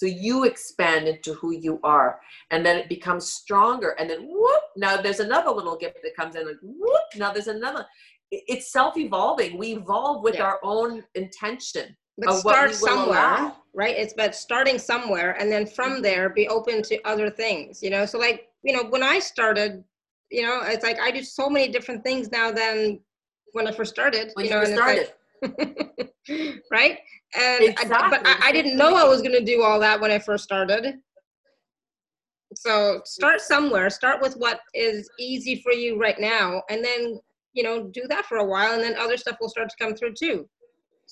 So 0.03 0.09
you 0.09 0.43
expand 0.43 1.07
into 1.07 1.35
who 1.35 1.53
you 1.53 1.79
are, 1.85 2.19
and 2.51 2.67
then 2.67 2.77
it 2.77 2.89
becomes 2.89 3.31
stronger. 3.31 3.91
And 4.01 4.11
then 4.11 4.27
whoop! 4.29 4.63
Now 4.77 5.01
there's 5.01 5.21
another 5.21 5.53
little 5.53 5.77
gift 5.77 5.99
that 6.03 6.17
comes 6.17 6.35
in. 6.35 6.45
Like 6.45 6.57
whoop! 6.61 7.07
Now 7.15 7.33
there's 7.33 7.47
another. 7.47 7.87
It's 8.33 8.73
self-evolving. 8.73 9.57
We 9.57 9.75
evolve 9.77 10.25
with 10.25 10.35
yeah. 10.35 10.43
our 10.43 10.59
own 10.65 11.05
intention 11.15 11.97
but 12.19 12.33
start 12.35 12.75
somewhere 12.75 13.53
right 13.73 13.97
it's 13.97 14.13
about 14.13 14.35
starting 14.35 14.77
somewhere 14.77 15.35
and 15.41 15.51
then 15.51 15.65
from 15.65 15.93
mm-hmm. 15.93 16.03
there 16.03 16.29
be 16.29 16.47
open 16.49 16.83
to 16.83 17.01
other 17.07 17.31
things 17.31 17.83
you 17.83 17.89
know 17.89 18.05
so 18.05 18.19
like 18.19 18.49
you 18.63 18.75
know 18.77 18.85
when 18.91 19.03
i 19.03 19.19
started 19.19 19.83
you 20.31 20.43
know 20.43 20.61
it's 20.67 20.85
like 20.85 21.01
i 21.01 21.11
do 21.11 21.23
so 21.23 21.49
many 21.49 21.73
different 21.73 22.05
things 22.05 22.31
now 22.31 22.53
than 22.53 23.01
when 23.53 23.67
i 23.67 23.73
first 23.73 23.91
started 23.91 24.31
when 24.35 24.45
you, 24.45 24.51
know 24.51 24.63
started 24.63 24.99
like, 24.99 25.17
right 26.71 26.99
and 27.35 27.65
exactly. 27.65 27.97
I, 27.97 28.09
but 28.11 28.27
I, 28.27 28.49
I 28.49 28.53
didn't 28.53 28.77
know 28.77 28.95
i 28.97 29.05
was 29.05 29.23
going 29.23 29.33
to 29.33 29.45
do 29.45 29.63
all 29.63 29.81
that 29.81 30.01
when 30.01 30.11
i 30.11 30.19
first 30.19 30.45
started 30.45 30.95
so 32.55 33.01
start 33.05 33.41
somewhere 33.41 33.91
start 33.91 34.21
with 34.23 34.35
what 34.35 34.61
is 34.75 35.09
easy 35.19 35.61
for 35.63 35.73
you 35.73 35.99
right 35.99 36.19
now 36.21 36.63
and 36.71 36.85
then 36.85 37.19
you 37.55 37.63
know 37.63 37.89
do 37.89 38.03
that 38.09 38.27
for 38.27 38.39
a 38.39 38.45
while 38.45 38.75
and 38.75 38.83
then 38.83 38.95
other 38.99 39.17
stuff 39.17 39.37
will 39.41 39.49
start 39.49 39.69
to 39.69 39.77
come 39.79 39.95
through 39.95 40.15
too 40.15 40.49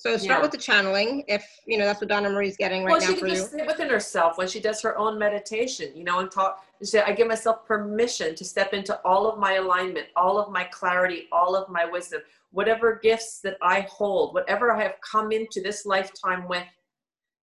so 0.01 0.17
start 0.17 0.39
yeah. 0.39 0.41
with 0.41 0.49
the 0.49 0.57
channeling, 0.57 1.23
if 1.27 1.45
you 1.67 1.77
know 1.77 1.85
that's 1.85 2.01
what 2.01 2.09
Donna 2.09 2.27
Marie's 2.27 2.57
getting 2.57 2.83
right 2.83 2.93
well, 2.93 3.01
now 3.01 3.07
she 3.07 3.15
can 3.19 3.27
just 3.27 3.51
sit 3.51 3.67
within 3.67 3.87
herself 3.87 4.35
when 4.35 4.47
she 4.47 4.59
does 4.59 4.81
her 4.81 4.97
own 4.97 5.19
meditation, 5.19 5.91
you 5.95 6.03
know, 6.03 6.17
and 6.21 6.31
talk. 6.31 6.65
She, 6.83 6.97
I 6.97 7.11
give 7.11 7.27
myself 7.27 7.67
permission 7.67 8.33
to 8.33 8.43
step 8.43 8.73
into 8.73 8.99
all 9.01 9.31
of 9.31 9.37
my 9.37 9.57
alignment, 9.57 10.07
all 10.15 10.39
of 10.39 10.51
my 10.51 10.63
clarity, 10.63 11.27
all 11.31 11.55
of 11.55 11.69
my 11.69 11.85
wisdom, 11.85 12.21
whatever 12.51 12.99
gifts 13.01 13.39
that 13.43 13.57
I 13.61 13.81
hold, 13.89 14.33
whatever 14.33 14.71
I 14.71 14.83
have 14.83 14.95
come 15.09 15.31
into 15.31 15.61
this 15.61 15.85
lifetime 15.85 16.47
with, 16.47 16.65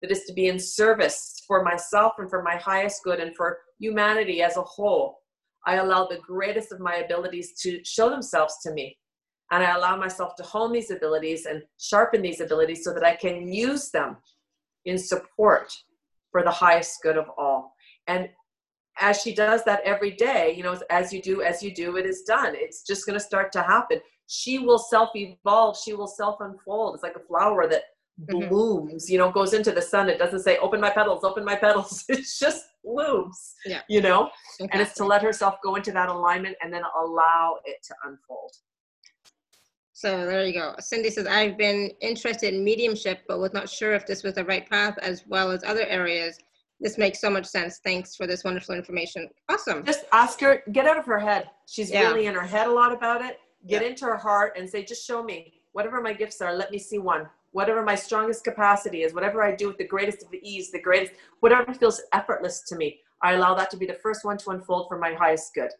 that 0.00 0.10
is 0.10 0.24
to 0.24 0.32
be 0.32 0.46
in 0.48 0.58
service 0.58 1.42
for 1.46 1.64
myself 1.64 2.14
and 2.18 2.30
for 2.30 2.42
my 2.42 2.56
highest 2.56 3.02
good 3.02 3.18
and 3.18 3.34
for 3.34 3.58
humanity 3.80 4.42
as 4.42 4.56
a 4.56 4.62
whole. 4.62 5.18
I 5.66 5.76
allow 5.76 6.06
the 6.06 6.18
greatest 6.18 6.70
of 6.72 6.78
my 6.78 6.96
abilities 6.96 7.60
to 7.62 7.82
show 7.84 8.08
themselves 8.08 8.58
to 8.62 8.72
me 8.72 8.96
and 9.50 9.64
I 9.64 9.74
allow 9.74 9.96
myself 9.96 10.36
to 10.36 10.42
hone 10.42 10.72
these 10.72 10.90
abilities 10.90 11.46
and 11.46 11.62
sharpen 11.78 12.22
these 12.22 12.40
abilities 12.40 12.84
so 12.84 12.92
that 12.92 13.04
I 13.04 13.16
can 13.16 13.52
use 13.52 13.90
them 13.90 14.16
in 14.84 14.98
support 14.98 15.74
for 16.30 16.42
the 16.42 16.50
highest 16.50 17.02
good 17.02 17.16
of 17.16 17.26
all. 17.38 17.74
And 18.06 18.28
as 19.00 19.22
she 19.22 19.34
does 19.34 19.64
that 19.64 19.80
every 19.84 20.10
day, 20.10 20.54
you 20.54 20.62
know, 20.62 20.78
as 20.90 21.12
you 21.12 21.22
do, 21.22 21.42
as 21.42 21.62
you 21.62 21.74
do, 21.74 21.96
it 21.96 22.04
is 22.04 22.22
done. 22.22 22.54
It's 22.54 22.82
just 22.82 23.06
going 23.06 23.18
to 23.18 23.24
start 23.24 23.52
to 23.52 23.62
happen. 23.62 24.00
She 24.28 24.58
will 24.58 24.78
self 24.78 25.10
evolve, 25.16 25.76
she 25.82 25.94
will 25.94 26.06
self 26.06 26.36
unfold. 26.40 26.94
It's 26.94 27.02
like 27.02 27.16
a 27.16 27.26
flower 27.26 27.66
that 27.66 27.82
mm-hmm. 28.20 28.48
blooms, 28.48 29.10
you 29.10 29.18
know, 29.18 29.32
goes 29.32 29.54
into 29.54 29.72
the 29.72 29.82
sun. 29.82 30.08
It 30.08 30.18
doesn't 30.18 30.40
say, 30.40 30.58
open 30.58 30.80
my 30.80 30.90
petals, 30.90 31.24
open 31.24 31.44
my 31.44 31.56
petals. 31.56 32.04
It 32.08 32.26
just 32.38 32.64
blooms, 32.84 33.54
yeah. 33.66 33.80
you 33.88 34.00
know, 34.00 34.30
and 34.60 34.80
it's 34.80 34.94
to 34.94 35.04
let 35.04 35.22
herself 35.22 35.56
go 35.64 35.74
into 35.74 35.92
that 35.92 36.08
alignment 36.08 36.56
and 36.62 36.72
then 36.72 36.82
allow 37.02 37.56
it 37.64 37.76
to 37.84 37.94
unfold. 38.04 38.52
So 39.92 40.26
there 40.26 40.44
you 40.44 40.52
go. 40.52 40.74
Cindy 40.78 41.10
says, 41.10 41.26
I've 41.26 41.58
been 41.58 41.90
interested 42.00 42.54
in 42.54 42.62
mediumship, 42.62 43.22
but 43.26 43.40
was 43.40 43.52
not 43.52 43.68
sure 43.68 43.94
if 43.94 44.06
this 44.06 44.22
was 44.22 44.34
the 44.34 44.44
right 44.44 44.68
path 44.68 44.96
as 45.02 45.24
well 45.26 45.50
as 45.50 45.64
other 45.64 45.84
areas. 45.86 46.38
This 46.80 46.98
makes 46.98 47.20
so 47.20 47.28
much 47.28 47.46
sense. 47.46 47.80
Thanks 47.82 48.14
for 48.14 48.26
this 48.26 48.44
wonderful 48.44 48.76
information. 48.76 49.28
Awesome. 49.48 49.84
Just 49.84 50.04
ask 50.12 50.40
her, 50.40 50.62
get 50.70 50.86
out 50.86 50.98
of 50.98 51.04
her 51.06 51.18
head. 51.18 51.50
She's 51.66 51.90
yeah. 51.90 52.02
really 52.02 52.26
in 52.26 52.34
her 52.34 52.46
head 52.46 52.68
a 52.68 52.72
lot 52.72 52.92
about 52.92 53.22
it. 53.24 53.40
Get 53.66 53.82
yeah. 53.82 53.88
into 53.88 54.04
her 54.06 54.16
heart 54.16 54.54
and 54.56 54.68
say, 54.68 54.84
just 54.84 55.06
show 55.06 55.22
me 55.22 55.54
whatever 55.72 56.00
my 56.00 56.12
gifts 56.12 56.40
are. 56.40 56.54
Let 56.54 56.70
me 56.70 56.78
see 56.78 56.98
one. 56.98 57.26
Whatever 57.52 57.82
my 57.82 57.94
strongest 57.94 58.44
capacity 58.44 59.02
is, 59.02 59.14
whatever 59.14 59.42
I 59.42 59.54
do 59.54 59.68
with 59.68 59.78
the 59.78 59.86
greatest 59.86 60.22
of 60.22 60.30
the 60.30 60.40
ease, 60.48 60.70
the 60.70 60.80
greatest, 60.80 61.12
whatever 61.40 61.72
feels 61.72 62.00
effortless 62.12 62.62
to 62.68 62.76
me, 62.76 63.00
I 63.22 63.32
allow 63.32 63.54
that 63.54 63.70
to 63.70 63.76
be 63.76 63.86
the 63.86 63.98
first 64.02 64.24
one 64.24 64.38
to 64.38 64.50
unfold 64.50 64.86
for 64.88 64.98
my 64.98 65.14
highest 65.14 65.54
good 65.54 65.70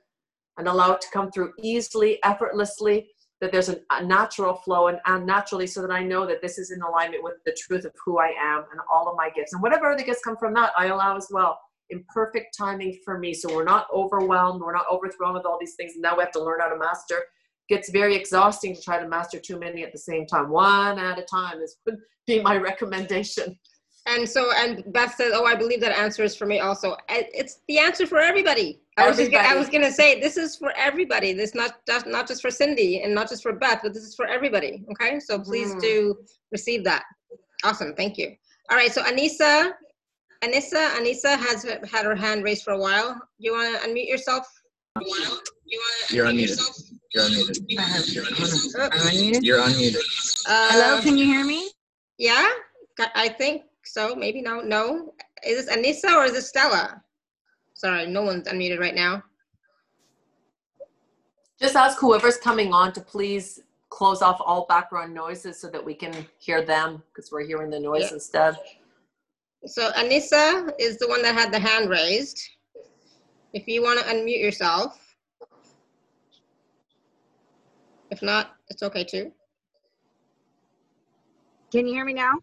and 0.56 0.66
allow 0.66 0.92
it 0.92 1.00
to 1.02 1.10
come 1.12 1.30
through 1.30 1.52
easily, 1.62 2.18
effortlessly, 2.24 3.08
that 3.40 3.52
there's 3.52 3.68
an, 3.68 3.80
a 3.90 4.04
natural 4.04 4.54
flow 4.54 4.88
and, 4.88 4.98
and 5.06 5.24
naturally 5.24 5.66
so 5.66 5.80
that 5.82 5.92
I 5.92 6.02
know 6.02 6.26
that 6.26 6.42
this 6.42 6.58
is 6.58 6.72
in 6.72 6.82
alignment 6.82 7.22
with 7.22 7.34
the 7.46 7.56
truth 7.56 7.84
of 7.84 7.92
who 8.04 8.18
I 8.18 8.32
am 8.40 8.64
and 8.72 8.80
all 8.92 9.08
of 9.08 9.16
my 9.16 9.30
gifts. 9.30 9.52
And 9.52 9.62
whatever 9.62 9.92
other 9.92 10.02
gifts 10.02 10.22
come 10.24 10.36
from 10.36 10.54
that, 10.54 10.72
I 10.76 10.86
allow 10.86 11.16
as 11.16 11.28
well 11.30 11.60
in 11.90 12.04
perfect 12.12 12.56
timing 12.56 12.98
for 13.04 13.18
me. 13.18 13.32
So 13.32 13.54
we're 13.54 13.64
not 13.64 13.86
overwhelmed, 13.94 14.60
we're 14.60 14.74
not 14.74 14.86
overthrown 14.90 15.34
with 15.34 15.46
all 15.46 15.58
these 15.60 15.74
things. 15.74 15.92
And 15.92 16.02
now 16.02 16.16
we 16.16 16.22
have 16.24 16.32
to 16.32 16.42
learn 16.42 16.60
how 16.60 16.68
to 16.68 16.78
master. 16.78 17.22
It 17.68 17.74
gets 17.74 17.90
very 17.90 18.14
exhausting 18.14 18.74
to 18.74 18.82
try 18.82 19.00
to 19.00 19.08
master 19.08 19.38
too 19.38 19.58
many 19.58 19.84
at 19.84 19.92
the 19.92 19.98
same 19.98 20.26
time. 20.26 20.50
One 20.50 20.98
at 20.98 21.18
a 21.18 21.22
time 21.22 21.60
is 21.60 21.76
would 21.86 21.98
be 22.26 22.40
my 22.40 22.56
recommendation. 22.56 23.58
And 24.06 24.26
so, 24.26 24.50
and 24.56 24.82
Beth 24.92 25.14
says, 25.16 25.32
"Oh, 25.34 25.44
I 25.44 25.54
believe 25.54 25.80
that 25.82 25.96
answer 25.96 26.24
is 26.24 26.34
for 26.34 26.46
me 26.46 26.60
also. 26.60 26.96
It's 27.08 27.60
the 27.68 27.78
answer 27.78 28.06
for 28.06 28.18
everybody." 28.18 28.80
I 28.96 29.06
was 29.06 29.18
just, 29.18 29.32
I 29.32 29.54
was 29.54 29.68
gonna 29.68 29.92
say 29.92 30.18
this 30.18 30.36
is 30.36 30.56
for 30.56 30.72
everybody. 30.76 31.32
This 31.32 31.54
not 31.54 31.76
just 31.86 32.06
not 32.06 32.26
just 32.26 32.40
for 32.40 32.50
Cindy 32.50 33.02
and 33.02 33.14
not 33.14 33.28
just 33.28 33.42
for 33.42 33.52
Beth, 33.52 33.80
but 33.82 33.92
this 33.92 34.02
is 34.02 34.14
for 34.14 34.26
everybody. 34.26 34.82
Okay, 34.92 35.20
so 35.20 35.38
please 35.38 35.74
mm. 35.74 35.80
do 35.80 36.16
receive 36.52 36.84
that. 36.84 37.04
Awesome, 37.64 37.94
thank 37.94 38.16
you. 38.16 38.34
All 38.70 38.76
right, 38.76 38.92
so 38.92 39.02
Anissa, 39.02 39.72
Anissa, 40.42 40.90
Anissa 40.98 41.38
has 41.38 41.64
had 41.64 42.04
her 42.04 42.14
hand 42.14 42.44
raised 42.44 42.64
for 42.64 42.72
a 42.72 42.78
while. 42.78 43.20
You 43.38 43.52
want 43.52 43.82
to 43.82 43.88
unmute 43.88 44.08
yourself? 44.08 44.46
You 45.00 45.06
want 45.06 45.24
to 45.24 46.16
unmute 46.16 46.24
unmuted. 46.24 46.87
You're 47.14 47.24
unmuted. 47.24 47.64
You're 47.68 48.24
unmuted. 48.24 49.42
You're 49.42 49.60
unmuted. 49.60 50.44
Uh, 50.46 50.68
Hello, 50.70 51.00
can 51.02 51.16
you 51.16 51.24
hear 51.24 51.44
me? 51.44 51.70
Yeah, 52.18 52.48
I 53.14 53.28
think 53.28 53.62
so 53.84 54.14
maybe 54.14 54.42
no. 54.42 54.60
No. 54.60 55.14
Is 55.46 55.66
this 55.66 55.74
Anissa 55.74 56.14
or 56.14 56.24
is 56.24 56.32
this 56.32 56.48
Stella? 56.48 57.02
Sorry, 57.74 58.06
no 58.06 58.22
one's 58.22 58.48
unmuted 58.48 58.78
right 58.78 58.94
now. 58.94 59.22
Just 61.60 61.76
ask 61.76 61.98
whoever's 61.98 62.36
coming 62.36 62.72
on 62.72 62.92
to 62.92 63.00
please 63.00 63.60
close 63.88 64.20
off 64.20 64.40
all 64.44 64.66
background 64.68 65.14
noises 65.14 65.58
so 65.58 65.68
that 65.70 65.84
we 65.84 65.94
can 65.94 66.26
hear 66.38 66.62
them 66.62 67.02
because 67.08 67.32
we're 67.32 67.46
hearing 67.46 67.70
the 67.70 67.80
noise 67.80 68.02
yeah. 68.02 68.14
instead. 68.14 68.56
So 69.66 69.90
Anissa 69.92 70.70
is 70.78 70.98
the 70.98 71.08
one 71.08 71.22
that 71.22 71.34
had 71.34 71.52
the 71.52 71.58
hand 71.58 71.88
raised. 71.88 72.38
If 73.54 73.66
you 73.66 73.82
want 73.82 73.98
to 74.00 74.06
unmute 74.06 74.40
yourself. 74.40 75.07
If 78.10 78.22
not, 78.22 78.54
it's 78.68 78.82
okay 78.82 79.04
too. 79.04 79.32
Can 81.70 81.86
you 81.86 81.94
hear 81.94 82.04
me 82.04 82.14
now? 82.14 82.34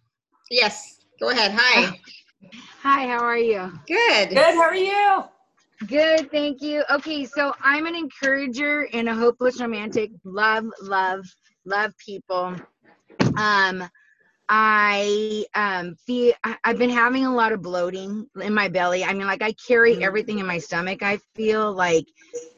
Yes. 0.51 0.99
Go 1.19 1.29
ahead. 1.29 1.51
Hi. 1.55 1.99
Hi, 2.83 3.07
how 3.07 3.23
are 3.23 3.37
you? 3.37 3.71
Good. 3.87 4.29
Good. 4.29 4.37
How 4.37 4.61
are 4.61 4.75
you? 4.75 5.23
Good, 5.87 6.31
thank 6.31 6.61
you. 6.61 6.83
Okay, 6.89 7.25
so 7.25 7.53
I'm 7.61 7.85
an 7.85 7.95
encourager 7.95 8.87
and 8.93 9.09
a 9.09 9.13
hopeless 9.15 9.59
romantic. 9.59 10.11
Love, 10.23 10.65
love, 10.81 11.25
love 11.65 11.91
people. 11.97 12.55
Um, 13.35 13.89
I 14.47 15.45
um 15.55 15.95
feel 16.05 16.33
I've 16.63 16.77
been 16.77 16.89
having 16.89 17.25
a 17.25 17.33
lot 17.33 17.51
of 17.51 17.61
bloating 17.61 18.27
in 18.41 18.53
my 18.53 18.67
belly. 18.67 19.03
I 19.03 19.13
mean, 19.13 19.27
like 19.27 19.41
I 19.41 19.53
carry 19.53 19.93
mm-hmm. 19.93 20.03
everything 20.03 20.39
in 20.39 20.45
my 20.45 20.59
stomach. 20.59 21.01
I 21.01 21.19
feel 21.35 21.73
like 21.73 22.05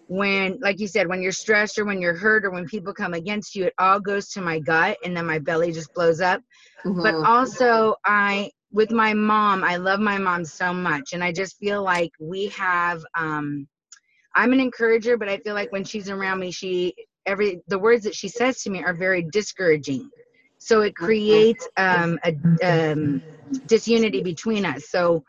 when, 0.08 0.58
like 0.62 0.80
you 0.80 0.88
said, 0.88 1.08
when 1.08 1.22
you're 1.22 1.32
stressed 1.32 1.78
or 1.78 1.86
when 1.86 2.02
you're 2.02 2.16
hurt 2.16 2.46
or 2.46 2.52
when 2.52 2.66
people 2.66 2.94
come 2.94 3.14
against 3.14 3.56
you, 3.56 3.66
it 3.66 3.74
all 3.78 4.00
goes 4.00 4.30
to 4.30 4.42
my 4.42 4.60
gut 4.60 4.98
and 5.04 5.16
then 5.16 5.26
my 5.26 5.40
belly 5.40 5.72
just 5.72 5.94
blows 5.94 6.22
up. 6.22 6.42
Mm-hmm. 6.86 7.04
But 7.04 7.16
also, 7.16 7.96
I 8.06 8.52
with 8.72 8.92
my 8.92 9.14
mom, 9.14 9.64
I 9.64 9.78
love 9.78 10.00
my 10.00 10.18
mom 10.18 10.46
so 10.46 10.74
much, 10.74 11.14
and 11.14 11.24
I 11.24 11.32
just 11.32 11.58
feel 11.58 11.84
like 11.84 12.12
we 12.20 12.48
have. 12.48 13.04
Um, 13.18 13.68
I'm 14.36 14.54
an 14.54 14.60
encourager, 14.60 15.18
but 15.18 15.30
I 15.30 15.38
feel 15.38 15.56
like 15.56 15.72
when 15.72 15.84
she's 15.84 16.10
around 16.10 16.40
me, 16.40 16.52
she 16.52 16.94
every 17.26 17.62
the 17.68 17.80
words 17.80 18.04
that 18.04 18.16
she 18.16 18.28
says 18.28 18.62
to 18.64 18.70
me 18.70 18.84
are 18.84 18.94
very 18.94 19.26
discouraging. 19.32 20.10
So 20.60 20.82
it 20.82 20.95
creates 20.95 21.68
um, 21.78 22.20
a 22.24 22.36
um, 22.64 23.22
disunity 23.68 24.22
between 24.22 24.66
us. 24.66 24.89
So, 24.89 25.24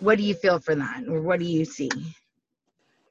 what 0.00 0.18
do 0.18 0.24
you 0.24 0.34
feel 0.34 0.58
for 0.58 0.74
that, 0.74 1.04
or 1.08 1.20
what 1.20 1.38
do 1.38 1.44
you 1.44 1.64
see? 1.64 1.90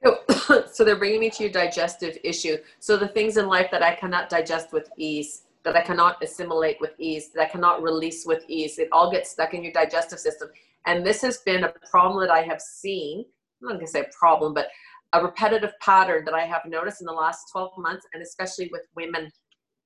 so 0.72 0.84
they're 0.84 0.96
bringing 0.96 1.20
me 1.20 1.30
to 1.30 1.44
your 1.44 1.52
digestive 1.52 2.18
issue. 2.22 2.56
So 2.80 2.96
the 2.96 3.08
things 3.08 3.36
in 3.36 3.46
life 3.46 3.70
that 3.70 3.82
I 3.82 3.94
cannot 3.94 4.28
digest 4.28 4.72
with 4.72 4.90
ease, 4.96 5.42
that 5.62 5.76
I 5.76 5.80
cannot 5.80 6.22
assimilate 6.22 6.76
with 6.80 6.92
ease, 6.98 7.30
that 7.30 7.42
I 7.42 7.48
cannot 7.48 7.82
release 7.82 8.26
with 8.26 8.44
ease. 8.48 8.78
It 8.78 8.88
all 8.92 9.10
gets 9.10 9.30
stuck 9.30 9.54
in 9.54 9.62
your 9.62 9.72
digestive 9.72 10.18
system. 10.18 10.50
And 10.86 11.06
this 11.06 11.22
has 11.22 11.38
been 11.38 11.64
a 11.64 11.72
problem 11.90 12.26
that 12.26 12.32
I 12.32 12.42
have 12.42 12.60
seen. 12.60 13.24
I'm 13.62 13.68
not 13.68 13.74
going 13.74 13.86
to 13.86 13.90
say 13.90 14.04
problem, 14.16 14.52
but 14.52 14.68
a 15.14 15.22
repetitive 15.22 15.72
pattern 15.80 16.24
that 16.26 16.34
I 16.34 16.42
have 16.42 16.62
noticed 16.66 17.00
in 17.00 17.06
the 17.06 17.12
last 17.12 17.46
12 17.52 17.78
months, 17.78 18.06
and 18.12 18.22
especially 18.22 18.68
with 18.72 18.82
women 18.94 19.30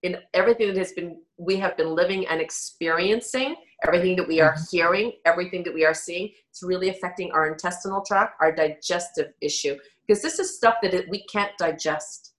in 0.02 0.16
everything 0.34 0.68
that 0.68 0.76
has 0.76 0.92
been 0.92 1.20
we 1.36 1.56
have 1.56 1.76
been 1.76 1.94
living 1.94 2.26
and 2.26 2.40
experiencing 2.40 3.54
everything 3.84 4.16
that 4.16 4.26
we 4.26 4.40
are 4.40 4.52
mm-hmm. 4.52 4.76
hearing 4.76 5.12
everything 5.24 5.62
that 5.62 5.74
we 5.74 5.84
are 5.84 5.94
seeing 5.94 6.30
it's 6.50 6.62
really 6.62 6.88
affecting 6.88 7.30
our 7.32 7.50
intestinal 7.50 8.02
tract 8.04 8.34
our 8.40 8.52
digestive 8.52 9.32
issue. 9.40 9.76
Because 10.06 10.22
this 10.22 10.38
is 10.38 10.56
stuff 10.56 10.76
that 10.82 10.94
it, 10.94 11.08
we 11.10 11.24
can't 11.24 11.52
digest. 11.58 12.32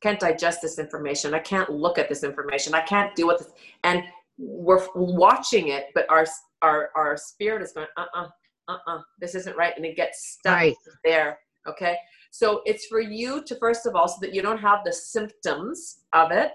Can't 0.00 0.20
digest 0.20 0.62
this 0.62 0.78
information. 0.78 1.34
I 1.34 1.40
can't 1.40 1.68
look 1.68 1.98
at 1.98 2.08
this 2.08 2.22
information. 2.22 2.74
I 2.74 2.82
can't 2.82 3.14
deal 3.16 3.26
with 3.26 3.38
this. 3.38 3.50
And 3.82 4.04
we're 4.38 4.84
watching 4.94 5.68
it 5.68 5.86
but 5.94 6.10
our 6.10 6.26
our 6.62 6.90
our 6.96 7.16
spirit 7.16 7.62
is 7.62 7.70
going 7.70 7.86
uh-uh 7.96 8.26
uh-uh 8.66 9.00
this 9.20 9.36
isn't 9.36 9.56
right 9.56 9.74
and 9.76 9.86
it 9.86 9.94
gets 9.94 10.32
stuck 10.32 10.54
right. 10.54 10.74
there 11.04 11.38
okay 11.68 11.96
so 12.34 12.62
it's 12.66 12.86
for 12.86 12.98
you 13.00 13.44
to 13.44 13.54
first 13.60 13.86
of 13.86 13.94
all 13.94 14.08
so 14.08 14.16
that 14.20 14.34
you 14.34 14.42
don't 14.42 14.58
have 14.58 14.80
the 14.84 14.92
symptoms 14.92 16.00
of 16.12 16.32
it. 16.32 16.50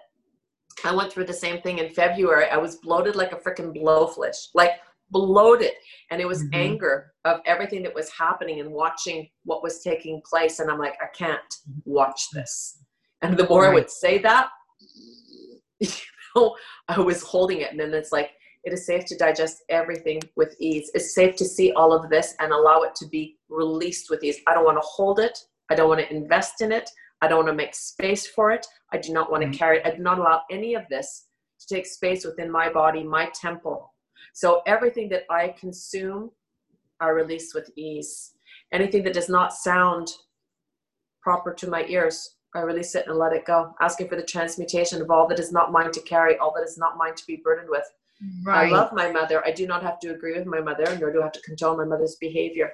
I 0.83 0.93
went 0.93 1.09
through 1.09 1.23
the 1.23 1.33
same 1.33 1.61
thing 1.61 1.77
in 1.77 1.93
february. 1.93 2.49
I 2.49 2.57
was 2.57 2.75
bloated 2.83 3.15
like 3.15 3.31
a 3.31 3.37
freaking 3.37 3.73
blowfish 3.73 4.49
like 4.53 4.71
bloated. 5.09 5.71
And 6.11 6.19
it 6.19 6.27
was 6.27 6.43
mm-hmm. 6.43 6.55
anger 6.55 7.13
of 7.23 7.39
everything 7.45 7.81
that 7.83 7.95
was 7.95 8.09
happening 8.09 8.59
and 8.59 8.69
watching 8.69 9.29
what 9.45 9.63
was 9.63 9.81
taking 9.81 10.21
place. 10.29 10.59
And 10.59 10.69
i'm 10.69 10.79
like 10.79 10.97
i 11.01 11.07
can't 11.17 11.53
watch 11.85 12.29
this. 12.33 12.83
And 13.21 13.37
the 13.37 13.47
more 13.47 13.61
right. 13.61 13.71
i 13.71 13.73
would 13.73 13.89
say 13.89 14.17
that 14.17 14.49
you 15.79 15.87
know 16.35 16.57
i 16.89 16.99
was 16.99 17.23
holding 17.23 17.61
it. 17.61 17.71
And 17.71 17.79
then 17.79 17.93
it's 17.93 18.11
like 18.11 18.31
it 18.65 18.73
is 18.73 18.85
safe 18.85 19.05
to 19.05 19.15
digest 19.15 19.63
everything 19.69 20.19
with 20.35 20.57
ease. 20.59 20.91
It's 20.93 21.15
safe 21.15 21.37
to 21.37 21.45
see 21.45 21.71
all 21.71 21.93
of 21.93 22.09
this 22.09 22.35
and 22.41 22.51
allow 22.51 22.81
it 22.81 22.95
to 22.95 23.07
be 23.07 23.37
released 23.47 24.09
with 24.09 24.21
ease. 24.25 24.39
I 24.45 24.53
don't 24.53 24.65
want 24.65 24.75
to 24.75 24.85
hold 24.85 25.19
it 25.19 25.39
i 25.69 25.75
don't 25.75 25.89
want 25.89 25.99
to 25.99 26.13
invest 26.13 26.61
in 26.61 26.71
it 26.71 26.89
i 27.21 27.27
don't 27.27 27.39
want 27.39 27.47
to 27.47 27.53
make 27.53 27.75
space 27.75 28.27
for 28.27 28.51
it 28.51 28.65
i 28.93 28.97
do 28.97 29.11
not 29.13 29.31
want 29.31 29.41
to 29.41 29.47
mm-hmm. 29.47 29.57
carry 29.57 29.77
it 29.77 29.85
i 29.85 29.91
do 29.91 30.01
not 30.01 30.19
allow 30.19 30.41
any 30.51 30.73
of 30.75 30.83
this 30.89 31.25
to 31.59 31.73
take 31.73 31.85
space 31.85 32.25
within 32.25 32.51
my 32.51 32.69
body 32.69 33.03
my 33.03 33.29
temple 33.33 33.91
so 34.33 34.61
everything 34.65 35.09
that 35.09 35.23
I 35.29 35.49
consume, 35.59 36.31
I 36.99 37.09
release 37.09 37.53
with 37.53 37.69
ease. 37.75 38.31
Anything 38.71 39.03
that 39.03 39.13
does 39.13 39.29
not 39.29 39.53
sound 39.53 40.09
proper 41.21 41.53
to 41.53 41.69
my 41.69 41.85
ears, 41.85 42.35
I 42.55 42.61
release 42.61 42.95
it 42.95 43.07
and 43.07 43.17
let 43.17 43.33
it 43.33 43.45
go. 43.45 43.73
Asking 43.79 44.07
for 44.07 44.15
the 44.15 44.23
transmutation 44.23 45.01
of 45.01 45.11
all 45.11 45.27
that 45.27 45.39
is 45.39 45.51
not 45.51 45.71
mine 45.71 45.91
to 45.91 46.01
carry, 46.01 46.37
all 46.37 46.53
that 46.55 46.63
is 46.63 46.77
not 46.77 46.97
mine 46.97 47.15
to 47.15 47.27
be 47.27 47.41
burdened 47.43 47.69
with. 47.69 47.85
Right. 48.43 48.67
I 48.67 48.71
love 48.71 48.91
my 48.91 49.11
mother. 49.11 49.45
I 49.45 49.51
do 49.51 49.65
not 49.65 49.83
have 49.83 49.99
to 49.99 50.09
agree 50.09 50.37
with 50.37 50.45
my 50.45 50.59
mother, 50.59 50.97
nor 50.99 51.11
do 51.11 51.21
I 51.21 51.25
have 51.25 51.31
to 51.33 51.41
condone 51.41 51.77
my 51.77 51.85
mother's 51.85 52.17
behavior. 52.19 52.73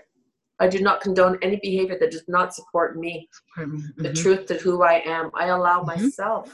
I 0.60 0.68
do 0.68 0.80
not 0.80 1.02
condone 1.02 1.38
any 1.42 1.60
behavior 1.62 1.98
that 2.00 2.12
does 2.12 2.24
not 2.28 2.54
support 2.54 2.98
me, 2.98 3.30
mm-hmm. 3.58 4.02
the 4.02 4.14
truth 4.14 4.50
of 4.52 4.62
who 4.62 4.84
I 4.84 5.02
am. 5.06 5.30
I 5.34 5.48
allow 5.48 5.84
mm-hmm. 5.84 6.04
myself 6.04 6.54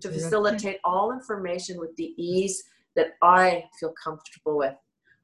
to 0.00 0.10
facilitate 0.10 0.80
all 0.84 1.12
information 1.12 1.78
with 1.78 1.96
the 1.96 2.12
ease 2.18 2.62
that 2.94 3.12
I 3.22 3.64
feel 3.80 3.94
comfortable 4.02 4.58
with. 4.58 4.74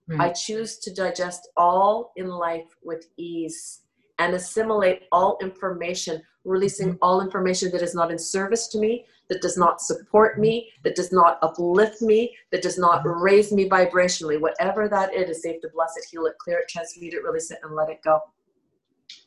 Right. 0.06 0.20
I 0.20 0.32
choose 0.32 0.78
to 0.80 0.94
digest 0.94 1.48
all 1.56 2.12
in 2.16 2.28
life 2.28 2.68
with 2.82 3.06
ease 3.18 3.80
and 4.18 4.34
assimilate 4.34 5.02
all 5.12 5.38
information, 5.42 6.22
releasing 6.44 6.88
mm-hmm. 6.90 6.98
all 7.02 7.20
information 7.20 7.70
that 7.72 7.82
is 7.82 7.94
not 7.94 8.10
in 8.10 8.18
service 8.18 8.68
to 8.68 8.78
me, 8.78 9.06
that 9.28 9.40
does 9.40 9.56
not 9.56 9.80
support 9.80 10.38
me, 10.38 10.70
that 10.82 10.94
does 10.94 11.12
not 11.12 11.38
uplift 11.42 12.02
me, 12.02 12.36
that 12.52 12.62
does 12.62 12.78
not 12.78 13.04
mm-hmm. 13.04 13.22
raise 13.22 13.52
me 13.52 13.68
vibrationally. 13.68 14.40
Whatever 14.40 14.88
that 14.88 15.14
is, 15.14 15.30
is 15.30 15.42
safe 15.42 15.60
to 15.62 15.68
bless 15.74 15.96
it, 15.96 16.04
heal 16.10 16.26
it, 16.26 16.34
clear 16.38 16.58
it, 16.58 16.68
transmute 16.68 17.14
it, 17.14 17.24
release 17.24 17.50
it, 17.50 17.58
and 17.62 17.74
let 17.74 17.88
it 17.88 18.02
go. 18.02 18.20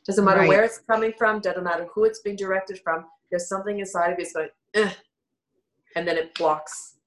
Doesn't 0.06 0.24
matter 0.24 0.40
right. 0.40 0.48
where 0.48 0.64
it's 0.64 0.78
coming 0.78 1.12
from, 1.16 1.40
doesn't 1.40 1.64
matter 1.64 1.86
who 1.92 2.04
it's 2.04 2.20
being 2.20 2.36
directed 2.36 2.80
from. 2.82 3.04
There's 3.30 3.48
something 3.48 3.78
inside 3.78 4.12
of 4.12 4.18
you 4.18 4.24
that's 4.24 4.32
going, 4.74 4.92
and 5.96 6.06
then 6.06 6.16
it 6.16 6.34
blocks 6.34 6.98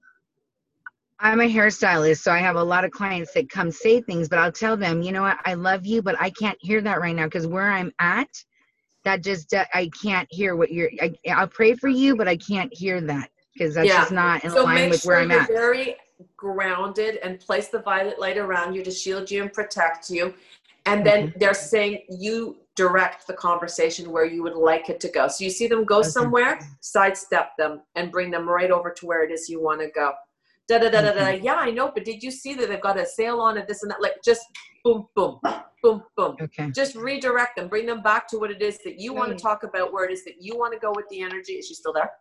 I'm 1.23 1.39
a 1.39 1.43
hairstylist, 1.43 2.21
so 2.21 2.31
I 2.31 2.39
have 2.39 2.55
a 2.55 2.63
lot 2.63 2.83
of 2.83 2.89
clients 2.89 3.31
that 3.33 3.47
come 3.47 3.69
say 3.69 4.01
things, 4.01 4.27
but 4.27 4.39
I'll 4.39 4.51
tell 4.51 4.75
them, 4.75 5.03
you 5.03 5.11
know 5.11 5.21
what, 5.21 5.37
I 5.45 5.53
love 5.53 5.85
you, 5.85 6.01
but 6.01 6.19
I 6.19 6.31
can't 6.31 6.57
hear 6.61 6.81
that 6.81 6.99
right 6.99 7.15
now 7.15 7.25
because 7.25 7.45
where 7.45 7.69
I'm 7.69 7.91
at, 7.99 8.27
that 9.03 9.23
just 9.23 9.53
uh, 9.53 9.65
I 9.73 9.89
can't 10.01 10.27
hear 10.31 10.55
what 10.55 10.71
you're. 10.71 10.91
I, 11.01 11.13
will 11.39 11.47
pray 11.47 11.73
for 11.73 11.87
you, 11.87 12.15
but 12.15 12.27
I 12.27 12.37
can't 12.37 12.73
hear 12.73 13.01
that 13.01 13.29
because 13.53 13.75
that's 13.75 13.87
yeah. 13.87 14.01
just 14.01 14.11
not 14.11 14.43
in 14.43 14.51
so 14.51 14.63
line 14.63 14.89
with 14.89 15.01
sure 15.01 15.13
where 15.13 15.21
I'm 15.21 15.31
at. 15.31 15.47
Very 15.47 15.95
grounded 16.37 17.17
and 17.23 17.39
place 17.39 17.69
the 17.69 17.79
violet 17.79 18.19
light 18.19 18.37
around 18.37 18.73
you 18.73 18.83
to 18.83 18.91
shield 18.91 19.29
you 19.31 19.41
and 19.41 19.51
protect 19.53 20.09
you. 20.09 20.33
And 20.85 21.05
then 21.05 21.29
mm-hmm. 21.29 21.39
they're 21.39 21.53
saying 21.53 22.03
you 22.09 22.57
direct 22.75 23.27
the 23.27 23.33
conversation 23.33 24.11
where 24.11 24.25
you 24.25 24.41
would 24.43 24.55
like 24.55 24.89
it 24.89 24.99
to 25.01 25.09
go. 25.09 25.27
So 25.27 25.43
you 25.43 25.49
see 25.49 25.67
them 25.67 25.83
go 25.83 26.01
somewhere, 26.01 26.59
sidestep 26.79 27.57
them 27.57 27.81
and 27.95 28.11
bring 28.11 28.31
them 28.31 28.47
right 28.47 28.71
over 28.71 28.91
to 28.91 29.05
where 29.05 29.23
it 29.23 29.31
is 29.31 29.49
you 29.49 29.61
want 29.61 29.81
to 29.81 29.89
go 29.89 30.13
da 30.71 30.79
da 30.79 30.89
da 30.89 31.01
da 31.01 31.13
da. 31.13 31.29
Yeah, 31.29 31.55
I 31.55 31.71
know, 31.71 31.91
but 31.93 32.05
did 32.05 32.23
you 32.23 32.31
see 32.31 32.53
that 32.55 32.69
they've 32.69 32.81
got 32.81 32.99
a 32.99 33.05
sale 33.05 33.39
on 33.39 33.57
it, 33.57 33.67
this 33.67 33.83
and 33.83 33.91
that? 33.91 34.01
Like 34.01 34.21
just 34.23 34.45
boom, 34.83 35.07
boom, 35.15 35.39
boom, 35.81 36.03
boom. 36.15 36.35
Okay. 36.41 36.71
Just 36.71 36.95
redirect 36.95 37.57
them, 37.57 37.67
bring 37.67 37.85
them 37.85 38.01
back 38.01 38.27
to 38.29 38.37
what 38.37 38.51
it 38.51 38.61
is 38.61 38.79
that 38.83 38.99
you 38.99 39.13
want 39.13 39.29
to 39.29 39.35
mm. 39.35 39.41
talk 39.41 39.63
about, 39.63 39.91
where 39.93 40.05
it 40.05 40.11
is 40.11 40.23
that 40.25 40.35
you 40.39 40.57
want 40.57 40.73
to 40.73 40.79
go 40.79 40.91
with 40.95 41.07
the 41.09 41.21
energy. 41.21 41.53
Is 41.53 41.67
she 41.67 41.73
still 41.73 41.93
there? 41.93 42.11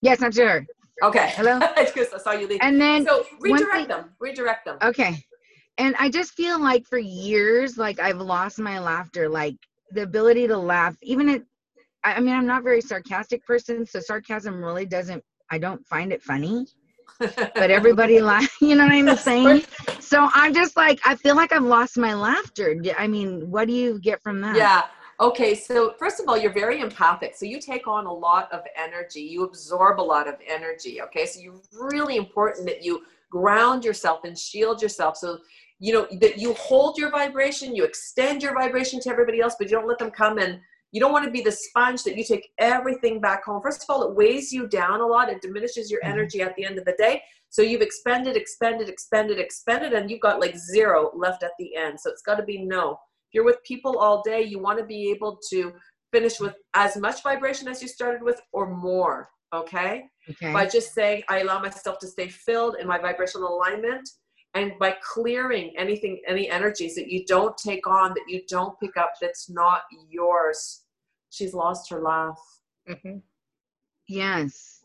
Yes, 0.00 0.22
I'm 0.22 0.32
sure. 0.32 0.66
Okay. 1.02 1.32
Hello. 1.34 1.58
I 1.76 1.84
saw 1.86 2.32
you 2.32 2.46
leave. 2.46 2.58
And 2.60 2.80
then 2.80 3.06
so 3.06 3.24
redirect 3.40 3.72
thing, 3.72 3.88
them. 3.88 4.10
Redirect 4.20 4.64
them. 4.64 4.78
Okay. 4.82 5.24
And 5.78 5.94
I 5.98 6.10
just 6.10 6.32
feel 6.32 6.60
like 6.60 6.86
for 6.86 6.98
years, 6.98 7.78
like 7.78 7.98
I've 7.98 8.20
lost 8.20 8.58
my 8.58 8.78
laughter, 8.78 9.28
like 9.28 9.56
the 9.90 10.02
ability 10.02 10.46
to 10.48 10.56
laugh, 10.56 10.96
even 11.02 11.28
it. 11.28 11.44
I 12.04 12.18
mean, 12.18 12.34
I'm 12.34 12.46
not 12.46 12.62
a 12.62 12.64
very 12.64 12.80
sarcastic 12.80 13.46
person, 13.46 13.86
so 13.86 14.00
sarcasm 14.00 14.62
really 14.62 14.86
doesn't. 14.86 15.22
I 15.50 15.58
don't 15.58 15.86
find 15.86 16.12
it 16.12 16.20
funny 16.20 16.66
but 17.54 17.70
everybody 17.70 18.20
laugh. 18.20 18.60
You 18.60 18.74
know 18.74 18.84
what 18.84 18.92
I'm 18.92 19.16
saying? 19.16 19.64
So 20.00 20.28
I'm 20.34 20.52
just 20.52 20.76
like, 20.76 21.00
I 21.04 21.16
feel 21.16 21.36
like 21.36 21.52
I've 21.52 21.64
lost 21.64 21.96
my 21.96 22.14
laughter. 22.14 22.82
I 22.98 23.06
mean, 23.06 23.50
what 23.50 23.66
do 23.68 23.74
you 23.74 23.98
get 23.98 24.22
from 24.22 24.40
that? 24.40 24.56
Yeah. 24.56 24.84
Okay. 25.20 25.54
So 25.54 25.94
first 25.98 26.20
of 26.20 26.28
all, 26.28 26.36
you're 26.36 26.52
very 26.52 26.80
empathic. 26.80 27.36
So 27.36 27.46
you 27.46 27.60
take 27.60 27.86
on 27.86 28.06
a 28.06 28.12
lot 28.12 28.52
of 28.52 28.62
energy. 28.76 29.20
You 29.20 29.44
absorb 29.44 30.00
a 30.00 30.02
lot 30.02 30.28
of 30.28 30.34
energy. 30.46 31.00
Okay. 31.02 31.26
So 31.26 31.40
you're 31.40 31.60
really 31.72 32.16
important 32.16 32.66
that 32.66 32.84
you 32.84 33.02
ground 33.30 33.84
yourself 33.84 34.24
and 34.24 34.38
shield 34.38 34.82
yourself. 34.82 35.16
So 35.16 35.38
you 35.78 35.92
know 35.92 36.06
that 36.20 36.38
you 36.38 36.54
hold 36.54 36.96
your 36.96 37.10
vibration, 37.10 37.74
you 37.74 37.84
extend 37.84 38.42
your 38.42 38.54
vibration 38.54 39.00
to 39.00 39.10
everybody 39.10 39.40
else, 39.40 39.56
but 39.58 39.68
you 39.68 39.76
don't 39.76 39.88
let 39.88 39.98
them 39.98 40.12
come 40.12 40.38
and 40.38 40.60
you 40.92 41.00
don't 41.00 41.12
want 41.12 41.24
to 41.24 41.30
be 41.30 41.40
the 41.40 41.50
sponge 41.50 42.04
that 42.04 42.16
you 42.16 42.24
take 42.24 42.50
everything 42.58 43.20
back 43.20 43.44
home. 43.44 43.62
First 43.62 43.82
of 43.82 43.90
all, 43.90 44.02
it 44.02 44.14
weighs 44.14 44.52
you 44.52 44.68
down 44.68 45.00
a 45.00 45.06
lot. 45.06 45.30
It 45.30 45.40
diminishes 45.40 45.90
your 45.90 46.00
mm-hmm. 46.02 46.12
energy 46.12 46.42
at 46.42 46.54
the 46.54 46.64
end 46.64 46.78
of 46.78 46.84
the 46.84 46.94
day. 46.98 47.22
So 47.48 47.62
you've 47.62 47.82
expended, 47.82 48.36
expended, 48.36 48.88
expended, 48.88 49.38
expended, 49.38 49.94
and 49.94 50.10
you've 50.10 50.20
got 50.20 50.40
like 50.40 50.56
zero 50.56 51.10
left 51.14 51.42
at 51.42 51.52
the 51.58 51.74
end. 51.76 51.98
So 51.98 52.10
it's 52.10 52.22
got 52.22 52.36
to 52.36 52.44
be 52.44 52.58
no. 52.64 52.92
If 52.92 53.34
you're 53.34 53.44
with 53.44 53.62
people 53.64 53.98
all 53.98 54.22
day, 54.22 54.42
you 54.42 54.58
want 54.58 54.78
to 54.78 54.84
be 54.84 55.10
able 55.10 55.38
to 55.50 55.72
finish 56.12 56.38
with 56.38 56.54
as 56.74 56.96
much 56.96 57.22
vibration 57.22 57.68
as 57.68 57.80
you 57.80 57.88
started 57.88 58.22
with 58.22 58.40
or 58.52 58.74
more. 58.74 59.30
Okay? 59.54 60.04
okay. 60.30 60.52
By 60.52 60.66
just 60.66 60.94
saying, 60.94 61.22
I 61.28 61.40
allow 61.40 61.60
myself 61.60 61.98
to 62.00 62.06
stay 62.06 62.28
filled 62.28 62.76
in 62.80 62.86
my 62.86 62.98
vibrational 62.98 63.56
alignment 63.56 64.08
and 64.54 64.72
by 64.78 64.94
clearing 65.02 65.72
anything 65.76 66.20
any 66.26 66.50
energies 66.50 66.94
that 66.94 67.08
you 67.08 67.24
don't 67.26 67.56
take 67.56 67.86
on 67.86 68.10
that 68.10 68.24
you 68.28 68.42
don't 68.48 68.78
pick 68.80 68.96
up 68.96 69.12
that's 69.20 69.48
not 69.48 69.82
yours 70.10 70.81
she's 71.32 71.54
lost 71.54 71.90
her 71.90 72.00
laugh. 72.00 72.38
Mm-hmm. 72.88 73.18
Yes. 74.06 74.84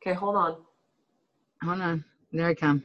Okay, 0.00 0.14
hold 0.14 0.36
on. 0.36 0.56
Hold 1.62 1.80
on. 1.80 2.04
There 2.32 2.48
I 2.48 2.54
come. 2.54 2.82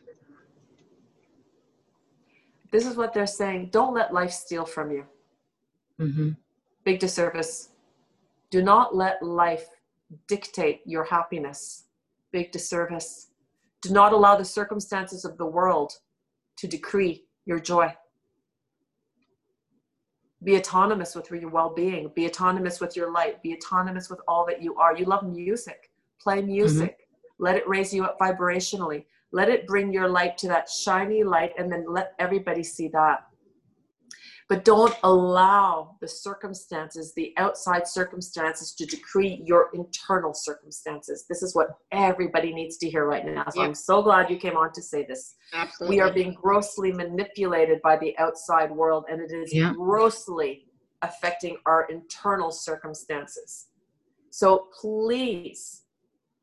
This 2.71 2.85
is 2.85 2.95
what 2.95 3.13
they're 3.13 3.27
saying. 3.27 3.69
Don't 3.71 3.93
let 3.93 4.13
life 4.13 4.31
steal 4.31 4.65
from 4.65 4.91
you. 4.91 5.05
Mm-hmm. 5.99 6.29
Big 6.83 6.99
disservice. 6.99 7.69
Do 8.49 8.61
not 8.61 8.95
let 8.95 9.23
life 9.23 9.67
dictate 10.27 10.81
your 10.85 11.03
happiness. 11.05 11.85
Big 12.31 12.51
disservice. 12.51 13.27
Do 13.81 13.91
not 13.91 14.13
allow 14.13 14.35
the 14.35 14.45
circumstances 14.45 15.25
of 15.25 15.37
the 15.37 15.45
world 15.45 15.93
to 16.57 16.67
decree 16.67 17.25
your 17.45 17.59
joy 17.59 17.93
be 20.43 20.57
autonomous 20.57 21.15
with 21.15 21.29
your 21.31 21.49
well-being. 21.49 22.11
Be 22.15 22.25
autonomous 22.25 22.79
with 22.79 22.95
your 22.95 23.11
light. 23.11 23.41
Be 23.43 23.53
autonomous 23.53 24.09
with 24.09 24.19
all 24.27 24.45
that 24.47 24.61
you 24.61 24.75
are. 24.75 24.97
You 24.97 25.05
love 25.05 25.23
music. 25.23 25.91
Play 26.19 26.39
mm-hmm. 26.39 26.47
music. 26.47 26.91
Mm-hmm. 26.91 27.43
let 27.43 27.55
it 27.55 27.67
raise 27.67 27.93
you 27.93 28.03
up 28.03 28.19
vibrationally. 28.19 29.05
Let 29.31 29.49
it 29.49 29.67
bring 29.67 29.93
your 29.93 30.09
light 30.09 30.37
to 30.39 30.47
that 30.49 30.69
shiny 30.69 31.23
light 31.23 31.53
and 31.57 31.71
then 31.71 31.85
let 31.87 32.13
everybody 32.19 32.63
see 32.63 32.87
that 32.89 33.27
but 34.51 34.65
don't 34.65 34.93
allow 35.03 35.95
the 36.01 36.07
circumstances, 36.09 37.13
the 37.15 37.33
outside 37.37 37.87
circumstances, 37.87 38.73
to 38.73 38.85
decree 38.85 39.41
your 39.45 39.69
internal 39.73 40.33
circumstances. 40.33 41.23
This 41.29 41.41
is 41.41 41.55
what 41.55 41.69
everybody 41.93 42.53
needs 42.53 42.75
to 42.79 42.89
hear 42.89 43.05
right 43.05 43.25
now. 43.25 43.45
So 43.49 43.61
yep. 43.61 43.69
I'm 43.69 43.73
so 43.73 44.01
glad 44.01 44.29
you 44.29 44.35
came 44.35 44.57
on 44.57 44.73
to 44.73 44.81
say 44.81 45.05
this. 45.05 45.35
Absolutely. 45.53 45.95
We 45.95 46.01
are 46.01 46.11
being 46.13 46.33
grossly 46.33 46.91
manipulated 46.91 47.81
by 47.81 47.95
the 47.95 48.13
outside 48.17 48.69
world, 48.69 49.05
and 49.09 49.21
it 49.21 49.31
is 49.31 49.53
yep. 49.53 49.73
grossly 49.75 50.65
affecting 51.01 51.55
our 51.65 51.87
internal 51.89 52.51
circumstances. 52.51 53.67
So 54.31 54.67
please 54.81 55.83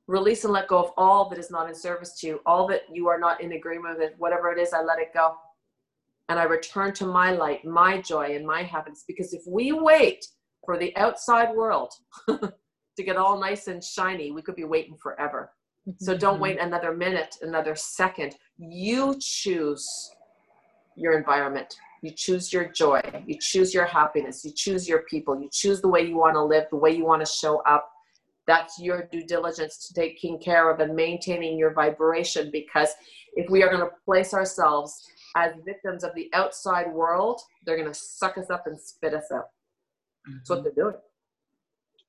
release 0.07 0.45
and 0.45 0.53
let 0.55 0.69
go 0.69 0.83
of 0.83 0.93
all 0.97 1.29
that 1.29 1.39
is 1.39 1.51
not 1.51 1.69
in 1.69 1.75
service 1.75 2.19
to 2.21 2.27
you, 2.27 2.41
all 2.47 2.67
that 2.69 2.85
you 2.91 3.07
are 3.09 3.19
not 3.19 3.43
in 3.43 3.53
agreement 3.53 3.99
with, 3.99 4.13
whatever 4.17 4.51
it 4.51 4.59
is, 4.59 4.73
I 4.73 4.81
let 4.81 4.99
it 4.99 5.13
go 5.13 5.35
and 6.29 6.39
I 6.39 6.45
return 6.45 6.93
to 6.95 7.07
my 7.07 7.33
light, 7.33 7.65
my 7.65 8.01
joy, 8.01 8.37
and 8.37 8.47
my 8.47 8.63
happiness. 8.63 9.05
Because 9.07 9.33
if 9.33 9.43
we 9.47 9.73
wait 9.73 10.27
for 10.65 10.79
the 10.79 10.95
outside 10.97 11.55
world 11.55 11.93
to 12.29 13.03
get 13.03 13.17
all 13.17 13.41
nice 13.41 13.69
and 13.69 13.83
shiny, 13.83 14.31
we 14.31 14.43
could 14.43 14.57
be 14.57 14.65
waiting 14.65 14.97
forever. 14.97 15.53
So 15.99 16.17
don't 16.17 16.35
Mm-hmm. 16.35 16.43
wait 16.43 16.61
another 16.61 16.95
minute, 16.95 17.37
another 17.41 17.75
second. 17.75 18.37
You 18.59 19.17
choose 19.21 19.89
your 20.97 21.17
environment. 21.17 21.75
You 22.03 22.11
choose 22.15 22.53
your 22.53 22.69
joy. 22.69 23.01
You 23.27 23.39
choose 23.41 23.73
your 23.73 23.87
happiness. 23.87 24.45
You 24.45 24.53
choose 24.55 24.87
your 24.87 25.03
people. 25.03 25.41
You 25.41 25.49
choose 25.51 25.81
the 25.81 25.89
way 25.89 26.03
you 26.03 26.17
want 26.17 26.35
to 26.35 26.43
live, 26.43 26.65
the 26.71 26.77
way 26.77 26.91
you 26.91 27.07
want 27.07 27.25
to 27.25 27.33
show 27.33 27.61
up. 27.63 27.89
That's 28.47 28.79
your 28.79 29.09
due 29.11 29.25
diligence 29.25 29.89
to 29.89 29.95
taking 29.95 30.39
care 30.39 30.71
of 30.71 30.81
and 30.81 30.95
maintaining 30.95 31.59
your 31.59 31.73
vibration 31.73 32.51
because 32.51 32.91
if 33.35 33.51
we 33.51 33.63
are 33.63 33.69
going 33.69 33.81
to 33.83 33.91
place 34.05 34.33
ourselves 34.33 35.07
as 35.37 35.53
victims 35.65 36.05
of 36.05 36.15
the 36.15 36.31
outside 36.33 36.91
world, 36.93 37.41
they're 37.65 37.77
going 37.77 37.89
to 37.89 37.99
suck 37.99 38.39
us 38.39 38.51
up 38.51 38.67
and 38.67 38.79
spit 38.81 39.15
us 39.15 39.25
out. 39.33 39.47
That's 40.27 40.51
what 40.51 40.57
mm-hmm. 40.57 40.65
they're 40.65 40.85
doing. 40.85 40.97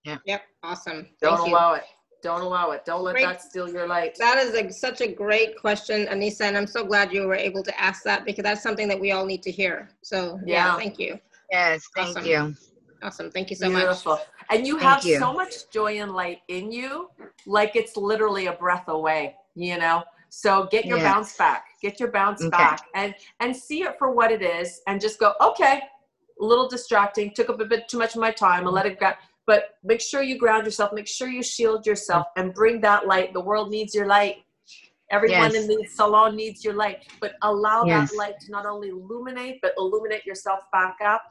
Yeah. 0.06 0.18
Yep, 0.26 0.42
awesome. 0.64 1.08
Don't 1.22 1.36
Thank 1.38 1.48
you. 1.50 1.54
allow 1.54 1.74
it. 1.74 1.84
Don't 2.22 2.42
allow 2.42 2.72
it. 2.72 2.84
Don't 2.86 3.04
let 3.04 3.14
Great. 3.14 3.26
that 3.26 3.42
steal 3.42 3.70
your 3.70 3.88
light. 3.88 4.16
That 4.18 4.38
is 4.38 4.54
a, 4.54 4.72
such 4.72 5.02
a 5.02 5.08
great 5.08 5.58
question, 5.58 6.06
Anissa, 6.08 6.42
and 6.42 6.58
I'm 6.58 6.68
so 6.68 6.86
glad 6.86 7.14
you 7.14 7.28
were 7.28 7.36
able 7.36 7.64
to 7.64 7.80
ask 7.80 8.04
that 8.04 8.26
because 8.26 8.44
that's 8.44 8.62
something 8.62 8.88
that 8.90 9.00
we 9.00 9.12
all 9.12 9.26
need 9.26 9.42
to 9.44 9.52
hear. 9.52 9.90
So 10.04 10.40
yeah, 10.46 10.66
Yeah. 10.66 10.78
thank 10.78 11.00
you. 11.00 11.20
Yes, 11.52 11.84
thank 11.96 12.10
Awesome. 12.18 12.26
you. 12.26 12.56
Awesome. 13.02 13.32
Thank 13.32 13.50
you 13.50 13.56
so 13.56 13.70
much. 13.70 13.84
Beautiful. 13.84 14.20
And 14.50 14.68
you 14.68 14.80
Thank 14.80 14.90
have 14.90 15.06
you. 15.06 15.20
so 15.20 15.32
much 15.32 15.70
joy 15.72 16.02
and 16.02 16.12
light 16.12 16.40
in 16.48 16.72
you, 16.72 17.10
like 17.46 17.76
it's 17.76 17.96
literally 17.96 18.48
a 18.48 18.54
breath 18.54 18.88
away, 18.88 19.36
you 19.56 19.78
know? 19.78 20.04
So 20.30 20.68
get 20.72 20.86
your 20.86 20.98
Yes. 20.98 21.14
bounce 21.14 21.38
back. 21.38 21.66
Get 21.82 22.00
your 22.00 22.12
bounce 22.12 22.44
Okay. 22.44 22.58
back 22.58 22.86
and 22.94 23.16
and 23.40 23.56
see 23.56 23.84
it 23.84 23.98
for 23.98 24.12
what 24.12 24.32
it 24.32 24.42
is 24.42 24.82
and 24.88 25.02
just 25.02 25.20
go, 25.20 25.34
okay, 25.42 25.82
a 26.40 26.44
little 26.46 26.68
distracting, 26.70 27.34
took 27.34 27.50
up 27.50 27.60
a 27.60 27.66
bit 27.66 27.88
too 27.88 27.98
much 27.98 28.16
of 28.16 28.22
my 28.22 28.32
time, 28.32 28.66
and 28.66 28.74
let 28.74 28.86
it 28.86 29.00
go. 29.00 29.12
But 29.46 29.78
make 29.84 30.00
sure 30.00 30.22
you 30.22 30.38
ground 30.38 30.66
yourself, 30.66 30.92
make 30.94 31.08
sure 31.08 31.28
you 31.28 31.42
shield 31.44 31.86
yourself 31.86 32.28
and 32.38 32.54
bring 32.54 32.80
that 32.82 33.08
light. 33.08 33.34
The 33.34 33.42
world 33.42 33.72
needs 33.72 33.96
your 33.96 34.06
light. 34.06 34.38
Everyone 35.12 35.56
Yes. 35.56 35.56
in 35.56 35.68
the 35.68 35.86
salon 35.90 36.36
needs 36.36 36.64
your 36.64 36.76
light, 36.76 37.00
but 37.20 37.34
allow 37.42 37.84
Yes. 37.84 38.10
that 38.12 38.16
light 38.16 38.40
to 38.42 38.52
not 38.52 38.68
only 38.68 38.90
illuminate, 38.90 39.60
but 39.62 39.74
illuminate 39.78 40.24
yourself 40.26 40.60
back 40.72 40.98
up 41.04 41.24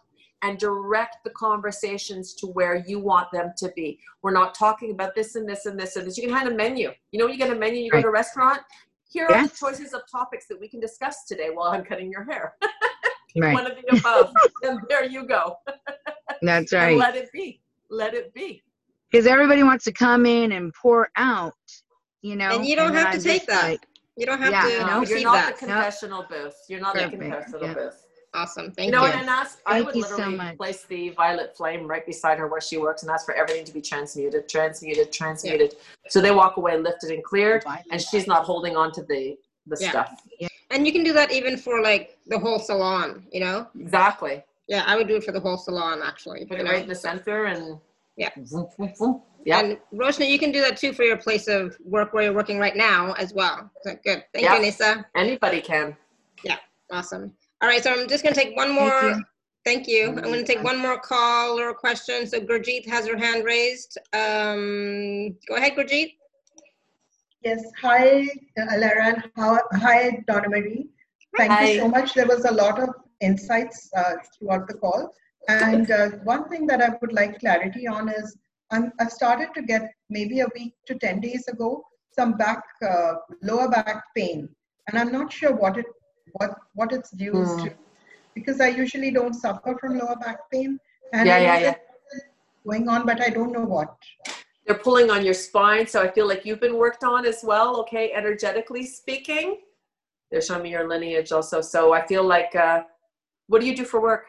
and 0.42 0.58
direct 0.58 1.18
the 1.24 1.30
conversations 1.30 2.34
to 2.34 2.46
where 2.48 2.84
you 2.86 2.98
want 2.98 3.30
them 3.32 3.52
to 3.56 3.70
be. 3.76 3.98
We're 4.22 4.32
not 4.32 4.54
talking 4.54 4.90
about 4.90 5.14
this 5.14 5.36
and 5.36 5.48
this 5.48 5.66
and 5.66 5.78
this 5.78 5.96
and 5.96 6.06
this. 6.06 6.16
You 6.16 6.24
can 6.26 6.36
have 6.36 6.48
a 6.48 6.54
menu. 6.54 6.90
You 7.12 7.18
know, 7.18 7.26
when 7.26 7.34
you 7.34 7.38
get 7.38 7.50
a 7.50 7.58
menu, 7.58 7.82
you 7.82 7.90
go 7.90 8.00
to 8.02 8.08
a 8.08 8.10
restaurant. 8.10 8.60
Here 9.10 9.26
are 9.26 9.46
the 9.48 9.54
choices 9.54 9.94
of 9.94 10.02
topics 10.10 10.46
that 10.48 10.60
we 10.60 10.68
can 10.68 10.80
discuss 10.80 11.24
today 11.26 11.48
while 11.52 11.68
I'm 11.70 11.84
cutting 11.84 12.10
your 12.10 12.24
hair. 12.24 12.54
Right. 13.36 13.52
One 13.52 13.66
of 13.70 13.76
the 13.76 13.98
above. 13.98 14.32
and 14.62 14.80
there 14.88 15.04
you 15.04 15.26
go. 15.26 15.56
That's 16.42 16.72
And 16.72 16.82
right. 16.82 16.96
let 16.96 17.14
it 17.14 17.30
be. 17.30 17.60
Let 17.90 18.14
it 18.14 18.32
be. 18.32 18.62
Because 19.12 19.26
everybody 19.26 19.62
wants 19.62 19.84
to 19.84 19.92
come 19.92 20.24
in 20.24 20.52
and 20.52 20.72
pour 20.74 21.10
out, 21.16 21.52
you 22.22 22.36
know. 22.36 22.48
And 22.50 22.64
you 22.66 22.74
don't 22.74 22.94
then 22.94 23.04
have 23.04 23.14
to 23.14 23.20
take 23.22 23.46
that. 23.46 23.64
like, 23.72 23.86
You 24.16 24.24
don't 24.26 24.40
have 24.40 24.50
Yeah, 24.50 24.62
to 24.62 24.68
you 24.72 24.78
know, 24.78 24.86
No, 24.86 25.02
you're 25.02 25.22
not 25.22 25.32
that. 25.34 25.58
the 25.58 25.66
confessional 25.66 26.26
booth. 26.28 26.54
You're 26.68 26.80
not 26.80 26.94
Perfect. 26.94 27.12
the 27.12 27.18
confessional 27.18 27.62
Yeah. 27.62 27.74
booth. 27.74 28.06
Awesome. 28.34 28.70
Thank 28.72 28.86
You 28.86 28.92
know 28.92 28.98
you. 29.04 29.10
what? 29.10 29.14
And 29.20 29.28
ask, 29.28 29.60
I 29.66 29.80
would 29.80 29.94
you 29.94 30.02
so 30.02 30.16
literally 30.16 30.36
much. 30.36 30.56
place 30.58 30.84
the 30.84 31.10
violet 31.10 31.56
flame 31.56 31.86
right 31.86 32.04
beside 32.04 32.38
her 32.38 32.46
where 32.46 32.60
she 32.60 32.76
works 32.76 33.02
and 33.02 33.10
ask 33.10 33.24
for 33.24 33.34
everything 33.34 33.64
to 33.64 33.72
be 33.72 33.80
transmuted, 33.80 34.48
transmuted, 34.48 35.10
transmuted. 35.12 35.76
So 36.08 36.20
they 36.20 36.30
walk 36.30 36.56
away 36.58 36.76
lifted 36.78 37.10
and 37.10 37.24
cleared, 37.24 37.64
and 37.90 38.00
she's 38.00 38.26
not 38.26 38.44
holding 38.44 38.76
on 38.76 38.92
to 38.92 39.02
the 39.02 39.36
the 39.66 39.76
Yeah. 39.80 39.90
stuff. 39.90 40.22
And 40.70 40.86
you 40.86 40.92
can 40.92 41.04
do 41.04 41.12
that 41.12 41.30
even 41.30 41.56
for 41.56 41.82
like 41.82 42.18
the 42.26 42.38
whole 42.38 42.58
salon, 42.58 43.26
you 43.30 43.40
know? 43.40 43.66
Exactly. 43.78 44.42
Yeah, 44.66 44.82
I 44.86 44.96
would 44.96 45.08
do 45.08 45.16
it 45.16 45.24
for 45.24 45.32
the 45.32 45.40
whole 45.40 45.58
salon 45.58 46.00
actually. 46.02 46.46
Put 46.46 46.58
it 46.58 46.64
know? 46.64 46.70
right 46.70 46.82
in 46.82 46.88
the 46.88 46.94
center 46.94 47.44
and 47.46 47.78
Yeah. 48.16 48.30
Yeah. 49.44 49.60
And 49.60 49.78
Roshni, 49.94 50.28
you 50.28 50.38
can 50.38 50.50
do 50.52 50.60
that 50.62 50.76
too 50.76 50.92
for 50.92 51.04
your 51.04 51.16
place 51.16 51.48
of 51.48 51.76
work 51.84 52.12
where 52.12 52.24
you're 52.24 52.32
working 52.34 52.58
right 52.58 52.74
now 52.76 53.12
as 53.12 53.32
well. 53.32 53.70
So 53.82 53.94
good. 54.04 54.24
Thank 54.32 54.44
Yeah. 54.44 54.56
you, 54.56 54.62
Nisa. 54.62 55.06
Anybody 55.14 55.60
can. 55.60 55.96
Yeah. 56.42 56.58
Awesome. 56.90 57.32
All 57.60 57.68
right, 57.68 57.82
so 57.82 57.92
I'm 57.92 58.08
just 58.08 58.22
gonna 58.22 58.36
take 58.36 58.56
one 58.56 58.68
Thank 58.68 58.80
more. 58.80 59.02
you. 59.02 59.24
Thank 59.64 59.88
you. 59.88 60.08
I'm 60.08 60.22
gonna 60.22 60.44
take 60.44 60.62
one 60.62 60.78
more 60.78 60.98
call 60.98 61.58
or 61.58 61.74
question. 61.74 62.26
So 62.26 62.40
Gurjeet 62.40 62.86
has 62.88 63.06
her 63.08 63.16
hand 63.16 63.44
raised. 63.44 63.98
Um, 64.12 65.36
go 65.48 65.56
ahead, 65.56 65.72
Gurjeet. 65.72 66.14
Yes, 67.44 67.62
hi, 67.80 68.26
uh, 68.60 69.12
how, 69.36 69.60
hi, 69.74 70.22
Donna 70.26 70.48
Marie. 70.48 70.88
Thank 71.36 71.52
Hi. 71.52 71.70
you 71.70 71.80
so 71.80 71.88
much. 71.88 72.14
There 72.14 72.26
was 72.26 72.44
a 72.44 72.52
lot 72.52 72.80
of 72.80 72.90
insights 73.20 73.90
uh, 73.96 74.14
throughout 74.36 74.66
the 74.66 74.74
call. 74.74 75.12
And 75.48 75.90
uh, 75.90 76.10
one 76.24 76.48
thing 76.48 76.66
that 76.66 76.82
I 76.82 76.90
would 77.00 77.12
like 77.12 77.38
clarity 77.38 77.86
on 77.86 78.08
is 78.08 78.36
I'm, 78.70 78.92
I've 78.98 79.12
started 79.12 79.48
to 79.54 79.62
get 79.62 79.90
maybe 80.10 80.40
a 80.40 80.48
week 80.54 80.74
to 80.86 80.94
10 80.96 81.20
days 81.20 81.46
ago 81.48 81.84
some 82.12 82.32
back, 82.36 82.62
uh, 82.86 83.14
lower 83.42 83.68
back 83.68 84.02
pain. 84.16 84.48
And 84.88 84.98
I'm 84.98 85.12
not 85.12 85.32
sure 85.32 85.54
what 85.54 85.78
it 85.78 85.86
what 86.38 86.56
what 86.74 86.92
it's 86.92 87.10
due 87.10 87.32
Hmm. 87.32 87.62
to 87.64 87.74
because 88.34 88.60
I 88.60 88.68
usually 88.68 89.10
don't 89.10 89.34
suffer 89.34 89.76
from 89.80 89.98
lower 89.98 90.16
back 90.16 90.50
pain. 90.50 90.78
And 91.12 91.26
Yeah, 91.26 91.38
know 91.38 91.60
yeah, 91.60 91.74
going 92.66 92.88
on, 92.88 93.06
but 93.06 93.20
I 93.20 93.30
don't 93.30 93.52
know 93.52 93.64
what. 93.64 93.96
They're 94.66 94.78
pulling 94.78 95.10
on 95.10 95.24
your 95.24 95.34
spine, 95.34 95.86
so 95.86 96.02
I 96.02 96.10
feel 96.10 96.28
like 96.28 96.44
you've 96.44 96.60
been 96.60 96.76
worked 96.76 97.02
on 97.02 97.24
as 97.24 97.40
well, 97.42 97.80
okay, 97.80 98.12
energetically 98.12 98.84
speaking. 98.84 99.58
They're 100.30 100.42
showing 100.42 100.62
me 100.62 100.70
your 100.70 100.86
lineage 100.86 101.32
also. 101.32 101.62
So 101.62 101.94
I 101.94 102.06
feel 102.06 102.22
like, 102.22 102.54
uh, 102.54 102.82
what 103.46 103.60
do 103.62 103.66
you 103.66 103.74
do 103.74 103.86
for 103.86 104.02
work? 104.02 104.24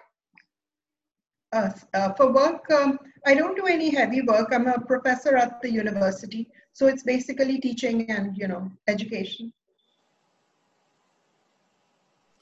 Uh, 1.52 1.72
uh, 1.94 2.14
for 2.14 2.32
work, 2.32 2.72
um, 2.72 2.98
I 3.26 3.34
don't 3.34 3.58
do 3.58 3.66
any 3.66 3.90
heavy 3.90 4.22
work. 4.22 4.50
I'm 4.54 4.68
a 4.68 4.80
professor 4.80 5.36
at 5.36 5.62
the 5.62 5.70
university, 5.70 6.48
so 6.72 6.88
it's 6.88 7.04
basically 7.04 7.60
teaching 7.60 8.10
and 8.10 8.38
you 8.38 8.48
know 8.48 8.72
education. 8.88 9.52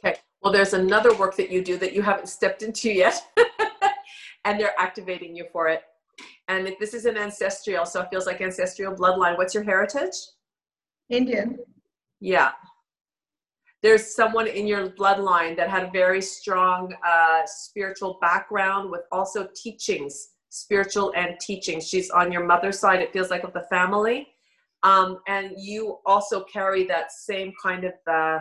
Okay. 0.06 0.19
Well, 0.41 0.53
there's 0.53 0.73
another 0.73 1.15
work 1.15 1.35
that 1.38 1.49
you 1.49 1.64
do 1.64 1.77
that 1.77 1.93
you 1.93 2.01
haven't 2.01 2.30
stepped 2.30 2.61
into 2.61 2.91
yet, 2.91 3.22
and 4.45 4.59
they're 4.59 4.80
activating 4.80 5.35
you 5.35 5.45
for 5.51 5.68
it. 5.68 5.84
And 6.47 6.68
if 6.68 6.80
this 6.80 6.93
is 6.93 7.05
an 7.05 7.18
ancestral, 7.18 7.85
so 7.85 8.01
it 8.01 8.09
feels 8.09 8.26
like 8.26 8.41
ancestral 8.41 8.95
bloodline. 8.95 9.38
What's 9.38 9.53
your 9.53 9.64
heritage? 9.64 10.15
Indian. 11.09 11.59
Yeah. 12.19 12.51
There's 13.84 14.15
someone 14.15 14.47
in 14.47 14.65
your 14.65 14.89
bloodline 14.89 15.55
that 15.57 15.69
had 15.69 15.84
a 15.84 15.91
very 15.91 16.22
strong 16.22 16.95
uh, 17.05 17.41
spiritual 17.45 18.18
background 18.22 18.89
with 18.89 19.01
also 19.11 19.47
teachings, 19.55 20.30
spiritual 20.49 21.14
and 21.15 21.39
teachings. 21.39 21.88
She's 21.88 22.09
on 22.09 22.31
your 22.31 22.45
mother's 22.45 22.80
side, 22.80 23.01
it 23.01 23.14
feels 23.14 23.30
like, 23.30 23.43
of 23.43 23.53
the 23.53 23.65
family. 23.69 24.27
Um, 24.84 25.19
and 25.27 25.51
you 25.57 25.99
also 26.05 26.43
carry 26.43 26.85
that 26.88 27.11
same 27.11 27.53
kind 27.61 27.84
of 27.84 27.93
uh, 28.11 28.39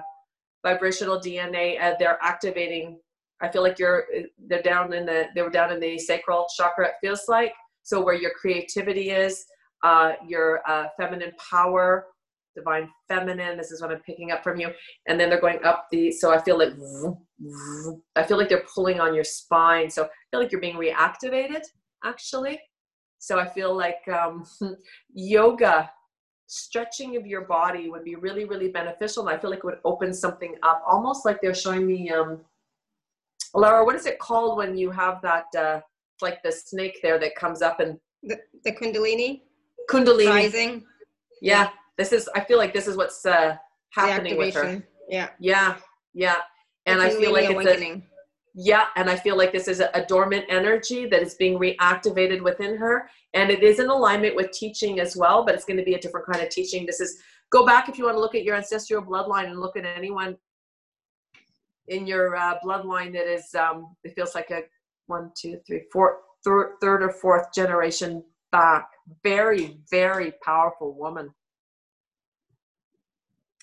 vibrational 0.66 1.20
DNA. 1.20 1.80
Uh, 1.80 1.94
they're 1.98 2.18
activating. 2.22 2.98
I 3.40 3.48
feel 3.48 3.62
like 3.62 3.78
you're. 3.78 4.05
They're 4.48 4.62
down 4.62 4.93
in 4.93 5.06
the. 5.06 5.26
They 5.34 5.43
were 5.43 5.56
down 5.60 5.72
in 5.72 5.80
the 5.80 5.98
sacral 5.98 6.47
chakra. 6.56 6.88
It 6.88 6.94
feels 7.01 7.24
like 7.28 7.52
so 7.82 8.02
where 8.02 8.14
your 8.14 8.32
creativity 8.40 9.10
is, 9.10 9.44
uh, 9.84 10.12
your 10.26 10.60
uh, 10.68 10.86
feminine 10.98 11.32
power, 11.51 12.06
divine 12.56 12.88
feminine. 13.06 13.56
This 13.56 13.70
is 13.70 13.80
what 13.80 13.93
I'm 13.93 14.01
picking 14.01 14.32
up 14.32 14.43
from 14.43 14.59
you. 14.59 14.70
And 15.06 15.20
then 15.20 15.30
they're 15.30 15.40
going 15.40 15.62
up 15.64 15.86
the. 15.93 16.10
So 16.10 16.32
I 16.32 16.43
feel 16.43 16.59
like. 16.59 16.72
I 18.16 18.22
feel 18.22 18.38
like 18.38 18.48
they're 18.48 18.66
pulling 18.74 18.98
on 18.98 19.14
your 19.14 19.24
spine. 19.24 19.88
So 19.90 20.05
I 20.05 20.09
feel 20.30 20.40
like 20.40 20.51
you're 20.51 20.60
being 20.60 20.76
reactivated 20.76 21.62
actually. 22.05 22.59
So 23.18 23.38
I 23.38 23.48
feel 23.48 23.74
like 23.74 24.06
um, 24.09 24.44
yoga 25.12 25.90
stretching 26.47 27.16
of 27.16 27.27
your 27.27 27.43
body 27.43 27.89
would 27.90 28.05
be 28.05 28.14
really 28.14 28.44
really 28.44 28.68
beneficial 28.68 29.27
and 29.27 29.36
i 29.36 29.40
feel 29.40 29.51
like 29.51 29.59
it 29.59 29.64
would 29.64 29.78
open 29.85 30.14
something 30.14 30.55
up 30.62 30.82
almost 30.86 31.24
like 31.24 31.40
they're 31.40 31.55
showing 31.55 31.86
me 31.86 32.10
um 32.10 32.40
laura 33.55 33.85
what 33.85 33.94
is 33.97 34.06
it 34.06 34.18
called 34.18 34.56
when 34.56 34.77
you 34.77 34.90
have 34.90 35.20
that 35.23 35.47
uh 35.59 35.81
like 36.23 36.43
the 36.43 36.52
snake 36.52 36.98
there 37.02 37.18
that 37.18 37.35
comes 37.35 37.62
up 37.62 37.81
and 37.81 37.98
The, 38.23 38.39
the 38.64 38.73
Kundalini 38.73 39.43
kundalini 39.90 40.28
rising. 40.28 40.85
yeah 41.40 41.70
this 41.98 42.12
is 42.12 42.28
i 42.35 42.40
feel 42.40 42.59
like 42.59 42.73
this 42.73 42.86
is 42.86 42.97
what's 42.97 43.24
uh 43.27 43.56
happening 43.90 44.36
with 44.36 44.55
her. 44.55 44.82
Yeah. 45.09 45.28
yeah 45.39 45.77
yeah 46.14 46.36
and 46.86 47.01
i 47.01 47.10
feel 47.10 47.32
like 47.32 47.44
it's 47.51 47.52
a, 47.52 47.55
awakening. 47.55 48.02
Yeah 48.58 48.86
and 48.96 49.08
i 49.08 49.14
feel 49.14 49.36
like 49.36 49.52
this 49.52 49.68
is 49.68 49.80
a, 49.80 50.04
dormant 50.08 50.44
energy 50.48 51.06
that 51.06 51.22
is 51.22 51.34
being 51.34 51.58
reactivated 51.58 52.42
within 52.42 52.76
her 52.76 53.08
and 53.34 53.50
it 53.50 53.62
is 53.62 53.78
in 53.78 53.90
alignment 53.90 54.34
with 54.34 54.50
teaching 54.50 54.98
as 54.98 55.14
well 55.14 55.44
but 55.44 55.54
it's 55.54 55.66
going 55.66 55.76
to 55.76 55.84
be 55.84 55.94
a 55.94 56.00
different 56.00 56.26
kind 56.26 56.42
of 56.42 56.48
teaching. 56.48 56.86
This 56.86 57.00
is 57.00 57.18
go 57.50 57.64
back 57.64 57.88
if 57.88 57.98
you 57.98 58.04
want 58.04 58.16
to 58.16 58.20
look 58.20 58.34
at 58.34 58.42
your 58.42 58.56
ancestral 58.56 59.02
bloodline 59.02 59.50
and 59.50 59.60
look 59.60 59.76
at 59.76 59.84
anyone 59.84 60.36
in 61.88 62.06
your 62.06 62.34
uh, 62.34 62.58
bloodline 62.64 63.12
that 63.12 63.32
is 63.32 63.54
um 63.54 63.94
it 64.02 64.14
feels 64.14 64.34
like 64.34 64.50
a 64.50 64.62
one 65.06 65.30
two 65.36 65.60
three 65.66 65.82
four 65.92 66.18
thir- 66.42 66.72
third 66.80 67.02
or 67.02 67.10
fourth 67.10 67.52
generation 67.54 68.24
back. 68.50 68.88
Very 69.22 69.78
very 69.90 70.32
powerful 70.42 70.94
woman. 70.94 71.32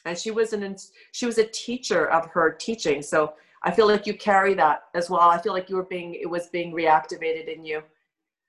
And 0.06 0.18
she 0.18 0.32
was 0.32 0.54
an 0.54 0.76
she 1.12 1.26
was 1.26 1.38
a 1.38 1.48
teacher 1.48 2.10
of 2.12 2.28
her 2.28 2.52
teaching 2.52 3.02
so 3.02 3.34
i 3.64 3.72
feel 3.72 3.88
like 3.88 4.08
you 4.08 4.14
carry 4.14 4.54
that 4.54 4.84
as 4.96 5.10
well 5.10 5.30
i 5.30 5.42
feel 5.42 5.54
like 5.54 5.70
you 5.70 5.76
were 5.76 5.86
being 5.86 6.16
it 6.16 6.30
was 6.30 6.48
being 6.48 6.74
reactivated 6.74 7.54
in 7.54 7.66
you 7.66 7.82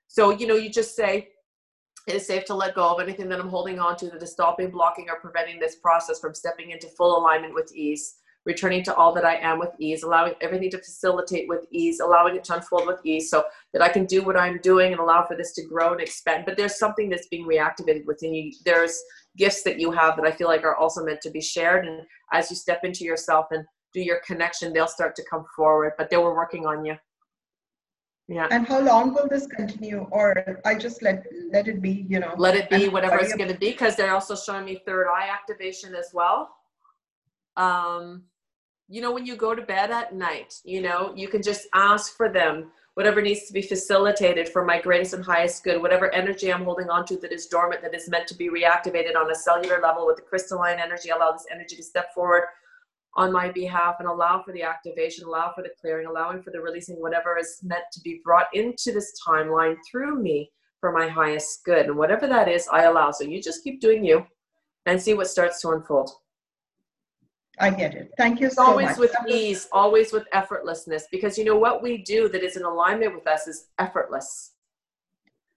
So, 0.07 0.31
you 0.31 0.47
know, 0.47 0.55
you 0.55 0.69
just 0.69 0.95
say, 0.95 1.29
it 2.07 2.15
is 2.15 2.27
safe 2.27 2.45
to 2.45 2.53
let 2.53 2.75
go 2.75 2.93
of 2.93 3.01
anything 3.01 3.29
that 3.29 3.39
I'm 3.39 3.49
holding 3.49 3.79
on 3.79 3.97
to 3.97 4.09
that 4.11 4.21
is 4.21 4.31
stopping, 4.31 4.69
blocking, 4.69 5.07
or 5.09 5.19
preventing 5.19 5.59
this 5.59 5.77
process 5.77 6.19
from 6.19 6.35
stepping 6.35 6.71
into 6.71 6.87
full 6.89 7.17
alignment 7.17 7.55
with 7.55 7.73
ease, 7.75 8.15
returning 8.45 8.83
to 8.83 8.95
all 8.95 9.13
that 9.15 9.25
I 9.25 9.37
am 9.37 9.59
with 9.59 9.71
ease, 9.79 10.03
allowing 10.03 10.35
everything 10.41 10.69
to 10.71 10.77
facilitate 10.77 11.49
with 11.49 11.65
ease, 11.71 11.99
allowing 11.99 12.35
it 12.35 12.43
to 12.45 12.55
unfold 12.55 12.85
with 12.85 12.99
ease 13.03 13.29
so 13.31 13.45
that 13.73 13.81
I 13.81 13.89
can 13.89 14.05
do 14.05 14.23
what 14.23 14.37
I'm 14.37 14.59
doing 14.61 14.91
and 14.91 15.01
allow 15.01 15.25
for 15.25 15.35
this 15.35 15.53
to 15.55 15.65
grow 15.65 15.93
and 15.93 16.01
expand. 16.01 16.45
But 16.45 16.57
there's 16.57 16.77
something 16.77 17.09
that's 17.09 17.27
being 17.27 17.47
reactivated 17.47 18.05
within 18.05 18.35
you. 18.35 18.53
There's 18.65 18.95
gifts 19.35 19.63
that 19.63 19.79
you 19.79 19.91
have 19.91 20.15
that 20.17 20.25
I 20.27 20.31
feel 20.31 20.47
like 20.47 20.63
are 20.63 20.75
also 20.75 21.03
meant 21.03 21.21
to 21.21 21.31
be 21.31 21.41
shared. 21.41 21.87
And 21.87 22.03
as 22.31 22.51
you 22.51 22.55
step 22.55 22.81
into 22.83 23.03
yourself 23.03 23.47
and 23.51 23.65
do 23.95 24.01
your 24.01 24.19
connection, 24.29 24.73
they'll 24.73 24.95
start 24.99 25.15
to 25.15 25.23
come 25.31 25.45
forward. 25.55 25.93
But 25.97 26.09
they 26.09 26.17
were 26.17 26.35
working 26.35 26.65
on 26.65 26.85
you. 26.85 26.95
Yeah. 28.27 28.47
And 28.49 28.67
how 28.67 28.79
long 28.79 29.13
will 29.13 29.27
this 29.27 29.45
continue? 29.47 30.07
Or 30.11 30.59
I 30.65 30.75
just 30.85 31.03
let 31.03 31.25
let 31.51 31.67
it 31.67 31.79
be, 31.81 32.05
you 32.09 32.19
know. 32.19 32.33
Let 32.37 32.55
it 32.55 32.69
be 32.69 32.89
whatever 32.89 33.17
it's 33.23 33.35
going 33.35 33.53
to 33.53 33.59
be 33.65 33.71
because 33.71 33.95
they're 33.95 34.15
also 34.19 34.35
showing 34.35 34.65
me 34.65 34.81
third 34.85 35.07
eye 35.07 35.29
activation 35.31 35.93
as 35.93 36.09
well. 36.13 36.39
Um, 37.55 38.23
you 38.87 39.01
know, 39.01 39.11
when 39.11 39.25
you 39.25 39.35
go 39.35 39.53
to 39.55 39.61
bed 39.61 39.91
at 39.91 40.13
night, 40.13 40.51
you 40.63 40.81
know, 40.81 41.13
you 41.15 41.27
can 41.27 41.41
just 41.41 41.67
ask 41.73 42.17
for 42.17 42.27
them 42.39 42.71
whatever 42.95 43.21
needs 43.21 43.45
to 43.47 43.53
be 43.53 43.61
facilitated 43.61 44.47
for 44.49 44.63
my 44.63 44.79
greatest 44.79 45.13
and 45.13 45.23
highest 45.23 45.63
good, 45.63 45.81
whatever 45.81 46.13
energy 46.13 46.51
I'm 46.51 46.63
holding 46.63 46.89
on 46.89 47.05
to 47.07 47.17
that 47.17 47.31
is 47.31 47.45
dormant, 47.47 47.81
that 47.81 47.93
is 47.93 48.09
meant 48.09 48.27
to 48.27 48.35
be 48.35 48.49
reactivated 48.49 49.15
on 49.15 49.29
a 49.29 49.35
cellular 49.35 49.79
level 49.81 50.05
with 50.07 50.15
the 50.15 50.21
crystalline 50.21 50.79
energy, 50.79 51.09
allow 51.09 51.31
this 51.31 51.45
energy 51.51 51.75
to 51.75 51.83
step 51.83 52.13
forward 52.13 52.43
on 53.15 53.31
my 53.31 53.49
behalf 53.49 53.95
and 53.99 54.07
allow 54.07 54.41
for 54.43 54.51
the 54.51 54.63
activation, 54.63 55.25
allow 55.25 55.51
for 55.53 55.61
the 55.61 55.71
clearing, 55.79 56.05
allowing 56.05 56.41
for 56.41 56.51
the 56.51 56.59
releasing 56.59 56.95
whatever 56.97 57.37
is 57.37 57.59
meant 57.63 57.83
to 57.93 58.01
be 58.01 58.21
brought 58.23 58.47
into 58.53 58.91
this 58.91 59.13
timeline 59.25 59.75
through 59.89 60.21
me 60.21 60.51
for 60.81 60.91
my 60.91 61.07
highest 61.07 61.63
good. 61.63 61.85
And 61.85 61.97
whatever 61.97 62.27
that 62.27 62.49
is, 62.49 62.67
I 62.67 62.83
allow. 62.83 63.11
So 63.11 63.23
you 63.23 63.41
just 63.41 63.63
keep 63.63 63.79
doing 63.79 64.03
you 64.03 64.25
and 64.85 65.01
see 65.01 65.13
what 65.13 65.27
starts 65.27 65.61
to 65.61 65.69
unfold. 65.69 66.11
I 67.57 67.69
get 67.69 67.95
it. 67.95 68.11
Thank 68.17 68.41
you 68.41 68.49
so 68.49 68.63
always 68.63 68.89
much. 68.89 68.97
with 68.97 69.15
ease, 69.29 69.69
always 69.71 70.11
with 70.11 70.25
effortlessness, 70.33 71.03
because 71.09 71.37
you 71.37 71.45
know 71.45 71.57
what 71.57 71.81
we 71.81 71.99
do 71.99 72.27
that 72.29 72.43
is 72.43 72.57
in 72.57 72.63
alignment 72.63 73.15
with 73.15 73.25
us 73.27 73.47
is 73.47 73.67
effortless. 73.79 74.51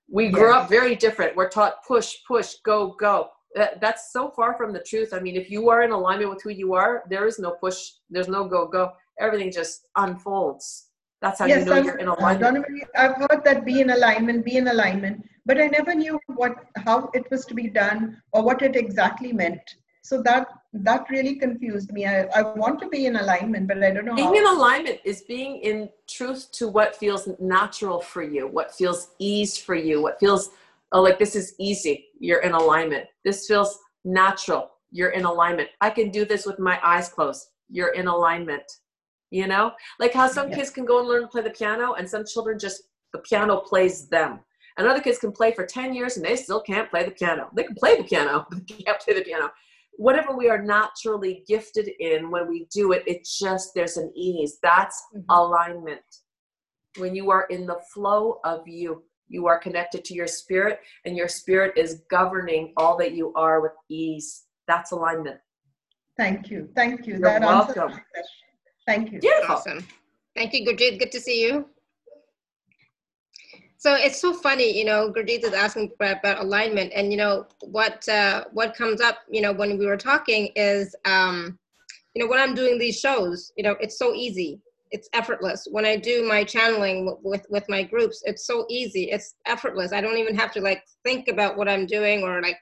We 0.08 0.28
grew 0.28 0.54
up 0.54 0.68
very 0.68 0.94
different. 0.94 1.34
We're 1.34 1.50
taught 1.50 1.84
push, 1.86 2.14
push, 2.26 2.54
go, 2.64 2.94
go 3.00 3.30
that, 3.58 3.80
that's 3.80 4.12
so 4.12 4.30
far 4.30 4.56
from 4.56 4.72
the 4.72 4.80
truth. 4.80 5.12
I 5.12 5.20
mean, 5.20 5.36
if 5.36 5.50
you 5.50 5.68
are 5.68 5.82
in 5.82 5.90
alignment 5.90 6.30
with 6.30 6.42
who 6.42 6.50
you 6.50 6.74
are, 6.74 7.02
there 7.08 7.26
is 7.26 7.38
no 7.38 7.52
push, 7.52 7.90
there's 8.10 8.28
no 8.28 8.44
go, 8.44 8.66
go. 8.66 8.92
Everything 9.20 9.50
just 9.52 9.86
unfolds. 9.96 10.86
That's 11.20 11.40
how 11.40 11.46
yes, 11.46 11.60
you 11.60 11.64
know 11.66 11.72
I'm, 11.72 11.84
you're 11.84 11.96
in 11.96 12.08
alignment. 12.08 12.64
I've 12.96 13.16
heard 13.16 13.42
that 13.44 13.64
be 13.64 13.80
in 13.80 13.90
alignment, 13.90 14.44
be 14.44 14.56
in 14.56 14.68
alignment, 14.68 15.24
but 15.46 15.60
I 15.60 15.66
never 15.66 15.94
knew 15.94 16.20
what 16.26 16.54
how 16.76 17.10
it 17.12 17.28
was 17.30 17.44
to 17.46 17.54
be 17.54 17.68
done 17.68 18.22
or 18.32 18.42
what 18.44 18.62
it 18.62 18.76
exactly 18.76 19.32
meant. 19.32 19.60
So 20.02 20.22
that 20.22 20.46
that 20.72 21.10
really 21.10 21.34
confused 21.34 21.92
me. 21.92 22.06
I, 22.06 22.22
I 22.34 22.42
want 22.42 22.80
to 22.80 22.88
be 22.88 23.06
in 23.06 23.16
alignment, 23.16 23.66
but 23.66 23.82
I 23.82 23.90
don't 23.90 24.04
know. 24.04 24.14
Being 24.14 24.28
how. 24.28 24.52
in 24.52 24.56
alignment 24.58 25.00
is 25.04 25.22
being 25.22 25.56
in 25.56 25.88
truth 26.06 26.52
to 26.52 26.68
what 26.68 26.94
feels 26.94 27.28
natural 27.40 28.00
for 28.00 28.22
you, 28.22 28.46
what 28.46 28.72
feels 28.72 29.08
ease 29.18 29.58
for 29.58 29.74
you, 29.74 30.00
what 30.00 30.20
feels 30.20 30.50
oh, 30.92 31.02
like 31.02 31.18
this 31.18 31.36
is 31.36 31.54
easy. 31.58 32.06
You're 32.18 32.42
in 32.42 32.52
alignment. 32.52 33.06
This 33.24 33.46
feels 33.46 33.78
natural. 34.04 34.70
You're 34.90 35.10
in 35.10 35.24
alignment. 35.24 35.68
I 35.80 35.90
can 35.90 36.10
do 36.10 36.24
this 36.24 36.46
with 36.46 36.58
my 36.58 36.80
eyes 36.82 37.08
closed. 37.08 37.46
You're 37.68 37.92
in 37.92 38.06
alignment. 38.06 38.64
You 39.30 39.46
know, 39.46 39.72
like 40.00 40.14
how 40.14 40.26
some 40.26 40.50
kids 40.50 40.70
can 40.70 40.86
go 40.86 41.00
and 41.00 41.08
learn 41.08 41.20
to 41.22 41.28
play 41.28 41.42
the 41.42 41.50
piano, 41.50 41.92
and 41.92 42.08
some 42.08 42.24
children 42.24 42.58
just 42.58 42.84
the 43.12 43.18
piano 43.18 43.58
plays 43.58 44.08
them. 44.08 44.40
And 44.78 44.86
other 44.86 45.00
kids 45.00 45.18
can 45.18 45.32
play 45.32 45.52
for 45.52 45.66
10 45.66 45.92
years 45.92 46.16
and 46.16 46.24
they 46.24 46.36
still 46.36 46.60
can't 46.60 46.88
play 46.88 47.04
the 47.04 47.10
piano. 47.10 47.50
They 47.54 47.64
can 47.64 47.74
play 47.74 47.96
the 47.96 48.04
piano, 48.04 48.46
but 48.50 48.66
they 48.66 48.74
can't 48.84 49.00
play 49.00 49.14
the 49.14 49.22
piano. 49.22 49.50
Whatever 49.96 50.36
we 50.36 50.48
are 50.48 50.62
naturally 50.62 51.42
gifted 51.48 51.90
in, 51.98 52.30
when 52.30 52.48
we 52.48 52.68
do 52.72 52.92
it, 52.92 53.02
it 53.06 53.26
just, 53.40 53.72
there's 53.74 53.96
an 53.96 54.12
ease. 54.14 54.58
That's 54.62 55.02
mm-hmm. 55.14 55.28
alignment. 55.30 56.00
When 56.96 57.14
you 57.14 57.30
are 57.30 57.46
in 57.50 57.66
the 57.66 57.80
flow 57.92 58.38
of 58.44 58.66
you, 58.66 59.02
you 59.28 59.46
are 59.46 59.58
connected 59.58 60.04
to 60.06 60.14
your 60.14 60.26
spirit, 60.26 60.80
and 61.04 61.16
your 61.16 61.28
spirit 61.28 61.76
is 61.76 62.02
governing 62.10 62.72
all 62.76 62.96
that 62.98 63.12
you 63.12 63.32
are 63.34 63.60
with 63.60 63.72
ease. 63.88 64.44
That's 64.66 64.92
alignment. 64.92 65.38
Thank 66.16 66.50
you. 66.50 66.68
Thank 66.74 67.06
you. 67.06 67.14
You're 67.14 67.38
that 67.38 67.42
welcome. 67.42 68.00
Thank 68.86 69.12
you. 69.12 69.20
Beautiful. 69.20 69.56
Awesome. 69.56 69.86
Thank 70.34 70.52
you, 70.52 70.66
Gurjeet. 70.66 70.98
Good 70.98 71.12
to 71.12 71.20
see 71.20 71.42
you. 71.42 71.66
So 73.80 73.94
it's 73.94 74.20
so 74.20 74.34
funny, 74.34 74.76
you 74.76 74.84
know, 74.84 75.12
Gurjeet 75.12 75.44
is 75.44 75.52
asking 75.52 75.92
about 76.00 76.40
alignment, 76.40 76.92
and 76.94 77.12
you 77.12 77.16
know 77.16 77.46
what 77.60 78.08
uh, 78.08 78.44
what 78.52 78.74
comes 78.74 79.00
up, 79.00 79.18
you 79.30 79.40
know, 79.40 79.52
when 79.52 79.78
we 79.78 79.86
were 79.86 79.96
talking 79.96 80.50
is, 80.56 80.96
um, 81.04 81.56
you 82.14 82.22
know, 82.22 82.28
when 82.28 82.40
I'm 82.40 82.56
doing 82.56 82.76
these 82.76 82.98
shows, 82.98 83.52
you 83.56 83.62
know, 83.62 83.76
it's 83.80 83.96
so 83.96 84.14
easy 84.14 84.60
it's 84.90 85.08
effortless. 85.12 85.66
When 85.70 85.84
i 85.84 85.96
do 85.96 86.26
my 86.26 86.44
channeling 86.44 87.16
with 87.22 87.44
with 87.50 87.68
my 87.68 87.82
groups 87.82 88.22
it's 88.24 88.46
so 88.46 88.66
easy. 88.68 89.10
It's 89.10 89.34
effortless. 89.46 89.92
I 89.92 90.00
don't 90.00 90.18
even 90.18 90.36
have 90.36 90.52
to 90.52 90.60
like 90.60 90.82
think 91.04 91.28
about 91.28 91.56
what 91.56 91.68
i'm 91.68 91.86
doing 91.86 92.22
or 92.22 92.42
like 92.42 92.56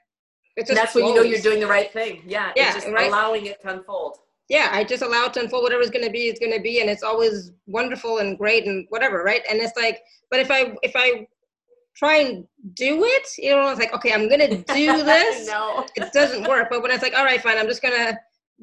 it's 0.55 0.73
that's 0.73 0.93
flows. 0.93 1.03
when 1.03 1.13
you 1.13 1.15
know 1.19 1.21
you're 1.23 1.41
doing 1.41 1.59
the 1.59 1.67
right 1.67 1.91
thing. 1.91 2.23
Yeah 2.25 2.51
yeah 2.55 2.73
just 2.73 2.87
right? 2.87 3.07
allowing 3.07 3.45
it 3.45 3.61
to 3.61 3.69
unfold. 3.77 4.17
Yeah 4.49 4.69
i 4.71 4.83
just 4.83 5.03
allow 5.03 5.25
it 5.25 5.33
to 5.33 5.41
unfold. 5.41 5.63
Whatever's 5.63 5.89
going 5.89 6.05
to 6.05 6.11
be 6.11 6.27
is 6.27 6.39
going 6.39 6.53
to 6.53 6.61
be 6.61 6.81
and 6.81 6.89
it's 6.89 7.03
always 7.03 7.51
wonderful 7.65 8.19
and 8.19 8.37
great 8.37 8.65
and 8.65 8.85
whatever 8.89 9.23
right? 9.23 9.41
And 9.49 9.59
it's 9.59 9.77
like 9.77 10.01
but 10.31 10.39
if 10.39 10.51
i 10.51 10.75
if 10.83 10.93
i 10.95 11.27
try 11.95 12.17
and 12.17 12.47
do 12.75 13.03
it 13.03 13.27
you 13.39 13.49
know 13.49 13.69
it's 13.69 13.79
like 13.79 13.93
okay 13.93 14.13
i'm 14.13 14.27
going 14.27 14.39
to 14.49 14.57
do 14.73 15.03
this. 15.03 15.47
no. 15.47 15.85
it 15.95 16.13
doesn't 16.13 16.47
work. 16.47 16.67
But 16.69 16.81
when 16.81 16.91
it's 16.91 17.03
like 17.03 17.17
all 17.17 17.25
right 17.25 17.41
fine 17.41 17.57
i'm 17.57 17.67
just 17.67 17.81
going 17.81 17.95
to 17.95 18.17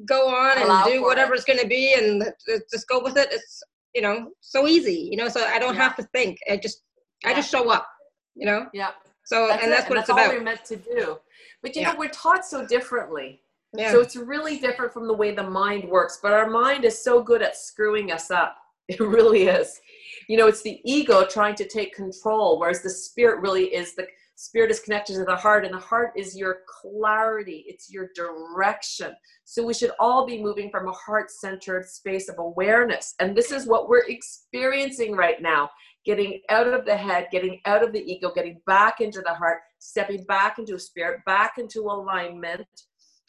go 0.07 0.27
on 0.27 0.57
and 0.57 0.85
do 0.85 1.01
whatever 1.01 1.33
it. 1.33 1.37
it's 1.37 1.45
going 1.45 1.59
to 1.59 1.67
be 1.67 1.93
and 1.93 2.23
just 2.71 2.87
go 2.87 3.01
with 3.01 3.15
it 3.15 3.29
it's 3.31 3.63
you 3.93 4.01
know 4.01 4.29
so 4.41 4.67
easy 4.67 5.07
you 5.09 5.15
know 5.15 5.29
so 5.29 5.43
i 5.45 5.57
don't 5.57 5.75
yeah. 5.75 5.81
have 5.81 5.95
to 5.95 6.03
think 6.03 6.37
i 6.51 6.57
just 6.57 6.81
yeah. 7.23 7.29
i 7.29 7.33
just 7.33 7.49
show 7.49 7.69
up 7.69 7.87
you 8.35 8.45
know 8.45 8.67
yeah 8.73 8.91
so 9.23 9.47
that's 9.47 9.63
and 9.63 9.71
that's 9.71 9.85
it. 9.85 9.89
what 9.89 9.97
and 9.97 10.03
it's 10.03 10.09
about 10.09 10.33
we're 10.33 10.43
meant 10.43 10.65
to 10.65 10.75
do 10.75 11.17
but 11.61 11.75
you 11.75 11.81
yeah. 11.81 11.91
know 11.91 11.97
we're 11.97 12.09
taught 12.09 12.45
so 12.45 12.65
differently 12.67 13.41
yeah. 13.73 13.91
so 13.91 14.01
it's 14.01 14.17
really 14.17 14.59
different 14.59 14.91
from 14.91 15.07
the 15.07 15.13
way 15.13 15.33
the 15.33 15.49
mind 15.49 15.87
works 15.89 16.19
but 16.21 16.33
our 16.33 16.49
mind 16.49 16.83
is 16.83 17.01
so 17.01 17.23
good 17.23 17.41
at 17.41 17.55
screwing 17.55 18.11
us 18.11 18.29
up 18.29 18.57
it 18.89 18.99
really 18.99 19.43
is 19.43 19.79
you 20.27 20.37
know 20.37 20.47
it's 20.47 20.61
the 20.61 20.79
ego 20.83 21.25
trying 21.25 21.55
to 21.55 21.67
take 21.67 21.95
control 21.95 22.59
whereas 22.59 22.81
the 22.83 22.89
spirit 22.89 23.39
really 23.39 23.73
is 23.73 23.95
the 23.95 24.05
Spirit 24.37 24.69
is 24.69 24.81
connected 24.81 25.13
to 25.13 25.23
the 25.23 25.35
heart, 25.35 25.63
and 25.63 25.73
the 25.73 25.79
heart 25.79 26.11
is 26.17 26.35
your 26.35 26.59
clarity, 26.67 27.63
it's 27.67 27.89
your 27.89 28.09
direction. 28.15 29.15
So 29.45 29.65
we 29.65 29.73
should 29.73 29.91
all 29.99 30.25
be 30.25 30.41
moving 30.41 30.69
from 30.69 30.87
a 30.87 30.91
heart 30.91 31.31
centered 31.31 31.85
space 31.85 32.27
of 32.27 32.37
awareness. 32.37 33.15
And 33.19 33.35
this 33.35 33.51
is 33.51 33.65
what 33.65 33.87
we're 33.87 34.05
experiencing 34.07 35.15
right 35.15 35.41
now 35.41 35.69
getting 36.05 36.39
out 36.49 36.67
of 36.67 36.85
the 36.85 36.95
head, 36.95 37.27
getting 37.31 37.59
out 37.65 37.83
of 37.83 37.91
the 37.91 37.99
ego, 37.99 38.31
getting 38.33 38.61
back 38.67 39.01
into 39.01 39.21
the 39.21 39.33
heart, 39.33 39.59
stepping 39.79 40.23
back 40.25 40.59
into 40.59 40.77
spirit, 40.77 41.19
back 41.25 41.53
into 41.57 41.81
alignment, 41.81 42.67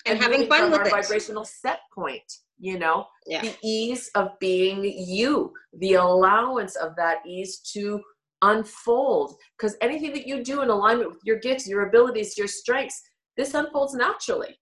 and, 0.05 0.15
and 0.15 0.21
having 0.21 0.47
fun 0.47 0.71
with 0.71 0.81
our 0.81 0.87
it. 0.87 0.91
vibrational 0.91 1.45
set 1.45 1.81
point. 1.95 2.23
You 2.59 2.79
know, 2.79 3.07
yeah. 3.27 3.43
the 3.43 3.55
ease 3.63 4.11
of 4.15 4.31
being 4.41 4.83
you, 4.83 5.53
the 5.79 5.95
allowance 5.95 6.75
of 6.77 6.97
that 6.97 7.19
ease 7.27 7.59
to 7.75 8.01
unfold. 8.43 9.35
Because 9.59 9.77
anything 9.81 10.13
that 10.13 10.27
you 10.27 10.43
do 10.43 10.63
in 10.63 10.71
alignment 10.71 11.11
with 11.11 11.21
your 11.25 11.39
gifts 11.39 11.69
your 11.69 11.87
abilities 11.87 12.37
your 12.37 12.49
strengths 12.49 13.03
this 13.37 13.55
unfolds 13.55 13.95
naturally. 13.95 14.59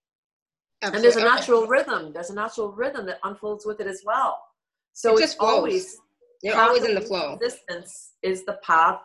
Absolutely. 0.81 0.97
and 0.97 1.03
there's 1.03 1.15
a 1.15 1.25
natural 1.25 1.67
rhythm. 1.67 2.11
There's 2.13 2.29
a 2.29 2.35
natural 2.35 2.73
rhythm 2.73 3.05
that 3.05 3.19
unfolds 3.23 3.65
with 3.65 3.79
it 3.79 3.87
as 3.87 4.01
well. 4.05 4.37
So 4.93 5.17
it 5.17 5.23
it's 5.23 5.35
always 5.39 5.97
you're 6.43 6.59
always 6.59 6.83
in 6.83 6.95
the 6.95 7.01
flow. 7.01 7.33
Existence 7.35 8.13
is 8.21 8.45
the 8.45 8.59
path 8.63 9.01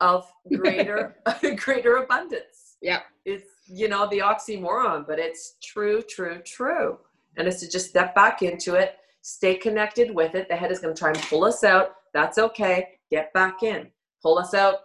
of 0.00 0.26
greater 0.56 1.16
greater 1.56 1.96
abundance. 1.96 2.76
Yeah 2.80 3.00
it's 3.24 3.48
you 3.68 3.88
know 3.88 4.08
the 4.08 4.18
oxymoron 4.18 5.06
but 5.06 5.18
it's 5.18 5.56
true 5.62 6.02
true 6.02 6.40
true. 6.44 6.98
And 7.36 7.48
it's 7.48 7.60
to 7.60 7.68
just 7.68 7.88
step 7.88 8.14
back 8.14 8.42
into 8.42 8.74
it 8.74 8.96
stay 9.22 9.54
connected 9.54 10.14
with 10.14 10.34
it. 10.34 10.48
The 10.48 10.56
head 10.56 10.70
is 10.70 10.80
going 10.80 10.94
to 10.94 10.98
try 10.98 11.10
and 11.10 11.22
pull 11.22 11.44
us 11.44 11.64
out. 11.64 11.94
That's 12.12 12.38
okay. 12.38 12.88
Get 13.10 13.32
back 13.32 13.62
in 13.62 13.88
pull 14.22 14.38
us 14.38 14.54
out, 14.54 14.76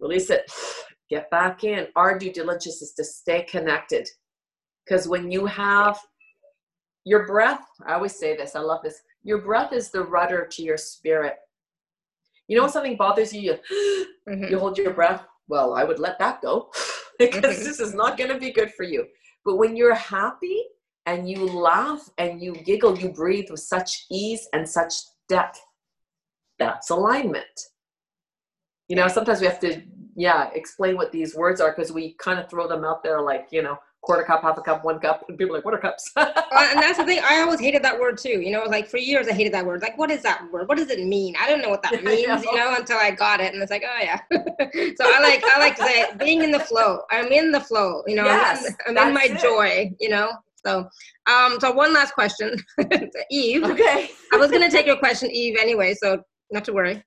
release 0.00 0.30
it, 0.30 0.50
get 1.10 1.30
back 1.30 1.64
in. 1.64 1.88
Our 1.96 2.18
due 2.18 2.32
diligence 2.32 2.82
is 2.82 2.92
to 2.94 3.04
stay 3.04 3.42
connected. 3.42 4.08
Because 4.84 5.08
when 5.08 5.30
you 5.30 5.46
have 5.46 5.98
your 7.04 7.26
breath, 7.26 7.64
I 7.86 7.94
always 7.94 8.18
say 8.18 8.36
this, 8.36 8.54
I 8.54 8.60
love 8.60 8.82
this. 8.82 9.00
Your 9.22 9.38
breath 9.38 9.72
is 9.72 9.90
the 9.90 10.02
rudder 10.02 10.48
to 10.52 10.62
your 10.62 10.76
spirit. 10.76 11.36
You 12.46 12.56
know 12.56 12.62
when 12.62 12.72
something 12.72 12.96
bothers 12.96 13.32
you, 13.32 13.40
you, 13.70 14.06
mm-hmm. 14.28 14.44
you 14.44 14.58
hold 14.58 14.78
your 14.78 14.94
breath. 14.94 15.24
Well, 15.48 15.74
I 15.74 15.84
would 15.84 15.98
let 15.98 16.18
that 16.18 16.40
go 16.42 16.70
because 17.18 17.56
mm-hmm. 17.56 17.64
this 17.64 17.80
is 17.80 17.94
not 17.94 18.16
going 18.16 18.30
to 18.30 18.38
be 18.38 18.52
good 18.52 18.72
for 18.72 18.84
you. 18.84 19.06
But 19.44 19.56
when 19.56 19.76
you're 19.76 19.94
happy 19.94 20.62
and 21.06 21.28
you 21.28 21.46
laugh 21.46 22.08
and 22.18 22.42
you 22.42 22.54
giggle, 22.54 22.98
you 22.98 23.10
breathe 23.10 23.50
with 23.50 23.60
such 23.60 24.06
ease 24.10 24.48
and 24.52 24.68
such 24.68 24.94
depth. 25.28 25.60
That's 26.58 26.90
alignment. 26.90 27.46
You 28.88 28.96
know, 28.96 29.08
sometimes 29.08 29.40
we 29.40 29.46
have 29.46 29.60
to, 29.60 29.82
yeah, 30.16 30.50
explain 30.54 30.96
what 30.96 31.12
these 31.12 31.34
words 31.34 31.60
are 31.60 31.72
because 31.72 31.92
we 31.92 32.14
kind 32.14 32.38
of 32.38 32.48
throw 32.48 32.66
them 32.66 32.84
out 32.84 33.02
there 33.02 33.20
like, 33.20 33.48
you 33.50 33.62
know, 33.62 33.78
quarter 34.02 34.22
cup, 34.22 34.42
half 34.42 34.56
a 34.56 34.62
cup, 34.62 34.84
one 34.84 34.98
cup, 34.98 35.24
and 35.28 35.36
people 35.36 35.54
are 35.54 35.58
like, 35.58 35.64
what 35.64 35.74
are 35.74 35.78
cups? 35.78 36.10
uh, 36.16 36.32
and 36.56 36.80
that's 36.80 36.98
the 36.98 37.04
thing. 37.04 37.20
I 37.22 37.40
always 37.40 37.60
hated 37.60 37.82
that 37.82 37.98
word 37.98 38.18
too. 38.18 38.40
You 38.40 38.50
know, 38.50 38.64
like 38.64 38.88
for 38.88 38.98
years 38.98 39.28
I 39.28 39.32
hated 39.32 39.52
that 39.54 39.66
word. 39.66 39.82
Like, 39.82 39.98
what 39.98 40.10
is 40.10 40.22
that 40.22 40.50
word? 40.52 40.68
What 40.68 40.78
does 40.78 40.90
it 40.90 41.04
mean? 41.04 41.34
I 41.40 41.48
don't 41.48 41.60
know 41.60 41.68
what 41.68 41.82
that 41.82 42.02
means. 42.04 42.44
You 42.44 42.56
know, 42.56 42.74
until 42.74 42.98
I 42.98 43.10
got 43.10 43.40
it, 43.40 43.52
and 43.52 43.62
it's 43.62 43.70
like, 43.70 43.84
oh 43.86 44.02
yeah. 44.02 44.20
so 44.32 45.04
I 45.04 45.20
like 45.20 45.44
I 45.44 45.58
like 45.58 45.76
to 45.76 45.82
say 45.82 46.06
being 46.18 46.42
in 46.42 46.50
the 46.50 46.60
flow. 46.60 47.00
I'm 47.10 47.30
in 47.32 47.50
the 47.50 47.60
flow. 47.60 48.02
You 48.06 48.16
know, 48.16 48.24
yes, 48.24 48.72
I'm, 48.86 48.92
in, 48.92 48.98
I'm 48.98 49.08
in 49.08 49.14
my 49.14 49.28
it. 49.30 49.40
joy. 49.40 49.90
You 50.00 50.08
know. 50.10 50.32
So, 50.66 50.88
um, 51.30 51.58
so 51.60 51.70
one 51.70 51.94
last 51.94 52.14
question, 52.14 52.56
Eve. 53.30 53.62
Okay. 53.62 54.10
I 54.32 54.36
was 54.36 54.50
gonna 54.50 54.70
take 54.70 54.86
your 54.86 54.96
question, 54.96 55.30
Eve, 55.30 55.56
anyway. 55.60 55.94
So 55.94 56.22
not 56.50 56.64
to 56.64 56.72
worry. 56.72 57.04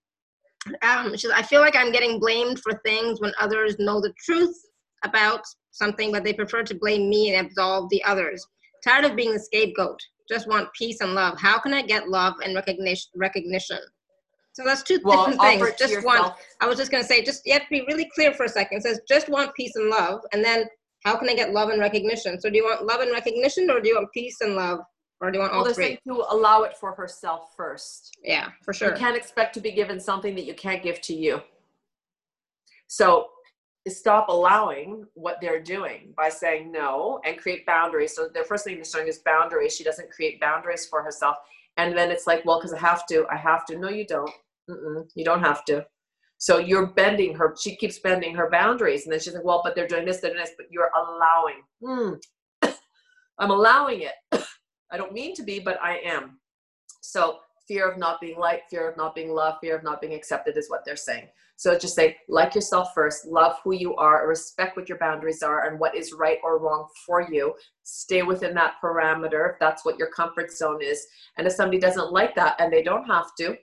Um, 0.81 1.15
she's, 1.17 1.31
I 1.31 1.41
feel 1.41 1.61
like 1.61 1.75
I'm 1.75 1.91
getting 1.91 2.19
blamed 2.19 2.59
for 2.59 2.73
things 2.85 3.19
when 3.19 3.33
others 3.39 3.77
know 3.79 3.99
the 3.99 4.13
truth 4.23 4.55
about 5.03 5.41
something, 5.71 6.11
but 6.11 6.23
they 6.23 6.33
prefer 6.33 6.63
to 6.63 6.75
blame 6.75 7.09
me 7.09 7.33
and 7.33 7.47
absolve 7.47 7.89
the 7.89 8.03
others. 8.03 8.45
Tired 8.83 9.05
of 9.05 9.15
being 9.15 9.33
the 9.33 9.39
scapegoat. 9.39 9.99
Just 10.29 10.47
want 10.47 10.69
peace 10.77 11.01
and 11.01 11.13
love. 11.13 11.39
How 11.39 11.59
can 11.59 11.73
I 11.73 11.81
get 11.81 12.09
love 12.09 12.35
and 12.43 12.55
recognition? 12.55 13.11
Recognition. 13.15 13.79
So 14.53 14.63
that's 14.63 14.83
two 14.83 14.99
well, 15.03 15.25
different 15.25 15.41
things. 15.41 15.79
Just 15.79 15.93
yourself. 15.93 16.03
one. 16.03 16.31
I 16.59 16.67
was 16.67 16.77
just 16.77 16.91
going 16.91 17.03
to 17.03 17.07
say, 17.07 17.23
just 17.23 17.45
you 17.45 17.53
have 17.53 17.63
to 17.63 17.69
be 17.69 17.85
really 17.87 18.09
clear 18.13 18.33
for 18.33 18.45
a 18.45 18.49
second. 18.49 18.79
It 18.79 18.83
says 18.83 19.01
just 19.07 19.29
want 19.29 19.53
peace 19.55 19.75
and 19.75 19.89
love, 19.89 20.21
and 20.33 20.43
then 20.43 20.65
how 21.03 21.17
can 21.17 21.29
I 21.29 21.33
get 21.33 21.53
love 21.53 21.69
and 21.69 21.79
recognition? 21.79 22.39
So 22.39 22.49
do 22.49 22.57
you 22.57 22.63
want 22.63 22.85
love 22.85 23.01
and 23.01 23.11
recognition, 23.11 23.69
or 23.69 23.79
do 23.79 23.89
you 23.89 23.95
want 23.95 24.11
peace 24.13 24.37
and 24.41 24.55
love, 24.55 24.79
or 25.21 25.31
do 25.31 25.37
you 25.37 25.41
want 25.41 25.53
well, 25.53 25.67
all 25.67 25.73
three? 25.73 25.99
To 26.07 26.25
allow 26.29 26.63
it 26.63 26.75
for 26.75 26.93
herself 26.93 27.53
first. 27.55 28.17
Yeah, 28.23 28.49
for 28.63 28.73
sure. 28.73 28.89
You 28.89 28.95
can't 28.95 29.15
expect 29.15 29.53
to 29.53 29.61
be 29.61 29.71
given 29.71 29.99
something 29.99 30.35
that 30.35 30.45
you 30.45 30.55
can't 30.55 30.81
give 30.81 30.99
to 31.01 31.13
you. 31.13 31.41
So 32.87 33.29
stop 33.87 34.29
allowing 34.29 35.05
what 35.13 35.37
they're 35.39 35.61
doing 35.61 36.13
by 36.17 36.29
saying 36.29 36.71
no 36.71 37.19
and 37.23 37.37
create 37.37 37.65
boundaries. 37.65 38.15
So 38.15 38.29
the 38.33 38.43
first 38.43 38.63
thing 38.63 38.75
they're 38.75 38.85
showing 38.85 39.07
is 39.07 39.19
boundaries. 39.19 39.75
She 39.75 39.83
doesn't 39.83 40.11
create 40.11 40.41
boundaries 40.41 40.85
for 40.85 41.01
herself. 41.01 41.37
And 41.77 41.97
then 41.97 42.11
it's 42.11 42.27
like, 42.27 42.43
well, 42.43 42.59
because 42.59 42.73
I 42.73 42.79
have 42.79 43.05
to, 43.07 43.25
I 43.31 43.37
have 43.37 43.65
to. 43.67 43.77
No, 43.77 43.89
you 43.89 44.05
don't. 44.05 44.31
Mm-mm, 44.69 45.09
you 45.15 45.23
don't 45.23 45.41
have 45.41 45.63
to. 45.65 45.85
So 46.37 46.57
you're 46.57 46.87
bending 46.87 47.35
her. 47.35 47.55
She 47.59 47.75
keeps 47.75 47.99
bending 47.99 48.35
her 48.35 48.49
boundaries. 48.49 49.03
And 49.03 49.13
then 49.13 49.19
she's 49.19 49.33
like, 49.33 49.43
well, 49.43 49.61
but 49.63 49.75
they're 49.75 49.87
doing 49.87 50.05
this, 50.05 50.17
they're 50.17 50.31
doing 50.31 50.43
this, 50.43 50.53
but 50.57 50.67
you're 50.71 50.91
allowing. 50.95 51.61
Mm. 52.63 52.75
I'm 53.39 53.51
allowing 53.51 54.01
it. 54.01 54.43
I 54.91 54.97
don't 54.97 55.13
mean 55.13 55.33
to 55.35 55.43
be, 55.43 55.59
but 55.59 55.81
I 55.81 55.97
am. 55.99 56.39
So 57.01 57.39
fear 57.67 57.89
of 57.89 57.97
not 57.97 58.19
being 58.19 58.37
liked, 58.37 58.69
fear 58.69 58.89
of 58.89 58.97
not 58.97 59.15
being 59.15 59.31
loved, 59.31 59.59
fear 59.61 59.77
of 59.77 59.83
not 59.83 60.01
being 60.01 60.13
accepted 60.13 60.57
is 60.57 60.69
what 60.69 60.83
they're 60.85 60.95
saying. 60.95 61.27
So 61.55 61.77
just 61.77 61.95
say, 61.95 62.17
like 62.27 62.55
yourself 62.55 62.89
first, 62.95 63.27
love 63.27 63.57
who 63.63 63.73
you 63.73 63.95
are, 63.95 64.27
respect 64.27 64.75
what 64.75 64.89
your 64.89 64.97
boundaries 64.97 65.43
are 65.43 65.67
and 65.67 65.79
what 65.79 65.95
is 65.95 66.11
right 66.11 66.39
or 66.43 66.59
wrong 66.59 66.87
for 67.05 67.21
you. 67.31 67.53
Stay 67.83 68.23
within 68.23 68.55
that 68.55 68.75
parameter 68.83 69.53
if 69.53 69.59
that's 69.59 69.85
what 69.85 69.99
your 69.99 70.09
comfort 70.09 70.51
zone 70.51 70.81
is. 70.81 71.05
And 71.37 71.45
if 71.45 71.53
somebody 71.53 71.79
doesn't 71.79 72.11
like 72.11 72.33
that, 72.35 72.55
and 72.59 72.73
they 72.73 72.81
don't 72.81 73.05
have 73.05 73.35
to, 73.37 73.55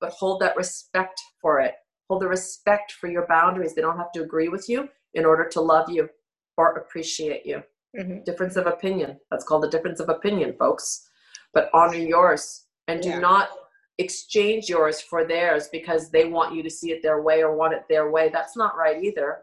but 0.00 0.12
hold 0.12 0.40
that 0.40 0.56
respect 0.56 1.20
for 1.42 1.60
it. 1.60 1.74
Hold 2.08 2.22
the 2.22 2.28
respect 2.28 2.92
for 2.92 3.08
your 3.08 3.26
boundaries. 3.26 3.74
They 3.74 3.82
don't 3.82 3.98
have 3.98 4.12
to 4.12 4.22
agree 4.22 4.48
with 4.48 4.68
you 4.68 4.88
in 5.14 5.26
order 5.26 5.46
to 5.50 5.60
love 5.60 5.90
you 5.90 6.08
or 6.56 6.72
appreciate 6.72 7.44
you. 7.44 7.62
Mm-hmm. 7.98 8.24
Difference 8.24 8.56
of 8.56 8.66
opinion. 8.66 9.18
That's 9.30 9.44
called 9.44 9.62
the 9.62 9.70
difference 9.70 10.00
of 10.00 10.08
opinion, 10.08 10.54
folks. 10.58 11.08
But 11.52 11.70
honor 11.74 11.96
yours 11.96 12.64
and 12.88 13.02
do 13.02 13.10
yeah. 13.10 13.18
not 13.18 13.50
exchange 13.98 14.68
yours 14.68 15.00
for 15.00 15.24
theirs 15.24 15.68
because 15.70 16.10
they 16.10 16.26
want 16.26 16.54
you 16.54 16.62
to 16.62 16.70
see 16.70 16.92
it 16.92 17.02
their 17.02 17.22
way 17.22 17.42
or 17.42 17.54
want 17.54 17.74
it 17.74 17.82
their 17.88 18.10
way. 18.10 18.30
That's 18.30 18.56
not 18.56 18.76
right 18.76 19.02
either 19.02 19.42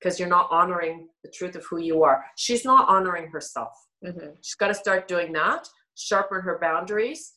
because 0.00 0.18
you're 0.18 0.28
not 0.28 0.48
honoring 0.50 1.08
the 1.22 1.30
truth 1.30 1.54
of 1.54 1.64
who 1.66 1.78
you 1.78 2.02
are. 2.02 2.24
She's 2.36 2.64
not 2.64 2.88
honoring 2.88 3.28
herself. 3.28 3.72
Mm-hmm. 4.04 4.30
She's 4.40 4.54
got 4.54 4.68
to 4.68 4.74
start 4.74 5.06
doing 5.06 5.32
that, 5.32 5.68
sharpen 5.94 6.40
her 6.40 6.58
boundaries. 6.60 7.34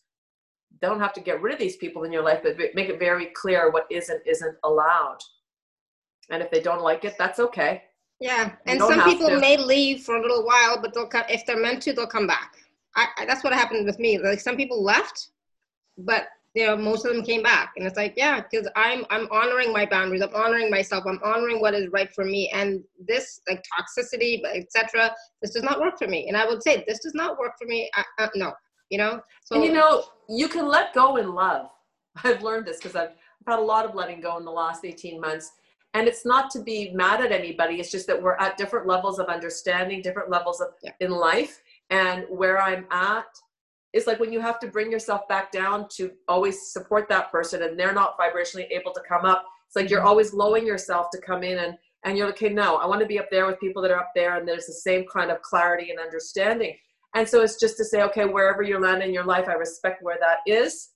Don't 0.82 1.00
have 1.00 1.14
to 1.14 1.22
get 1.22 1.42
rid 1.42 1.54
of 1.54 1.60
these 1.60 1.78
people 1.78 2.04
in 2.04 2.12
your 2.12 2.24
life, 2.24 2.42
but 2.44 2.58
make 2.74 2.90
it 2.90 3.00
very 3.00 3.28
clear 3.36 3.72
what 3.72 3.86
is 3.92 4.10
and 4.10 4.20
isn't 4.26 4.58
allowed. 4.64 5.20
And 6.32 6.42
if 6.42 6.50
they 6.50 6.62
don't 6.62 6.82
like 6.82 7.06
it, 7.06 7.16
that's 7.20 7.40
okay. 7.40 7.84
Yeah, 8.20 8.54
and 8.66 8.80
some 8.80 9.04
people 9.04 9.30
to. 9.30 9.40
may 9.40 9.58
leave 9.58 10.04
for 10.04 10.16
a 10.16 10.22
little 10.22 10.46
while, 10.46 10.82
but 10.82 10.94
they'll 10.94 11.08
come 11.08 11.26
if 11.30 11.46
they're 11.46 11.60
meant 11.60 11.82
to. 11.84 11.94
They'll 11.94 12.08
come 12.08 12.28
back. 12.28 12.56
I, 12.96 13.08
I, 13.18 13.26
that's 13.26 13.44
what 13.44 13.54
happened 13.54 13.86
with 13.86 14.00
me. 14.00 14.18
Like 14.18 14.40
some 14.40 14.56
people 14.56 14.82
left, 14.82 15.30
but 15.98 16.28
you 16.56 16.66
know 16.66 16.76
most 16.76 17.06
of 17.06 17.14
them 17.14 17.24
came 17.24 17.44
back 17.44 17.74
and 17.76 17.86
it's 17.86 17.98
like 17.98 18.14
yeah 18.16 18.42
because 18.42 18.68
i'm 18.76 19.06
i'm 19.10 19.28
honoring 19.30 19.72
my 19.72 19.86
boundaries 19.86 20.22
i'm 20.22 20.34
honoring 20.34 20.72
myself 20.72 21.04
i'm 21.06 21.20
honoring 21.24 21.60
what 21.60 21.74
is 21.74 21.88
right 21.90 22.14
for 22.16 22.24
me 22.24 22.50
and 22.54 22.82
this 23.08 23.42
like 23.48 23.64
toxicity 23.78 24.42
etc 24.54 25.14
this 25.42 25.52
does 25.52 25.64
not 25.64 25.80
work 25.80 26.00
for 26.00 26.08
me 26.08 26.28
and 26.28 26.36
i 26.36 26.46
would 26.46 26.64
say 26.64 26.84
this 26.88 27.00
does 27.00 27.14
not 27.14 27.38
work 27.38 27.52
for 27.60 27.66
me 27.66 27.90
I, 27.94 28.24
uh, 28.24 28.30
no 28.36 28.54
you 28.90 28.98
know 28.98 29.22
so 29.44 29.56
and 29.56 29.66
you 29.66 29.74
know 29.74 30.06
you 30.30 30.48
can 30.48 30.68
let 30.68 30.94
go 30.94 31.18
in 31.18 31.34
love 31.36 31.70
i've 32.24 32.42
learned 32.42 32.66
this 32.66 32.78
because 32.78 32.96
I've, 32.96 33.10
I've 33.10 33.54
had 33.54 33.60
a 33.60 33.62
lot 33.62 33.86
of 33.86 33.94
letting 33.94 34.22
go 34.22 34.38
in 34.38 34.46
the 34.46 34.52
last 34.52 34.86
18 34.86 35.20
months 35.20 35.52
and 35.96 36.10
it's 36.10 36.26
not 36.26 36.52
to 36.52 36.60
be 36.60 36.92
mad 36.94 37.22
at 37.22 37.32
anybody 37.32 37.76
it's 37.76 37.90
just 37.90 38.06
that 38.06 38.22
we're 38.22 38.36
at 38.36 38.58
different 38.58 38.86
levels 38.86 39.18
of 39.18 39.28
understanding 39.28 40.02
different 40.02 40.30
levels 40.30 40.62
of 40.62 40.68
yeah. 40.84 40.92
in 41.00 41.10
life 41.10 41.62
and 41.90 42.26
where 42.30 42.62
i'm 42.62 42.86
at 42.92 43.26
it's 43.94 44.08
like 44.08 44.20
when 44.20 44.34
you 44.34 44.42
have 44.42 44.60
to 44.60 44.68
bring 44.68 44.92
yourself 44.92 45.26
back 45.30 45.52
down 45.52 45.88
to 45.90 46.12
always 46.28 46.74
support 46.74 47.08
that 47.08 47.32
person 47.32 47.64
and 47.64 47.80
they're 47.80 47.94
not 47.94 48.18
vibrationally 48.20 48.70
able 48.70 48.92
to 48.92 49.02
come 49.08 49.26
up 49.26 49.46
it's 49.68 49.76
like 49.76 49.90
you're 49.90 50.00
mm-hmm. 50.00 50.10
always 50.10 50.34
lowering 50.34 50.68
yourself 50.68 51.08
to 51.12 51.20
come 51.22 51.44
in 51.44 51.60
and 51.60 51.78
and 52.04 52.18
you're 52.18 52.28
like 52.28 52.36
okay 52.36 52.54
no 52.54 52.76
i 52.76 52.86
want 52.86 53.00
to 53.00 53.08
be 53.08 53.18
up 53.18 53.30
there 53.32 53.48
with 53.48 53.60
people 53.60 53.82
that 53.82 53.92
are 53.92 54.00
up 54.00 54.12
there 54.14 54.38
and 54.38 54.48
there's 54.48 54.68
the 54.68 54.74
same 54.74 55.06
kind 55.12 55.32
of 55.32 55.42
clarity 55.42 55.90
and 55.92 56.00
understanding 56.00 56.76
and 57.16 57.28
so 57.28 57.42
it's 57.42 57.58
just 57.58 57.78
to 57.78 57.86
say 57.86 58.02
okay 58.02 58.26
wherever 58.26 58.62
you're 58.62 58.82
landing 58.82 59.08
in 59.08 59.14
your 59.14 59.24
life 59.24 59.48
i 59.48 59.54
respect 59.54 60.04
where 60.04 60.18
that 60.20 60.40
is 60.46 60.90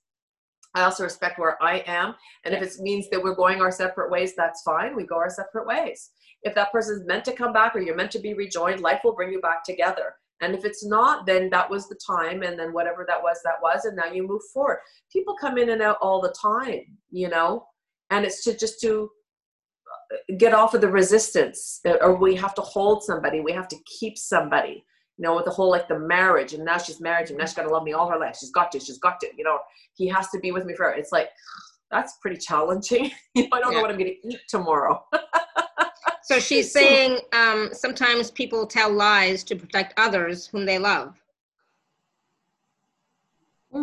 i 0.74 0.82
also 0.82 1.04
respect 1.04 1.38
where 1.38 1.62
i 1.62 1.82
am 1.86 2.14
and 2.44 2.54
if 2.54 2.62
it 2.62 2.72
means 2.80 3.08
that 3.10 3.22
we're 3.22 3.34
going 3.34 3.60
our 3.60 3.72
separate 3.72 4.10
ways 4.10 4.34
that's 4.36 4.62
fine 4.62 4.96
we 4.96 5.04
go 5.04 5.16
our 5.16 5.30
separate 5.30 5.66
ways. 5.66 6.10
If 6.42 6.54
that 6.54 6.72
person's 6.72 7.06
meant 7.06 7.24
to 7.26 7.32
come 7.32 7.52
back 7.52 7.74
or 7.74 7.80
you're 7.80 7.96
meant 7.96 8.10
to 8.12 8.18
be 8.18 8.34
rejoined 8.34 8.80
life 8.80 9.00
will 9.04 9.14
bring 9.14 9.32
you 9.32 9.40
back 9.40 9.62
together. 9.64 10.14
And 10.40 10.54
if 10.54 10.64
it's 10.64 10.86
not, 10.86 11.26
then 11.26 11.50
that 11.50 11.68
was 11.68 11.86
the 11.86 12.00
time, 12.06 12.42
and 12.42 12.58
then 12.58 12.72
whatever 12.72 13.04
that 13.06 13.22
was, 13.22 13.36
that 13.44 13.60
was, 13.60 13.84
and 13.84 13.94
now 13.94 14.10
you 14.10 14.26
move 14.26 14.40
forward. 14.54 14.78
People 15.12 15.36
come 15.38 15.58
in 15.58 15.68
and 15.68 15.82
out 15.82 15.98
all 16.00 16.22
the 16.22 16.34
time, 16.40 16.80
you 17.10 17.28
know, 17.28 17.66
and 18.08 18.24
it's 18.24 18.42
to 18.44 18.56
just 18.56 18.80
to 18.80 19.10
uh, 20.14 20.36
get 20.38 20.54
off 20.54 20.72
of 20.72 20.80
the 20.80 20.88
resistance, 20.88 21.80
uh, 21.86 21.96
or 22.00 22.14
we 22.14 22.34
have 22.36 22.54
to 22.54 22.62
hold 22.62 23.04
somebody, 23.04 23.40
we 23.40 23.52
have 23.52 23.68
to 23.68 23.76
keep 23.84 24.16
somebody, 24.16 24.82
you 25.20 25.26
know, 25.26 25.36
with 25.36 25.44
the 25.44 25.50
whole 25.50 25.68
like 25.68 25.86
the 25.86 25.98
marriage, 25.98 26.54
and 26.54 26.64
now 26.64 26.78
she's 26.78 26.98
married, 26.98 27.26
to 27.26 27.34
and 27.34 27.38
now 27.38 27.44
she's 27.44 27.54
got 27.54 27.64
to 27.64 27.68
love 27.68 27.82
me 27.82 27.92
all 27.92 28.08
her 28.08 28.18
life. 28.18 28.38
She's 28.40 28.50
got 28.50 28.72
to, 28.72 28.80
she's 28.80 28.96
got 28.96 29.20
to, 29.20 29.26
you 29.36 29.44
know, 29.44 29.58
he 29.92 30.08
has 30.08 30.30
to 30.30 30.38
be 30.38 30.50
with 30.50 30.64
me 30.64 30.74
forever. 30.74 30.96
It's 30.96 31.12
like 31.12 31.28
that's 31.90 32.14
pretty 32.22 32.38
challenging. 32.38 33.10
you 33.34 33.42
know, 33.42 33.48
I 33.52 33.60
don't 33.60 33.72
yeah. 33.72 33.76
know 33.76 33.82
what 33.82 33.90
I'm 33.90 33.98
going 33.98 34.16
to 34.22 34.28
eat 34.28 34.40
tomorrow. 34.48 35.04
So 36.22 36.38
she's 36.38 36.70
saying 36.70 37.18
um, 37.32 37.70
sometimes 37.72 38.30
people 38.30 38.64
tell 38.64 38.92
lies 38.92 39.42
to 39.42 39.56
protect 39.56 39.98
others 39.98 40.46
whom 40.46 40.64
they 40.64 40.78
love. 40.78 41.20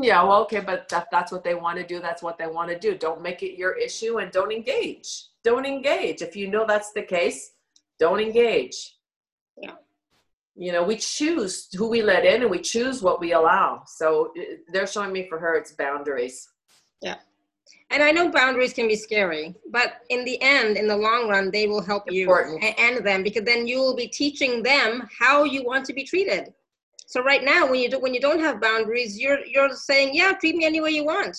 Yeah, 0.02 0.24
well, 0.24 0.44
okay, 0.44 0.62
but 0.62 0.88
that, 0.88 1.08
that's 1.12 1.30
what 1.30 1.44
they 1.44 1.56
want 1.56 1.78
to 1.78 1.86
do. 1.86 2.00
That's 2.00 2.24
what 2.24 2.38
they 2.38 2.48
want 2.48 2.70
to 2.70 2.80
do. 2.80 2.98
Don't 2.98 3.22
make 3.22 3.44
it 3.44 3.58
your 3.58 3.74
issue 3.74 4.20
and 4.20 4.32
don't 4.32 4.54
engage. 4.54 5.26
Don't 5.44 5.66
engage. 5.66 6.22
If 6.22 6.38
you 6.38 6.48
know 6.48 6.66
that's 6.66 6.94
the 6.94 7.02
case, 7.02 7.52
don't 8.00 8.22
engage. 8.22 8.96
Yeah. 9.62 9.72
You 10.58 10.72
know, 10.72 10.84
we 10.84 10.98
choose 10.98 11.68
who 11.78 11.88
we 11.88 12.02
let 12.02 12.26
in 12.26 12.42
and 12.42 12.52
we 12.52 12.60
choose 12.60 13.04
what 13.04 13.20
we 13.20 13.34
allow. 13.34 13.84
So 13.86 14.34
uh, 14.38 14.56
they're 14.74 14.88
showing 14.88 15.14
me 15.14 15.28
for 15.30 15.38
her 15.40 15.56
it's 15.56 15.74
boundaries. 15.74 16.50
Yeah 17.02 17.18
and 17.90 18.04
I 18.04 18.12
know 18.12 18.30
boundaries 18.30 18.74
can 18.74 18.88
be 18.88 18.96
scary, 18.96 19.56
but 19.72 20.02
in 20.10 20.26
the 20.26 20.42
end, 20.42 20.78
in 20.78 20.88
the 20.88 20.98
long 20.98 21.30
run, 21.30 21.52
they 21.52 21.68
will 21.68 21.82
help 21.82 22.12
you 22.12 22.34
and 22.34 23.06
them 23.06 23.24
because 23.24 23.44
then 23.44 23.66
you 23.66 23.80
will 23.80 23.96
be 23.96 24.08
teaching 24.08 24.62
them 24.62 25.08
how 25.18 25.44
you 25.44 25.64
want 25.64 25.86
to 25.86 25.94
be 25.94 26.04
treated. 26.04 26.54
So 27.06 27.24
right 27.24 27.44
now, 27.44 27.70
when 27.70 27.80
you 27.80 27.90
do, 27.90 28.00
when 28.00 28.14
you 28.14 28.20
don't 28.20 28.42
have 28.42 28.60
boundaries, 28.60 29.18
you're 29.18 29.40
you're 29.46 29.74
saying, 29.74 30.14
yeah, 30.14 30.34
treat 30.34 30.56
me 30.56 30.66
any 30.66 30.82
way 30.82 30.90
you 30.90 31.06
want. 31.06 31.38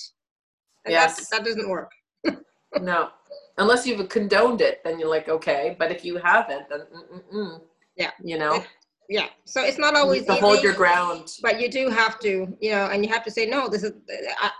And 0.86 0.92
yes. 0.92 1.28
that 1.28 1.44
doesn't 1.44 1.68
work. 1.68 1.90
no, 2.80 3.10
unless 3.58 3.86
you've 3.86 4.08
condoned 4.08 4.62
it, 4.62 4.80
then 4.84 4.98
you're 4.98 5.10
like, 5.10 5.28
okay. 5.28 5.76
But 5.78 5.92
if 5.92 6.02
you 6.02 6.16
haven't, 6.16 6.70
then 6.70 6.80
mm-mm-mm. 6.80 7.60
yeah, 7.96 8.12
you 8.24 8.38
know 8.38 8.64
yeah 9.08 9.28
so 9.44 9.62
it's 9.62 9.78
not 9.78 9.94
always 9.94 10.24
to 10.26 10.34
hold 10.34 10.62
your 10.62 10.74
ground 10.74 11.32
but 11.42 11.60
you 11.60 11.70
do 11.70 11.88
have 11.88 12.18
to 12.18 12.46
you 12.60 12.70
know 12.70 12.86
and 12.86 13.04
you 13.04 13.10
have 13.10 13.24
to 13.24 13.30
say 13.30 13.46
no 13.46 13.68
this 13.68 13.82
is 13.82 13.92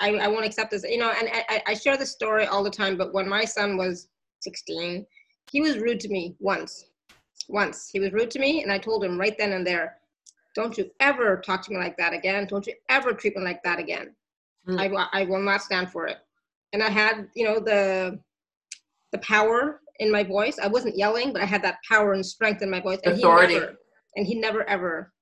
i 0.01 0.11
i 0.15 0.27
won't 0.29 0.45
accept 0.45 0.70
this 0.70 0.85
you 0.85 0.99
know 0.99 1.12
and 1.19 1.29
I, 1.49 1.62
I 1.66 1.75
share 1.75 1.97
this 1.97 2.11
story 2.11 2.47
all 2.47 2.62
the 2.62 2.70
time 2.70 2.97
but 2.97 3.12
when 3.12 3.29
my 3.29 3.45
son 3.45 3.77
was 3.77 4.09
16 4.41 5.07
he 5.51 5.61
was 5.61 5.79
rude 5.79 6.01
to 6.01 6.09
me 6.09 6.35
once 6.39 6.87
once 7.49 7.91
he 7.93 8.01
was 8.01 8.12
rude 8.12 8.31
to 8.31 8.39
me 8.39 8.62
and 8.62 8.73
i 8.73 8.79
told 8.79 9.05
him 9.05 9.19
right 9.19 9.37
then 9.39 9.53
and 9.53 9.66
there 9.66 9.97
don't 10.55 10.79
you 10.79 10.91
ever 11.01 11.37
talk 11.45 11.62
to 11.65 11.70
me 11.70 11.77
like 11.77 11.97
that 11.99 12.15
again 12.15 12.47
don't 12.47 12.66
you 12.66 12.75
ever 12.89 13.12
treat 13.12 13.37
me 13.37 13.43
like 13.43 13.62
that 13.62 13.79
again 13.79 14.15
mm. 14.66 14.79
I, 14.79 15.20
I 15.20 15.25
will 15.25 15.43
not 15.43 15.62
stand 15.62 15.91
for 15.91 16.07
it 16.07 16.19
and 16.73 16.83
i 16.83 16.89
had 16.89 17.29
you 17.35 17.45
know 17.45 17.61
the 17.61 18.19
the 19.12 19.19
power 19.19 19.81
in 19.99 20.11
my 20.11 20.23
voice. 20.23 20.59
I 20.62 20.69
wasn't 20.69 20.97
yelling, 20.97 21.33
but 21.33 21.43
I 21.43 21.45
had 21.45 21.62
that 21.62 21.79
power 21.89 22.12
and 22.12 22.25
strength 22.25 22.62
in 22.62 22.70
my 22.70 22.81
voice. 22.81 23.01
And 23.05 23.15
Authority. 23.15 23.55
He 23.55 23.61
never, 23.61 23.79
and 24.19 24.27
he 24.27 24.35
never 24.35 24.69
ever 24.69 25.12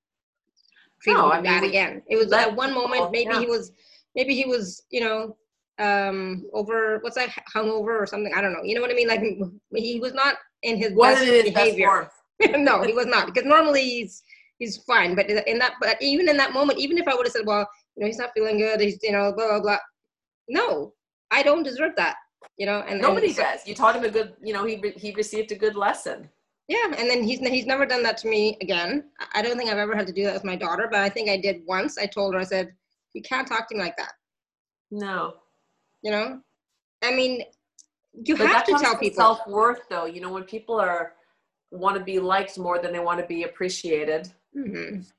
treated 1.01 1.19
No, 1.19 1.27
me 1.27 1.31
I 1.33 1.35
mean, 1.35 1.43
that 1.51 1.61
we- 1.61 1.69
again. 1.69 2.01
It 2.09 2.17
was 2.17 2.29
that, 2.31 2.49
at 2.49 2.55
one 2.55 2.73
moment, 2.73 3.11
maybe 3.11 3.31
yeah. 3.31 3.39
he 3.39 3.45
was, 3.45 3.71
maybe 4.15 4.35
he 4.35 4.45
was, 4.45 4.83
you 4.89 5.01
know, 5.01 5.37
um 5.79 6.43
over 6.53 6.97
what's 7.01 7.15
that 7.15 7.29
hungover 7.53 8.01
or 8.01 8.07
something 8.07 8.33
i 8.35 8.41
don't 8.41 8.51
know 8.51 8.63
you 8.63 8.73
know 8.73 8.81
what 8.81 8.89
i 8.89 8.95
mean 8.95 9.07
like 9.07 9.21
he 9.75 9.99
was 9.99 10.11
not 10.11 10.33
in 10.63 10.75
his 10.75 10.91
Wasn't 10.93 11.27
best 11.27 11.45
his 11.45 11.53
behavior 11.53 11.85
form. 11.85 12.07
no, 12.63 12.81
he 12.81 12.93
was 12.93 13.05
not 13.05 13.27
because 13.27 13.45
normally 13.45 13.83
he's 13.83 14.23
he's 14.57 14.77
fine. 14.77 15.13
But 15.15 15.29
in 15.29 15.59
that, 15.59 15.73
but 15.79 15.97
even 16.01 16.27
in 16.29 16.37
that 16.37 16.51
moment, 16.51 16.79
even 16.79 16.97
if 16.97 17.07
I 17.07 17.13
would 17.15 17.25
have 17.27 17.33
said, 17.33 17.45
well, 17.45 17.67
you 17.95 18.01
know, 18.01 18.07
he's 18.07 18.17
not 18.17 18.31
feeling 18.35 18.57
good, 18.57 18.79
he's 18.79 18.97
you 19.03 19.11
know, 19.11 19.33
blah 19.35 19.47
blah 19.49 19.59
blah. 19.61 19.77
No, 20.49 20.93
I 21.31 21.43
don't 21.43 21.63
deserve 21.63 21.91
that. 21.97 22.15
You 22.57 22.65
know, 22.65 22.83
and 22.87 22.99
Nobody 23.01 23.27
and 23.27 23.35
does. 23.35 23.67
You 23.67 23.75
taught 23.75 23.95
him 23.95 24.03
a 24.03 24.09
good, 24.09 24.33
you 24.41 24.53
know, 24.53 24.65
he, 24.65 24.81
he 24.95 25.13
received 25.13 25.51
a 25.51 25.55
good 25.55 25.75
lesson. 25.75 26.29
Yeah, 26.67 26.85
and 26.97 27.09
then 27.09 27.23
he's 27.23 27.39
he's 27.39 27.65
never 27.65 27.85
done 27.85 28.03
that 28.03 28.17
to 28.19 28.27
me 28.27 28.57
again. 28.61 29.09
I- 29.33 29.41
don't 29.41 29.57
think 29.57 29.69
I've 29.69 29.77
ever 29.77 29.95
had 29.95 30.07
to 30.07 30.13
do 30.13 30.23
that 30.25 30.33
with 30.33 30.43
my 30.43 30.55
daughter, 30.55 30.87
but 30.91 30.99
I 30.99 31.09
think 31.09 31.29
I 31.29 31.37
did 31.37 31.63
once. 31.65 31.97
I 31.97 32.05
told 32.05 32.33
her, 32.33 32.39
I 32.39 32.43
said, 32.43 32.73
you 33.13 33.21
can't 33.21 33.47
talk 33.47 33.69
to 33.69 33.75
me 33.75 33.81
like 33.81 33.95
that. 33.97 34.13
No. 34.91 35.35
You 36.01 36.11
know, 36.11 36.41
I 37.03 37.11
mean, 37.13 37.43
you 38.13 38.37
But 38.37 38.47
have 38.47 38.65
to 38.65 38.73
tell 38.79 38.97
people. 38.97 39.15
self-worth 39.17 39.81
though. 39.89 40.05
You 40.05 40.21
know, 40.21 40.31
when 40.31 40.43
people 40.43 40.75
are 40.79 41.13
want 41.71 41.97
to 41.97 42.03
be 42.03 42.19
liked 42.19 42.57
more 42.57 42.79
than 42.79 42.91
they 42.93 42.99
want 42.99 43.19
to 43.19 43.25
be 43.25 43.43
appreciated, 43.43 44.31
Mhm. 44.55 45.09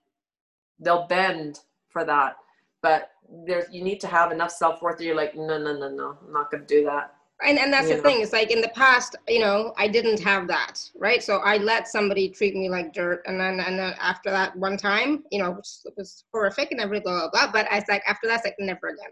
they'll 0.79 1.07
bend 1.07 1.61
for 1.89 2.05
that. 2.05 2.37
But 2.83 3.11
there's 3.47 3.73
you 3.73 3.83
need 3.83 4.01
to 4.01 4.07
have 4.07 4.33
enough 4.33 4.51
self-worth 4.51 4.99
that 4.99 5.05
you're 5.05 5.15
like, 5.17 5.35
no, 5.35 5.59
no, 5.59 5.77
no, 5.77 5.89
no, 5.89 6.19
I'm 6.27 6.33
not 6.33 6.51
gonna 6.51 6.65
do 6.65 6.85
that. 6.85 7.15
And 7.45 7.59
and 7.59 7.73
that's 7.73 7.89
you 7.89 7.97
the 7.97 8.03
thing 8.03 8.21
it's 8.21 8.33
like 8.33 8.51
in 8.51 8.61
the 8.61 8.69
past 8.71 9.15
you 9.29 9.39
know 9.39 9.73
i 9.77 9.87
didn't 9.87 10.21
have 10.21 10.49
that 10.49 10.81
right 10.97 11.23
so 11.23 11.39
i 11.39 11.57
let 11.59 11.87
somebody 11.87 12.29
treat 12.29 12.55
me 12.55 12.69
like 12.69 12.93
dirt 12.93 13.23
and 13.27 13.39
then 13.41 13.61
and 13.61 13.79
then 13.79 13.95
after 14.01 14.31
that 14.31 14.55
one 14.57 14.77
time 14.77 15.23
you 15.31 15.39
know 15.41 15.53
which 15.53 15.69
was 15.97 16.25
horrific 16.33 16.71
and 16.73 16.81
everything 16.81 17.05
blah 17.05 17.29
blah 17.31 17.47
blah 17.47 17.53
but 17.53 17.71
i 17.71 17.77
was 17.77 17.85
like 17.89 18.03
after 18.07 18.27
that 18.27 18.37
it's 18.37 18.45
like 18.45 18.57
never 18.59 18.89
again 18.89 19.11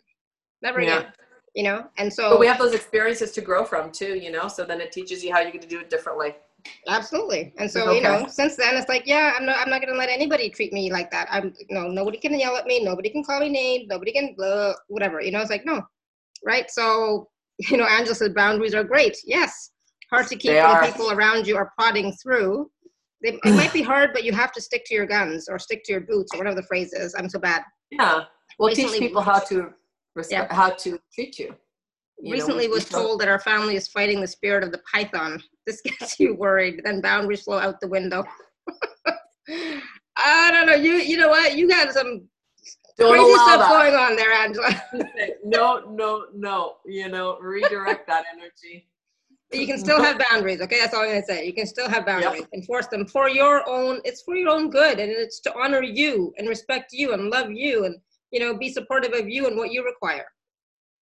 never 0.63 0.81
Yeah. 0.81 0.99
again 0.99 1.13
you 1.55 1.63
know 1.63 1.87
and 1.99 2.13
so 2.13 2.31
But 2.31 2.41
we 2.41 2.47
have 2.47 2.59
those 2.59 2.75
experiences 2.75 3.33
to 3.33 3.41
grow 3.41 3.65
from 3.65 3.91
too, 3.91 4.15
you 4.19 4.31
know. 4.31 4.47
So 4.49 4.63
then 4.65 4.81
it 4.81 4.93
teaches 4.93 5.25
you 5.25 5.33
how 5.33 5.41
you're 5.41 5.53
gonna 5.53 5.67
do 5.67 5.81
it 5.81 5.89
differently. 5.89 6.35
absolutely 6.89 7.53
and 7.59 7.71
so 7.71 7.87
Okay. 7.87 7.97
you 7.97 8.03
know 8.03 8.27
since 8.29 8.57
then 8.57 8.77
it's 8.77 8.89
like 8.89 9.05
yeah 9.07 9.33
i'm 9.37 9.47
not 9.47 9.57
i'm 9.59 9.71
not 9.71 9.81
gonna 9.81 9.97
let 9.97 10.09
anybody 10.09 10.51
treat 10.51 10.73
me 10.73 10.91
like 10.91 11.11
that 11.13 11.29
i'm 11.31 11.55
you 11.69 11.75
know 11.77 11.87
nobody 11.89 12.19
can 12.19 12.37
yell 12.39 12.57
at 12.57 12.67
me 12.67 12.83
nobody 12.83 13.09
can 13.09 13.23
call 13.23 13.39
me 13.41 13.49
names 13.49 13.85
nobody 13.89 14.13
can 14.13 14.35
blah 14.37 14.73
whatever 14.89 15.21
you 15.21 15.31
know 15.31 15.41
it's 15.41 15.51
like 15.51 15.65
no 15.65 15.81
right 16.45 16.69
so 16.71 17.29
you 17.71 17.77
know 17.77 17.87
angela 17.87 18.15
said 18.15 18.35
boundaries 18.35 18.75
are 18.75 18.85
great. 18.85 19.17
Yes. 19.25 19.71
Hard 20.11 20.27
to 20.29 20.37
keep 20.37 20.53
They 20.53 20.57
when 20.63 20.67
are. 20.67 20.87
people 20.87 21.11
around 21.13 21.47
you 21.47 21.57
are 21.57 21.73
prodding 21.79 22.13
through. 22.23 22.71
They, 23.23 23.31
it 23.45 23.55
might 23.57 23.73
be 23.73 23.83
hard 23.83 24.11
but 24.13 24.25
you 24.25 24.33
have 24.33 24.53
to 24.53 24.61
stick 24.61 24.85
to 24.87 24.95
your 24.95 25.07
guns 25.07 25.49
or 25.49 25.59
stick 25.59 25.83
to 25.85 25.93
your 25.93 26.03
boots 26.03 26.31
or 26.35 26.39
whatever 26.39 26.57
the 26.57 26.67
phrase 26.67 26.93
is. 26.93 27.15
I'm 27.19 27.29
so 27.29 27.39
bad. 27.39 27.63
Yeah. 27.91 28.25
We'll 28.59 28.75
teach 28.75 28.99
people 28.99 29.23
how 29.23 29.39
to 29.41 29.71
respect, 30.15 30.53
how 30.53 30.71
to 30.71 30.99
treat 31.15 31.39
you. 31.39 31.55
You 32.19 32.33
recently 32.33 32.69
we- 32.69 32.75
was 32.75 32.85
don't- 32.87 33.03
told 33.03 33.21
that 33.21 33.29
our 33.29 33.41
family 33.41 33.77
is 33.77 33.89
fighting 33.89 34.21
the 34.21 34.27
spirit 34.27 34.65
of 34.65 34.73
the 34.73 34.81
python. 34.93 35.43
This 35.67 35.81
gets 35.85 36.19
you 36.21 36.35
worried. 36.35 36.81
Then 36.85 37.01
boundaries 37.01 37.43
flow 37.43 37.59
out 37.59 37.81
the 37.81 37.89
window. 37.89 38.25
I 40.19 40.51
don't 40.51 40.67
know. 40.67 40.75
You 40.75 40.95
you 40.95 41.17
know 41.17 41.29
what? 41.29 41.57
You 41.57 41.69
got 41.69 41.93
some 41.93 42.27
Don't 42.99 43.11
crazy 43.13 43.31
allow 43.33 43.45
stuff 43.47 43.61
that. 43.61 43.71
going 43.71 43.95
on 43.95 44.17
there 44.17 44.33
angela 44.33 44.83
no, 45.45 45.81
no, 45.91 46.27
no. 46.35 46.77
You 46.87 47.09
know, 47.09 47.39
redirect 47.41 48.07
that 48.07 48.25
energy. 48.35 48.89
but 49.51 49.59
you 49.61 49.67
can 49.67 49.79
still 49.79 50.03
have 50.03 50.21
boundaries 50.31 50.61
okay 50.61 50.79
that's 50.81 50.95
all 50.95 51.03
i'm 51.03 51.09
going 51.11 51.21
to 51.21 51.27
say 51.27 51.47
you 51.47 51.53
can 51.53 51.67
still 51.67 51.89
have 51.89 52.05
boundaries 52.07 52.47
enforce 52.55 52.87
them 52.89 53.07
for 53.07 53.29
your 53.29 53.69
own 53.69 54.01
it's 54.05 54.23
for 54.23 54.35
your 54.35 54.49
own 54.51 54.71
good 54.71 54.99
and 54.99 55.11
it's 55.11 55.39
to 55.41 55.55
honor 55.59 55.83
you 55.83 56.33
and 56.39 56.49
respect 56.49 56.93
you 56.93 57.13
and 57.13 57.31
love 57.31 57.51
you 57.51 57.85
and 57.85 57.97
you 58.33 58.41
know 58.41 58.57
be 58.57 58.69
supportive 58.73 59.13
of 59.13 59.29
you 59.29 59.47
and 59.47 59.57
what 59.57 59.71
you 59.73 59.85
require 59.85 60.27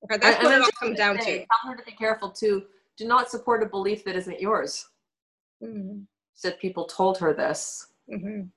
okay 0.05 0.17
that's 0.19 0.37
And- 0.37 0.45
what 0.45 0.55
and 0.55 0.63
it 0.63 0.65
all 0.65 0.71
comes 0.89 0.97
down 0.99 1.21
say, 1.21 1.39
to 1.41 1.47
Tell 1.47 1.71
her 1.73 1.77
to 1.77 1.85
be 1.85 1.93
careful 1.93 2.31
too. 2.31 2.65
Do 2.97 3.07
not 3.07 3.31
support 3.31 3.63
a 3.63 3.67
belief 3.67 4.05
that 4.05 4.15
isn't 4.17 4.41
yours. 4.41 4.87
Mhm, 5.63 6.05
Said 6.35 6.59
people 6.59 6.85
told 6.87 7.19
her 7.19 7.33
this 7.35 7.87
mhm. 8.11 8.49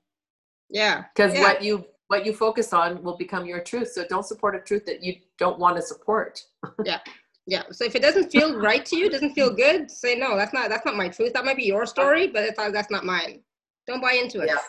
yeah 0.69 1.03
because 1.13 1.33
Yeah. 1.33 1.41
what 1.41 1.61
you 1.63 1.85
what 2.07 2.25
you 2.25 2.33
focus 2.33 2.73
on 2.73 3.01
will 3.03 3.17
become 3.17 3.45
your 3.45 3.61
truth. 3.61 3.91
So 3.91 4.05
don't 4.09 4.25
support 4.25 4.55
a 4.55 4.59
truth 4.59 4.85
that 4.85 5.03
you 5.03 5.15
don't 5.37 5.59
want 5.59 5.75
to 5.77 5.81
support. 5.81 6.41
Yeah. 6.85 6.99
Yeah. 7.45 7.63
So 7.71 7.83
if 7.83 7.93
it 7.93 8.01
doesn't 8.01 8.31
feel 8.31 8.57
right 8.57 8.85
to 8.85 8.95
you, 8.95 9.09
doesn't 9.09 9.33
feel 9.33 9.53
good, 9.53 9.91
say 9.91 10.15
no. 10.15 10.37
That's 10.37 10.53
not 10.53 10.69
that's 10.69 10.85
not 10.85 10.95
my 10.95 11.09
truth. 11.09 11.33
That 11.33 11.43
might 11.43 11.57
be 11.57 11.65
your 11.65 11.85
story, 11.85 12.27
but 12.27 12.43
it's, 12.43 12.57
that's 12.57 12.89
not 12.89 13.03
mine. 13.03 13.41
Don't 13.85 14.01
buy 14.01 14.13
into 14.13 14.39
it. 14.41 14.47
Yeah. 14.47 14.59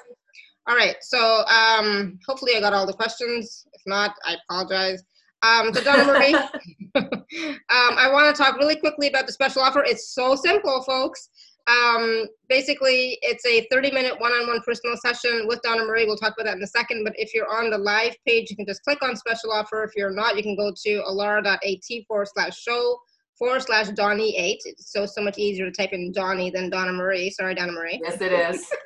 All 0.67 0.75
right. 0.75 0.97
So 1.01 1.45
um, 1.47 2.19
hopefully 2.27 2.57
I 2.57 2.61
got 2.61 2.73
all 2.73 2.85
the 2.87 2.93
questions. 2.93 3.65
If 3.73 3.83
not, 3.87 4.17
I 4.25 4.37
apologize. 4.49 5.05
Um, 5.43 5.75
so 5.75 5.85
Donna 5.85 6.05
Marie, 6.05 6.35
um, 6.97 7.59
I 7.69 8.09
want 8.11 8.35
to 8.35 8.43
talk 8.43 8.57
really 8.57 8.77
quickly 8.77 9.09
about 9.09 9.27
the 9.27 9.33
special 9.33 9.63
offer. 9.63 9.85
It's 9.85 10.09
so 10.15 10.35
simple, 10.35 10.83
folks. 10.83 11.29
Um, 11.67 12.27
basically, 12.49 13.19
it's 13.23 13.45
a 13.47 13.67
30-minute 13.73 14.21
one-on-one 14.21 14.61
personal 14.61 14.97
session 14.97 15.47
with 15.47 15.63
Donna 15.63 15.85
Marie. 15.85 16.05
We'll 16.05 16.17
talk 16.17 16.35
about 16.35 16.45
that 16.45 16.57
in 16.57 16.63
a 16.63 16.67
second. 16.67 17.05
But 17.05 17.15
if 17.17 17.33
you're 17.33 17.51
on 17.51 17.71
the 17.71 17.79
live 17.79 18.15
page, 18.27 18.51
you 18.51 18.57
can 18.57 18.67
just 18.67 18.83
click 18.83 19.03
on 19.03 19.17
special 19.17 19.53
offer. 19.53 19.83
If 19.85 19.93
you're 19.97 20.11
not, 20.11 20.37
you 20.37 20.43
can 20.43 20.57
go 20.57 20.73
to 20.85 21.03
alara.at 21.09 22.07
forward 22.07 22.29
slash 22.35 22.59
show 22.59 22.99
forward 23.39 23.63
slash 23.63 23.89
Donny 23.91 24.37
eight. 24.37 24.61
It's 24.65 24.93
so 24.93 25.07
so 25.07 25.23
much 25.23 25.39
easier 25.39 25.71
to 25.71 25.73
type 25.73 25.93
in 25.93 26.13
Donny 26.13 26.51
than 26.51 26.71
Donna 26.71 26.93
Marie. 26.93 27.31
Sorry, 27.31 27.55
Donna 27.55 27.73
Marie. 27.73 28.01
Yes, 28.03 28.21
it 28.21 28.33
is. 28.33 28.71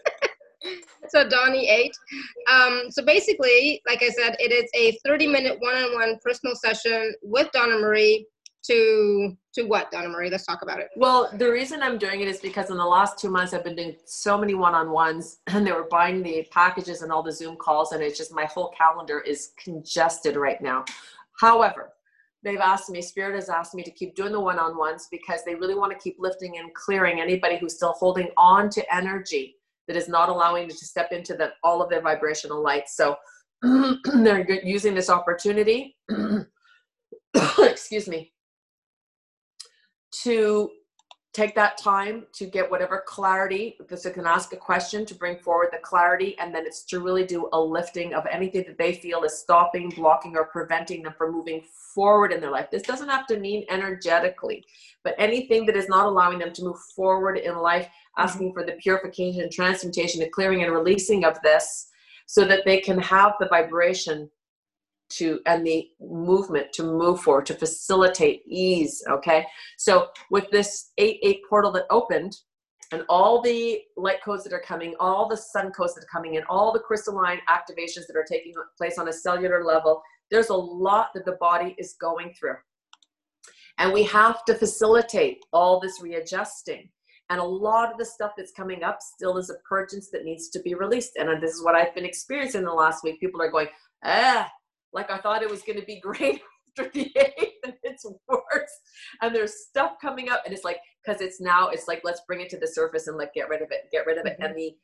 So 1.10 1.26
Donny 1.26 1.70
eight. 1.70 1.92
Um, 2.52 2.90
so 2.90 3.02
basically, 3.02 3.80
like 3.86 4.02
I 4.02 4.10
said, 4.10 4.36
it 4.38 4.52
is 4.52 4.68
a 4.74 4.98
30 5.06 5.26
minute 5.26 5.56
one-on-one 5.58 6.18
personal 6.22 6.54
session 6.54 7.14
with 7.22 7.50
Donna 7.52 7.78
Marie 7.78 8.26
to 8.68 9.36
to 9.54 9.62
what 9.64 9.90
Donna 9.90 10.08
Marie? 10.08 10.30
Let's 10.30 10.46
talk 10.46 10.62
about 10.62 10.78
it. 10.78 10.88
Well, 10.96 11.30
the 11.36 11.50
reason 11.50 11.82
I'm 11.82 11.98
doing 11.98 12.20
it 12.20 12.28
is 12.28 12.38
because 12.38 12.70
in 12.70 12.76
the 12.76 12.84
last 12.84 13.18
two 13.18 13.30
months 13.30 13.52
I've 13.52 13.64
been 13.64 13.74
doing 13.74 13.96
so 14.04 14.38
many 14.38 14.54
one-on-ones, 14.54 15.38
and 15.48 15.66
they 15.66 15.72
were 15.72 15.88
buying 15.90 16.22
the 16.22 16.46
packages 16.52 17.02
and 17.02 17.10
all 17.10 17.22
the 17.22 17.32
Zoom 17.32 17.56
calls, 17.56 17.92
and 17.92 18.02
it's 18.02 18.16
just 18.16 18.32
my 18.32 18.44
whole 18.44 18.72
calendar 18.76 19.20
is 19.20 19.50
congested 19.62 20.36
right 20.36 20.60
now. 20.60 20.84
However, 21.40 21.92
they've 22.44 22.60
asked 22.60 22.90
me, 22.90 23.02
Spirit 23.02 23.34
has 23.34 23.48
asked 23.48 23.74
me 23.74 23.82
to 23.82 23.90
keep 23.90 24.14
doing 24.14 24.32
the 24.32 24.40
one-on-ones 24.40 25.08
because 25.10 25.40
they 25.44 25.54
really 25.54 25.74
want 25.74 25.92
to 25.92 25.98
keep 25.98 26.16
lifting 26.18 26.58
and 26.58 26.72
clearing 26.74 27.20
anybody 27.20 27.58
who's 27.58 27.76
still 27.76 27.92
holding 27.92 28.28
on 28.36 28.68
to 28.70 28.94
energy 28.94 29.56
that 29.88 29.96
is 29.96 30.08
not 30.08 30.28
allowing 30.28 30.68
to 30.68 30.74
step 30.74 31.10
into 31.12 31.34
the 31.34 31.50
all 31.64 31.82
of 31.82 31.88
their 31.88 32.02
vibrational 32.02 32.62
light. 32.62 32.88
So 32.88 33.16
they're 33.62 34.46
using 34.64 34.94
this 34.94 35.08
opportunity. 35.08 35.96
excuse 37.58 38.08
me 38.08 38.32
to 40.10 40.70
take 41.34 41.54
that 41.54 41.76
time 41.76 42.26
to 42.32 42.46
get 42.46 42.70
whatever 42.70 43.04
clarity 43.06 43.76
because 43.78 44.02
they 44.02 44.10
can 44.10 44.26
ask 44.26 44.52
a 44.52 44.56
question 44.56 45.04
to 45.04 45.14
bring 45.14 45.38
forward 45.38 45.68
the 45.70 45.78
clarity 45.78 46.36
and 46.38 46.54
then 46.54 46.64
it's 46.66 46.84
to 46.84 47.00
really 47.00 47.24
do 47.24 47.48
a 47.52 47.60
lifting 47.60 48.14
of 48.14 48.26
anything 48.26 48.64
that 48.66 48.78
they 48.78 48.94
feel 48.94 49.22
is 49.22 49.38
stopping 49.38 49.90
blocking 49.90 50.36
or 50.36 50.46
preventing 50.46 51.02
them 51.02 51.14
from 51.16 51.32
moving 51.32 51.62
forward 51.94 52.32
in 52.32 52.40
their 52.40 52.50
life. 52.50 52.70
This 52.70 52.82
doesn't 52.82 53.10
have 53.10 53.26
to 53.26 53.38
mean 53.38 53.64
energetically 53.68 54.64
but 55.04 55.14
anything 55.18 55.64
that 55.66 55.76
is 55.76 55.88
not 55.88 56.06
allowing 56.06 56.38
them 56.38 56.52
to 56.52 56.62
move 56.62 56.78
forward 56.94 57.38
in 57.38 57.56
life 57.56 57.86
mm-hmm. 57.86 58.22
asking 58.22 58.52
for 58.52 58.64
the 58.64 58.72
purification 58.72 59.48
transmutation 59.50 60.20
the 60.20 60.28
clearing 60.28 60.62
and 60.62 60.72
releasing 60.72 61.24
of 61.24 61.40
this 61.42 61.88
so 62.26 62.44
that 62.44 62.64
they 62.64 62.78
can 62.78 62.98
have 62.98 63.32
the 63.40 63.48
vibration 63.48 64.30
to 65.10 65.40
and 65.46 65.66
the 65.66 65.88
movement 66.00 66.72
to 66.72 66.82
move 66.82 67.20
forward 67.20 67.46
to 67.46 67.54
facilitate 67.54 68.42
ease 68.46 69.02
okay? 69.08 69.46
So 69.76 70.08
with 70.30 70.50
this 70.50 70.92
8-8 71.00 71.40
portal 71.48 71.72
that 71.72 71.86
opened 71.90 72.36
and 72.90 73.04
all 73.08 73.42
the 73.42 73.82
light 73.96 74.22
codes 74.24 74.44
that 74.44 74.52
are 74.52 74.62
coming 74.66 74.94
all 74.98 75.28
the 75.28 75.36
sun 75.36 75.70
codes 75.72 75.94
that 75.94 76.04
are 76.04 76.12
coming 76.12 76.34
in 76.34 76.42
all 76.48 76.72
the 76.72 76.80
crystalline 76.80 77.40
activations 77.48 78.06
that 78.06 78.16
are 78.16 78.26
taking 78.28 78.54
place 78.76 78.98
on 78.98 79.08
a 79.08 79.12
cellular 79.12 79.64
level 79.64 80.02
there's 80.30 80.50
a 80.50 80.54
lot 80.54 81.10
that 81.14 81.24
the 81.24 81.36
body 81.40 81.74
is 81.78 81.96
going 82.00 82.34
through. 82.38 82.56
And 83.78 83.92
we 83.92 84.02
have 84.04 84.44
to 84.46 84.54
facilitate 84.54 85.38
all 85.52 85.80
this 85.80 86.00
readjusting. 86.02 86.88
And 87.30 87.40
a 87.40 87.44
lot 87.44 87.92
of 87.92 87.98
the 87.98 88.04
stuff 88.04 88.32
that's 88.36 88.52
coming 88.52 88.82
up 88.82 88.98
still 89.00 89.36
is 89.36 89.50
a 89.50 89.54
purgence 89.68 90.10
that 90.10 90.24
needs 90.24 90.48
to 90.50 90.60
be 90.60 90.74
released. 90.74 91.12
And 91.16 91.42
this 91.42 91.52
is 91.52 91.64
what 91.64 91.74
i've 91.74 91.94
been 91.94 92.04
experiencing 92.04 92.64
the 92.64 92.72
last 92.72 93.04
week. 93.04 93.20
People 93.20 93.42
are 93.42 93.50
going 93.50 93.68
ah 94.04 94.50
like 94.92 95.10
I 95.10 95.18
thought 95.18 95.42
it 95.42 95.50
was 95.50 95.62
going 95.62 95.78
to 95.78 95.86
be 95.86 96.00
great 96.02 96.40
after 96.78 96.90
the 96.92 97.12
eighth, 97.16 97.54
and 97.64 97.74
it's 97.82 98.04
worse. 98.28 98.80
And 99.22 99.34
there's 99.34 99.66
stuff 99.68 99.92
coming 100.00 100.28
up, 100.30 100.42
and 100.44 100.54
it's 100.54 100.64
like 100.64 100.78
because 101.04 101.20
it's 101.20 101.40
now 101.40 101.68
it's 101.68 101.88
like 101.88 102.02
let's 102.04 102.22
bring 102.26 102.40
it 102.40 102.50
to 102.50 102.58
the 102.58 102.66
surface 102.66 103.06
and 103.06 103.16
like 103.16 103.34
get 103.34 103.48
rid 103.48 103.62
of 103.62 103.68
it, 103.70 103.88
get 103.90 104.06
rid 104.06 104.18
of 104.18 104.26
it. 104.26 104.36
And 104.40 104.50
mm-hmm. 104.50 104.58
the 104.58 104.76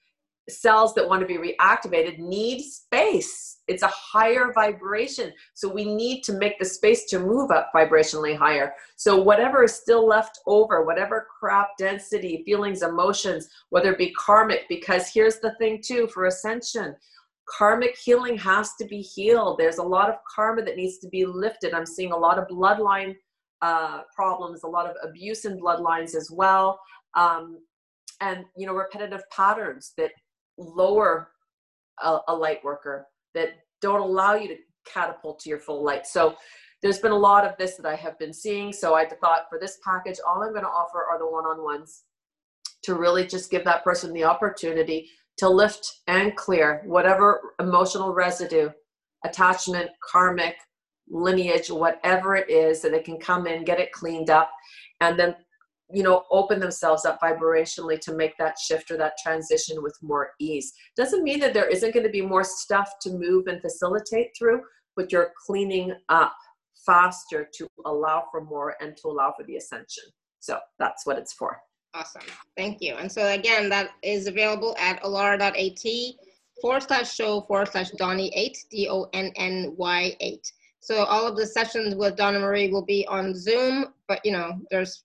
cells 0.48 0.94
that 0.94 1.08
want 1.08 1.20
to 1.20 1.26
be 1.26 1.38
reactivated 1.38 2.18
need 2.18 2.62
space. 2.62 3.60
It's 3.66 3.82
a 3.82 3.88
higher 3.88 4.52
vibration. 4.54 5.32
So 5.54 5.68
we 5.68 5.84
need 5.84 6.22
to 6.24 6.34
make 6.34 6.58
the 6.58 6.64
space 6.66 7.06
to 7.06 7.18
move 7.18 7.50
up 7.50 7.70
vibrationally 7.74 8.36
higher. 8.36 8.74
So 8.96 9.20
whatever 9.20 9.64
is 9.64 9.74
still 9.74 10.06
left 10.06 10.38
over, 10.46 10.84
whatever 10.84 11.26
crap 11.40 11.68
density, 11.78 12.42
feelings, 12.44 12.82
emotions, 12.82 13.48
whether 13.70 13.92
it 13.92 13.98
be 13.98 14.12
karmic, 14.12 14.68
because 14.68 15.08
here's 15.08 15.38
the 15.40 15.54
thing 15.58 15.80
too 15.82 16.08
for 16.08 16.26
ascension. 16.26 16.94
Karmic 17.46 17.96
healing 18.02 18.38
has 18.38 18.74
to 18.80 18.86
be 18.86 19.00
healed. 19.00 19.58
There's 19.58 19.78
a 19.78 19.82
lot 19.82 20.08
of 20.08 20.16
karma 20.34 20.62
that 20.64 20.76
needs 20.76 20.98
to 20.98 21.08
be 21.08 21.26
lifted. 21.26 21.74
I'm 21.74 21.86
seeing 21.86 22.12
a 22.12 22.16
lot 22.16 22.38
of 22.38 22.48
bloodline 22.48 23.14
uh, 23.62 24.00
problems, 24.14 24.62
a 24.62 24.68
lot 24.68 24.86
of 24.88 24.96
abuse 25.02 25.44
in 25.44 25.60
bloodlines 25.60 26.14
as 26.14 26.30
well. 26.30 26.80
Um, 27.14 27.58
and 28.20 28.44
you 28.56 28.66
know 28.66 28.74
repetitive 28.74 29.22
patterns 29.30 29.92
that 29.98 30.12
lower 30.56 31.30
a, 32.02 32.18
a 32.28 32.34
light 32.34 32.62
worker 32.64 33.06
that 33.34 33.50
don't 33.80 34.00
allow 34.00 34.34
you 34.34 34.48
to 34.48 34.56
catapult 34.86 35.38
to 35.40 35.48
your 35.48 35.58
full 35.58 35.84
light. 35.84 36.06
So 36.06 36.36
there's 36.82 36.98
been 36.98 37.12
a 37.12 37.18
lot 37.18 37.46
of 37.46 37.56
this 37.58 37.76
that 37.76 37.86
I 37.86 37.96
have 37.96 38.18
been 38.18 38.32
seeing. 38.32 38.72
So 38.72 38.94
I 38.94 39.08
thought 39.08 39.46
for 39.48 39.58
this 39.58 39.78
package, 39.84 40.18
all 40.26 40.42
I'm 40.42 40.50
going 40.50 40.64
to 40.64 40.68
offer 40.68 41.04
are 41.10 41.18
the 41.18 41.26
one-on-ones 41.26 42.04
to 42.82 42.94
really 42.94 43.26
just 43.26 43.50
give 43.50 43.64
that 43.64 43.82
person 43.82 44.12
the 44.12 44.24
opportunity 44.24 45.08
to 45.38 45.48
lift 45.48 46.00
and 46.06 46.36
clear 46.36 46.82
whatever 46.84 47.54
emotional 47.60 48.14
residue, 48.14 48.70
attachment, 49.24 49.90
karmic, 50.02 50.56
lineage, 51.08 51.70
whatever 51.70 52.36
it 52.36 52.48
is, 52.48 52.80
that 52.82 52.92
they 52.92 53.00
can 53.00 53.18
come 53.18 53.46
in, 53.46 53.64
get 53.64 53.80
it 53.80 53.92
cleaned 53.92 54.30
up, 54.30 54.50
and 55.00 55.18
then 55.18 55.34
you 55.92 56.02
know 56.02 56.24
open 56.30 56.60
themselves 56.60 57.04
up 57.04 57.20
vibrationally 57.20 58.00
to 58.00 58.14
make 58.14 58.36
that 58.38 58.58
shift 58.58 58.90
or 58.90 58.96
that 58.96 59.18
transition 59.22 59.82
with 59.82 59.96
more 60.02 60.30
ease. 60.40 60.72
Doesn't 60.96 61.22
mean 61.22 61.40
that 61.40 61.52
there 61.52 61.68
isn't 61.68 61.92
going 61.92 62.06
to 62.06 62.12
be 62.12 62.22
more 62.22 62.44
stuff 62.44 62.90
to 63.02 63.10
move 63.10 63.46
and 63.48 63.60
facilitate 63.60 64.30
through 64.38 64.62
but 64.96 65.12
you're 65.12 65.32
cleaning 65.46 65.94
up 66.08 66.34
faster 66.86 67.48
to 67.54 67.66
allow 67.86 68.24
for 68.30 68.42
more 68.42 68.76
and 68.80 68.96
to 68.98 69.08
allow 69.08 69.32
for 69.36 69.44
the 69.44 69.56
ascension. 69.56 70.04
So 70.40 70.58
that's 70.78 71.06
what 71.06 71.18
it's 71.18 71.32
for 71.32 71.58
awesome 71.94 72.22
thank 72.56 72.80
you 72.80 72.94
and 72.94 73.10
so 73.10 73.26
again 73.28 73.68
that 73.68 73.90
is 74.02 74.26
available 74.26 74.74
at 74.78 75.02
alara.at 75.02 76.14
forward 76.60 76.82
slash 76.82 77.14
show 77.14 77.40
forward 77.42 77.68
slash 77.68 77.90
donny 77.92 78.32
8 78.34 78.58
d-o-n-n-y 78.70 80.16
8 80.20 80.52
so 80.80 81.04
all 81.04 81.26
of 81.26 81.36
the 81.36 81.46
sessions 81.46 81.94
with 81.94 82.16
donna 82.16 82.38
marie 82.38 82.70
will 82.70 82.84
be 82.84 83.06
on 83.06 83.34
zoom 83.34 83.86
but 84.08 84.20
you 84.24 84.32
know 84.32 84.60
there's 84.70 85.04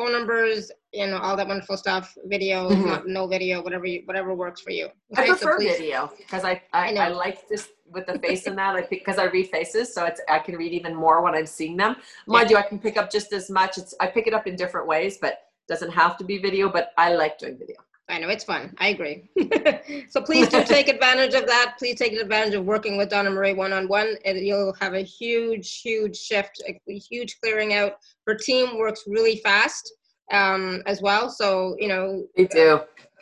phone 0.00 0.12
numbers, 0.12 0.70
you 0.92 1.06
know, 1.06 1.18
all 1.18 1.36
that 1.36 1.46
wonderful 1.46 1.76
stuff, 1.76 2.16
video, 2.24 2.70
mm-hmm. 2.70 2.86
not, 2.86 3.06
no 3.06 3.26
video, 3.26 3.62
whatever 3.62 3.84
you, 3.84 4.02
whatever 4.06 4.34
works 4.34 4.60
for 4.60 4.70
you. 4.70 4.86
Okay, 5.12 5.24
I 5.24 5.26
prefer 5.26 5.58
so 5.60 5.66
video 5.66 6.10
because 6.16 6.44
I, 6.44 6.62
I, 6.72 6.94
I, 6.94 7.06
I, 7.06 7.08
like 7.08 7.48
this 7.48 7.68
with 7.90 8.06
the 8.06 8.18
face 8.18 8.46
in 8.46 8.56
that. 8.56 8.76
I 8.76 8.86
because 8.88 9.18
I 9.18 9.24
read 9.24 9.48
faces, 9.50 9.92
so 9.92 10.04
it's 10.06 10.20
I 10.28 10.38
can 10.38 10.56
read 10.56 10.72
even 10.72 10.94
more 10.94 11.22
when 11.22 11.34
I'm 11.34 11.46
seeing 11.46 11.76
them. 11.76 11.96
Mind 12.26 12.50
yeah. 12.50 12.58
you, 12.58 12.64
I 12.64 12.66
can 12.66 12.78
pick 12.78 12.96
up 12.96 13.10
just 13.10 13.32
as 13.32 13.50
much. 13.50 13.76
It's 13.76 13.94
I 14.00 14.06
pick 14.06 14.26
it 14.26 14.32
up 14.32 14.46
in 14.46 14.56
different 14.56 14.86
ways, 14.86 15.18
but 15.20 15.49
doesn't 15.70 15.92
have 15.92 16.18
to 16.18 16.24
be 16.24 16.36
video. 16.36 16.68
But 16.68 16.90
I 16.98 17.14
like 17.14 17.38
doing 17.38 17.56
video. 17.58 17.76
I 18.10 18.18
know 18.18 18.28
it's 18.28 18.44
fun. 18.44 18.74
I 18.78 18.88
agree. 18.88 19.30
so 20.10 20.20
please 20.20 20.48
do 20.48 20.64
take 20.64 20.88
advantage 20.96 21.34
of 21.34 21.46
that. 21.46 21.76
Please 21.78 21.96
take 21.96 22.12
advantage 22.12 22.54
of 22.54 22.64
working 22.64 22.96
with 22.98 23.08
Donna 23.08 23.30
Marie 23.30 23.54
one 23.54 23.72
on 23.72 23.86
one. 23.88 24.16
You'll 24.24 24.74
have 24.80 24.94
a 24.94 25.02
huge, 25.02 25.80
huge 25.80 26.16
shift, 26.16 26.60
a 26.68 26.98
huge 26.98 27.38
clearing 27.40 27.72
out. 27.74 27.92
Her 28.26 28.34
team 28.34 28.78
works 28.78 29.04
really 29.06 29.36
fast 29.36 29.90
um, 30.32 30.82
as 30.86 31.00
well. 31.00 31.30
So 31.30 31.76
you 31.78 31.88
know, 31.88 32.26
they 32.36 32.46
do. 32.46 32.80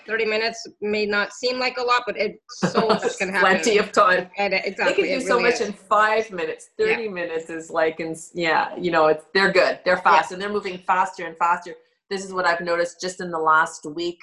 30 0.09 0.25
minutes 0.25 0.67
may 0.81 1.05
not 1.05 1.35
seem 1.35 1.59
like 1.59 1.77
a 1.77 1.83
lot, 1.83 2.05
but 2.07 2.17
it's 2.17 2.41
so 2.73 2.89
much 2.89 3.19
can 3.19 3.29
happen. 3.29 3.61
Plenty 3.61 3.77
of 3.77 3.93
time. 3.93 4.31
And 4.39 4.55
exactly. 4.55 5.03
They 5.03 5.09
can 5.11 5.21
do 5.21 5.27
so 5.27 5.39
much 5.39 5.55
is. 5.55 5.61
in 5.61 5.73
five 5.75 6.31
minutes. 6.31 6.71
30 6.79 7.03
yeah. 7.03 7.11
minutes 7.11 7.51
is 7.51 7.71
like, 7.71 8.01
in, 8.01 8.17
yeah, 8.33 8.75
you 8.77 8.91
know, 8.91 9.09
it's, 9.09 9.27
they're 9.35 9.53
good. 9.53 9.81
They're 9.85 9.99
fast 9.99 10.31
yeah. 10.31 10.37
and 10.37 10.43
they're 10.43 10.53
moving 10.53 10.79
faster 10.79 11.27
and 11.27 11.37
faster. 11.37 11.75
This 12.11 12.25
is 12.25 12.33
what 12.33 12.47
I've 12.47 12.61
noticed 12.61 13.01
just 13.01 13.21
in 13.21 13.31
the 13.31 13.39
last 13.39 13.87
week 13.95 14.23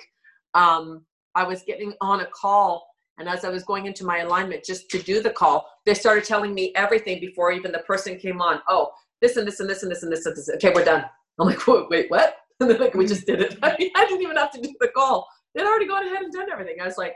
um, 0.55 1.05
I 1.35 1.43
was 1.43 1.61
getting 1.63 1.93
on 2.01 2.21
a 2.21 2.25
call, 2.25 2.87
and 3.19 3.29
as 3.29 3.45
I 3.45 3.49
was 3.49 3.63
going 3.63 3.85
into 3.85 4.05
my 4.05 4.19
alignment 4.19 4.63
just 4.63 4.89
to 4.89 5.01
do 5.01 5.21
the 5.21 5.29
call, 5.29 5.69
they 5.85 5.93
started 5.93 6.23
telling 6.23 6.53
me 6.53 6.71
everything 6.75 7.19
before 7.19 7.51
even 7.51 7.71
the 7.71 7.79
person 7.79 8.17
came 8.17 8.41
on. 8.41 8.61
Oh, 8.67 8.91
this 9.21 9.37
and 9.37 9.45
this 9.47 9.59
and 9.59 9.69
this 9.69 9.83
and 9.83 9.91
this 9.91 10.03
and 10.03 10.11
this 10.11 10.25
and 10.25 10.35
this. 10.35 10.49
Okay, 10.55 10.71
we're 10.73 10.85
done. 10.85 11.05
I'm 11.39 11.47
like, 11.47 11.67
wait, 11.67 11.89
wait 11.89 12.09
what? 12.09 12.37
And 12.61 12.69
they're 12.69 12.77
like, 12.77 12.93
we 12.93 13.05
just 13.05 13.25
did 13.25 13.41
it. 13.41 13.59
I, 13.63 13.75
mean, 13.77 13.91
I 13.97 14.05
didn't 14.05 14.21
even 14.21 14.37
have 14.37 14.51
to 14.51 14.61
do 14.61 14.73
the 14.79 14.87
call. 14.87 15.27
They'd 15.53 15.65
already 15.65 15.89
gone 15.89 16.05
ahead 16.05 16.21
and 16.21 16.31
done 16.31 16.49
everything. 16.49 16.77
I 16.81 16.85
was 16.85 16.97
like, 16.97 17.13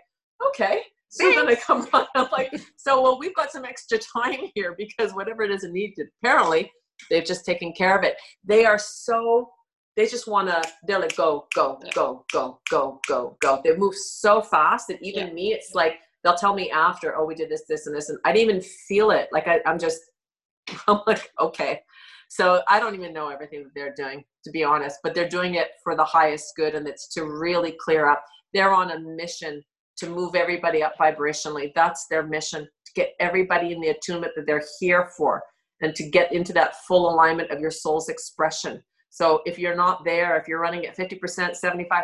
okay. 0.50 0.82
So 1.08 1.24
Thanks. 1.24 1.40
then 1.40 1.48
I 1.48 1.56
come 1.56 1.88
on. 1.94 2.08
I'm 2.16 2.28
like, 2.30 2.52
so 2.76 3.02
well, 3.02 3.18
we've 3.18 3.34
got 3.34 3.50
some 3.50 3.64
extra 3.64 4.00
time 4.00 4.42
here 4.54 4.76
because 4.78 5.14
whatever 5.14 5.44
it 5.44 5.52
is 5.52 5.64
it 5.64 5.72
needed, 5.72 6.10
apparently 6.22 6.70
they've 7.10 7.24
just 7.24 7.46
taken 7.46 7.72
care 7.72 7.98
of 7.98 8.04
it. 8.04 8.18
They 8.44 8.66
are 8.66 8.78
so 8.78 9.50
they 9.96 10.08
just 10.08 10.28
want 10.28 10.48
to 10.48 10.64
they're 10.88 11.00
like 11.00 11.16
go 11.16 11.46
go 11.56 11.80
go 11.94 12.26
go 12.32 12.60
go 12.70 13.00
go 13.08 13.38
go. 13.42 13.62
They 13.64 13.76
move 13.76 13.96
so 13.96 14.42
fast 14.42 14.88
that 14.88 15.02
even 15.02 15.28
yeah. 15.28 15.34
me 15.34 15.54
it's 15.54 15.74
like 15.74 16.00
they'll 16.24 16.36
tell 16.36 16.54
me 16.54 16.72
after 16.72 17.18
oh 17.18 17.26
we 17.26 17.36
did 17.36 17.50
this 17.50 17.64
this 17.68 17.88
and 17.88 17.96
this 17.96 18.10
and 18.10 18.20
i 18.26 18.32
didn't 18.32 18.50
even 18.50 18.62
feel 18.88 19.12
it. 19.12 19.30
Like 19.32 19.48
I, 19.48 19.60
i'm 19.66 19.80
just 19.80 20.00
i'm 20.88 21.02
like 21.08 21.32
okay. 21.40 21.82
So 22.30 22.62
i 22.70 22.80
don't 22.80 22.96
even 22.96 23.14
know 23.14 23.30
everything 23.30 23.64
that 23.64 23.72
they're 23.76 23.94
doing 23.96 24.24
to 24.44 24.52
be 24.52 24.64
honest 24.64 25.00
but 25.04 25.14
they're 25.14 25.28
doing 25.28 25.56
it 25.56 25.70
for 25.84 25.96
the 25.96 26.04
highest 26.04 26.54
good 26.56 26.76
and 26.76 26.88
it's 26.88 27.08
to 27.16 27.26
really 27.26 27.76
clear 27.80 28.08
up. 28.08 28.24
They're 28.54 28.74
on 28.74 28.92
a 28.92 29.00
mission 29.00 29.62
to 29.98 30.10
move 30.10 30.34
everybody 30.34 30.82
up 30.82 30.94
vibrationally. 30.98 31.72
That's 31.76 32.08
their 32.08 32.24
mission 32.24 32.64
to 32.64 32.92
get 32.96 33.14
everybody 33.20 33.74
in 33.74 33.82
the 33.82 33.90
attunement 33.90 34.34
that 34.36 34.46
they're 34.46 34.64
here 34.80 35.10
for 35.18 35.44
and 35.82 35.94
to 35.96 36.10
get 36.10 36.32
into 36.34 36.54
that 36.54 36.76
full 36.88 37.14
alignment 37.14 37.52
of 37.52 37.60
your 37.60 37.72
soul's 37.72 38.10
expression 38.10 38.82
so 39.10 39.42
if 39.46 39.58
you're 39.58 39.76
not 39.76 40.04
there, 40.06 40.38
if 40.38 40.48
you're 40.48 40.60
running 40.60 40.86
at 40.86 40.96
50%, 40.96 41.20
75%, 41.20 42.04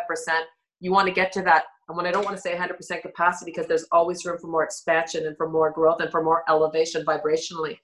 you 0.80 0.92
want 0.92 1.06
to 1.08 1.14
get 1.14 1.32
to 1.32 1.42
that. 1.42 1.64
And 1.88 1.96
when 1.96 2.06
I 2.06 2.10
don't 2.10 2.24
want 2.24 2.36
to 2.36 2.42
say 2.42 2.54
100% 2.54 3.02
capacity, 3.02 3.52
because 3.52 3.66
there's 3.66 3.86
always 3.92 4.24
room 4.24 4.38
for 4.38 4.48
more 4.48 4.64
expansion 4.64 5.26
and 5.26 5.36
for 5.36 5.48
more 5.48 5.70
growth 5.70 6.00
and 6.00 6.10
for 6.10 6.22
more 6.22 6.42
elevation 6.48 7.04
vibrationally. 7.04 7.78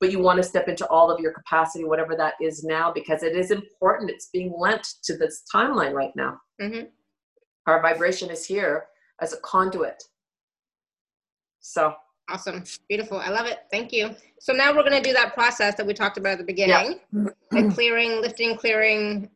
But 0.00 0.12
you 0.12 0.20
want 0.20 0.36
to 0.36 0.44
step 0.44 0.68
into 0.68 0.86
all 0.86 1.10
of 1.10 1.18
your 1.18 1.32
capacity, 1.32 1.84
whatever 1.84 2.14
that 2.14 2.34
is 2.40 2.62
now, 2.62 2.92
because 2.92 3.24
it 3.24 3.36
is 3.36 3.50
important. 3.50 4.10
It's 4.10 4.28
being 4.32 4.54
lent 4.56 4.86
to 5.04 5.16
this 5.16 5.42
timeline 5.52 5.92
right 5.92 6.12
now. 6.14 6.38
Mm-hmm. 6.60 6.86
Our 7.66 7.82
vibration 7.82 8.30
is 8.30 8.46
here 8.46 8.86
as 9.20 9.32
a 9.32 9.38
conduit. 9.38 10.00
So 11.60 11.94
Awesome. 12.28 12.62
Beautiful. 12.88 13.18
I 13.18 13.30
love 13.30 13.46
it. 13.46 13.60
Thank 13.70 13.92
you. 13.92 14.14
So 14.38 14.52
now 14.52 14.70
we're 14.74 14.82
going 14.82 15.02
to 15.02 15.06
do 15.06 15.14
that 15.14 15.32
process 15.34 15.74
that 15.76 15.86
we 15.86 15.94
talked 15.94 16.18
about 16.18 16.32
at 16.32 16.38
the 16.38 16.44
beginning. 16.44 17.00
Yeah. 17.50 17.70
clearing, 17.70 18.20
lifting, 18.20 18.58
clearing, 18.58 19.30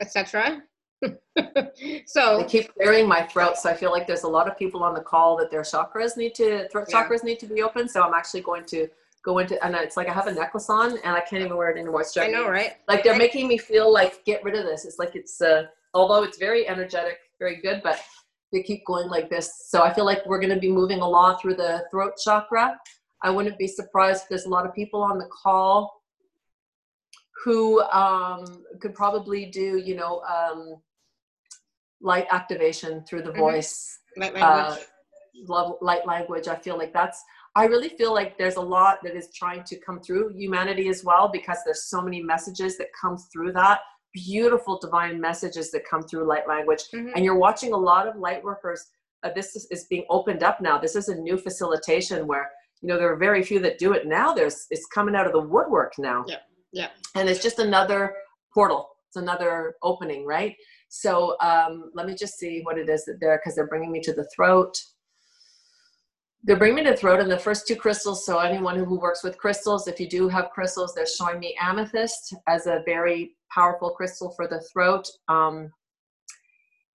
etc. 0.00 0.62
so 2.06 2.40
I 2.40 2.44
keep 2.44 2.74
clearing 2.74 3.06
my 3.06 3.22
throat, 3.22 3.58
so 3.58 3.68
I 3.68 3.74
feel 3.74 3.90
like 3.90 4.06
there's 4.06 4.22
a 4.22 4.28
lot 4.28 4.48
of 4.48 4.56
people 4.56 4.82
on 4.82 4.94
the 4.94 5.02
call 5.02 5.36
that 5.36 5.50
their 5.50 5.60
chakras 5.60 6.16
need 6.16 6.34
to 6.36 6.66
throat 6.68 6.88
yeah. 6.88 7.04
chakras 7.04 7.22
need 7.22 7.38
to 7.40 7.46
be 7.46 7.60
open. 7.60 7.86
So 7.86 8.00
I'm 8.02 8.14
actually 8.14 8.40
going 8.40 8.64
to 8.66 8.88
go 9.22 9.38
into 9.38 9.62
and 9.62 9.74
it's 9.74 9.98
like 9.98 10.08
I 10.08 10.12
have 10.14 10.26
a 10.26 10.32
necklace 10.32 10.70
on 10.70 10.92
and 10.92 11.14
I 11.14 11.20
can't 11.20 11.42
even 11.44 11.56
wear 11.56 11.68
it 11.68 11.78
anymore. 11.78 12.00
It's 12.00 12.16
I 12.16 12.28
know, 12.28 12.48
right? 12.48 12.72
Like 12.88 13.04
they're 13.04 13.18
making 13.18 13.46
me 13.46 13.58
feel 13.58 13.92
like 13.92 14.24
get 14.24 14.42
rid 14.42 14.54
of 14.54 14.64
this. 14.64 14.86
It's 14.86 14.98
like 14.98 15.14
it's 15.14 15.42
uh 15.42 15.64
although 15.92 16.22
it's 16.22 16.38
very 16.38 16.66
energetic, 16.66 17.18
very 17.38 17.60
good, 17.60 17.82
but 17.82 18.00
they 18.52 18.62
keep 18.62 18.84
going 18.84 19.08
like 19.08 19.30
this. 19.30 19.66
So 19.68 19.82
I 19.82 19.92
feel 19.92 20.04
like 20.04 20.24
we're 20.26 20.40
going 20.40 20.54
to 20.54 20.60
be 20.60 20.70
moving 20.70 21.00
a 21.00 21.08
lot 21.08 21.40
through 21.40 21.54
the 21.54 21.84
throat 21.90 22.14
chakra. 22.22 22.78
I 23.22 23.30
wouldn't 23.30 23.58
be 23.58 23.66
surprised 23.66 24.22
if 24.22 24.28
there's 24.28 24.46
a 24.46 24.48
lot 24.48 24.66
of 24.66 24.74
people 24.74 25.02
on 25.02 25.18
the 25.18 25.26
call 25.26 26.02
who 27.44 27.80
um, 27.82 28.64
could 28.80 28.94
probably 28.94 29.46
do, 29.46 29.78
you 29.78 29.94
know, 29.94 30.20
um, 30.22 30.76
light 32.00 32.26
activation 32.30 33.04
through 33.04 33.22
the 33.22 33.30
mm-hmm. 33.30 33.40
voice. 33.40 33.98
Light 34.16 34.34
language. 34.34 34.78
Uh, 34.78 34.84
love 35.46 35.76
light 35.80 36.06
language. 36.06 36.48
I 36.48 36.56
feel 36.56 36.76
like 36.76 36.92
that's. 36.92 37.22
I 37.56 37.64
really 37.64 37.88
feel 37.90 38.14
like 38.14 38.38
there's 38.38 38.56
a 38.56 38.60
lot 38.60 38.98
that 39.02 39.16
is 39.16 39.28
trying 39.34 39.64
to 39.64 39.76
come 39.80 40.00
through 40.00 40.34
humanity 40.36 40.88
as 40.88 41.02
well 41.02 41.28
because 41.32 41.58
there's 41.64 41.84
so 41.84 42.00
many 42.00 42.22
messages 42.22 42.78
that 42.78 42.88
come 43.00 43.16
through 43.16 43.52
that 43.52 43.80
beautiful 44.12 44.78
divine 44.78 45.20
messages 45.20 45.70
that 45.70 45.88
come 45.88 46.02
through 46.02 46.26
light 46.26 46.48
language. 46.48 46.84
Mm-hmm. 46.94 47.10
and 47.14 47.24
you're 47.24 47.38
watching 47.38 47.72
a 47.72 47.76
lot 47.76 48.06
of 48.06 48.16
light 48.16 48.42
workers 48.42 48.86
uh, 49.22 49.30
this 49.34 49.54
is, 49.54 49.66
is, 49.70 49.84
being 49.84 50.06
opened 50.08 50.42
up 50.42 50.62
now. 50.62 50.78
This 50.78 50.96
is 50.96 51.08
a 51.10 51.14
new 51.14 51.36
facilitation 51.36 52.26
where 52.26 52.50
you 52.80 52.88
know 52.88 52.96
there 52.96 53.12
are 53.12 53.16
very 53.16 53.42
few 53.42 53.58
that 53.60 53.76
do 53.76 53.92
it. 53.92 54.06
Now 54.06 54.32
there's 54.32 54.66
it's 54.70 54.86
coming 54.86 55.14
out 55.14 55.26
of 55.26 55.32
the 55.32 55.40
woodwork 55.40 55.92
now. 55.98 56.24
Yeah 56.26 56.38
yeah. 56.72 56.88
And 57.14 57.28
it's 57.28 57.42
just 57.42 57.58
another 57.58 58.14
portal. 58.52 58.88
It's 59.08 59.16
another 59.16 59.74
opening 59.82 60.24
right? 60.24 60.54
So 60.88 61.36
um, 61.40 61.90
let 61.94 62.06
me 62.06 62.14
just 62.14 62.38
see 62.38 62.60
what 62.62 62.78
it 62.78 62.88
is 62.88 63.04
that 63.04 63.18
they're 63.20 63.38
because 63.38 63.54
they're 63.54 63.66
bringing 63.66 63.92
me 63.92 64.00
to 64.00 64.12
the 64.12 64.28
throat. 64.34 64.76
They're 66.42 66.56
bringing 66.56 66.76
me 66.76 66.84
to 66.84 66.90
the 66.92 66.96
throat 66.96 67.20
and 67.20 67.30
the 67.30 67.38
first 67.38 67.66
two 67.66 67.76
crystals 67.76 68.24
so 68.24 68.38
anyone 68.38 68.76
who 68.76 68.98
works 68.98 69.22
with 69.22 69.36
crystals 69.36 69.86
if 69.86 70.00
you 70.00 70.08
do 70.08 70.26
have 70.26 70.48
crystals 70.50 70.94
they're 70.94 71.06
showing 71.06 71.38
me 71.38 71.54
amethyst 71.60 72.34
as 72.48 72.66
a 72.66 72.82
very 72.86 73.36
powerful 73.54 73.90
crystal 73.90 74.30
for 74.36 74.46
the 74.46 74.60
throat 74.72 75.06
um, 75.28 75.70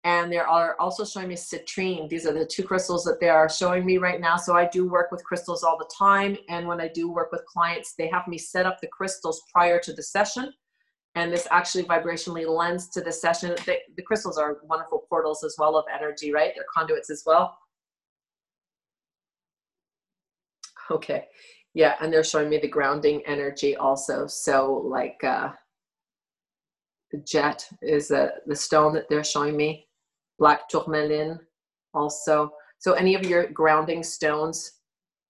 and 0.05 0.31
they 0.31 0.37
are 0.37 0.75
also 0.79 1.03
showing 1.03 1.29
me 1.29 1.35
citrine. 1.35 2.07
These 2.07 2.27
are 2.27 2.31
the 2.31 2.45
two 2.45 2.61
crystals 2.61 3.03
that 3.05 3.19
they 3.19 3.27
are 3.27 3.49
showing 3.49 3.83
me 3.83 3.97
right 3.97 4.21
now. 4.21 4.37
So 4.37 4.55
I 4.55 4.67
do 4.67 4.87
work 4.87 5.11
with 5.11 5.23
crystals 5.23 5.63
all 5.63 5.79
the 5.79 5.89
time. 5.97 6.37
And 6.47 6.67
when 6.67 6.79
I 6.79 6.89
do 6.89 7.11
work 7.11 7.31
with 7.31 7.43
clients, 7.47 7.95
they 7.97 8.07
have 8.09 8.27
me 8.27 8.37
set 8.37 8.67
up 8.67 8.79
the 8.79 8.87
crystals 8.87 9.41
prior 9.51 9.79
to 9.79 9.93
the 9.93 10.03
session. 10.03 10.53
And 11.15 11.33
this 11.33 11.47
actually 11.49 11.85
vibrationally 11.85 12.47
lends 12.47 12.89
to 12.89 13.01
the 13.01 13.11
session. 13.11 13.55
They, 13.65 13.79
the 13.97 14.03
crystals 14.03 14.37
are 14.37 14.59
wonderful 14.65 15.07
portals 15.09 15.43
as 15.43 15.55
well 15.57 15.75
of 15.75 15.85
energy, 15.91 16.31
right? 16.31 16.51
They're 16.53 16.65
conduits 16.71 17.09
as 17.09 17.23
well. 17.25 17.57
Okay. 20.91 21.25
Yeah, 21.73 21.95
and 21.99 22.13
they're 22.13 22.23
showing 22.23 22.49
me 22.49 22.59
the 22.59 22.67
grounding 22.67 23.23
energy 23.25 23.75
also. 23.75 24.27
So 24.27 24.83
like 24.85 25.23
uh, 25.23 25.49
jet 27.25 27.67
is 27.81 28.11
uh, 28.11 28.29
the 28.45 28.55
stone 28.55 28.93
that 28.93 29.09
they're 29.09 29.23
showing 29.23 29.55
me 29.55 29.87
black 30.37 30.67
tourmaline 30.69 31.39
also. 31.93 32.51
So 32.79 32.93
any 32.93 33.15
of 33.15 33.23
your 33.23 33.47
grounding 33.47 34.03
stones, 34.03 34.79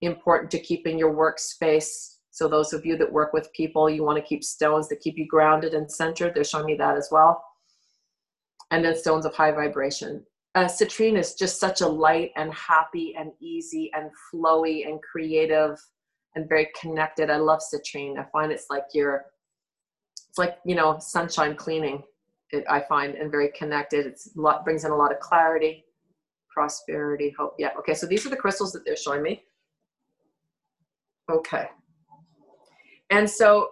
important 0.02 0.52
to 0.52 0.60
keep 0.60 0.88
in 0.88 0.98
your 0.98 1.14
workspace. 1.14 2.18
So 2.32 2.48
those 2.48 2.74
of 2.74 2.86
you 2.86 2.98
that 2.98 3.12
work 3.12 3.34
with 3.34 3.54
people, 3.54 3.90
you 3.90 4.04
want 4.04 4.18
to 4.18 4.24
keep 4.24 4.44
stones 4.44 4.90
that 4.90 5.00
keep 5.00 5.18
you 5.18 5.28
grounded 5.28 5.74
and 5.74 5.90
centered. 5.90 6.34
They're 6.36 6.44
showing 6.44 6.66
me 6.66 6.76
that 6.76 6.98
as 6.98 7.10
well. 7.12 7.44
And 8.72 8.84
then 8.84 8.98
stones 8.98 9.26
of 9.26 9.34
high 9.34 9.52
vibration. 9.52 10.26
Uh, 10.56 10.66
citrine 10.66 11.18
is 11.18 11.36
just 11.36 11.60
such 11.60 11.82
a 11.82 11.88
light 11.88 12.32
and 12.36 12.54
happy 12.54 13.16
and 13.18 13.32
easy 13.40 13.92
and 13.94 14.10
flowy 14.34 14.88
and 14.88 15.02
creative 15.02 15.78
and 16.36 16.50
very 16.50 16.70
connected. 16.80 17.30
I 17.30 17.38
love 17.38 17.62
citrine. 17.62 18.18
I 18.18 18.26
find 18.32 18.52
it's 18.52 18.68
like 18.70 18.86
your, 18.94 19.26
it's 20.36 20.40
like, 20.40 20.58
you 20.66 20.76
know, 20.76 20.98
sunshine 21.00 21.56
cleaning 21.56 22.04
it, 22.52 22.66
I 22.70 22.82
find, 22.82 23.16
and 23.16 23.32
very 23.32 23.52
connected. 23.58 24.06
It's 24.06 24.36
a 24.36 24.42
lot, 24.42 24.66
brings 24.66 24.84
in 24.84 24.92
a 24.92 24.96
lot 24.96 25.14
of 25.14 25.22
clarity, 25.22 25.86
prosperity, 26.50 27.34
hope. 27.40 27.56
Yeah. 27.58 27.70
Okay. 27.80 27.94
So 27.94 28.06
these 28.06 28.26
are 28.26 28.30
the 28.30 28.36
crystals 28.36 28.74
that 28.74 28.84
they're 28.84 28.98
showing 28.98 29.24
me. 29.24 29.44
Okay. 31.32 31.70
And 33.12 33.30
so, 33.30 33.70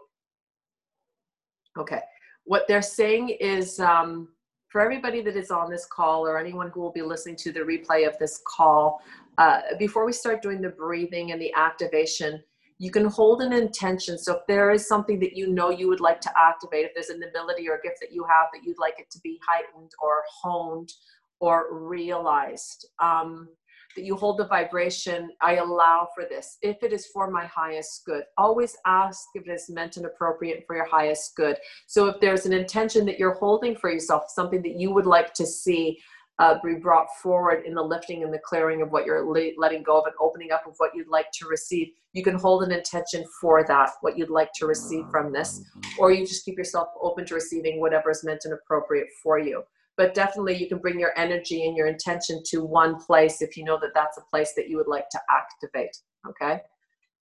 okay, 1.77 1.99
what 2.45 2.65
they're 2.69 2.81
saying 2.81 3.35
is 3.41 3.81
um, 3.81 4.30
for 4.69 4.80
everybody 4.80 5.22
that 5.22 5.35
is 5.35 5.52
on 5.52 5.69
this 5.69 5.85
call 5.85 6.26
or 6.26 6.40
anyone 6.40 6.72
who 6.73 6.80
will 6.80 6.94
be 6.94 7.02
listening 7.02 7.35
to 7.38 7.52
the 7.52 7.60
replay 7.60 8.07
of 8.07 8.18
this 8.19 8.41
call, 8.48 9.02
uh, 9.38 9.60
before 9.77 10.06
we 10.06 10.14
start 10.14 10.41
doing 10.41 10.61
the 10.61 10.69
breathing 10.69 11.34
and 11.34 11.41
the 11.41 11.53
activation, 11.56 12.41
you 12.77 12.91
can 12.91 13.05
hold 13.05 13.41
an 13.41 13.53
intention. 13.53 14.17
So 14.17 14.37
if 14.37 14.47
there 14.47 14.71
is 14.71 14.87
something 14.87 15.19
that 15.19 15.35
you 15.35 15.47
know 15.47 15.69
you 15.69 15.87
would 15.87 15.99
like 15.99 16.21
to 16.21 16.31
activate, 16.37 16.85
if 16.85 16.93
there's 16.93 17.09
an 17.09 17.23
ability 17.23 17.67
or 17.69 17.75
a 17.75 17.81
gift 17.81 17.97
that 18.01 18.11
you 18.11 18.23
have 18.23 18.47
that 18.53 18.63
you'd 18.63 18.79
like 18.79 18.95
it 18.97 19.09
to 19.11 19.19
be 19.19 19.39
heightened 19.47 19.91
or 20.01 20.23
honed 20.41 20.91
or 21.39 21.67
realized, 21.71 22.87
um, 22.99 23.47
that 23.95 24.03
you 24.05 24.15
hold 24.15 24.37
the 24.37 24.47
vibration, 24.47 25.29
I 25.41 25.55
allow 25.55 26.07
for 26.15 26.25
this. 26.29 26.57
If 26.61 26.81
it 26.83 26.93
is 26.93 27.07
for 27.07 27.29
my 27.29 27.45
highest 27.45 28.05
good, 28.05 28.23
always 28.37 28.75
ask 28.85 29.27
if 29.35 29.47
it 29.47 29.51
is 29.51 29.69
meant 29.69 29.97
and 29.97 30.05
appropriate 30.05 30.63
for 30.65 30.75
your 30.75 30.87
highest 30.87 31.35
good. 31.35 31.57
So 31.87 32.07
if 32.07 32.19
there's 32.19 32.45
an 32.45 32.53
intention 32.53 33.05
that 33.05 33.19
you're 33.19 33.35
holding 33.35 33.75
for 33.75 33.91
yourself, 33.91 34.25
something 34.29 34.61
that 34.63 34.79
you 34.79 34.93
would 34.93 35.05
like 35.05 35.33
to 35.35 35.45
see, 35.45 35.99
uh, 36.39 36.55
be 36.64 36.76
brought 36.76 37.07
forward 37.22 37.64
in 37.65 37.76
the 37.76 37.81
lifting 37.81 38.23
and 38.23 38.34
the 38.34 38.39
clearing 38.39 38.81
of 38.81 38.91
what 38.91 39.05
you're 39.05 39.26
letting 39.57 39.84
go 39.84 39.99
of 39.99 40.05
and 40.05 40.15
opening 40.19 40.51
up 40.51 40.64
of 40.68 40.73
what 40.77 40.91
you'd 40.95 41.07
like 41.07 41.27
to 41.34 41.47
receive. 41.47 41.89
You 42.14 42.23
can 42.23 42.35
hold 42.35 42.64
an 42.64 42.72
intention 42.72 43.23
for 43.39 43.64
that, 43.68 43.91
what 44.01 44.18
you'd 44.18 44.30
like 44.30 44.49
to 44.55 44.65
receive 44.65 45.05
from 45.11 45.31
this, 45.31 45.64
or 45.99 46.11
you 46.11 46.26
just 46.26 46.45
keep 46.45 46.57
yourself 46.57 46.88
open 47.01 47.26
to 47.27 47.35
receiving 47.35 47.80
whatever 47.80 48.10
is 48.10 48.23
meant 48.23 48.41
and 48.45 48.53
appropriate 48.53 49.07
for 49.22 49.38
you. 49.38 49.64
But 49.95 50.15
definitely, 50.15 50.57
you 50.57 50.68
can 50.68 50.80
bring 50.80 50.99
your 50.99 51.11
energy 51.18 51.68
and 51.68 51.77
your 51.77 51.88
intention 51.88 52.41
to 52.47 52.64
one 52.64 52.99
place 52.99 53.43
if 53.43 53.55
you 53.55 53.64
know 53.64 53.77
that 53.80 53.91
that's 53.93 54.18
a 54.18 54.23
place 54.31 54.53
that 54.55 54.68
you 54.68 54.77
would 54.77 54.88
like 54.88 55.07
to 55.10 55.19
activate. 55.30 55.95
Okay. 56.27 56.61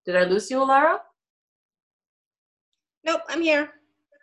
Did 0.05 0.15
I 0.15 0.23
lose 0.25 0.51
you, 0.51 0.57
Alara? 0.57 0.99
Nope, 3.03 3.21
I'm 3.27 3.41
here. 3.41 3.71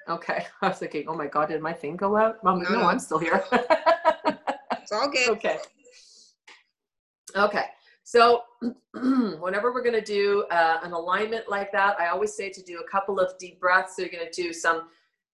Okay. 0.09 0.47
I 0.63 0.69
was 0.69 0.79
thinking, 0.79 1.07
oh 1.09 1.17
my 1.17 1.27
God, 1.27 1.49
did 1.49 1.61
my 1.61 1.73
thing 1.73 1.97
go 1.97 2.17
out? 2.17 2.37
no, 2.45 2.57
no 2.57 2.83
I'm 2.83 3.01
still 3.01 3.19
here. 3.19 3.45
All 4.97 5.10
good. 5.10 5.28
Okay. 5.31 5.59
Okay. 7.35 7.64
So 8.05 8.43
whenever 8.94 9.73
we're 9.73 9.82
going 9.82 9.94
to 9.94 10.01
do 10.01 10.44
uh, 10.51 10.78
an 10.82 10.93
alignment 10.93 11.48
like 11.48 11.73
that, 11.73 12.01
I 12.01 12.06
always 12.09 12.35
say 12.35 12.51
to 12.51 12.62
do 12.62 12.78
a 12.78 12.90
couple 12.90 13.18
of 13.18 13.36
deep 13.39 13.60
breaths. 13.60 13.97
So 13.97 14.02
you're 14.02 14.10
going 14.10 14.31
to 14.31 14.43
do 14.43 14.52
some 14.52 14.89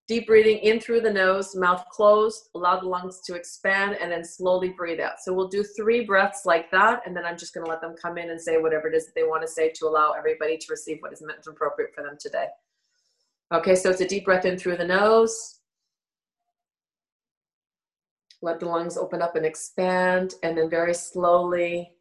deep 0.08 0.26
breathing 0.26 0.58
in 0.58 0.80
through 0.80 1.00
the 1.00 1.12
nose, 1.12 1.54
mouth 1.54 1.84
closed, 1.90 2.48
allow 2.54 2.80
the 2.80 2.88
lungs 2.88 3.20
to 3.20 3.34
expand, 3.34 3.96
and 4.00 4.10
then 4.10 4.24
slowly 4.24 4.70
breathe 4.70 5.00
out. 5.00 5.20
So 5.20 5.32
we'll 5.32 5.48
do 5.48 5.62
three 5.62 6.04
breaths 6.04 6.42
like 6.44 6.70
that, 6.70 7.02
and 7.06 7.16
then 7.16 7.24
I'm 7.24 7.38
just 7.38 7.54
going 7.54 7.64
to 7.64 7.70
let 7.70 7.80
them 7.80 7.94
come 8.00 8.18
in 8.18 8.30
and 8.30 8.40
say 8.40 8.58
whatever 8.58 8.88
it 8.88 8.96
is 8.96 9.06
that 9.06 9.14
they 9.14 9.22
want 9.22 9.42
to 9.42 9.48
say 9.48 9.70
to 9.70 9.86
allow 9.86 10.12
everybody 10.12 10.58
to 10.58 10.66
receive 10.70 10.98
what 11.00 11.12
is 11.12 11.22
meant 11.22 11.38
and 11.46 11.54
appropriate 11.54 11.94
for 11.94 12.02
them 12.02 12.16
today. 12.18 12.46
Okay, 13.54 13.74
so 13.74 13.90
it's 13.90 14.00
a 14.00 14.08
deep 14.08 14.24
breath 14.24 14.44
in 14.44 14.58
through 14.58 14.76
the 14.76 14.86
nose. 14.86 15.60
Let 18.44 18.58
the 18.58 18.66
lungs 18.66 18.98
open 18.98 19.22
up 19.22 19.36
and 19.36 19.46
expand, 19.46 20.34
and 20.42 20.58
then 20.58 20.68
very 20.68 20.94
slowly 20.94 21.92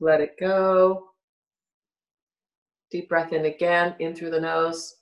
let 0.00 0.20
it 0.20 0.36
go. 0.38 1.12
Deep 2.90 3.08
breath 3.08 3.32
in 3.32 3.46
again, 3.46 3.94
in 3.98 4.14
through 4.14 4.30
the 4.30 4.40
nose. 4.40 4.96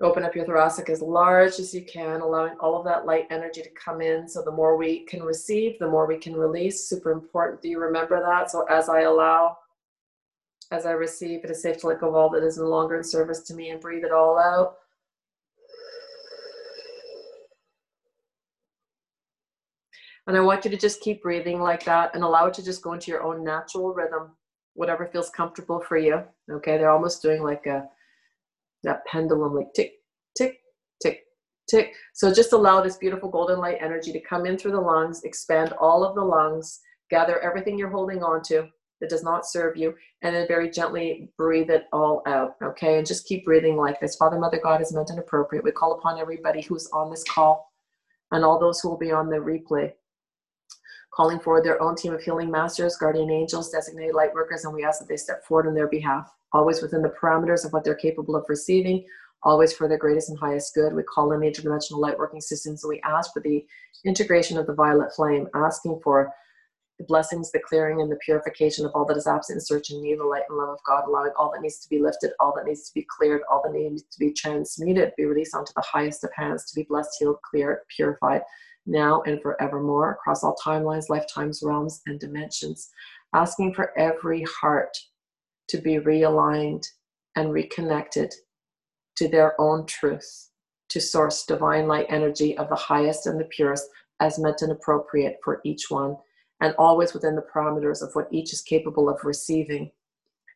Open 0.00 0.24
up 0.24 0.34
your 0.34 0.46
thoracic 0.46 0.88
as 0.88 1.02
large 1.02 1.58
as 1.58 1.74
you 1.74 1.84
can, 1.84 2.22
allowing 2.22 2.54
all 2.60 2.78
of 2.78 2.84
that 2.86 3.04
light 3.04 3.26
energy 3.30 3.62
to 3.62 3.70
come 3.70 4.00
in. 4.00 4.26
So 4.26 4.42
the 4.42 4.50
more 4.50 4.76
we 4.78 5.04
can 5.04 5.22
receive, 5.22 5.78
the 5.78 5.88
more 5.88 6.06
we 6.06 6.18
can 6.18 6.34
release. 6.34 6.88
Super 6.88 7.12
important 7.12 7.60
that 7.60 7.68
you 7.68 7.78
remember 7.78 8.20
that. 8.20 8.50
So 8.50 8.64
as 8.70 8.88
I 8.88 9.02
allow 9.02 9.58
as 10.72 10.86
I 10.86 10.92
receive, 10.92 11.44
it, 11.44 11.54
safe 11.56 11.78
to 11.78 11.88
let 11.88 12.00
go 12.00 12.08
of 12.08 12.14
all 12.14 12.30
that 12.30 12.42
is 12.42 12.58
no 12.58 12.64
longer 12.64 12.96
in 12.96 13.04
service 13.04 13.40
to 13.44 13.54
me 13.54 13.70
and 13.70 13.80
breathe 13.80 14.04
it 14.04 14.12
all 14.12 14.38
out. 14.38 14.76
And 20.26 20.36
I 20.36 20.40
want 20.40 20.64
you 20.64 20.70
to 20.72 20.76
just 20.76 21.00
keep 21.00 21.22
breathing 21.22 21.60
like 21.60 21.84
that 21.84 22.14
and 22.14 22.24
allow 22.24 22.46
it 22.46 22.54
to 22.54 22.64
just 22.64 22.82
go 22.82 22.94
into 22.94 23.12
your 23.12 23.22
own 23.22 23.44
natural 23.44 23.94
rhythm, 23.94 24.32
whatever 24.74 25.06
feels 25.06 25.30
comfortable 25.30 25.80
for 25.80 25.96
you. 25.96 26.20
Okay, 26.50 26.78
they're 26.78 26.90
almost 26.90 27.22
doing 27.22 27.42
like 27.44 27.64
a 27.66 27.88
that 28.82 29.04
pendulum, 29.06 29.54
like 29.54 29.72
tick, 29.74 29.92
tick, 30.36 30.58
tick, 31.00 31.22
tick. 31.70 31.92
So 32.14 32.34
just 32.34 32.52
allow 32.52 32.80
this 32.80 32.96
beautiful 32.96 33.30
golden 33.30 33.58
light 33.60 33.78
energy 33.80 34.12
to 34.12 34.20
come 34.20 34.46
in 34.46 34.58
through 34.58 34.72
the 34.72 34.80
lungs, 34.80 35.22
expand 35.22 35.72
all 35.80 36.02
of 36.04 36.16
the 36.16 36.22
lungs, 36.22 36.80
gather 37.08 37.38
everything 37.40 37.78
you're 37.78 37.90
holding 37.90 38.22
on 38.24 38.42
to, 38.44 38.68
that 39.00 39.10
does 39.10 39.22
not 39.22 39.46
serve 39.46 39.76
you, 39.76 39.94
and 40.22 40.34
then 40.34 40.48
very 40.48 40.70
gently 40.70 41.30
breathe 41.36 41.70
it 41.70 41.86
all 41.92 42.22
out. 42.26 42.56
Okay, 42.62 42.98
and 42.98 43.06
just 43.06 43.26
keep 43.26 43.44
breathing 43.44 43.76
like 43.76 44.00
this. 44.00 44.16
Father, 44.16 44.38
Mother, 44.38 44.60
God 44.62 44.80
is 44.80 44.92
meant 44.92 45.10
and 45.10 45.18
appropriate. 45.18 45.64
We 45.64 45.70
call 45.70 45.92
upon 45.92 46.18
everybody 46.18 46.62
who's 46.62 46.88
on 46.92 47.10
this 47.10 47.24
call 47.24 47.72
and 48.32 48.44
all 48.44 48.58
those 48.58 48.80
who 48.80 48.88
will 48.88 48.96
be 48.96 49.12
on 49.12 49.28
the 49.28 49.36
replay, 49.36 49.92
calling 51.14 51.38
forward 51.38 51.64
their 51.64 51.80
own 51.80 51.94
team 51.94 52.12
of 52.12 52.22
healing 52.22 52.50
masters, 52.50 52.96
guardian 52.96 53.30
angels, 53.30 53.70
designated 53.70 54.14
light 54.14 54.34
workers, 54.34 54.64
and 54.64 54.74
we 54.74 54.84
ask 54.84 54.98
that 54.98 55.08
they 55.08 55.16
step 55.16 55.44
forward 55.44 55.66
on 55.66 55.74
their 55.74 55.88
behalf, 55.88 56.30
always 56.52 56.82
within 56.82 57.02
the 57.02 57.14
parameters 57.22 57.64
of 57.64 57.72
what 57.72 57.84
they're 57.84 57.94
capable 57.94 58.34
of 58.34 58.44
receiving, 58.48 59.04
always 59.42 59.72
for 59.72 59.86
their 59.86 59.98
greatest 59.98 60.28
and 60.28 60.38
highest 60.38 60.74
good. 60.74 60.92
We 60.92 61.02
call 61.04 61.32
in 61.32 61.40
the 61.40 61.46
interdimensional 61.46 61.98
light 61.98 62.18
working 62.18 62.40
systems, 62.40 62.82
and 62.82 62.88
we 62.88 63.00
ask 63.02 63.32
for 63.32 63.40
the 63.40 63.64
integration 64.04 64.58
of 64.58 64.66
the 64.66 64.74
violet 64.74 65.14
flame, 65.14 65.46
asking 65.54 66.00
for 66.02 66.32
the 66.98 67.04
blessings, 67.04 67.50
the 67.50 67.60
clearing, 67.60 68.00
and 68.00 68.10
the 68.10 68.18
purification 68.24 68.86
of 68.86 68.92
all 68.94 69.04
that 69.04 69.16
is 69.16 69.26
absent 69.26 69.56
in 69.56 69.60
search 69.60 69.90
and 69.90 70.00
need, 70.00 70.18
the 70.18 70.24
light 70.24 70.44
and 70.48 70.56
love 70.56 70.70
of 70.70 70.78
God, 70.86 71.04
allowing 71.06 71.32
all 71.36 71.52
that 71.52 71.60
needs 71.60 71.78
to 71.80 71.88
be 71.90 72.00
lifted, 72.00 72.30
all 72.40 72.54
that 72.56 72.64
needs 72.64 72.88
to 72.88 72.94
be 72.94 73.06
cleared, 73.16 73.42
all 73.50 73.62
that 73.62 73.72
needs 73.72 74.02
to 74.02 74.18
be 74.18 74.32
transmuted, 74.32 75.12
be 75.16 75.26
released 75.26 75.54
onto 75.54 75.72
the 75.76 75.82
highest 75.82 76.24
of 76.24 76.30
hands 76.34 76.64
to 76.70 76.74
be 76.74 76.86
blessed, 76.88 77.10
healed, 77.18 77.36
cleared, 77.42 77.80
purified, 77.94 78.42
now 78.86 79.20
and 79.26 79.42
forevermore, 79.42 80.12
across 80.12 80.42
all 80.42 80.56
timelines, 80.64 81.10
lifetimes, 81.10 81.60
realms, 81.62 82.00
and 82.06 82.18
dimensions. 82.18 82.88
Asking 83.34 83.74
for 83.74 83.96
every 83.98 84.46
heart 84.60 84.96
to 85.68 85.78
be 85.78 85.96
realigned 85.96 86.86
and 87.34 87.52
reconnected 87.52 88.32
to 89.16 89.28
their 89.28 89.60
own 89.60 89.84
truth, 89.84 90.50
to 90.88 91.00
source 91.00 91.44
divine 91.44 91.88
light 91.88 92.06
energy 92.08 92.56
of 92.56 92.68
the 92.70 92.76
highest 92.76 93.26
and 93.26 93.38
the 93.38 93.44
purest 93.44 93.86
as 94.20 94.38
meant 94.38 94.62
and 94.62 94.72
appropriate 94.72 95.36
for 95.44 95.60
each 95.64 95.90
one 95.90 96.16
and 96.60 96.74
always 96.78 97.12
within 97.12 97.36
the 97.36 97.46
parameters 97.54 98.02
of 98.02 98.14
what 98.14 98.28
each 98.32 98.52
is 98.52 98.62
capable 98.62 99.08
of 99.08 99.24
receiving, 99.24 99.90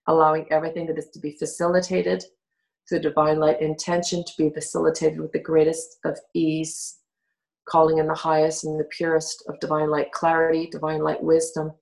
allowing 0.06 0.46
everything 0.50 0.86
that 0.86 0.98
is 0.98 1.08
to 1.10 1.18
be 1.18 1.32
facilitated 1.32 2.24
through 2.88 3.00
divine 3.00 3.38
light 3.38 3.60
intention 3.60 4.24
to 4.24 4.32
be 4.36 4.50
facilitated 4.50 5.20
with 5.20 5.32
the 5.32 5.38
greatest 5.38 5.98
of 6.04 6.18
ease, 6.34 6.98
calling 7.68 7.98
in 7.98 8.06
the 8.06 8.14
highest 8.14 8.64
and 8.64 8.80
the 8.80 8.84
purest 8.84 9.44
of 9.48 9.60
divine 9.60 9.90
light 9.90 10.10
clarity, 10.12 10.68
divine 10.70 11.02
light 11.02 11.22
wisdom, 11.22 11.72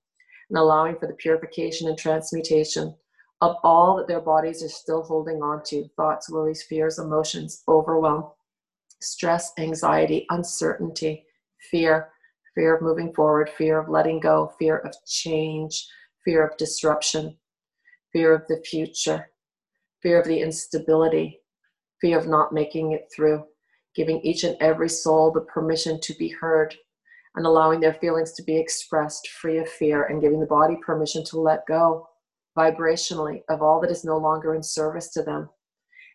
and 0.49 0.57
allowing 0.57 0.97
for 0.97 1.07
the 1.07 1.13
purification 1.13 1.87
and 1.87 1.97
transmutation 1.97 2.93
of 3.41 3.55
all 3.63 3.95
that 3.95 4.07
their 4.07 4.19
bodies 4.19 4.61
are 4.63 4.69
still 4.69 5.01
holding 5.01 5.41
on 5.41 5.63
to 5.63 5.87
thoughts, 5.95 6.29
worries, 6.29 6.63
fears, 6.63 6.99
emotions, 6.99 7.63
overwhelm, 7.67 8.25
stress, 9.01 9.53
anxiety, 9.57 10.25
uncertainty, 10.29 11.25
fear, 11.71 12.09
fear 12.59 12.75
of 12.75 12.81
moving 12.81 13.13
forward, 13.13 13.49
fear 13.57 13.79
of 13.79 13.87
letting 13.87 14.19
go, 14.19 14.51
fear 14.59 14.79
of 14.79 14.93
change, 15.07 15.87
fear 16.25 16.45
of 16.45 16.57
disruption, 16.57 17.37
fear 18.11 18.33
of 18.33 18.45
the 18.49 18.61
future, 18.69 19.29
fear 20.03 20.19
of 20.19 20.27
the 20.27 20.41
instability, 20.41 21.39
fear 22.01 22.19
of 22.19 22.27
not 22.27 22.51
making 22.51 22.91
it 22.91 23.07
through, 23.15 23.45
giving 23.95 24.19
each 24.23 24.43
and 24.43 24.57
every 24.59 24.89
soul 24.89 25.31
the 25.31 25.39
permission 25.39 26.01
to 26.01 26.13
be 26.15 26.27
heard 26.27 26.75
and 27.35 27.45
allowing 27.45 27.79
their 27.79 27.93
feelings 27.93 28.33
to 28.33 28.43
be 28.43 28.59
expressed 28.59 29.29
free 29.29 29.59
of 29.59 29.69
fear 29.69 30.03
and 30.07 30.19
giving 30.19 30.41
the 30.41 30.45
body 30.45 30.75
permission 30.85 31.23
to 31.23 31.39
let 31.39 31.65
go 31.65 32.09
vibrationally 32.57 33.41
of 33.47 33.61
all 33.61 33.79
that 33.79 33.89
is 33.89 34.03
no 34.03 34.17
longer 34.17 34.53
in 34.53 34.61
service 34.61 35.13
to 35.13 35.23
them. 35.23 35.49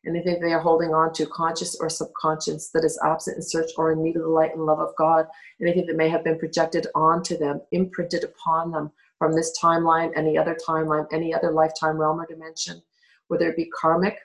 Anything 0.06 0.40
they 0.40 0.52
are 0.52 0.60
holding 0.60 0.93
on 0.93 1.12
to, 1.14 1.26
conscious 1.26 1.76
or 1.81 1.89
subconscious, 1.89 2.70
that 2.70 2.85
is 2.85 3.01
absent 3.05 3.36
in 3.36 3.43
search 3.43 3.70
or 3.78 3.93
in 3.93 4.02
need 4.02 4.16
of 4.16 4.22
the 4.22 4.28
light 4.28 4.55
and 4.55 4.66
love 4.66 4.81
of 4.81 4.94
God, 4.97 5.26
anything 5.60 5.86
that 5.86 5.97
may 5.97 6.09
have 6.09 6.24
been 6.24 6.39
projected 6.39 6.86
onto 6.94 7.39
them, 7.39 7.60
imprinted 7.72 8.24
upon 8.24 8.70
them 8.70 8.93
from 9.18 9.32
this 9.32 9.59
timeline, 9.59 10.12
any 10.16 10.36
other 10.36 10.56
timeline, 10.66 11.06
any 11.12 11.32
other 11.32 11.52
lifetime, 11.52 11.97
realm, 11.97 12.20
or 12.20 12.26
dimension, 12.26 12.82
whether 13.28 13.48
it 13.48 13.56
be 13.56 13.70
karmic 13.81 14.18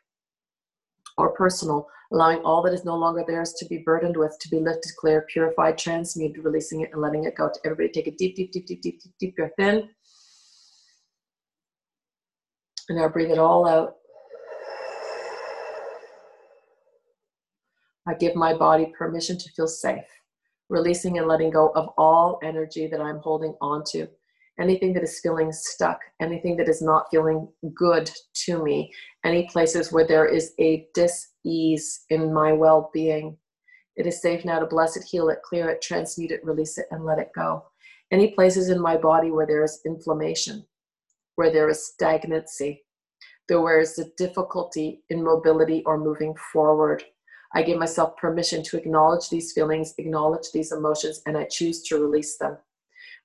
or 1.17 1.31
personal, 1.31 1.87
allowing 2.11 2.39
all 2.39 2.61
that 2.63 2.73
is 2.73 2.85
no 2.85 2.95
longer 2.95 3.23
theirs 3.25 3.53
to 3.53 3.65
be 3.65 3.77
burdened 3.77 4.17
with, 4.17 4.37
to 4.39 4.49
be 4.49 4.59
lifted, 4.59 4.91
clear, 4.97 5.25
purified, 5.31 5.77
transmuted, 5.77 6.43
releasing 6.43 6.81
it 6.81 6.89
and 6.91 7.01
letting 7.01 7.25
it 7.25 7.35
go. 7.35 7.49
Everybody 7.63 7.89
take 7.89 8.07
a 8.07 8.11
deep, 8.11 8.35
deep, 8.35 8.51
deep, 8.51 8.65
deep, 8.65 8.81
deep, 8.81 9.01
deep, 9.01 9.13
deep 9.19 9.35
breath 9.35 9.51
in. 9.59 9.89
And 12.89 12.97
now 12.97 13.07
breathe 13.07 13.31
it 13.31 13.37
all 13.37 13.67
out. 13.67 13.98
I 18.09 18.15
give 18.15 18.35
my 18.35 18.55
body 18.55 18.91
permission 18.97 19.37
to 19.37 19.51
feel 19.51 19.67
safe, 19.67 20.03
releasing 20.67 21.19
and 21.19 21.27
letting 21.27 21.51
go 21.51 21.69
of 21.75 21.89
all 21.95 22.39
energy 22.41 22.87
that 22.87 22.99
I'm 22.99 23.19
holding 23.19 23.53
onto. 23.61 24.07
Anything 24.59 24.93
that 24.93 25.03
is 25.03 25.19
feeling 25.19 25.51
stuck, 25.51 25.99
anything 26.19 26.57
that 26.57 26.67
is 26.67 26.81
not 26.81 27.05
feeling 27.11 27.47
good 27.75 28.09
to 28.45 28.63
me, 28.63 28.91
any 29.23 29.47
places 29.53 29.91
where 29.91 30.07
there 30.07 30.25
is 30.25 30.53
a 30.59 30.87
dis-ease 30.95 32.05
in 32.09 32.33
my 32.33 32.51
well-being. 32.51 33.37
It 33.95 34.07
is 34.07 34.23
safe 34.23 34.43
now 34.43 34.57
to 34.57 34.65
bless 34.65 34.97
it, 34.97 35.03
heal 35.03 35.29
it, 35.29 35.43
clear 35.43 35.69
it, 35.69 35.83
transmute 35.83 36.31
it, 36.31 36.43
release 36.43 36.79
it, 36.79 36.87
and 36.89 37.05
let 37.05 37.19
it 37.19 37.29
go. 37.35 37.63
Any 38.09 38.31
places 38.31 38.69
in 38.69 38.81
my 38.81 38.97
body 38.97 39.29
where 39.29 39.45
there 39.45 39.63
is 39.63 39.81
inflammation, 39.85 40.65
where 41.35 41.51
there 41.51 41.69
is 41.69 41.85
stagnancy, 41.85 42.83
where 43.47 43.79
is 43.79 43.99
a 43.99 44.09
difficulty 44.17 45.03
in 45.09 45.23
mobility 45.23 45.83
or 45.85 45.99
moving 45.99 46.33
forward. 46.51 47.03
I 47.53 47.63
give 47.63 47.79
myself 47.79 48.15
permission 48.17 48.63
to 48.63 48.77
acknowledge 48.77 49.29
these 49.29 49.53
feelings, 49.53 49.93
acknowledge 49.97 50.51
these 50.51 50.71
emotions, 50.71 51.21
and 51.25 51.37
I 51.37 51.45
choose 51.45 51.81
to 51.83 51.99
release 51.99 52.37
them. 52.37 52.57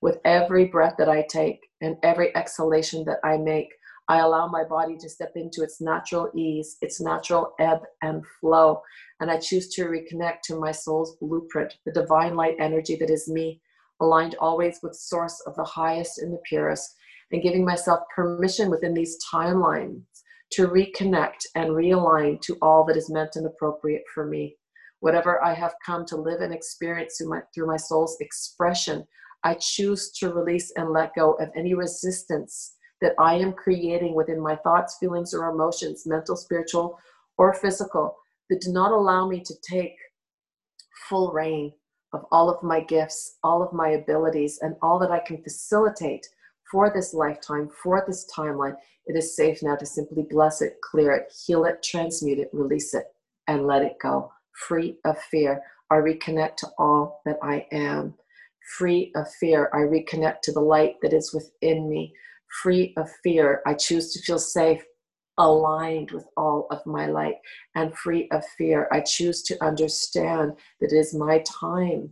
With 0.01 0.19
every 0.25 0.65
breath 0.65 0.95
that 0.97 1.09
I 1.09 1.25
take 1.29 1.59
and 1.81 1.97
every 2.03 2.35
exhalation 2.35 3.05
that 3.05 3.19
I 3.23 3.37
make, 3.37 3.69
I 4.07 4.19
allow 4.19 4.47
my 4.47 4.63
body 4.63 4.97
to 4.97 5.09
step 5.09 5.31
into 5.35 5.63
its 5.63 5.81
natural 5.81 6.29
ease, 6.35 6.77
its 6.81 7.01
natural 7.01 7.53
ebb 7.59 7.79
and 8.01 8.23
flow. 8.39 8.81
And 9.19 9.31
I 9.31 9.39
choose 9.39 9.69
to 9.75 9.85
reconnect 9.85 10.41
to 10.45 10.59
my 10.59 10.71
soul's 10.71 11.17
blueprint, 11.17 11.73
the 11.85 11.91
divine 11.91 12.35
light 12.35 12.55
energy 12.59 12.95
that 12.97 13.09
is 13.09 13.27
me, 13.27 13.61
aligned 13.99 14.35
always 14.39 14.79
with 14.83 14.95
source 14.95 15.41
of 15.47 15.55
the 15.55 15.63
highest 15.63 16.19
and 16.19 16.33
the 16.33 16.41
purest 16.47 16.95
and 17.31 17.41
giving 17.41 17.65
myself 17.65 18.01
permission 18.13 18.69
within 18.69 18.93
these 18.93 19.17
timelines 19.31 20.03
to 20.51 20.67
reconnect 20.67 21.45
and 21.55 21.71
realign 21.71 22.39
to 22.41 22.57
all 22.61 22.85
that 22.85 22.97
is 22.97 23.09
meant 23.09 23.35
and 23.35 23.45
appropriate 23.45 24.03
for 24.13 24.25
me. 24.25 24.55
Whatever 24.99 25.43
I 25.43 25.53
have 25.53 25.73
come 25.85 26.05
to 26.07 26.15
live 26.15 26.41
and 26.41 26.53
experience 26.53 27.17
through 27.17 27.29
my, 27.29 27.41
through 27.53 27.67
my 27.67 27.77
soul's 27.77 28.17
expression, 28.21 29.05
I 29.43 29.55
choose 29.59 30.11
to 30.19 30.33
release 30.33 30.71
and 30.75 30.91
let 30.91 31.15
go 31.15 31.33
of 31.33 31.49
any 31.55 31.73
resistance 31.73 32.75
that 33.01 33.13
I 33.19 33.35
am 33.35 33.53
creating 33.53 34.15
within 34.15 34.39
my 34.39 34.55
thoughts, 34.57 34.97
feelings, 34.99 35.33
or 35.33 35.49
emotions, 35.49 36.03
mental, 36.05 36.35
spiritual, 36.35 36.97
or 37.37 37.53
physical, 37.53 38.15
that 38.49 38.61
do 38.61 38.71
not 38.71 38.91
allow 38.91 39.27
me 39.27 39.41
to 39.41 39.53
take 39.69 39.95
full 41.09 41.31
reign 41.31 41.73
of 42.13 42.25
all 42.31 42.49
of 42.49 42.63
my 42.63 42.79
gifts, 42.79 43.37
all 43.43 43.61
of 43.61 43.73
my 43.73 43.89
abilities, 43.89 44.59
and 44.61 44.75
all 44.81 44.97
that 44.99 45.11
I 45.11 45.19
can 45.19 45.43
facilitate 45.43 46.25
for 46.75 46.91
this 46.93 47.13
lifetime, 47.13 47.69
for 47.81 48.03
this 48.05 48.29
timeline, 48.35 48.75
it 49.05 49.15
is 49.15 49.33
safe 49.33 49.63
now 49.63 49.77
to 49.77 49.85
simply 49.85 50.27
bless 50.29 50.61
it, 50.61 50.75
clear 50.81 51.13
it, 51.13 51.33
heal 51.47 51.63
it, 51.63 51.81
transmute 51.81 52.37
it, 52.37 52.49
release 52.51 52.93
it, 52.93 53.05
and 53.47 53.65
let 53.65 53.81
it 53.81 53.95
go. 54.01 54.29
Free 54.67 54.97
of 55.05 55.17
fear, 55.31 55.61
I 55.89 55.95
reconnect 55.95 56.57
to 56.57 56.67
all 56.77 57.21
that 57.23 57.37
I 57.41 57.65
am. 57.71 58.13
Free 58.77 59.13
of 59.15 59.31
fear, 59.35 59.69
I 59.73 59.83
reconnect 59.83 60.41
to 60.41 60.51
the 60.51 60.59
light 60.59 60.95
that 61.01 61.13
is 61.13 61.33
within 61.33 61.87
me. 61.89 62.13
Free 62.61 62.93
of 62.97 63.09
fear, 63.23 63.61
I 63.65 63.73
choose 63.73 64.11
to 64.11 64.19
feel 64.19 64.37
safe, 64.37 64.83
aligned 65.37 66.11
with 66.11 66.25
all 66.35 66.67
of 66.71 66.85
my 66.85 67.05
light. 67.05 67.35
And 67.75 67.95
free 67.95 68.27
of 68.33 68.43
fear, 68.57 68.89
I 68.91 68.99
choose 68.99 69.43
to 69.43 69.63
understand 69.63 70.51
that 70.81 70.91
it 70.91 70.97
is 70.97 71.15
my 71.15 71.41
time 71.45 72.09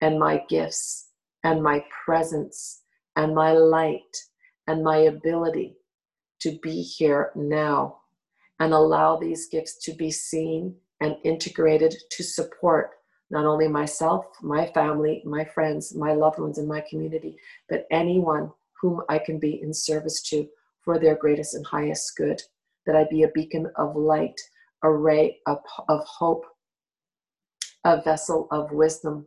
and 0.00 0.18
my 0.18 0.42
gifts 0.48 1.10
and 1.44 1.62
my 1.62 1.84
presence 2.04 2.81
and 3.16 3.34
my 3.34 3.52
light 3.52 4.16
and 4.66 4.82
my 4.82 4.98
ability 4.98 5.76
to 6.40 6.58
be 6.62 6.82
here 6.82 7.30
now 7.34 7.98
and 8.60 8.72
allow 8.72 9.16
these 9.16 9.48
gifts 9.48 9.76
to 9.84 9.92
be 9.92 10.10
seen 10.10 10.74
and 11.00 11.16
integrated 11.24 11.94
to 12.10 12.22
support 12.22 12.90
not 13.30 13.46
only 13.46 13.66
myself, 13.66 14.26
my 14.42 14.66
family, 14.72 15.22
my 15.24 15.44
friends, 15.44 15.94
my 15.94 16.12
loved 16.12 16.38
ones, 16.38 16.58
and 16.58 16.68
my 16.68 16.82
community, 16.88 17.36
but 17.68 17.86
anyone 17.90 18.52
whom 18.80 19.00
I 19.08 19.18
can 19.18 19.38
be 19.38 19.62
in 19.62 19.72
service 19.72 20.20
to 20.28 20.46
for 20.84 20.98
their 20.98 21.16
greatest 21.16 21.54
and 21.54 21.66
highest 21.66 22.16
good. 22.16 22.42
That 22.84 22.96
I 22.96 23.06
be 23.08 23.22
a 23.22 23.28
beacon 23.28 23.70
of 23.76 23.96
light, 23.96 24.38
a 24.82 24.90
ray 24.90 25.38
of, 25.46 25.58
of 25.88 26.04
hope, 26.04 26.44
a 27.84 28.02
vessel 28.02 28.48
of 28.50 28.72
wisdom, 28.72 29.26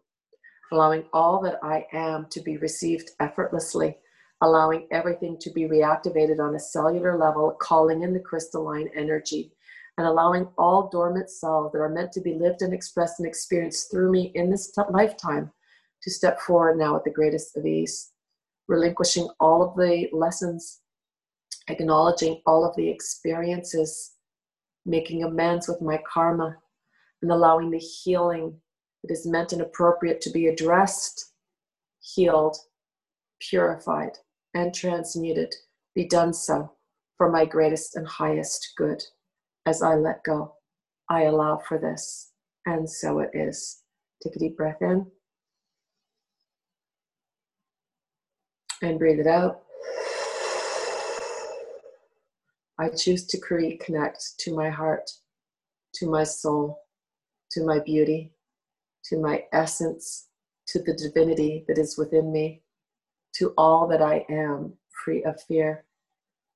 allowing 0.72 1.06
all 1.14 1.42
that 1.42 1.60
I 1.64 1.86
am 1.94 2.28
to 2.32 2.42
be 2.42 2.58
received 2.58 3.12
effortlessly, 3.20 3.98
allowing 4.42 4.88
everything 4.92 5.38
to 5.40 5.50
be 5.52 5.64
reactivated 5.64 6.40
on 6.40 6.56
a 6.56 6.60
cellular 6.60 7.18
level, 7.18 7.56
calling 7.60 8.04
in 8.04 8.14
the 8.14 8.20
crystalline 8.20 8.90
energy, 8.96 9.52
and 9.98 10.08
allowing 10.08 10.48
all 10.58 10.90
dormant 10.90 11.30
cells 11.30 11.72
that 11.72 11.80
are 11.80 11.90
meant 11.90 12.12
to 12.14 12.22
be 12.22 12.34
lived 12.34 12.62
and 12.62 12.74
expressed 12.74 13.20
and 13.20 13.28
experienced 13.28 13.92
through 13.92 14.12
me 14.12 14.32
in 14.36 14.50
this 14.50 14.72
t- 14.72 14.82
lifetime 14.90 15.52
to 16.02 16.12
step 16.12 16.40
forward 16.40 16.78
now 16.78 16.94
with 16.94 17.04
the 17.04 17.12
greatest 17.12 17.56
of 17.56 17.66
ease, 17.66 18.12
relinquishing 18.68 19.28
all 19.40 19.64
of 19.64 19.76
the 19.76 20.10
lessons, 20.12 20.82
acknowledging 21.68 22.42
all 22.46 22.68
of 22.68 22.76
the 22.76 22.90
experiences, 22.90 24.14
making 24.86 25.24
amends 25.24 25.68
with 25.68 25.82
my 25.82 26.00
karma, 26.12 26.58
and 27.22 27.32
allowing 27.32 27.72
the 27.72 27.80
healing 27.80 28.60
it 29.06 29.11
is 29.11 29.27
meant 29.27 29.53
and 29.53 29.61
appropriate 29.61 30.19
to 30.22 30.32
be 30.32 30.48
addressed, 30.48 31.34
healed, 32.02 32.57
purified, 33.40 34.18
and 34.56 34.73
transmuted 34.73 35.53
be 35.94 36.07
done 36.07 36.34
so 36.34 36.72
for 37.15 37.32
my 37.32 37.45
greatest 37.45 37.95
and 37.95 38.07
highest 38.07 38.73
good. 38.76 39.03
As 39.68 39.84
I 39.84 39.94
let 39.94 40.23
go, 40.23 40.56
I 41.07 41.26
allow 41.26 41.57
for 41.68 41.77
this, 41.77 42.32
and 42.65 42.90
so 42.90 43.19
it 43.19 43.30
is. 43.36 43.84
Take 44.23 44.38
a 44.38 44.40
deep 44.40 44.57
breath 44.57 44.82
in 44.82 45.06
and 48.82 48.98
breathe 48.98 49.19
it 49.19 49.27
out. 49.27 49.61
I 52.80 52.90
choose 52.90 53.27
to 53.27 53.38
create, 53.38 53.82
connect 53.82 54.40
to 54.40 54.56
my 54.56 54.72
heart, 54.72 55.11
to 55.95 56.10
my 56.10 56.23
soul, 56.23 56.82
to 57.52 57.64
my 57.64 57.77
beauty, 57.80 58.32
to 59.10 59.18
my 59.19 59.44
essence, 59.53 60.27
to 60.68 60.80
the 60.80 60.94
divinity 60.94 61.64
that 61.68 61.77
is 61.77 61.98
within 61.98 62.32
me, 62.32 62.61
to 63.36 63.53
all 63.57 63.88
that 63.88 64.02
I 64.02 64.26
am, 64.30 64.73
free 65.03 65.23
of 65.23 65.41
fear. 65.44 65.86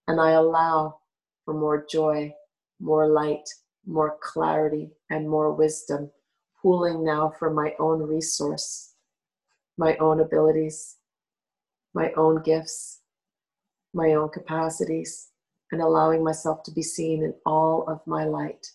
And 0.08 0.20
I 0.20 0.32
allow 0.32 1.00
for 1.46 1.54
more 1.54 1.86
joy, 1.90 2.34
more 2.80 3.08
light, 3.08 3.48
more 3.86 4.18
clarity, 4.22 4.90
and 5.10 5.30
more 5.30 5.54
wisdom, 5.54 6.10
pooling 6.62 7.04
now 7.04 7.34
for 7.38 7.52
my 7.52 7.74
own 7.80 8.02
resource, 8.02 8.94
my 9.78 9.96
own 9.98 10.20
abilities, 10.20 10.98
my 11.94 12.12
own 12.14 12.42
gifts, 12.42 13.02
my 13.94 14.14
own 14.14 14.30
capacities, 14.30 15.30
and 15.72 15.82
allowing 15.82 16.24
myself 16.24 16.64
to 16.64 16.72
be 16.72 16.82
seen 16.82 17.24
in 17.24 17.34
all 17.46 17.86
of 17.88 18.02
my 18.08 18.26
light, 18.26 18.66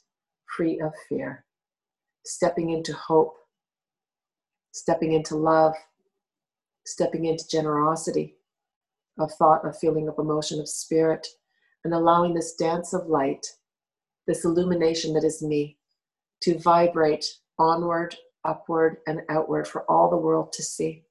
free 0.57 0.81
of 0.81 0.93
fear, 1.09 1.45
stepping 2.25 2.71
into 2.71 2.93
hope 2.93 3.37
stepping 4.75 5.13
into 5.13 5.37
love, 5.37 5.73
stepping 6.85 7.27
into 7.27 7.49
generosity 7.49 8.35
of 9.21 9.33
thought, 9.35 9.65
of 9.65 9.79
feeling, 9.79 10.09
of 10.09 10.19
emotion, 10.19 10.59
of 10.61 10.69
spirit, 10.69 11.27
and 11.85 11.95
allowing 11.95 12.35
this 12.35 12.57
dance 12.57 12.93
of 12.93 13.07
light, 13.07 13.47
this 14.27 14.45
illumination 14.45 15.15
that 15.15 15.23
is 15.23 15.43
me, 15.43 15.79
to 16.43 16.59
vibrate 16.59 17.25
onward, 17.57 18.17
upward, 18.45 18.97
and 19.07 19.21
outward 19.31 19.69
for 19.69 19.89
all 19.89 20.11
the 20.11 20.17
world 20.17 20.53
to 20.53 20.63
see. 20.63 21.05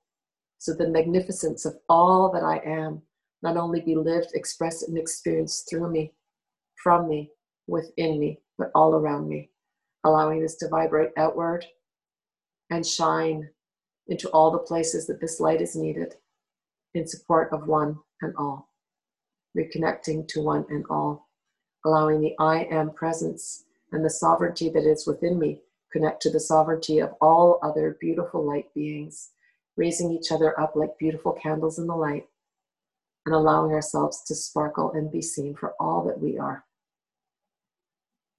So 0.57 0.73
the 0.73 0.89
magnificence 0.89 1.63
of 1.63 1.77
all 1.87 2.31
that 2.33 2.43
I 2.43 2.57
am 2.65 3.01
not 3.41 3.55
only 3.55 3.79
be 3.79 3.95
lived, 3.95 4.31
expressed, 4.33 4.89
and 4.89 4.97
experienced 4.97 5.69
through 5.69 5.89
me, 5.89 6.13
from 6.83 7.07
me, 7.07 7.31
within 7.67 8.19
me, 8.19 8.41
but 8.57 8.71
all 8.75 8.93
around 8.93 9.29
me, 9.29 9.51
allowing 10.03 10.41
this 10.41 10.55
to 10.57 10.67
vibrate 10.67 11.11
outward 11.15 11.65
and 12.69 12.85
shine 12.85 13.49
into 14.07 14.29
all 14.29 14.51
the 14.51 14.59
places 14.59 15.07
that 15.07 15.21
this 15.21 15.39
light 15.39 15.61
is 15.61 15.75
needed 15.75 16.15
in 16.93 17.07
support 17.07 17.51
of 17.51 17.67
one 17.67 17.97
and 18.21 18.33
all, 18.37 18.69
reconnecting 19.57 20.27
to 20.27 20.41
one 20.41 20.65
and 20.69 20.85
all, 20.89 21.29
allowing 21.85 22.21
the 22.21 22.35
I 22.39 22.63
am 22.65 22.91
presence 22.91 23.65
and 23.91 24.03
the 24.03 24.09
sovereignty 24.09 24.69
that 24.69 24.85
is 24.85 25.07
within 25.07 25.39
me 25.39 25.61
connect 25.91 26.21
to 26.23 26.31
the 26.31 26.39
sovereignty 26.39 26.99
of 26.99 27.13
all 27.21 27.59
other 27.61 27.97
beautiful 28.01 28.43
light 28.43 28.73
beings, 28.73 29.29
raising 29.77 30.11
each 30.11 30.31
other 30.31 30.59
up 30.59 30.75
like 30.75 30.97
beautiful 30.97 31.31
candles 31.31 31.77
in 31.77 31.85
the 31.85 31.95
light, 31.95 32.25
and 33.25 33.35
allowing 33.35 33.71
ourselves 33.71 34.23
to 34.23 34.35
sparkle 34.35 34.91
and 34.93 35.11
be 35.11 35.21
seen 35.21 35.55
for 35.55 35.73
all 35.79 36.03
that 36.03 36.19
we 36.19 36.37
are. 36.37 36.65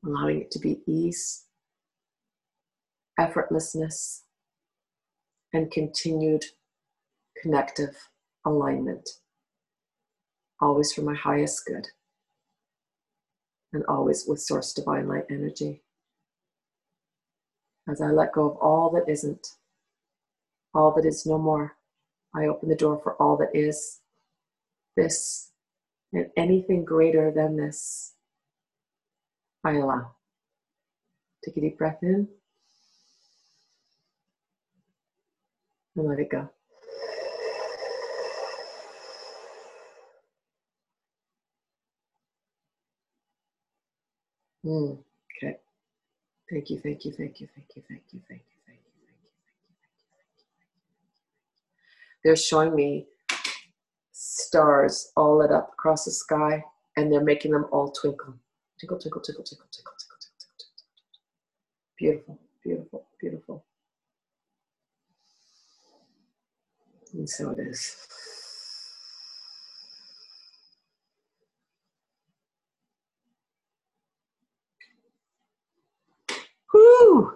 Allowing 0.05 0.41
it 0.41 0.51
to 0.51 0.59
be 0.59 0.83
ease, 0.87 1.45
effortlessness, 3.19 4.24
and 5.55 5.71
continued 5.71 6.45
connective 7.41 7.97
alignment, 8.45 9.09
always 10.61 10.93
for 10.93 11.03
my 11.03 11.15
highest 11.15 11.65
good, 11.65 11.87
and 13.73 13.85
always 13.87 14.27
with 14.27 14.41
Source 14.41 14.73
Divine 14.73 15.07
Light 15.07 15.27
energy. 15.31 15.83
As 17.89 18.01
I 18.01 18.07
let 18.07 18.33
go 18.33 18.51
of 18.51 18.57
all 18.57 18.91
that 18.91 19.09
isn't, 19.09 19.47
all 20.75 20.93
that 20.97 21.07
is 21.07 21.25
no 21.25 21.39
more, 21.39 21.77
I 22.35 22.47
open 22.47 22.69
the 22.69 22.75
door 22.75 23.01
for 23.01 23.15
all 23.23 23.37
that 23.37 23.55
is, 23.55 24.01
this, 24.97 25.53
and 26.13 26.31
anything 26.37 26.85
greater 26.85 27.31
than 27.31 27.57
this. 27.57 28.15
I 29.63 29.75
allow. 29.75 30.17
Take 31.45 31.57
a 31.59 31.61
deep 31.61 31.79
breath 31.79 31.99
in 32.03 32.29
and 35.97 36.09
let 36.09 36.19
it 36.19 36.31
go. 36.31 36.49
Mm, 44.65 44.99
okay. 45.37 45.59
Thank 46.51 46.71
you, 46.71 46.79
thank 46.79 47.05
you, 47.05 47.13
thank 47.13 47.41
you, 47.41 47.49
thank 47.55 47.69
you, 47.77 47.83
thank 47.87 48.03
you, 48.13 48.21
thank 48.29 48.31
you, 48.31 48.31
thank 48.31 48.41
you, 48.41 48.57
thank 48.67 48.81
you, 48.81 49.03
thank 49.07 49.19
you. 49.19 49.35
They're 52.25 52.37
showing 52.37 52.75
me 52.75 53.07
stars 54.13 55.13
all 55.17 55.39
lit 55.39 55.53
up 55.53 55.71
across 55.75 56.07
the 56.07 56.11
sky, 56.11 56.65
and 56.97 57.13
they're 57.13 57.23
making 57.23 57.53
them 57.53 57.67
all 57.73 57.91
twinkle. 57.91 58.35
Twinkle, 58.81 58.99
twinkle, 58.99 59.21
twinkle, 59.21 59.45
twinkle, 59.45 59.67
twinkle, 59.71 59.95
twinkle, 60.01 60.19
twinkle, 60.41 60.57
twinkle. 60.59 60.85
Beautiful, 61.99 62.39
beautiful, 62.63 63.07
beautiful. 63.21 63.65
And 67.15 67.29
so 67.29 67.51
it 67.51 67.61
is. 67.61 67.97
Woo! 76.73 77.33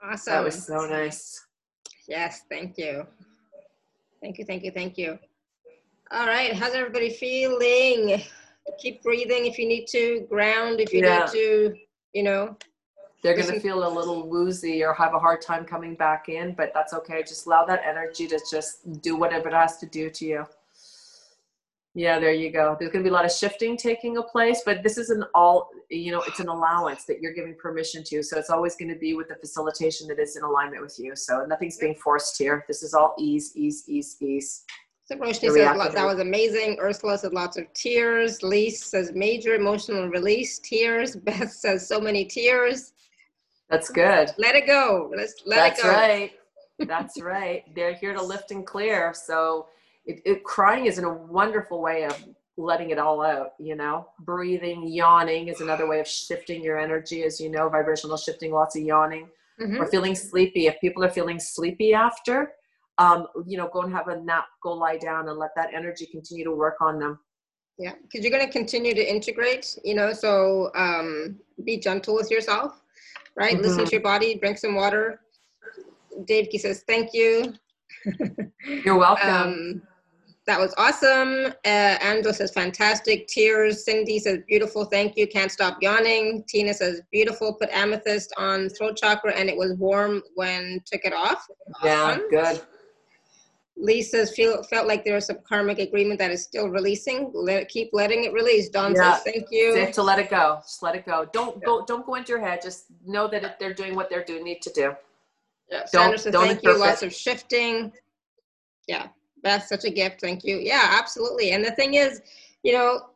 awesome. 0.00 0.32
That 0.32 0.44
was 0.44 0.64
so 0.64 0.86
nice. 0.86 1.44
Yes, 2.06 2.42
thank 2.48 2.78
you. 2.78 3.04
Thank 4.22 4.38
you, 4.38 4.44
thank 4.44 4.62
you, 4.62 4.70
thank 4.70 4.96
you. 4.96 5.18
All 6.12 6.26
right, 6.26 6.52
how's 6.52 6.74
everybody 6.74 7.10
feeling? 7.10 8.22
Keep 8.78 9.02
breathing 9.02 9.46
if 9.46 9.58
you 9.58 9.66
need 9.66 9.86
to, 9.88 10.24
ground 10.30 10.80
if 10.80 10.92
you 10.92 11.00
Yeah. 11.00 11.24
need 11.24 11.26
to, 11.32 11.74
you 12.12 12.22
know. 12.22 12.56
They're 13.26 13.34
going 13.34 13.54
to 13.54 13.60
feel 13.60 13.86
a 13.86 13.92
little 13.92 14.28
woozy 14.28 14.84
or 14.84 14.94
have 14.94 15.12
a 15.12 15.18
hard 15.18 15.42
time 15.42 15.64
coming 15.64 15.96
back 15.96 16.28
in, 16.28 16.54
but 16.54 16.70
that's 16.72 16.94
okay. 16.94 17.22
Just 17.22 17.46
allow 17.46 17.64
that 17.64 17.82
energy 17.84 18.28
to 18.28 18.40
just 18.48 19.02
do 19.02 19.16
whatever 19.16 19.48
it 19.48 19.54
has 19.54 19.78
to 19.78 19.86
do 19.86 20.08
to 20.10 20.24
you. 20.24 20.46
Yeah, 21.94 22.20
there 22.20 22.32
you 22.32 22.52
go. 22.52 22.76
There's 22.78 22.92
going 22.92 23.02
to 23.02 23.08
be 23.08 23.12
a 23.12 23.12
lot 23.12 23.24
of 23.24 23.32
shifting 23.32 23.76
taking 23.76 24.18
a 24.18 24.22
place, 24.22 24.62
but 24.64 24.82
this 24.84 24.96
is 24.96 25.10
an 25.10 25.24
all, 25.34 25.70
you 25.90 26.12
know, 26.12 26.22
it's 26.26 26.38
an 26.40 26.48
allowance 26.48 27.04
that 27.06 27.20
you're 27.20 27.32
giving 27.32 27.56
permission 27.56 28.04
to. 28.04 28.22
So 28.22 28.38
it's 28.38 28.50
always 28.50 28.76
going 28.76 28.90
to 28.90 28.98
be 28.98 29.14
with 29.14 29.28
the 29.28 29.34
facilitation 29.34 30.06
that 30.08 30.20
is 30.20 30.36
in 30.36 30.44
alignment 30.44 30.82
with 30.82 30.96
you. 30.98 31.16
So 31.16 31.44
nothing's 31.46 31.78
being 31.78 31.94
forced 31.96 32.38
here. 32.38 32.64
This 32.68 32.84
is 32.84 32.94
all 32.94 33.16
ease, 33.18 33.56
ease, 33.56 33.84
ease, 33.88 34.16
ease. 34.20 34.64
So 35.06 35.16
Roshni 35.16 35.52
says 35.52 35.94
that 35.94 36.04
was 36.04 36.18
amazing. 36.20 36.78
Ursula 36.80 37.16
said 37.16 37.32
lots 37.32 37.56
of 37.56 37.72
tears. 37.72 38.42
Lise 38.42 38.84
says 38.84 39.12
major 39.14 39.54
emotional 39.54 40.08
release, 40.08 40.58
tears. 40.58 41.16
Beth 41.24 41.50
says 41.50 41.88
so 41.88 41.98
many 41.98 42.24
tears. 42.24 42.92
That's 43.70 43.88
good. 43.88 44.30
Let 44.38 44.54
it 44.54 44.66
go. 44.66 45.10
Let's 45.16 45.34
let 45.44 45.56
That's 45.56 45.80
it 45.80 45.82
go. 45.82 45.88
That's 45.88 46.08
right. 46.08 46.30
That's 46.86 47.20
right. 47.20 47.74
They're 47.74 47.94
here 47.94 48.12
to 48.12 48.22
lift 48.22 48.50
and 48.50 48.66
clear. 48.66 49.14
So 49.14 49.66
it, 50.04 50.20
it, 50.24 50.44
crying 50.44 50.86
is 50.86 50.98
a 50.98 51.08
wonderful 51.08 51.80
way 51.80 52.04
of 52.04 52.22
letting 52.58 52.90
it 52.90 52.98
all 52.98 53.22
out, 53.22 53.52
you 53.58 53.74
know. 53.74 54.08
Breathing, 54.20 54.86
yawning 54.86 55.48
is 55.48 55.60
another 55.60 55.88
way 55.88 56.00
of 56.00 56.06
shifting 56.06 56.62
your 56.62 56.78
energy, 56.78 57.24
as 57.24 57.40
you 57.40 57.50
know, 57.50 57.68
vibrational 57.68 58.16
shifting, 58.16 58.52
lots 58.52 58.76
of 58.76 58.82
yawning. 58.82 59.28
Mhm. 59.60 59.80
Or 59.80 59.86
feeling 59.86 60.14
sleepy. 60.14 60.66
If 60.66 60.78
people 60.80 61.02
are 61.02 61.08
feeling 61.08 61.40
sleepy 61.40 61.94
after, 61.94 62.52
um, 62.98 63.26
you 63.46 63.56
know, 63.56 63.68
go 63.72 63.82
and 63.82 63.92
have 63.94 64.08
a 64.08 64.20
nap, 64.20 64.44
go 64.62 64.72
lie 64.72 64.98
down 64.98 65.28
and 65.30 65.38
let 65.38 65.54
that 65.56 65.72
energy 65.72 66.06
continue 66.06 66.44
to 66.44 66.52
work 66.52 66.76
on 66.80 66.98
them. 66.98 67.18
Yeah, 67.78 67.94
because 68.02 68.22
you're 68.22 68.36
going 68.36 68.46
to 68.46 68.52
continue 68.52 68.94
to 68.94 69.02
integrate, 69.02 69.78
you 69.84 69.94
know, 69.94 70.12
so 70.12 70.70
um, 70.74 71.38
be 71.64 71.78
gentle 71.78 72.14
with 72.14 72.30
yourself, 72.30 72.82
right? 73.36 73.60
Listen 73.60 73.84
Mhm. 73.84 73.86
to 73.86 73.92
your 73.92 74.02
body, 74.02 74.34
drink 74.36 74.58
some 74.58 74.74
water. 74.74 75.20
Dave 76.24 76.48
Key 76.50 76.58
says, 76.58 76.82
thank 76.86 77.12
you. 77.12 77.52
You're 78.84 78.96
welcome. 78.98 79.28
Um, 79.30 79.82
that 80.46 80.60
was 80.60 80.72
awesome. 80.78 81.46
Uh, 81.64 81.98
Angela 82.00 82.32
says, 82.32 82.52
fantastic. 82.52 83.26
Tears. 83.26 83.84
Cindy 83.84 84.18
says, 84.20 84.38
beautiful. 84.48 84.84
Thank 84.84 85.16
you. 85.16 85.26
Can't 85.26 85.50
stop 85.50 85.78
yawning. 85.82 86.44
Tina 86.48 86.72
says, 86.72 87.02
beautiful. 87.12 87.54
Put 87.54 87.68
amethyst 87.72 88.32
on 88.36 88.68
throat 88.70 88.96
chakra 88.96 89.32
and 89.34 89.48
it 89.48 89.56
was 89.56 89.74
warm 89.74 90.22
when 90.36 90.80
took 90.86 91.04
it 91.04 91.12
off. 91.12 91.44
yeah, 91.82 92.02
Awesome. 92.12 92.28
good. 92.30 92.60
Says, 94.02 94.34
feel, 94.34 94.62
felt 94.62 94.88
like 94.88 95.04
there 95.04 95.14
was 95.14 95.26
some 95.26 95.38
karmic 95.46 95.78
agreement 95.78 96.18
that 96.18 96.30
is 96.30 96.42
still 96.42 96.68
releasing. 96.68 97.30
Let 97.34 97.62
it, 97.62 97.68
keep 97.68 97.90
letting 97.92 98.24
it 98.24 98.32
release. 98.32 98.70
Dawn 98.70 98.94
Yeah. 98.94 99.14
says, 99.14 99.22
thank 99.24 99.46
you. 99.50 99.74
Safe 99.74 99.94
to 99.94 100.02
let 100.02 100.18
it 100.18 100.30
go. 100.30 100.60
Just 100.62 100.82
let 100.82 100.94
it 100.94 101.04
go. 101.04 101.26
Don't 101.32 101.62
go. 101.62 101.84
Don't 101.84 102.06
go 102.06 102.14
into 102.14 102.32
your 102.32 102.40
head. 102.40 102.62
Just 102.62 102.86
know 103.04 103.28
that 103.28 103.44
it, 103.44 103.56
they're 103.60 103.74
doing 103.74 103.94
what 103.94 104.08
they're 104.08 104.24
doing 104.24 104.44
need 104.44 104.62
to 104.62 104.72
do. 104.72 104.94
Yeah, 105.70 105.78
Don't- 105.78 105.88
Sandra 105.88 106.18
says, 106.18 106.32
don't 106.32 106.46
thank 106.46 106.62
you. 106.62 106.78
Lots 106.78 107.02
of 107.02 107.12
shifting. 107.12 107.92
Yeah, 108.88 109.08
that's 109.42 109.68
such 109.68 109.84
a 109.84 109.90
gift. 109.90 110.20
Thank 110.20 110.44
you. 110.44 110.56
Yeah, 110.56 110.96
absolutely. 110.98 111.50
And 111.50 111.64
the 111.64 111.72
thing 111.72 111.94
is, 111.94 112.22
you 112.62 112.72
know, 112.72 113.10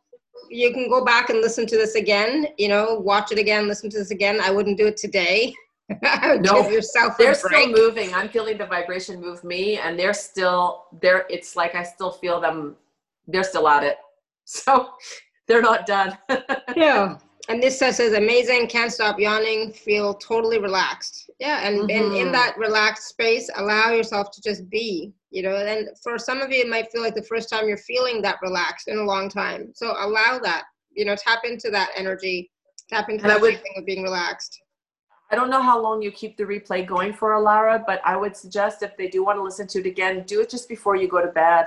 you 0.50 0.72
can 0.72 0.88
go 0.88 1.04
back 1.04 1.30
and 1.30 1.40
listen 1.40 1.66
to 1.66 1.76
this 1.76 1.94
again, 1.94 2.48
you 2.58 2.68
know, 2.68 2.94
watch 2.94 3.30
it 3.32 3.38
again, 3.38 3.68
listen 3.68 3.88
to 3.90 3.98
this 3.98 4.10
again. 4.10 4.40
I 4.40 4.50
wouldn't 4.50 4.78
do 4.78 4.86
it 4.86 4.96
today. 4.96 5.54
No, 6.40 6.68
yourself 6.70 7.16
They're 7.18 7.34
break. 7.34 7.64
still 7.64 7.72
moving. 7.72 8.14
I'm 8.14 8.28
feeling 8.28 8.58
the 8.58 8.66
vibration 8.66 9.20
move 9.20 9.42
me, 9.44 9.78
and 9.78 9.98
they're 9.98 10.14
still 10.14 10.84
there. 11.02 11.26
It's 11.28 11.56
like 11.56 11.74
I 11.74 11.82
still 11.82 12.12
feel 12.12 12.40
them. 12.40 12.76
They're 13.26 13.44
still 13.44 13.68
at 13.68 13.82
it. 13.84 13.96
So 14.44 14.94
they're 15.46 15.62
not 15.62 15.86
done. 15.86 16.18
yeah. 16.76 17.18
And 17.48 17.62
this 17.62 17.78
says, 17.78 17.98
says 17.98 18.14
amazing, 18.14 18.66
can't 18.66 18.92
stop 18.92 19.18
yawning, 19.20 19.72
feel 19.72 20.14
totally 20.14 20.58
relaxed. 20.58 21.30
Yeah, 21.38 21.66
and, 21.66 21.88
and 21.90 22.16
in 22.16 22.28
Mhm. 22.28 22.32
that 22.32 22.56
relaxed 22.58 23.08
space, 23.08 23.48
allow 23.56 23.90
yourself 23.92 24.32
to 24.32 24.42
just 24.42 24.68
be, 24.68 25.12
you 25.30 25.42
know, 25.44 25.54
and 25.56 25.88
for 26.02 26.18
some 26.18 26.40
of 26.40 26.50
you, 26.50 26.60
it 26.62 26.68
might 26.68 26.90
feel 26.90 27.00
like 27.02 27.14
the 27.14 27.22
first 27.22 27.48
time 27.48 27.68
you're 27.68 27.76
feeling 27.76 28.20
that 28.22 28.38
relaxed 28.42 28.88
in 28.88 28.98
a 28.98 29.04
long 29.04 29.28
time. 29.28 29.70
So 29.74 29.92
allow 29.98 30.40
that, 30.42 30.64
you 30.92 31.04
know, 31.04 31.14
tap 31.16 31.40
into 31.44 31.70
that 31.70 31.90
energy, 31.96 32.50
tap 32.88 33.08
into 33.08 33.22
And 33.22 33.30
that 33.30 33.40
would- 33.40 33.54
feeling 33.54 33.74
of 33.76 33.86
being 33.86 34.02
relaxed. 34.02 34.60
I 35.32 35.36
don't 35.36 35.50
know 35.50 35.62
how 35.62 35.80
long 35.80 36.02
you 36.02 36.10
keep 36.10 36.36
the 36.36 36.44
replay 36.44 36.86
going 36.86 37.12
for, 37.12 37.30
Alara, 37.30 37.84
but 37.86 38.00
I 38.04 38.16
would 38.16 38.36
suggest 38.36 38.82
if 38.82 38.96
they 38.96 39.08
do 39.08 39.24
want 39.24 39.38
to 39.38 39.42
listen 39.42 39.66
to 39.68 39.80
it 39.80 39.86
again, 39.86 40.24
do 40.26 40.40
it 40.40 40.50
just 40.50 40.68
before 40.68 40.96
you 40.96 41.08
go 41.08 41.20
to 41.20 41.30
bed. 41.32 41.66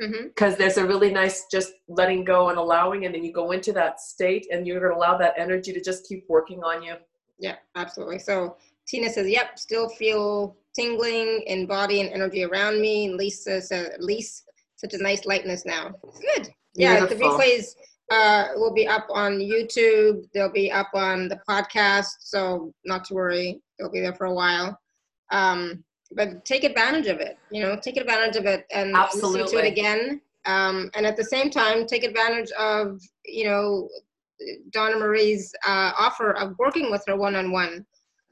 Mm-hmm. 0.00 0.28
Because 0.28 0.56
there's 0.56 0.78
a 0.78 0.86
really 0.86 1.12
nice 1.12 1.46
just 1.50 1.72
letting 1.88 2.24
go 2.24 2.48
and 2.48 2.58
allowing, 2.58 3.04
and 3.04 3.14
then 3.14 3.24
you 3.24 3.32
go 3.32 3.52
into 3.52 3.72
that 3.72 4.00
state, 4.00 4.46
and 4.50 4.66
you're 4.66 4.80
going 4.80 4.92
to 4.92 4.96
allow 4.96 5.18
that 5.18 5.34
energy 5.36 5.72
to 5.72 5.80
just 5.80 6.08
keep 6.08 6.24
working 6.28 6.62
on 6.62 6.82
you. 6.82 6.94
Yeah, 7.38 7.56
absolutely. 7.76 8.18
So 8.18 8.56
Tina 8.86 9.10
says, 9.10 9.28
yep, 9.28 9.58
still 9.58 9.88
feel 9.88 10.56
tingling 10.74 11.42
in 11.46 11.66
body 11.66 12.00
and 12.00 12.10
energy 12.10 12.44
around 12.44 12.80
me. 12.80 13.12
Lisa 13.12 13.60
says, 13.60 13.90
Lise, 13.98 14.44
such 14.76 14.94
a 14.94 14.98
nice 15.02 15.26
lightness 15.26 15.64
now. 15.66 15.92
Good. 16.34 16.48
Yeah, 16.74 17.04
the 17.04 17.14
replays 17.16 17.74
uh, 18.10 18.48
will 18.56 18.74
be 18.74 18.86
up 18.86 19.06
on 19.10 19.38
YouTube. 19.38 20.26
They'll 20.34 20.52
be 20.52 20.70
up 20.70 20.90
on 20.94 21.28
the 21.28 21.40
podcast, 21.48 22.08
so 22.20 22.72
not 22.84 23.04
to 23.06 23.14
worry. 23.14 23.60
They'll 23.78 23.90
be 23.90 24.00
there 24.00 24.14
for 24.14 24.26
a 24.26 24.34
while. 24.34 24.78
Um, 25.30 25.84
but 26.14 26.44
take 26.44 26.64
advantage 26.64 27.06
of 27.06 27.20
it. 27.20 27.38
You 27.50 27.62
know, 27.62 27.76
take 27.76 27.96
advantage 27.96 28.36
of 28.36 28.46
it 28.46 28.66
and 28.72 28.94
Absolutely. 28.94 29.42
listen 29.42 29.58
to 29.58 29.64
it 29.64 29.70
again. 29.70 30.20
Um, 30.44 30.90
and 30.94 31.06
at 31.06 31.16
the 31.16 31.24
same 31.24 31.50
time, 31.50 31.86
take 31.86 32.04
advantage 32.04 32.50
of 32.52 33.00
you 33.24 33.44
know 33.44 33.88
Donna 34.70 34.98
Marie's 34.98 35.54
uh, 35.66 35.92
offer 35.98 36.32
of 36.32 36.58
working 36.58 36.90
with 36.90 37.04
her 37.06 37.16
one 37.16 37.34
on 37.36 37.52
one. 37.52 37.86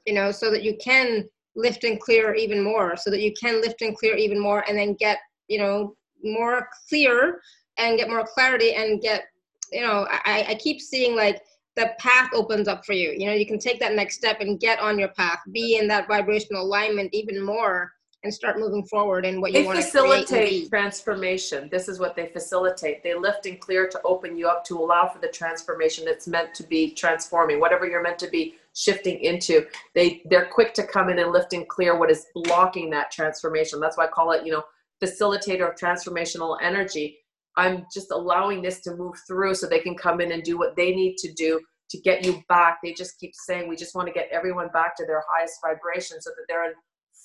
You 0.05 0.13
know, 0.13 0.31
so 0.31 0.49
that 0.51 0.63
you 0.63 0.77
can 0.83 1.27
lift 1.55 1.83
and 1.83 1.99
clear 1.99 2.33
even 2.33 2.63
more, 2.63 2.97
so 2.97 3.09
that 3.11 3.21
you 3.21 3.33
can 3.39 3.61
lift 3.61 3.81
and 3.81 3.95
clear 3.95 4.15
even 4.15 4.39
more, 4.39 4.63
and 4.67 4.77
then 4.77 4.95
get 4.95 5.19
you 5.47 5.57
know 5.57 5.95
more 6.23 6.67
clear 6.87 7.41
and 7.77 7.97
get 7.97 8.09
more 8.09 8.25
clarity 8.25 8.73
and 8.73 9.01
get 9.01 9.25
you 9.71 9.81
know 9.81 10.07
I, 10.09 10.45
I 10.49 10.55
keep 10.55 10.81
seeing 10.81 11.15
like 11.15 11.41
the 11.75 11.91
path 11.99 12.31
opens 12.33 12.67
up 12.67 12.85
for 12.85 12.93
you. 12.93 13.13
You 13.17 13.27
know 13.27 13.33
you 13.33 13.45
can 13.45 13.59
take 13.59 13.79
that 13.79 13.93
next 13.93 14.15
step 14.15 14.41
and 14.41 14.59
get 14.59 14.79
on 14.79 14.99
your 14.99 15.09
path 15.09 15.39
be 15.51 15.77
in 15.77 15.87
that 15.87 16.07
vibrational 16.07 16.63
alignment 16.63 17.09
even 17.13 17.41
more 17.41 17.91
and 18.23 18.33
start 18.33 18.59
moving 18.59 18.85
forward 18.85 19.25
in 19.25 19.41
what 19.41 19.51
you 19.51 19.59
they 19.59 19.65
want 19.65 19.79
to 19.79 19.83
facilitate 19.83 20.69
transformation. 20.69 21.67
This 21.71 21.87
is 21.87 21.99
what 21.99 22.15
they 22.15 22.27
facilitate. 22.27 23.01
They 23.03 23.15
lift 23.15 23.47
and 23.47 23.59
clear 23.59 23.87
to 23.87 24.01
open 24.03 24.37
you 24.37 24.47
up 24.47 24.63
to 24.65 24.77
allow 24.77 25.07
for 25.07 25.19
the 25.19 25.27
transformation 25.27 26.05
that's 26.05 26.27
meant 26.27 26.53
to 26.55 26.63
be 26.63 26.91
transforming. 26.91 27.59
Whatever 27.59 27.87
you're 27.87 28.03
meant 28.03 28.19
to 28.19 28.29
be 28.29 28.55
shifting 28.73 29.19
into 29.19 29.65
they 29.95 30.21
they're 30.29 30.45
quick 30.45 30.73
to 30.73 30.83
come 30.83 31.09
in 31.09 31.19
and 31.19 31.31
lift 31.31 31.53
and 31.53 31.67
clear 31.67 31.97
what 31.97 32.11
is 32.11 32.27
blocking 32.33 32.89
that 32.91 33.11
transformation. 33.11 33.79
That's 33.79 33.97
why 33.97 34.05
i 34.05 34.07
call 34.07 34.31
it 34.31 34.45
you 34.45 34.51
know 34.51 34.63
facilitator 35.03 35.67
of 35.67 35.75
transformational 35.75 36.57
energy 36.61 37.17
i'm 37.57 37.85
just 37.93 38.11
allowing 38.11 38.61
this 38.61 38.81
to 38.81 38.95
move 38.95 39.15
through 39.27 39.53
so 39.53 39.67
they 39.67 39.79
can 39.79 39.95
come 39.95 40.21
in 40.21 40.31
and 40.31 40.43
do 40.43 40.57
what 40.57 40.75
they 40.75 40.93
need 40.93 41.17
to 41.17 41.31
do 41.33 41.59
to 41.91 41.99
get 41.99 42.25
you 42.25 42.41
back. 42.49 42.79
They 42.83 42.93
just 42.93 43.19
keep 43.19 43.33
saying 43.35 43.67
we 43.67 43.75
just 43.75 43.95
want 43.95 44.07
to 44.07 44.13
get 44.13 44.29
everyone 44.31 44.69
back 44.73 44.95
to 44.97 45.05
their 45.05 45.23
highest 45.29 45.59
vibration 45.61 46.21
so 46.21 46.31
that 46.31 46.45
they're 46.47 46.65
in 46.65 46.73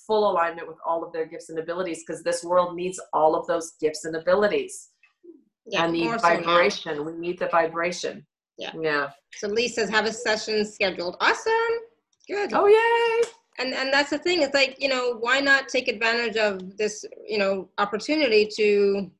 full 0.05 0.29
alignment 0.29 0.67
with 0.67 0.77
all 0.85 1.03
of 1.03 1.11
their 1.11 1.25
gifts 1.25 1.49
and 1.49 1.57
abilities 1.57 2.03
because 2.05 2.23
this 2.23 2.43
world 2.43 2.75
needs 2.75 2.99
all 3.13 3.35
of 3.35 3.47
those 3.47 3.73
gifts 3.81 4.05
and 4.05 4.15
abilities. 4.15 4.89
Yeah, 5.65 5.85
and 5.85 5.95
the 5.95 6.17
vibration 6.21 6.95
so 6.95 7.03
we 7.03 7.13
need 7.13 7.39
the 7.39 7.47
vibration. 7.47 8.25
Yeah. 8.57 8.71
Yeah. 8.79 9.09
So 9.35 9.47
lee 9.47 9.67
says 9.67 9.89
have 9.89 10.05
a 10.05 10.13
session 10.13 10.65
scheduled. 10.65 11.17
Awesome. 11.19 11.53
Good. 12.27 12.53
Oh 12.53 12.67
yay. 12.67 13.29
And 13.59 13.73
and 13.73 13.91
that's 13.91 14.11
the 14.11 14.19
thing. 14.19 14.41
It's 14.43 14.53
like 14.53 14.77
you 14.79 14.87
know 14.87 15.17
why 15.19 15.39
not 15.39 15.67
take 15.67 15.87
advantage 15.87 16.37
of 16.37 16.77
this 16.77 17.03
you 17.25 17.37
know 17.37 17.69
opportunity 17.77 18.47
to 18.55 19.11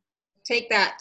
take 0.48 0.70
that 0.70 1.00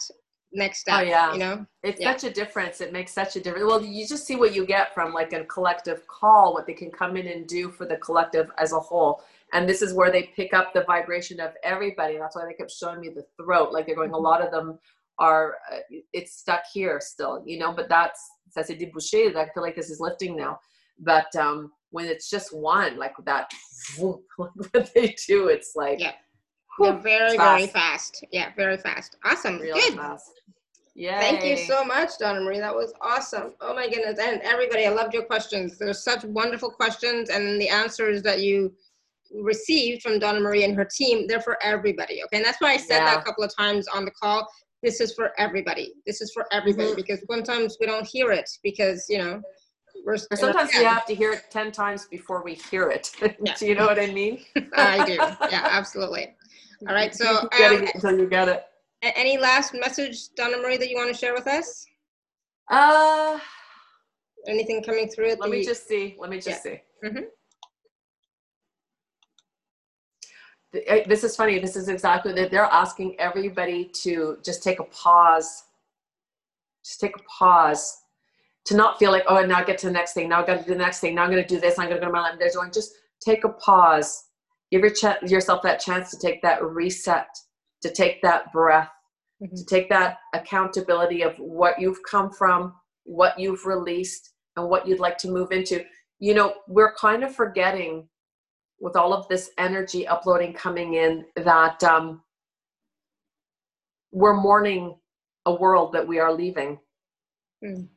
next 0.53 0.79
step 0.79 0.99
oh 0.99 1.01
yeah. 1.01 1.33
you 1.33 1.39
know? 1.39 1.65
It's 1.83 1.99
yeah. 1.99 2.11
such 2.11 2.23
a 2.29 2.33
difference. 2.33 2.81
It 2.81 2.93
makes 2.93 3.13
such 3.13 3.35
a 3.35 3.39
difference. 3.39 3.65
Well 3.65 3.83
you 3.83 4.07
just 4.07 4.25
see 4.25 4.35
what 4.35 4.55
you 4.55 4.65
get 4.65 4.93
from 4.93 5.13
like 5.13 5.33
a 5.33 5.43
collective 5.45 6.05
call 6.07 6.53
what 6.53 6.65
they 6.65 6.73
can 6.73 6.91
come 6.91 7.17
in 7.17 7.27
and 7.27 7.47
do 7.47 7.69
for 7.69 7.85
the 7.85 7.97
collective 7.97 8.49
as 8.57 8.73
a 8.73 8.79
whole. 8.79 9.23
And 9.53 9.67
this 9.67 9.81
is 9.81 9.93
where 9.93 10.11
they 10.11 10.23
pick 10.35 10.53
up 10.53 10.73
the 10.73 10.83
vibration 10.83 11.39
of 11.39 11.51
everybody. 11.63 12.17
That's 12.17 12.35
why 12.35 12.45
they 12.45 12.53
kept 12.53 12.71
showing 12.71 13.01
me 13.01 13.09
the 13.09 13.25
throat. 13.41 13.71
Like 13.71 13.85
they're 13.85 13.95
going 13.95 14.11
a 14.11 14.13
mm-hmm. 14.13 14.23
lot 14.23 14.41
of 14.41 14.51
them 14.51 14.79
are 15.19 15.55
uh, 15.73 15.79
it's 16.13 16.37
stuck 16.37 16.63
here 16.73 16.99
still 17.01 17.43
you 17.45 17.59
know? 17.59 17.71
But 17.71 17.89
that's 17.89 18.19
ça 18.55 18.65
c'est 18.65 18.75
débouché. 18.75 19.35
I 19.35 19.49
feel 19.53 19.63
like 19.63 19.75
this 19.75 19.89
is 19.89 19.99
lifting 19.99 20.35
now. 20.35 20.59
But 20.99 21.35
um 21.35 21.71
when 21.91 22.05
it's 22.05 22.29
just 22.29 22.53
one, 22.53 22.97
like 22.97 23.13
that, 23.25 23.49
what 23.97 24.51
they 24.93 25.15
do, 25.27 25.47
it's 25.47 25.73
like 25.75 25.99
yeah, 25.99 26.13
very 26.77 27.37
fast. 27.37 27.37
very 27.37 27.67
fast. 27.67 28.25
Yeah, 28.31 28.51
very 28.55 28.77
fast. 28.77 29.17
Awesome. 29.25 29.59
Real 29.59 29.75
Good. 29.75 29.95
Fast. 29.95 30.41
Yeah. 30.95 31.19
Thank 31.19 31.43
you 31.43 31.57
so 31.57 31.85
much, 31.85 32.17
Donna 32.19 32.41
Marie. 32.41 32.59
That 32.59 32.73
was 32.73 32.91
awesome. 33.01 33.53
Oh 33.61 33.75
my 33.75 33.87
goodness. 33.87 34.17
And 34.19 34.41
everybody, 34.41 34.87
I 34.87 34.89
loved 34.89 35.13
your 35.13 35.23
questions. 35.23 35.77
There's 35.77 36.03
such 36.03 36.23
wonderful 36.23 36.71
questions 36.71 37.29
and 37.29 37.61
the 37.61 37.69
answers 37.69 38.23
that 38.23 38.41
you 38.41 38.73
received 39.31 40.01
from 40.01 40.19
Donna 40.19 40.39
Marie 40.39 40.63
and 40.63 40.75
her 40.75 40.85
team, 40.85 41.27
they're 41.27 41.41
for 41.41 41.61
everybody. 41.63 42.23
Okay. 42.23 42.37
And 42.37 42.45
that's 42.45 42.59
why 42.61 42.73
I 42.73 42.77
said 42.77 42.99
yeah. 42.99 43.05
that 43.05 43.19
a 43.19 43.23
couple 43.23 43.43
of 43.43 43.55
times 43.55 43.87
on 43.87 44.05
the 44.05 44.11
call. 44.11 44.47
This 44.83 45.01
is 45.01 45.13
for 45.13 45.31
everybody. 45.37 45.93
This 46.05 46.21
is 46.21 46.31
for 46.31 46.45
everybody 46.51 46.89
mm-hmm. 46.89 46.95
because 46.95 47.23
sometimes 47.29 47.77
we 47.79 47.87
don't 47.87 48.07
hear 48.07 48.31
it 48.31 48.49
because, 48.63 49.05
you 49.09 49.17
know, 49.17 49.41
we're 50.05 50.17
sometimes 50.17 50.71
we 50.75 50.83
have 50.83 51.05
to 51.07 51.15
hear 51.15 51.33
it 51.33 51.45
10 51.49 51.71
times 51.71 52.05
before 52.05 52.43
we 52.43 52.53
hear 52.53 52.89
it. 52.89 53.11
Yeah. 53.43 53.55
do 53.55 53.67
you 53.67 53.75
know 53.75 53.85
what 53.85 53.99
I 53.99 54.07
mean? 54.07 54.43
I 54.75 55.05
do. 55.05 55.15
Yeah, 55.51 55.67
absolutely. 55.69 56.35
All 56.87 56.93
right. 56.93 57.15
So, 57.15 57.41
um, 57.41 57.49
it 57.51 57.95
until 57.95 58.19
you 58.19 58.27
get 58.27 58.49
it. 58.49 58.63
Any 59.01 59.37
last 59.37 59.73
message, 59.73 60.29
Donna 60.35 60.57
Marie, 60.57 60.77
that 60.77 60.89
you 60.89 60.97
want 60.97 61.13
to 61.13 61.17
share 61.17 61.33
with 61.33 61.47
us? 61.47 61.85
Uh, 62.69 63.39
anything 64.47 64.83
coming 64.83 65.07
through? 65.09 65.29
let 65.29 65.39
the, 65.39 65.47
me 65.47 65.63
just 65.63 65.87
see. 65.87 66.15
Let 66.19 66.29
me 66.29 66.37
just 66.37 66.65
yeah. 66.65 66.73
see. 66.73 66.81
Mm-hmm. 67.05 67.23
This 71.09 71.23
is 71.23 71.35
funny. 71.35 71.59
This 71.59 71.75
is 71.75 71.89
exactly 71.89 72.33
that 72.33 72.51
they're 72.51 72.63
asking 72.63 73.15
everybody 73.19 73.85
to 74.01 74.37
just 74.43 74.63
take 74.63 74.79
a 74.79 74.83
pause. 74.85 75.63
Just 76.83 76.99
take 76.99 77.15
a 77.15 77.23
pause 77.23 77.97
to 78.65 78.75
not 78.75 78.99
feel 78.99 79.11
like, 79.11 79.23
oh, 79.27 79.43
now 79.45 79.59
I 79.59 79.63
get 79.63 79.77
to 79.79 79.87
the 79.87 79.93
next 79.93 80.13
thing. 80.13 80.29
Now 80.29 80.43
I 80.43 80.45
got 80.45 80.59
to 80.59 80.63
do 80.63 80.71
the 80.73 80.79
next 80.79 80.99
thing. 80.99 81.15
Now 81.15 81.23
I'm 81.23 81.31
going 81.31 81.41
to 81.41 81.47
do 81.47 81.59
this. 81.59 81.79
I'm 81.79 81.85
going 81.87 81.99
to 81.99 82.01
go 82.01 82.07
to 82.07 82.13
my 82.13 82.21
life. 82.21 82.35
There's 82.37 82.55
going 82.55 82.71
just 82.71 82.91
take 83.21 83.43
a 83.45 83.49
pause. 83.49 84.25
Give 84.71 84.81
your 84.81 84.91
ch- 84.91 85.29
yourself 85.29 85.61
that 85.63 85.79
chance 85.79 86.11
to 86.11 86.19
take 86.19 86.41
that 86.41 86.63
reset, 86.63 87.27
to 87.81 87.91
take 87.91 88.21
that 88.21 88.51
breath, 88.51 88.89
mm-hmm. 89.41 89.55
to 89.55 89.65
take 89.65 89.89
that 89.89 90.17
accountability 90.33 91.21
of 91.21 91.35
what 91.37 91.79
you've 91.79 92.01
come 92.09 92.31
from, 92.31 92.73
what 93.03 93.39
you've 93.39 93.65
released, 93.65 94.33
and 94.55 94.69
what 94.69 94.87
you'd 94.87 94.99
like 94.99 95.17
to 95.19 95.29
move 95.29 95.51
into. 95.51 95.83
You 96.19 96.33
know, 96.33 96.55
we're 96.67 96.93
kind 96.95 97.23
of 97.23 97.35
forgetting 97.35 98.07
with 98.79 98.95
all 98.95 99.13
of 99.13 99.27
this 99.27 99.51
energy 99.57 100.07
uploading 100.07 100.53
coming 100.53 100.95
in 100.95 101.25
that 101.35 101.83
um, 101.83 102.21
we're 104.11 104.39
mourning 104.39 104.97
a 105.45 105.53
world 105.53 105.93
that 105.93 106.07
we 106.07 106.19
are 106.19 106.33
leaving. 106.33 106.79
Mm 107.63 107.87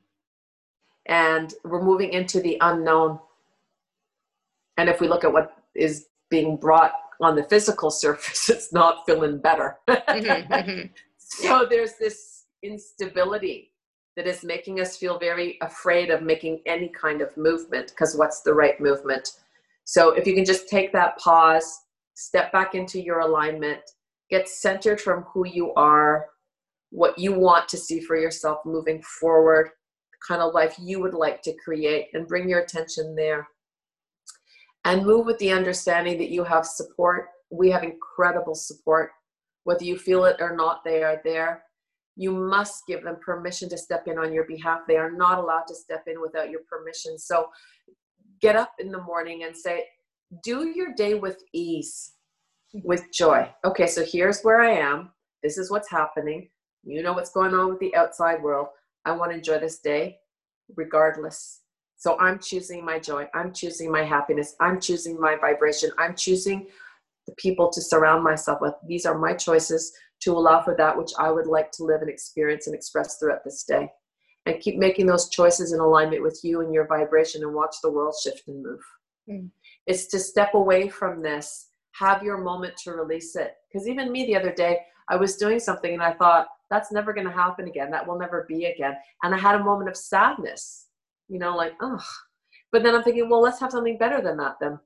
and 1.07 1.55
we're 1.65 1.83
moving 1.83 2.13
into 2.13 2.41
the 2.41 2.57
unknown. 2.61 3.19
And 4.77 4.89
if 4.89 5.01
we 5.01 5.09
look 5.09 5.25
at 5.25 5.33
what 5.33 5.53
is 5.75 6.07
being 6.31 6.57
brought 6.57 6.93
on 7.21 7.37
the 7.37 7.45
physical 7.45 7.91
surface, 7.91 8.49
it's 8.49 8.73
not 8.73 9.05
feeling 9.07 9.39
better. 9.39 9.79
mm-hmm, 9.89 10.53
mm-hmm. 10.53 10.87
So 11.19 11.67
there's 11.69 11.95
this 11.99 12.47
instability 12.63 13.73
that 14.17 14.27
is 14.27 14.45
making 14.45 14.81
us 14.81 14.97
feel 14.97 15.19
very 15.19 15.57
afraid 15.63 16.11
of 16.11 16.23
making 16.23 16.61
any 16.67 16.89
kind 16.89 17.21
of 17.21 17.37
movement 17.37 17.89
because 17.89 18.17
what's 18.17 18.43
the 18.43 18.53
right 18.53 18.81
movement? 18.81 19.33
So 19.85 20.13
if 20.13 20.27
you 20.27 20.35
can 20.35 20.45
just 20.45 20.69
take 20.69 20.93
that 20.93 21.19
pause, 21.19 21.81
step 22.15 22.53
back 22.53 22.75
into 22.75 23.01
your 23.01 23.21
alignment, 23.21 23.81
get 24.29 24.49
centered 24.49 25.01
from 25.01 25.23
who 25.33 25.47
you 25.47 25.73
are, 25.75 26.27
what 26.91 27.19
you 27.19 27.33
want 27.33 27.69
to 27.69 27.77
see 27.77 28.01
for 28.01 28.17
yourself 28.17 28.59
moving 28.65 29.01
forward, 29.03 29.71
kind 30.27 30.43
of 30.43 30.55
life 30.55 30.77
you 30.79 31.01
would 31.01 31.15
like 31.15 31.41
to 31.43 31.55
create 31.65 32.09
and 32.13 32.29
bring 32.29 32.49
your 32.49 32.61
attention 32.61 33.15
there. 33.15 33.49
And 34.85 35.05
move 35.05 35.27
with 35.27 35.39
the 35.39 35.53
understanding 35.53 36.19
that 36.19 36.31
you 36.31 36.43
have 36.45 36.67
support. 36.67 37.29
We 37.51 37.71
have 37.71 37.83
incredible 37.83 38.55
support. 38.55 39.11
Whether 39.65 39.85
you 39.85 39.99
feel 39.99 40.25
it 40.25 40.37
or 40.41 40.57
not, 40.57 40.83
they 40.85 41.03
are 41.03 41.21
there. 41.25 41.65
You 42.17 42.33
must 42.33 42.87
give 42.87 43.05
them 43.05 43.17
permission 43.25 43.69
to 43.71 43.79
step 43.79 44.07
in 44.07 44.19
on 44.19 44.33
your 44.33 44.45
behalf. 44.45 44.81
They 44.89 44.97
are 44.97 45.11
not 45.11 45.39
allowed 45.39 45.65
to 45.69 45.75
step 45.75 46.05
in 46.07 46.21
without 46.21 46.51
your 46.51 46.61
permission. 46.69 47.19
So 47.19 47.49
get 48.41 48.57
up 48.57 48.73
in 48.79 48.91
the 48.91 49.03
morning 49.03 49.45
and 49.45 49.57
say, 49.57 49.85
do 50.43 50.69
your 50.69 50.95
day 50.95 51.15
with 51.15 51.43
ease, 51.53 52.13
with 52.73 53.05
joy. 53.13 53.51
Okay, 53.65 53.87
so 53.87 54.05
here's 54.05 54.43
where 54.43 54.61
I 54.61 54.73
am. 54.73 55.11
This 55.43 55.59
is 55.59 55.71
what's 55.71 55.91
happening. 55.91 56.49
You 56.85 57.03
know 57.03 57.13
what's 57.13 57.33
going 57.33 57.55
on 57.55 57.69
with 57.69 57.81
the 57.81 57.95
outside 57.95 58.43
world. 58.43 58.69
I 59.05 59.13
want 59.13 59.33
to 59.33 59.39
enjoy 59.39 59.59
this 59.59 59.81
day 59.81 60.19
regardless. 60.77 61.61
So 62.01 62.19
I'm 62.19 62.39
choosing 62.39 62.83
my 62.83 62.99
joy. 62.99 63.27
I'm 63.35 63.53
choosing 63.53 63.93
my 63.93 64.03
happiness. 64.03 64.57
I'm 64.59 64.81
choosing 64.81 65.21
my 65.21 65.37
vibration. 65.37 65.91
I'm 65.99 66.17
choosing 66.17 66.67
the 67.27 67.35
people 67.35 67.71
to 67.71 67.83
surround 67.83 68.25
myself 68.25 68.63
with. 68.63 68.73
These 68.89 69.05
are 69.05 69.19
my 69.19 69.35
choices 69.35 69.93
to 70.21 70.33
allow 70.33 70.63
for 70.63 70.75
that 70.79 70.97
which 70.97 71.11
I 71.19 71.31
would 71.31 71.47
like 71.47 71.71
to 71.73 71.85
live 71.85 72.01
and 72.01 72.09
experience 72.09 72.67
and 72.67 72.75
express 72.75 73.19
throughout 73.19 73.45
this 73.45 73.65
day. 73.65 73.91
And 74.47 74.61
keep 74.61 74.79
making 74.79 75.05
those 75.05 75.29
choices 75.29 75.75
in 75.75 75.81
alignment 75.81 76.23
with 76.23 76.41
you 76.43 76.63
and 76.63 76.73
your 76.73 76.87
vibration 76.87 77.43
and 77.43 77.53
watch 77.53 77.77
the 77.83 77.91
world 77.91 78.15
shift 78.23 78.49
and 78.49 78.63
move. 78.63 78.81
Mm. 79.29 79.51
It's 79.87 80.07
to 80.07 80.19
step 80.19 80.55
away 80.55 80.89
from 80.89 81.21
this, 81.21 81.69
have 81.93 82.23
your 82.23 82.39
moment 82.39 82.79
to 82.79 82.93
release 82.93 83.37
it. 83.37 83.57
Because 83.71 83.87
even 83.87 84.11
me 84.11 84.25
the 84.25 84.37
other 84.37 84.55
day, 84.55 84.79
I 85.11 85.17
was 85.17 85.37
doing 85.37 85.61
something 85.61 85.93
and 85.93 86.03
I 86.03 86.15
thought, 86.15 86.47
that's 86.71 86.93
never 86.93 87.13
going 87.13 87.27
to 87.27 87.33
happen 87.33 87.69
again. 87.69 87.91
That 87.91 88.09
will 88.09 88.19
never 88.19 88.47
be 88.49 88.65
again. 88.65 88.97
And 89.23 89.35
I 89.35 89.39
had 89.39 89.57
a 89.57 89.65
moment 89.65 89.91
of 89.91 89.99
sadness, 89.99 90.87
you 91.31 91.39
know, 91.39 91.57
like, 91.57 91.73
oh. 91.81 92.03
But 92.73 92.83
then 92.83 92.95
I'm 92.95 93.03
thinking, 93.03 93.29
well, 93.31 93.41
let's 93.41 93.61
have 93.61 93.71
something 93.71 93.97
better 93.97 94.21
than 94.21 94.37
that 94.39 94.57
then. 94.61 94.79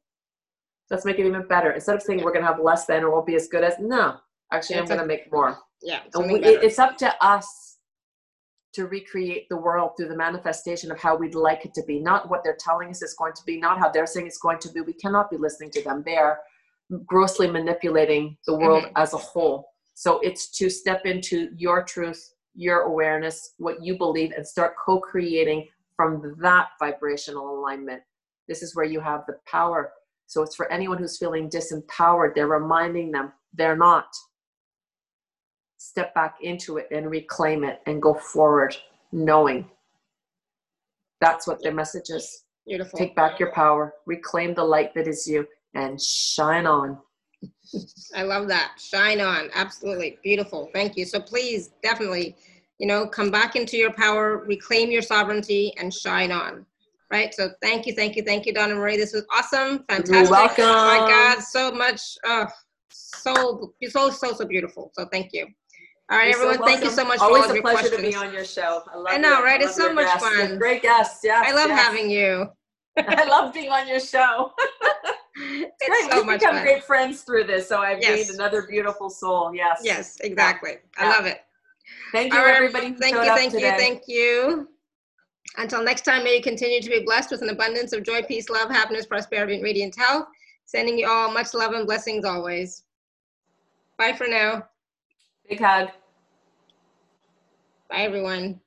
Let's 0.91 1.05
make 1.05 1.19
it 1.19 1.27
even 1.27 1.47
better. 1.49 1.73
Instead 1.73 1.97
of 1.97 2.03
saying 2.03 2.23
we're 2.23 2.33
going 2.33 2.45
to 2.45 2.49
have 2.49 2.61
less 2.61 2.87
than 2.87 3.03
or 3.03 3.11
won't 3.11 3.27
be 3.27 3.35
as 3.35 3.49
good 3.49 3.65
as, 3.65 3.75
no, 3.81 4.17
actually, 4.53 4.79
I'm 4.79 4.87
going 4.87 5.01
to 5.01 5.07
make 5.07 5.33
more. 5.33 5.59
Yeah. 5.83 6.01
We, 6.17 6.45
it's 6.45 6.79
up 6.79 6.97
to 6.99 7.25
us 7.25 7.79
to 8.75 8.87
recreate 8.87 9.49
the 9.49 9.57
world 9.57 9.93
through 9.97 10.09
the 10.09 10.17
manifestation 10.17 10.91
of 10.91 10.99
how 10.99 11.17
we'd 11.17 11.35
like 11.35 11.65
it 11.65 11.73
to 11.75 11.83
be, 11.87 12.01
not 12.01 12.29
what 12.29 12.43
they're 12.45 12.57
telling 12.59 12.91
us 12.91 13.03
it's 13.03 13.15
going 13.15 13.33
to 13.33 13.43
be, 13.47 13.59
not 13.59 13.79
how 13.79 13.89
they're 13.89 14.07
saying 14.07 14.27
it's 14.27 14.39
going 14.39 14.59
to 14.59 14.69
be. 14.71 14.81
We 14.81 14.95
cannot 14.95 15.31
be 15.31 15.37
listening 15.37 15.71
to 15.73 15.83
them. 15.83 16.03
They 16.05 16.17
are 16.17 16.41
grossly 17.07 17.51
manipulating 17.51 18.37
the 18.47 18.57
world 18.57 18.85
mm-hmm. 18.85 18.97
as 19.03 19.15
a 19.15 19.19
whole. 19.19 19.69
So 19.95 20.19
it's 20.21 20.51
to 20.59 20.69
step 20.69 21.07
into 21.07 21.51
your 21.57 21.83
truth, 21.85 22.35
your 22.55 22.81
awareness, 22.83 23.55
what 23.59 23.83
you 23.83 23.97
believe, 23.97 24.33
and 24.37 24.47
start 24.47 24.75
co 24.85 24.99
creating 24.99 25.69
from 25.97 26.37
that 26.41 26.69
vibrational 26.79 27.59
alignment. 27.59 28.03
This 28.49 28.63
is 28.63 28.75
where 28.75 28.85
you 28.85 29.01
have 29.01 29.25
the 29.27 29.39
power. 29.47 29.93
So 30.27 30.43
it's 30.43 30.57
for 30.57 30.71
anyone 30.71 30.99
who's 30.99 31.19
feeling 31.19 31.49
disempowered, 31.49 32.35
they're 32.35 32.47
reminding 32.47 33.11
them 33.11 33.33
they're 33.53 33.77
not. 33.77 34.07
Step 35.79 36.15
back 36.15 36.37
into 36.41 36.79
it 36.79 36.89
and 36.91 37.11
reclaim 37.11 37.63
it 37.65 37.81
and 37.87 38.01
go 38.01 38.15
forward, 38.15 38.77
knowing. 39.13 39.69
That's 41.21 41.47
what 41.47 41.63
their 41.63 41.75
message 41.75 42.11
is. 42.11 42.45
Beautiful. 42.67 42.99
Take 42.99 43.15
back 43.15 43.39
your 43.39 43.53
power, 43.53 43.95
reclaim 44.07 44.55
the 44.55 44.65
light 44.65 44.95
that 44.95 45.07
is 45.07 45.27
you, 45.27 45.47
and 45.75 46.01
shine 46.01 46.67
on. 46.67 46.99
I 48.17 48.23
love 48.23 48.49
that. 48.49 48.73
Shine 48.79 49.21
on. 49.21 49.51
Absolutely. 49.55 50.19
Beautiful. 50.23 50.71
Thank 50.73 50.97
you. 50.97 51.05
So 51.05 51.21
please, 51.21 51.71
definitely, 51.83 52.37
you 52.79 52.87
know, 52.87 53.07
come 53.07 53.31
back 53.31 53.57
into 53.57 53.77
your 53.77 53.93
power, 53.93 54.45
reclaim 54.47 54.91
your 54.91 55.03
sovereignty, 55.03 55.73
and 55.79 55.93
shine 55.93 56.33
on. 56.33 56.67
Right. 57.11 57.33
So 57.33 57.51
thank 57.63 57.87
you, 57.87 57.95
thank 57.95 58.17
you, 58.17 58.23
thank 58.25 58.47
you, 58.47 58.53
Donna 58.53 58.75
Marie. 58.75 58.97
This 58.97 59.13
was 59.13 59.25
awesome. 59.33 59.85
Fantastic. 59.89 60.15
You're 60.15 60.31
welcome. 60.31 60.65
Oh 60.65 60.87
my 60.87 61.09
God, 61.09 61.43
so 61.43 61.71
much. 61.71 62.01
Oh, 62.25 62.47
so, 62.91 63.73
so, 63.89 64.11
so, 64.11 64.33
so 64.33 64.45
beautiful. 64.45 64.91
So 64.95 65.07
thank 65.13 65.33
you. 65.33 65.47
All 66.11 66.19
right, 66.19 66.31
You're 66.31 66.37
everyone. 66.37 66.59
So 66.59 66.65
thank 66.65 66.85
you 66.85 66.91
so 66.91 67.05
much. 67.05 67.21
Always 67.21 67.45
for 67.45 67.53
all 67.53 67.59
a 67.59 67.63
pleasure 67.63 67.79
questions. 67.89 68.03
to 68.03 68.09
be 68.09 68.15
on 68.15 68.33
your 68.33 68.45
show. 68.45 68.83
I, 68.93 68.97
love 68.97 69.07
I 69.09 69.17
know, 69.17 69.43
right? 69.43 69.61
I 69.61 69.65
it's 69.65 69.77
so 69.77 69.93
much 69.93 70.07
guests. 70.07 70.29
fun. 70.29 70.59
Great 70.59 70.83
guests. 70.83 71.21
Yeah. 71.25 71.43
I 71.45 71.53
love 71.53 71.69
yes. 71.69 71.81
having 71.81 72.11
you. 72.11 72.47
I 72.99 73.25
love 73.25 73.55
being 73.55 73.71
on 73.71 73.89
your 73.89 74.01
show. 74.01 74.53
it's, 75.37 75.89
great. 75.89 76.13
So 76.13 76.23
We've 76.23 76.39
become 76.39 76.57
fun. 76.57 76.63
great 76.63 76.85
friends 76.85 77.23
through 77.23 77.45
this, 77.45 77.69
so 77.69 77.79
I've 77.79 78.03
yes. 78.03 78.27
gained 78.27 78.39
another 78.39 78.67
beautiful 78.69 79.09
soul. 79.09 79.55
Yes. 79.55 79.81
Yes, 79.83 80.19
exactly. 80.21 80.73
Yeah. 80.99 81.07
I 81.07 81.11
love 81.11 81.27
it. 81.27 81.39
Thank 82.13 82.33
you, 82.33 82.39
right, 82.39 82.55
everybody. 82.55 82.93
Thank 82.93 83.17
you, 83.17 83.31
thank 83.31 83.53
you, 83.53 83.61
thank 83.61 84.03
you. 84.07 84.69
Until 85.57 85.83
next 85.85 86.03
time, 86.03 86.25
may 86.25 86.37
you 86.37 86.43
continue 86.43 86.81
to 86.81 86.91
be 86.91 87.05
blessed 87.05 87.31
with 87.31 87.43
an 87.43 87.51
abundance 87.51 87.93
of 87.93 88.03
joy, 88.03 88.23
peace, 88.23 88.49
love, 88.49 88.71
happiness, 88.71 89.07
prosperity, 89.07 89.55
and 89.55 89.63
radiant 89.63 89.97
health. 89.97 90.27
Sending 90.65 90.99
you 90.99 91.09
all 91.09 91.31
much 91.31 91.55
love 91.55 91.73
and 91.73 91.87
blessings 91.87 92.25
always. 92.25 92.85
Bye 93.99 94.15
for 94.15 94.27
now. 94.27 94.67
Big 95.49 95.61
hug. 95.61 95.89
Bye, 97.91 97.99
everyone. 97.99 98.61